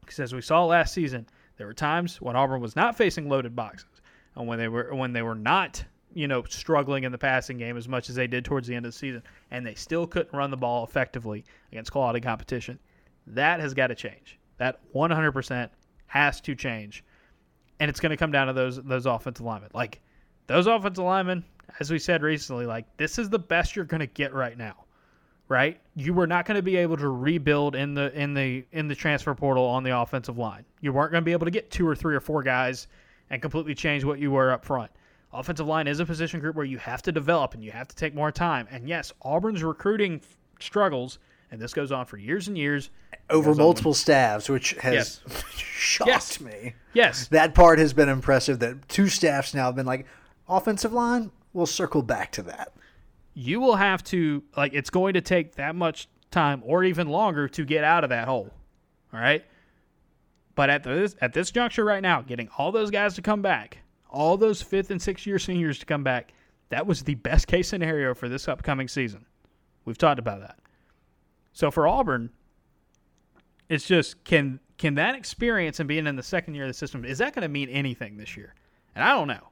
Because 0.00 0.18
as 0.20 0.34
we 0.34 0.42
saw 0.42 0.64
last 0.66 0.92
season, 0.92 1.26
There 1.56 1.66
were 1.66 1.72
times 1.72 2.20
when 2.20 2.36
Auburn 2.36 2.60
was 2.60 2.76
not 2.76 2.96
facing 2.96 3.30
loaded 3.30 3.56
boxes, 3.56 4.02
and 4.36 4.46
when 4.46 4.58
they 4.58 4.68
were 4.68 4.94
when 4.94 5.12
they 5.12 5.22
were 5.22 5.34
not, 5.34 5.82
you 6.12 6.28
know, 6.28 6.44
struggling 6.44 7.04
in 7.04 7.12
the 7.12 7.18
passing 7.18 7.56
game 7.56 7.76
as 7.78 7.88
much 7.88 8.10
as 8.10 8.14
they 8.14 8.26
did 8.26 8.44
towards 8.44 8.68
the 8.68 8.74
end 8.74 8.84
of 8.84 8.92
the 8.92 8.98
season, 8.98 9.22
and 9.50 9.66
they 9.66 9.74
still 9.74 10.06
couldn't 10.06 10.36
run 10.36 10.50
the 10.50 10.56
ball 10.56 10.84
effectively 10.84 11.44
against 11.72 11.90
quality 11.90 12.20
competition. 12.20 12.78
That 13.26 13.58
has 13.60 13.72
got 13.72 13.86
to 13.86 13.94
change. 13.94 14.38
That 14.58 14.80
100% 14.94 15.70
has 16.06 16.40
to 16.42 16.54
change, 16.54 17.02
and 17.80 17.88
it's 17.88 18.00
going 18.00 18.10
to 18.10 18.16
come 18.16 18.32
down 18.32 18.48
to 18.48 18.52
those 18.52 18.82
those 18.82 19.06
offensive 19.06 19.46
linemen. 19.46 19.70
Like 19.74 20.00
those 20.46 20.66
offensive 20.66 21.04
linemen, 21.04 21.42
as 21.80 21.90
we 21.90 21.98
said 21.98 22.22
recently, 22.22 22.66
like 22.66 22.84
this 22.96 23.18
is 23.18 23.28
the 23.28 23.38
best 23.38 23.76
you're 23.76 23.84
going 23.84 24.00
to 24.00 24.06
get 24.06 24.32
right 24.32 24.56
now 24.56 24.84
right? 25.48 25.80
You 25.96 26.14
were 26.14 26.26
not 26.26 26.46
going 26.46 26.56
to 26.56 26.62
be 26.62 26.76
able 26.76 26.96
to 26.98 27.08
rebuild 27.08 27.74
in 27.74 27.94
the 27.94 28.12
in 28.18 28.34
the 28.34 28.64
in 28.72 28.88
the 28.88 28.94
transfer 28.94 29.34
portal 29.34 29.64
on 29.64 29.82
the 29.82 29.98
offensive 29.98 30.38
line. 30.38 30.64
You 30.80 30.92
weren't 30.92 31.10
going 31.10 31.22
to 31.22 31.24
be 31.24 31.32
able 31.32 31.46
to 31.46 31.50
get 31.50 31.70
two 31.70 31.88
or 31.88 31.96
three 31.96 32.14
or 32.14 32.20
four 32.20 32.42
guys 32.42 32.86
and 33.30 33.42
completely 33.42 33.74
change 33.74 34.04
what 34.04 34.18
you 34.18 34.30
were 34.30 34.52
up 34.52 34.64
front. 34.64 34.90
Offensive 35.32 35.66
line 35.66 35.86
is 35.86 36.00
a 36.00 36.06
position 36.06 36.40
group 36.40 36.56
where 36.56 36.64
you 36.64 36.78
have 36.78 37.02
to 37.02 37.12
develop 37.12 37.54
and 37.54 37.62
you 37.62 37.70
have 37.70 37.88
to 37.88 37.96
take 37.96 38.14
more 38.14 38.32
time. 38.32 38.66
And 38.70 38.88
yes, 38.88 39.12
Auburn's 39.22 39.62
recruiting 39.62 40.22
struggles, 40.58 41.18
and 41.50 41.60
this 41.60 41.74
goes 41.74 41.92
on 41.92 42.06
for 42.06 42.16
years 42.16 42.48
and 42.48 42.56
years 42.56 42.90
over 43.28 43.54
multiple 43.54 43.92
staffs, 43.92 44.48
which 44.48 44.72
has 44.74 45.20
yes. 45.26 45.44
shocked 45.56 46.08
yes. 46.08 46.40
me. 46.40 46.74
Yes, 46.94 47.28
that 47.28 47.54
part 47.54 47.78
has 47.78 47.92
been 47.92 48.08
impressive. 48.08 48.58
That 48.58 48.88
two 48.88 49.08
staffs 49.08 49.54
now 49.54 49.66
have 49.66 49.76
been 49.76 49.86
like 49.86 50.06
offensive 50.48 50.92
line. 50.92 51.30
We'll 51.52 51.66
circle 51.66 52.02
back 52.02 52.32
to 52.32 52.42
that 52.44 52.72
you 53.38 53.60
will 53.60 53.76
have 53.76 54.02
to 54.02 54.42
like 54.56 54.74
it's 54.74 54.90
going 54.90 55.14
to 55.14 55.20
take 55.20 55.54
that 55.54 55.76
much 55.76 56.08
time 56.32 56.60
or 56.66 56.82
even 56.82 57.08
longer 57.08 57.48
to 57.48 57.64
get 57.64 57.84
out 57.84 58.02
of 58.02 58.10
that 58.10 58.26
hole. 58.26 58.52
All 59.14 59.20
right? 59.20 59.44
But 60.56 60.70
at 60.70 60.82
this 60.82 61.14
at 61.20 61.32
this 61.32 61.52
juncture 61.52 61.84
right 61.84 62.02
now, 62.02 62.20
getting 62.20 62.48
all 62.58 62.72
those 62.72 62.90
guys 62.90 63.14
to 63.14 63.22
come 63.22 63.40
back, 63.40 63.78
all 64.10 64.36
those 64.36 64.60
5th 64.60 64.90
and 64.90 65.00
6th 65.00 65.24
year 65.24 65.38
seniors 65.38 65.78
to 65.78 65.86
come 65.86 66.02
back, 66.02 66.32
that 66.70 66.84
was 66.84 67.04
the 67.04 67.14
best 67.14 67.46
case 67.46 67.68
scenario 67.68 68.12
for 68.12 68.28
this 68.28 68.48
upcoming 68.48 68.88
season. 68.88 69.24
We've 69.84 69.96
talked 69.96 70.18
about 70.18 70.40
that. 70.40 70.58
So 71.52 71.70
for 71.70 71.86
Auburn, 71.86 72.30
it's 73.68 73.86
just 73.86 74.24
can 74.24 74.58
can 74.78 74.96
that 74.96 75.14
experience 75.14 75.78
and 75.78 75.88
being 75.88 76.08
in 76.08 76.16
the 76.16 76.24
second 76.24 76.56
year 76.56 76.64
of 76.64 76.70
the 76.70 76.74
system 76.74 77.04
is 77.04 77.18
that 77.18 77.36
going 77.36 77.42
to 77.42 77.48
mean 77.48 77.68
anything 77.68 78.16
this 78.16 78.36
year? 78.36 78.52
And 78.96 79.04
I 79.04 79.10
don't 79.14 79.28
know. 79.28 79.48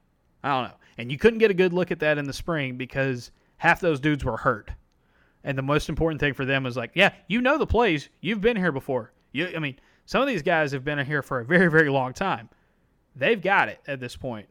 I 0.46 0.60
don't 0.60 0.70
know. 0.70 0.76
And 0.98 1.12
you 1.12 1.18
couldn't 1.18 1.40
get 1.40 1.50
a 1.50 1.54
good 1.54 1.72
look 1.72 1.90
at 1.90 1.98
that 2.00 2.18
in 2.18 2.24
the 2.24 2.32
spring 2.32 2.76
because 2.76 3.30
half 3.58 3.80
those 3.80 4.00
dudes 4.00 4.24
were 4.24 4.36
hurt. 4.36 4.70
And 5.44 5.56
the 5.56 5.62
most 5.62 5.88
important 5.88 6.20
thing 6.20 6.34
for 6.34 6.44
them 6.44 6.64
was 6.64 6.76
like, 6.76 6.92
yeah, 6.94 7.12
you 7.28 7.40
know 7.40 7.58
the 7.58 7.66
plays. 7.66 8.08
You've 8.20 8.40
been 8.40 8.56
here 8.56 8.72
before. 8.72 9.12
You, 9.32 9.48
I 9.54 9.58
mean, 9.58 9.76
some 10.06 10.22
of 10.22 10.28
these 10.28 10.42
guys 10.42 10.72
have 10.72 10.84
been 10.84 11.04
here 11.04 11.22
for 11.22 11.40
a 11.40 11.44
very, 11.44 11.68
very 11.70 11.88
long 11.88 12.12
time. 12.12 12.48
They've 13.14 13.40
got 13.40 13.68
it 13.68 13.80
at 13.86 14.00
this 14.00 14.16
point. 14.16 14.48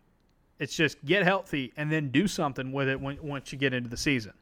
It's 0.59 0.75
just 0.75 1.03
get 1.05 1.23
healthy 1.23 1.73
and 1.75 1.91
then 1.91 2.09
do 2.09 2.27
something 2.27 2.71
with 2.71 2.87
it 2.87 2.99
when, 2.99 3.17
once 3.21 3.51
you 3.51 3.57
get 3.57 3.73
into 3.73 3.89
the 3.89 3.97
season. 3.97 4.33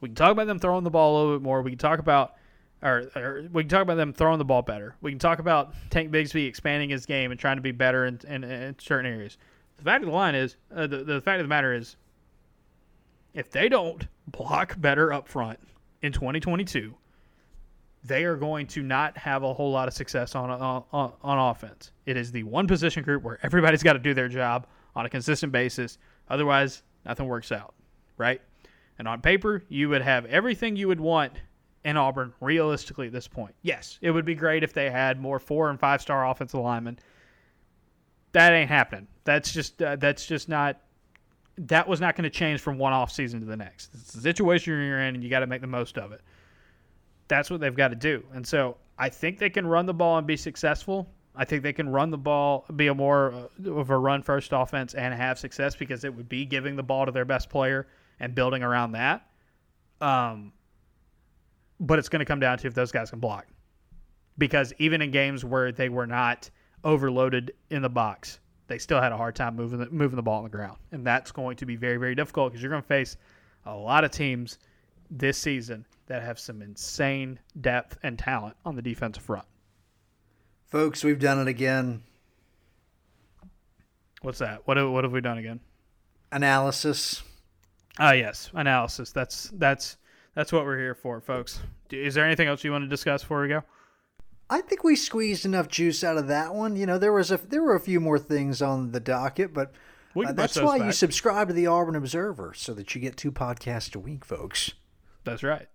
We 0.00 0.08
can 0.08 0.16
talk 0.16 0.32
about 0.32 0.46
them 0.46 0.58
throwing 0.58 0.84
the 0.84 0.90
ball 0.90 1.14
a 1.14 1.18
little 1.18 1.38
bit 1.38 1.42
more. 1.42 1.62
We 1.62 1.70
can 1.70 1.78
talk 1.78 1.98
about, 1.98 2.34
or, 2.82 3.10
or 3.14 3.48
we 3.52 3.62
can 3.62 3.70
talk 3.70 3.82
about 3.82 3.96
them 3.96 4.12
throwing 4.12 4.38
the 4.38 4.44
ball 4.44 4.62
better. 4.62 4.96
We 5.00 5.10
can 5.10 5.18
talk 5.18 5.38
about 5.38 5.74
Tank 5.90 6.10
Bigsby 6.10 6.46
expanding 6.46 6.90
his 6.90 7.06
game 7.06 7.30
and 7.30 7.38
trying 7.38 7.56
to 7.56 7.62
be 7.62 7.72
better 7.72 8.04
in, 8.06 8.20
in, 8.28 8.44
in 8.44 8.78
certain 8.78 9.10
areas. 9.10 9.38
The 9.82 9.90
fact 9.90 10.04
of 10.04 10.10
the 10.10 10.14
line 10.14 10.36
is, 10.36 10.54
uh, 10.72 10.86
the, 10.86 10.98
the 10.98 11.20
fact 11.20 11.40
of 11.40 11.44
the 11.44 11.48
matter 11.48 11.74
is, 11.74 11.96
if 13.34 13.50
they 13.50 13.68
don't 13.68 14.06
block 14.28 14.80
better 14.80 15.12
up 15.12 15.26
front 15.26 15.58
in 16.02 16.12
2022, 16.12 16.94
they 18.04 18.22
are 18.22 18.36
going 18.36 18.68
to 18.68 18.82
not 18.84 19.18
have 19.18 19.42
a 19.42 19.52
whole 19.52 19.72
lot 19.72 19.88
of 19.88 19.94
success 19.94 20.36
on, 20.36 20.50
on, 20.50 20.84
on 20.92 21.50
offense. 21.50 21.90
It 22.06 22.16
is 22.16 22.30
the 22.30 22.44
one 22.44 22.68
position 22.68 23.02
group 23.02 23.24
where 23.24 23.40
everybody's 23.42 23.82
got 23.82 23.94
to 23.94 23.98
do 23.98 24.14
their 24.14 24.28
job 24.28 24.68
on 24.94 25.04
a 25.04 25.08
consistent 25.08 25.50
basis. 25.50 25.98
Otherwise, 26.28 26.84
nothing 27.04 27.26
works 27.26 27.50
out, 27.50 27.74
right? 28.18 28.40
And 29.00 29.08
on 29.08 29.20
paper, 29.20 29.64
you 29.68 29.88
would 29.88 30.02
have 30.02 30.26
everything 30.26 30.76
you 30.76 30.86
would 30.86 31.00
want 31.00 31.32
in 31.84 31.96
Auburn 31.96 32.32
realistically 32.40 33.08
at 33.08 33.12
this 33.12 33.26
point. 33.26 33.56
Yes, 33.62 33.98
it 34.00 34.12
would 34.12 34.24
be 34.24 34.36
great 34.36 34.62
if 34.62 34.72
they 34.72 34.90
had 34.90 35.20
more 35.20 35.40
four 35.40 35.70
and 35.70 35.80
five 35.80 36.00
star 36.00 36.28
offensive 36.28 36.60
linemen. 36.60 37.00
That 38.32 38.52
ain't 38.52 38.70
happening. 38.70 39.08
That's 39.24 39.52
just 39.52 39.80
uh, 39.82 39.96
that's 39.96 40.26
just 40.26 40.48
not 40.48 40.80
that 41.58 41.86
was 41.86 42.00
not 42.00 42.16
going 42.16 42.24
to 42.24 42.30
change 42.30 42.60
from 42.60 42.78
one 42.78 42.92
off 42.92 43.12
season 43.12 43.40
to 43.40 43.46
the 43.46 43.56
next. 43.56 43.90
It's 43.94 44.12
the 44.12 44.20
situation 44.20 44.72
you're 44.72 45.00
in, 45.00 45.14
and 45.14 45.22
you 45.22 45.30
got 45.30 45.40
to 45.40 45.46
make 45.46 45.60
the 45.60 45.66
most 45.66 45.98
of 45.98 46.12
it. 46.12 46.22
That's 47.28 47.50
what 47.50 47.60
they've 47.60 47.74
got 47.74 47.88
to 47.88 47.94
do. 47.94 48.24
And 48.32 48.46
so 48.46 48.76
I 48.98 49.08
think 49.08 49.38
they 49.38 49.50
can 49.50 49.66
run 49.66 49.86
the 49.86 49.94
ball 49.94 50.18
and 50.18 50.26
be 50.26 50.36
successful. 50.36 51.08
I 51.34 51.44
think 51.44 51.62
they 51.62 51.72
can 51.72 51.88
run 51.88 52.10
the 52.10 52.18
ball, 52.18 52.66
be 52.76 52.88
a 52.88 52.94
more 52.94 53.48
uh, 53.64 53.70
of 53.70 53.90
a 53.90 53.96
run 53.96 54.22
first 54.22 54.50
offense, 54.52 54.94
and 54.94 55.14
have 55.14 55.38
success 55.38 55.74
because 55.74 56.04
it 56.04 56.14
would 56.14 56.28
be 56.28 56.44
giving 56.44 56.76
the 56.76 56.82
ball 56.82 57.06
to 57.06 57.12
their 57.12 57.24
best 57.24 57.48
player 57.48 57.86
and 58.20 58.34
building 58.34 58.62
around 58.62 58.92
that. 58.92 59.26
Um, 60.00 60.52
but 61.80 61.98
it's 61.98 62.08
going 62.08 62.20
to 62.20 62.26
come 62.26 62.40
down 62.40 62.58
to 62.58 62.66
if 62.66 62.74
those 62.74 62.92
guys 62.92 63.10
can 63.10 63.18
block. 63.18 63.46
Because 64.38 64.72
even 64.78 65.02
in 65.02 65.10
games 65.10 65.44
where 65.44 65.72
they 65.72 65.88
were 65.88 66.06
not 66.06 66.50
overloaded 66.84 67.52
in 67.70 67.82
the 67.82 67.88
box, 67.88 68.38
they 68.66 68.78
still 68.78 69.00
had 69.00 69.12
a 69.12 69.16
hard 69.16 69.34
time 69.34 69.56
moving 69.56 69.78
the, 69.78 69.90
moving 69.90 70.16
the 70.16 70.22
ball 70.22 70.38
on 70.38 70.44
the 70.44 70.50
ground, 70.50 70.78
and 70.92 71.06
that's 71.06 71.32
going 71.32 71.56
to 71.56 71.66
be 71.66 71.76
very 71.76 71.96
very 71.96 72.14
difficult 72.14 72.52
because 72.52 72.62
you're 72.62 72.70
going 72.70 72.82
to 72.82 72.88
face 72.88 73.16
a 73.66 73.74
lot 73.74 74.04
of 74.04 74.10
teams 74.10 74.58
this 75.10 75.38
season 75.38 75.84
that 76.06 76.22
have 76.22 76.38
some 76.38 76.62
insane 76.62 77.38
depth 77.60 77.98
and 78.02 78.18
talent 78.18 78.56
on 78.64 78.76
the 78.76 78.82
defensive 78.82 79.22
front. 79.22 79.44
Folks, 80.66 81.04
we've 81.04 81.18
done 81.18 81.38
it 81.38 81.48
again. 81.48 82.02
What's 84.22 84.38
that? 84.38 84.66
What 84.66 84.78
what 84.90 85.04
have 85.04 85.12
we 85.12 85.20
done 85.20 85.38
again? 85.38 85.60
Analysis. 86.30 87.22
Ah, 87.98 88.12
yes, 88.12 88.50
analysis. 88.54 89.12
That's 89.12 89.50
that's 89.54 89.98
that's 90.34 90.52
what 90.52 90.64
we're 90.64 90.78
here 90.78 90.94
for, 90.94 91.20
folks. 91.20 91.60
Is 91.90 92.14
there 92.14 92.24
anything 92.24 92.48
else 92.48 92.64
you 92.64 92.72
want 92.72 92.84
to 92.84 92.88
discuss 92.88 93.22
before 93.22 93.42
we 93.42 93.48
go? 93.48 93.62
I 94.52 94.60
think 94.60 94.84
we 94.84 94.96
squeezed 94.96 95.46
enough 95.46 95.68
juice 95.68 96.04
out 96.04 96.18
of 96.18 96.28
that 96.28 96.54
one. 96.54 96.76
You 96.76 96.84
know, 96.84 96.98
there 96.98 97.12
was 97.14 97.30
a 97.30 97.38
there 97.38 97.62
were 97.62 97.74
a 97.74 97.80
few 97.80 98.00
more 98.00 98.18
things 98.18 98.60
on 98.60 98.92
the 98.92 99.00
docket, 99.00 99.54
but 99.54 99.72
uh, 100.14 100.32
that's 100.32 100.60
why 100.60 100.76
back. 100.76 100.86
you 100.88 100.92
subscribe 100.92 101.48
to 101.48 101.54
the 101.54 101.66
Auburn 101.66 101.96
Observer 101.96 102.52
so 102.54 102.74
that 102.74 102.94
you 102.94 103.00
get 103.00 103.16
two 103.16 103.32
podcasts 103.32 103.96
a 103.96 103.98
week, 103.98 104.26
folks. 104.26 104.72
That's 105.24 105.42
right. 105.42 105.68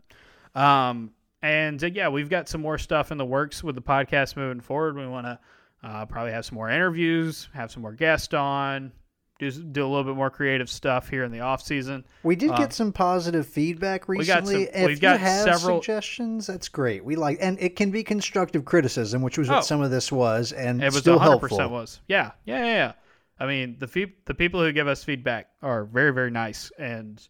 Um, 0.53 1.09
and 1.41 1.83
uh, 1.83 1.87
yeah, 1.87 2.09
we've 2.09 2.29
got 2.29 2.47
some 2.47 2.61
more 2.61 2.77
stuff 2.77 3.11
in 3.11 3.17
the 3.17 3.25
works 3.25 3.63
with 3.63 3.73
the 3.73 3.81
podcast 3.81 4.35
moving 4.35 4.61
forward. 4.61 4.95
We 4.95 5.07
want 5.07 5.25
to 5.25 5.39
uh, 5.81 6.05
probably 6.05 6.33
have 6.33 6.45
some 6.45 6.55
more 6.55 6.69
interviews, 6.69 7.49
have 7.55 7.71
some 7.71 7.81
more 7.81 7.93
guests 7.93 8.35
on, 8.35 8.91
do 9.39 9.51
do 9.51 9.85
a 9.85 9.87
little 9.87 10.03
bit 10.03 10.15
more 10.15 10.29
creative 10.29 10.69
stuff 10.69 11.09
here 11.09 11.23
in 11.23 11.31
the 11.31 11.41
off 11.41 11.61
season. 11.61 12.05
We 12.23 12.35
did 12.35 12.51
get 12.51 12.65
um, 12.65 12.71
some 12.71 12.91
positive 12.91 13.47
feedback 13.47 14.07
recently. 14.07 14.65
Some, 14.65 14.89
if 14.91 15.01
you 15.01 15.07
have 15.07 15.43
several, 15.43 15.81
suggestions, 15.81 16.47
that's 16.47 16.69
great. 16.69 17.03
We 17.03 17.15
like, 17.15 17.37
and 17.41 17.59
it 17.59 17.75
can 17.75 17.91
be 17.91 18.03
constructive 18.03 18.65
criticism, 18.65 19.21
which 19.21 19.37
was 19.37 19.49
what 19.49 19.59
oh, 19.59 19.61
some 19.61 19.81
of 19.81 19.91
this 19.91 20.11
was, 20.11 20.51
and 20.51 20.81
it 20.81 20.85
was 20.85 20.97
still 20.97 21.19
100% 21.19 21.21
helpful. 21.21 21.69
Was 21.69 22.01
yeah, 22.07 22.31
yeah, 22.45 22.59
yeah, 22.59 22.65
yeah. 22.65 22.93
I 23.39 23.45
mean, 23.45 23.75
the 23.79 23.87
fe- 23.87 24.15
the 24.25 24.33
people 24.33 24.61
who 24.61 24.71
give 24.71 24.87
us 24.87 25.03
feedback 25.03 25.49
are 25.61 25.85
very 25.85 26.11
very 26.11 26.31
nice, 26.31 26.71
and 26.79 27.25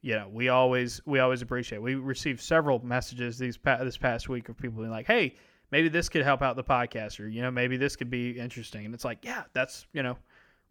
you 0.00 0.16
know 0.16 0.28
we 0.32 0.48
always 0.48 1.00
we 1.06 1.20
always 1.20 1.42
appreciate. 1.42 1.78
It. 1.78 1.82
We 1.82 1.94
received 1.94 2.40
several 2.40 2.84
messages 2.84 3.38
these 3.38 3.56
pa- 3.56 3.84
this 3.84 3.96
past 3.96 4.28
week 4.28 4.48
of 4.48 4.56
people 4.56 4.78
being 4.78 4.90
like, 4.90 5.06
"Hey, 5.06 5.36
maybe 5.70 5.88
this 5.88 6.08
could 6.08 6.24
help 6.24 6.42
out 6.42 6.56
the 6.56 6.64
podcast," 6.64 7.20
or 7.20 7.28
you 7.28 7.42
know, 7.42 7.50
maybe 7.52 7.76
this 7.76 7.94
could 7.94 8.10
be 8.10 8.32
interesting. 8.32 8.84
And 8.84 8.92
it's 8.92 9.04
like, 9.04 9.24
yeah, 9.24 9.44
that's 9.52 9.86
you 9.92 10.02
know 10.02 10.16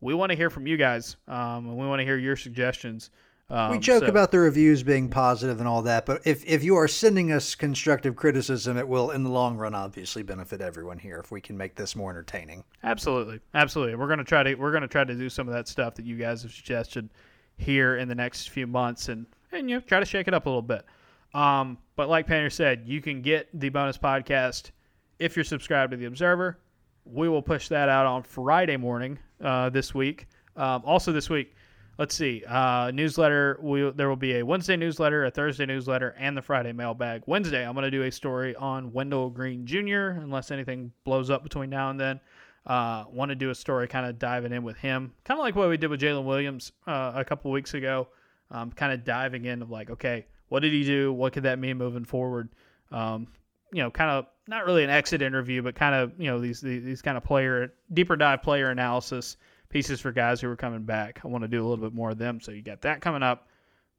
we 0.01 0.13
want 0.13 0.31
to 0.31 0.35
hear 0.35 0.49
from 0.49 0.67
you 0.67 0.77
guys, 0.77 1.15
um, 1.27 1.67
and 1.67 1.77
we 1.77 1.87
want 1.87 1.99
to 1.99 2.05
hear 2.05 2.17
your 2.17 2.35
suggestions. 2.35 3.11
Um, 3.49 3.71
we 3.71 3.79
joke 3.79 4.03
so. 4.03 4.09
about 4.09 4.31
the 4.31 4.39
reviews 4.39 4.81
being 4.81 5.09
positive 5.09 5.59
and 5.59 5.67
all 5.67 5.81
that, 5.81 6.05
but 6.05 6.21
if, 6.25 6.43
if 6.45 6.63
you 6.63 6.75
are 6.77 6.87
sending 6.87 7.33
us 7.33 7.53
constructive 7.53 8.15
criticism, 8.15 8.77
it 8.77 8.87
will, 8.87 9.11
in 9.11 9.23
the 9.23 9.29
long 9.29 9.57
run, 9.57 9.75
obviously 9.75 10.23
benefit 10.23 10.61
everyone 10.61 10.97
here 10.97 11.17
if 11.17 11.31
we 11.31 11.41
can 11.41 11.57
make 11.57 11.75
this 11.75 11.93
more 11.93 12.09
entertaining. 12.09 12.63
Absolutely, 12.83 13.41
absolutely. 13.53 13.95
We're 13.95 14.07
gonna 14.07 14.23
try 14.23 14.43
to 14.43 14.55
we're 14.55 14.71
gonna 14.71 14.87
try 14.87 15.03
to 15.03 15.13
do 15.13 15.29
some 15.29 15.47
of 15.47 15.53
that 15.53 15.67
stuff 15.67 15.95
that 15.95 16.05
you 16.05 16.15
guys 16.15 16.43
have 16.43 16.53
suggested 16.53 17.09
here 17.57 17.97
in 17.97 18.07
the 18.07 18.15
next 18.15 18.49
few 18.49 18.67
months, 18.67 19.09
and 19.09 19.25
and 19.51 19.69
you 19.69 19.75
know 19.75 19.81
try 19.81 19.99
to 19.99 20.05
shake 20.05 20.29
it 20.29 20.33
up 20.33 20.45
a 20.45 20.49
little 20.49 20.61
bit. 20.61 20.85
Um, 21.33 21.77
but 21.95 22.09
like 22.09 22.27
Painter 22.27 22.49
said, 22.49 22.83
you 22.85 23.01
can 23.01 23.21
get 23.21 23.49
the 23.53 23.69
bonus 23.69 23.97
podcast 23.97 24.71
if 25.19 25.35
you're 25.35 25.45
subscribed 25.45 25.91
to 25.91 25.97
the 25.97 26.05
Observer. 26.05 26.57
We 27.05 27.29
will 27.29 27.41
push 27.41 27.67
that 27.69 27.89
out 27.89 28.05
on 28.05 28.23
Friday 28.23 28.77
morning 28.77 29.19
uh, 29.43 29.69
this 29.69 29.93
week. 29.93 30.27
Um, 30.55 30.83
also, 30.85 31.11
this 31.11 31.29
week, 31.29 31.55
let's 31.97 32.15
see, 32.15 32.43
uh, 32.47 32.91
newsletter. 32.91 33.59
We, 33.61 33.89
there 33.91 34.09
will 34.09 34.15
be 34.15 34.37
a 34.37 34.43
Wednesday 34.45 34.77
newsletter, 34.77 35.25
a 35.25 35.31
Thursday 35.31 35.65
newsletter, 35.65 36.15
and 36.17 36.35
the 36.35 36.41
Friday 36.41 36.73
mailbag. 36.73 37.23
Wednesday, 37.25 37.65
I'm 37.65 37.73
going 37.73 37.83
to 37.83 37.91
do 37.91 38.03
a 38.03 38.11
story 38.11 38.55
on 38.55 38.91
Wendell 38.91 39.29
Green 39.29 39.65
Jr. 39.65 40.19
Unless 40.19 40.51
anything 40.51 40.91
blows 41.03 41.29
up 41.29 41.43
between 41.43 41.69
now 41.69 41.89
and 41.89 41.99
then. 41.99 42.19
Uh, 42.65 43.05
want 43.11 43.29
to 43.29 43.35
do 43.35 43.49
a 43.49 43.55
story 43.55 43.87
kind 43.87 44.05
of 44.05 44.19
diving 44.19 44.51
in 44.51 44.61
with 44.61 44.77
him, 44.77 45.11
kind 45.23 45.39
of 45.39 45.43
like 45.43 45.55
what 45.55 45.67
we 45.67 45.77
did 45.77 45.89
with 45.89 45.99
Jaylin 45.99 46.25
Williams 46.25 46.71
uh, 46.85 47.11
a 47.15 47.25
couple 47.25 47.49
weeks 47.49 47.73
ago. 47.73 48.07
Um, 48.51 48.71
kind 48.71 48.93
of 48.93 49.03
diving 49.03 49.45
in 49.45 49.63
of 49.63 49.71
like, 49.71 49.89
okay, 49.89 50.25
what 50.49 50.59
did 50.59 50.73
he 50.73 50.83
do? 50.83 51.11
What 51.13 51.33
could 51.33 51.43
that 51.43 51.57
mean 51.57 51.77
moving 51.77 52.03
forward? 52.05 52.49
Um, 52.91 53.27
you 53.71 53.81
know, 53.81 53.89
kind 53.89 54.11
of 54.11 54.25
not 54.51 54.65
really 54.65 54.83
an 54.83 54.89
exit 54.89 55.21
interview, 55.21 55.63
but 55.63 55.73
kind 55.73 55.95
of 55.95 56.11
you 56.19 56.27
know 56.27 56.39
these 56.39 56.61
these, 56.61 56.83
these 56.83 57.01
kind 57.01 57.17
of 57.17 57.23
player 57.23 57.73
deeper 57.93 58.17
dive 58.17 58.43
player 58.43 58.69
analysis 58.69 59.37
pieces 59.69 60.01
for 60.01 60.11
guys 60.11 60.41
who 60.41 60.49
are 60.49 60.57
coming 60.57 60.83
back. 60.83 61.21
I 61.23 61.29
want 61.29 61.43
to 61.43 61.47
do 61.47 61.61
a 61.61 61.65
little 61.65 61.83
bit 61.83 61.95
more 61.95 62.11
of 62.11 62.17
them, 62.17 62.41
so 62.41 62.51
you 62.51 62.61
got 62.61 62.81
that 62.81 62.99
coming 62.99 63.23
up. 63.23 63.47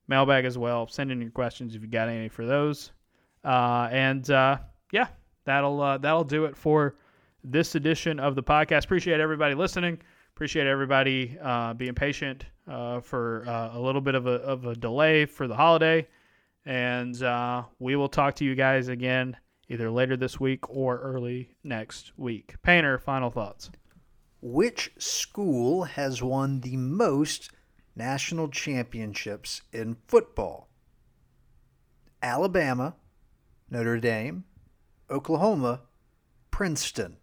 Mailbag 0.09 0.45
as 0.45 0.59
well. 0.59 0.87
Send 0.87 1.11
in 1.11 1.21
your 1.21 1.31
questions 1.31 1.75
if 1.75 1.81
you 1.81 1.89
got 1.89 2.09
any 2.09 2.29
for 2.29 2.45
those. 2.45 2.93
Uh, 3.43 3.89
and 3.91 4.31
uh, 4.31 4.59
yeah, 4.93 5.09
that'll 5.47 5.81
uh, 5.81 5.99
that'll 5.99 6.23
do 6.23 6.45
it 6.45 6.57
for 6.57 6.97
this 7.43 7.75
edition 7.75 8.21
of 8.21 8.35
the 8.35 8.43
podcast. 8.43 8.85
Appreciate 8.85 9.21
everybody 9.21 9.55
listening. 9.55 9.99
Appreciate 10.35 10.67
everybody 10.67 11.39
uh, 11.43 11.73
being 11.73 11.95
patient 11.95 12.45
uh, 12.69 13.01
for 13.01 13.45
uh, 13.49 13.77
a 13.77 13.81
little 13.81 14.01
bit 14.01 14.15
of 14.15 14.27
a, 14.27 14.35
of 14.43 14.67
a 14.67 14.75
delay 14.75 15.25
for 15.25 15.49
the 15.49 15.57
holiday. 15.57 16.07
And 16.67 17.19
we 17.79 17.97
will 17.97 18.09
talk 18.09 18.35
to 18.37 18.45
you 18.45 18.55
guys 18.55 18.89
again 18.89 19.37
either 19.73 19.91
later 19.91 20.17
this 20.17 20.39
week 20.39 20.69
or 20.69 20.99
early 20.99 21.49
next 21.65 22.13
week. 22.19 22.55
Painter, 22.63 22.99
final 22.99 23.31
thoughts. 23.31 23.71
Which 24.43 24.93
school 24.99 25.85
has 25.85 26.23
won 26.23 26.61
the 26.61 26.77
most 26.77 27.51
national 27.97 28.49
championships 28.49 29.63
in 29.73 29.97
football? 30.07 30.69
Alabama, 32.23 32.97
Notre 33.71 33.99
Dame, 33.99 34.45
Oklahoma, 35.11 35.81
Princeton. 36.51 37.17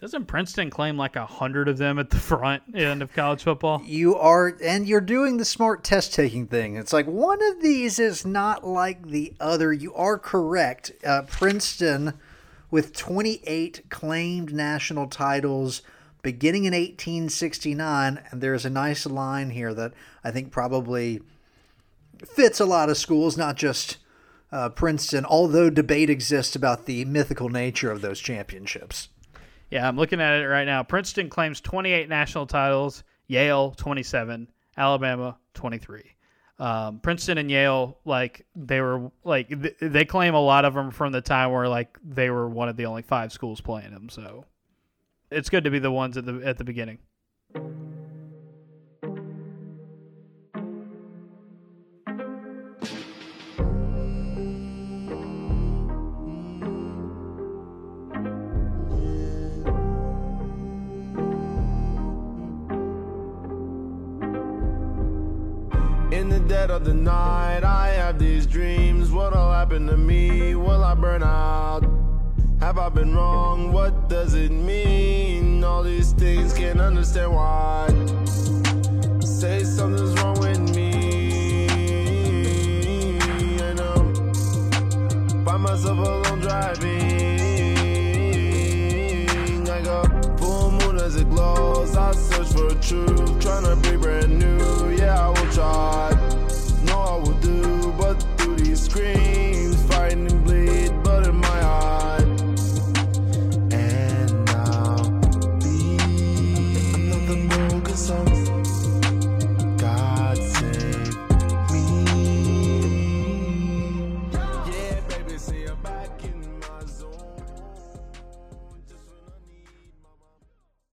Doesn't 0.00 0.26
Princeton 0.26 0.70
claim 0.70 0.96
like 0.96 1.16
a 1.16 1.26
hundred 1.26 1.66
of 1.66 1.76
them 1.76 1.98
at 1.98 2.10
the 2.10 2.16
front 2.20 2.62
end 2.72 3.02
of 3.02 3.12
college 3.12 3.42
football? 3.42 3.82
You 3.84 4.14
are, 4.14 4.56
and 4.62 4.86
you're 4.86 5.00
doing 5.00 5.38
the 5.38 5.44
smart 5.44 5.82
test 5.82 6.14
taking 6.14 6.46
thing. 6.46 6.76
It's 6.76 6.92
like 6.92 7.06
one 7.06 7.42
of 7.42 7.60
these 7.60 7.98
is 7.98 8.24
not 8.24 8.64
like 8.64 9.08
the 9.08 9.34
other. 9.40 9.72
You 9.72 9.92
are 9.94 10.16
correct. 10.16 10.92
Uh, 11.04 11.22
Princeton, 11.22 12.14
with 12.70 12.94
28 12.96 13.90
claimed 13.90 14.54
national 14.54 15.08
titles 15.08 15.82
beginning 16.22 16.64
in 16.64 16.74
1869, 16.74 18.20
and 18.30 18.40
there's 18.40 18.64
a 18.64 18.70
nice 18.70 19.04
line 19.04 19.50
here 19.50 19.74
that 19.74 19.94
I 20.22 20.30
think 20.30 20.52
probably 20.52 21.20
fits 22.24 22.60
a 22.60 22.66
lot 22.66 22.88
of 22.88 22.96
schools, 22.96 23.36
not 23.36 23.56
just 23.56 23.96
uh, 24.52 24.68
Princeton, 24.68 25.24
although 25.24 25.70
debate 25.70 26.08
exists 26.08 26.54
about 26.54 26.86
the 26.86 27.04
mythical 27.04 27.48
nature 27.48 27.90
of 27.90 28.00
those 28.00 28.20
championships. 28.20 29.08
Yeah, 29.70 29.86
I'm 29.86 29.96
looking 29.96 30.20
at 30.20 30.40
it 30.40 30.46
right 30.46 30.64
now. 30.64 30.82
Princeton 30.82 31.28
claims 31.28 31.60
28 31.60 32.08
national 32.08 32.46
titles, 32.46 33.04
Yale 33.26 33.72
27, 33.72 34.48
Alabama 34.76 35.36
23. 35.54 36.02
Um, 36.58 36.98
Princeton 37.00 37.38
and 37.38 37.50
Yale, 37.50 37.98
like 38.04 38.44
they 38.56 38.80
were 38.80 39.10
like 39.22 39.48
th- 39.48 39.76
they 39.80 40.04
claim 40.04 40.34
a 40.34 40.40
lot 40.40 40.64
of 40.64 40.74
them 40.74 40.90
from 40.90 41.12
the 41.12 41.20
time 41.20 41.52
where 41.52 41.68
like 41.68 41.96
they 42.02 42.30
were 42.30 42.48
one 42.48 42.68
of 42.68 42.76
the 42.76 42.86
only 42.86 43.02
five 43.02 43.32
schools 43.32 43.60
playing 43.60 43.92
them. 43.92 44.08
So 44.08 44.44
it's 45.30 45.50
good 45.50 45.64
to 45.64 45.70
be 45.70 45.78
the 45.78 45.92
ones 45.92 46.16
at 46.16 46.26
the 46.26 46.40
at 46.44 46.58
the 46.58 46.64
beginning. 46.64 46.98
the 66.88 66.94
night 66.94 67.64
I 67.64 67.88
have 67.88 68.18
these 68.18 68.46
dreams 68.46 69.10
What'll 69.10 69.52
happen 69.52 69.86
to 69.88 69.96
me? 69.98 70.54
Will 70.54 70.82
I 70.82 70.94
burn 70.94 71.22
out? 71.22 71.84
Have 72.60 72.78
I 72.78 72.88
been 72.88 73.14
wrong? 73.14 73.72
What 73.72 74.08
does 74.08 74.32
it 74.32 74.50
mean? 74.50 75.62
All 75.64 75.82
these 75.82 76.12
things 76.12 76.54
can't 76.54 76.80
understand 76.80 77.34
why 77.34 77.88
Say 79.20 79.64
something's 79.64 80.14
wrong 80.18 80.40
with 80.40 80.60
me 80.74 81.68
I 83.68 83.74
know 83.74 84.14
Find 85.44 85.62
myself 85.62 85.98
alone 85.98 86.40
driving 86.40 86.86
Like 89.66 89.84
a 89.84 90.08
full 90.38 90.70
moon 90.70 90.96
as 90.96 91.16
it 91.16 91.28
glows 91.28 91.94
I 91.94 92.12
search 92.12 92.48
for 92.48 92.70
truth 92.80 93.40
Trying 93.42 93.64
to 93.64 93.76
be 93.76 93.96
brand 93.98 94.38
new 94.38 94.96
Yeah, 94.96 95.26
I 95.26 95.28
will 95.28 95.52
try 95.52 96.17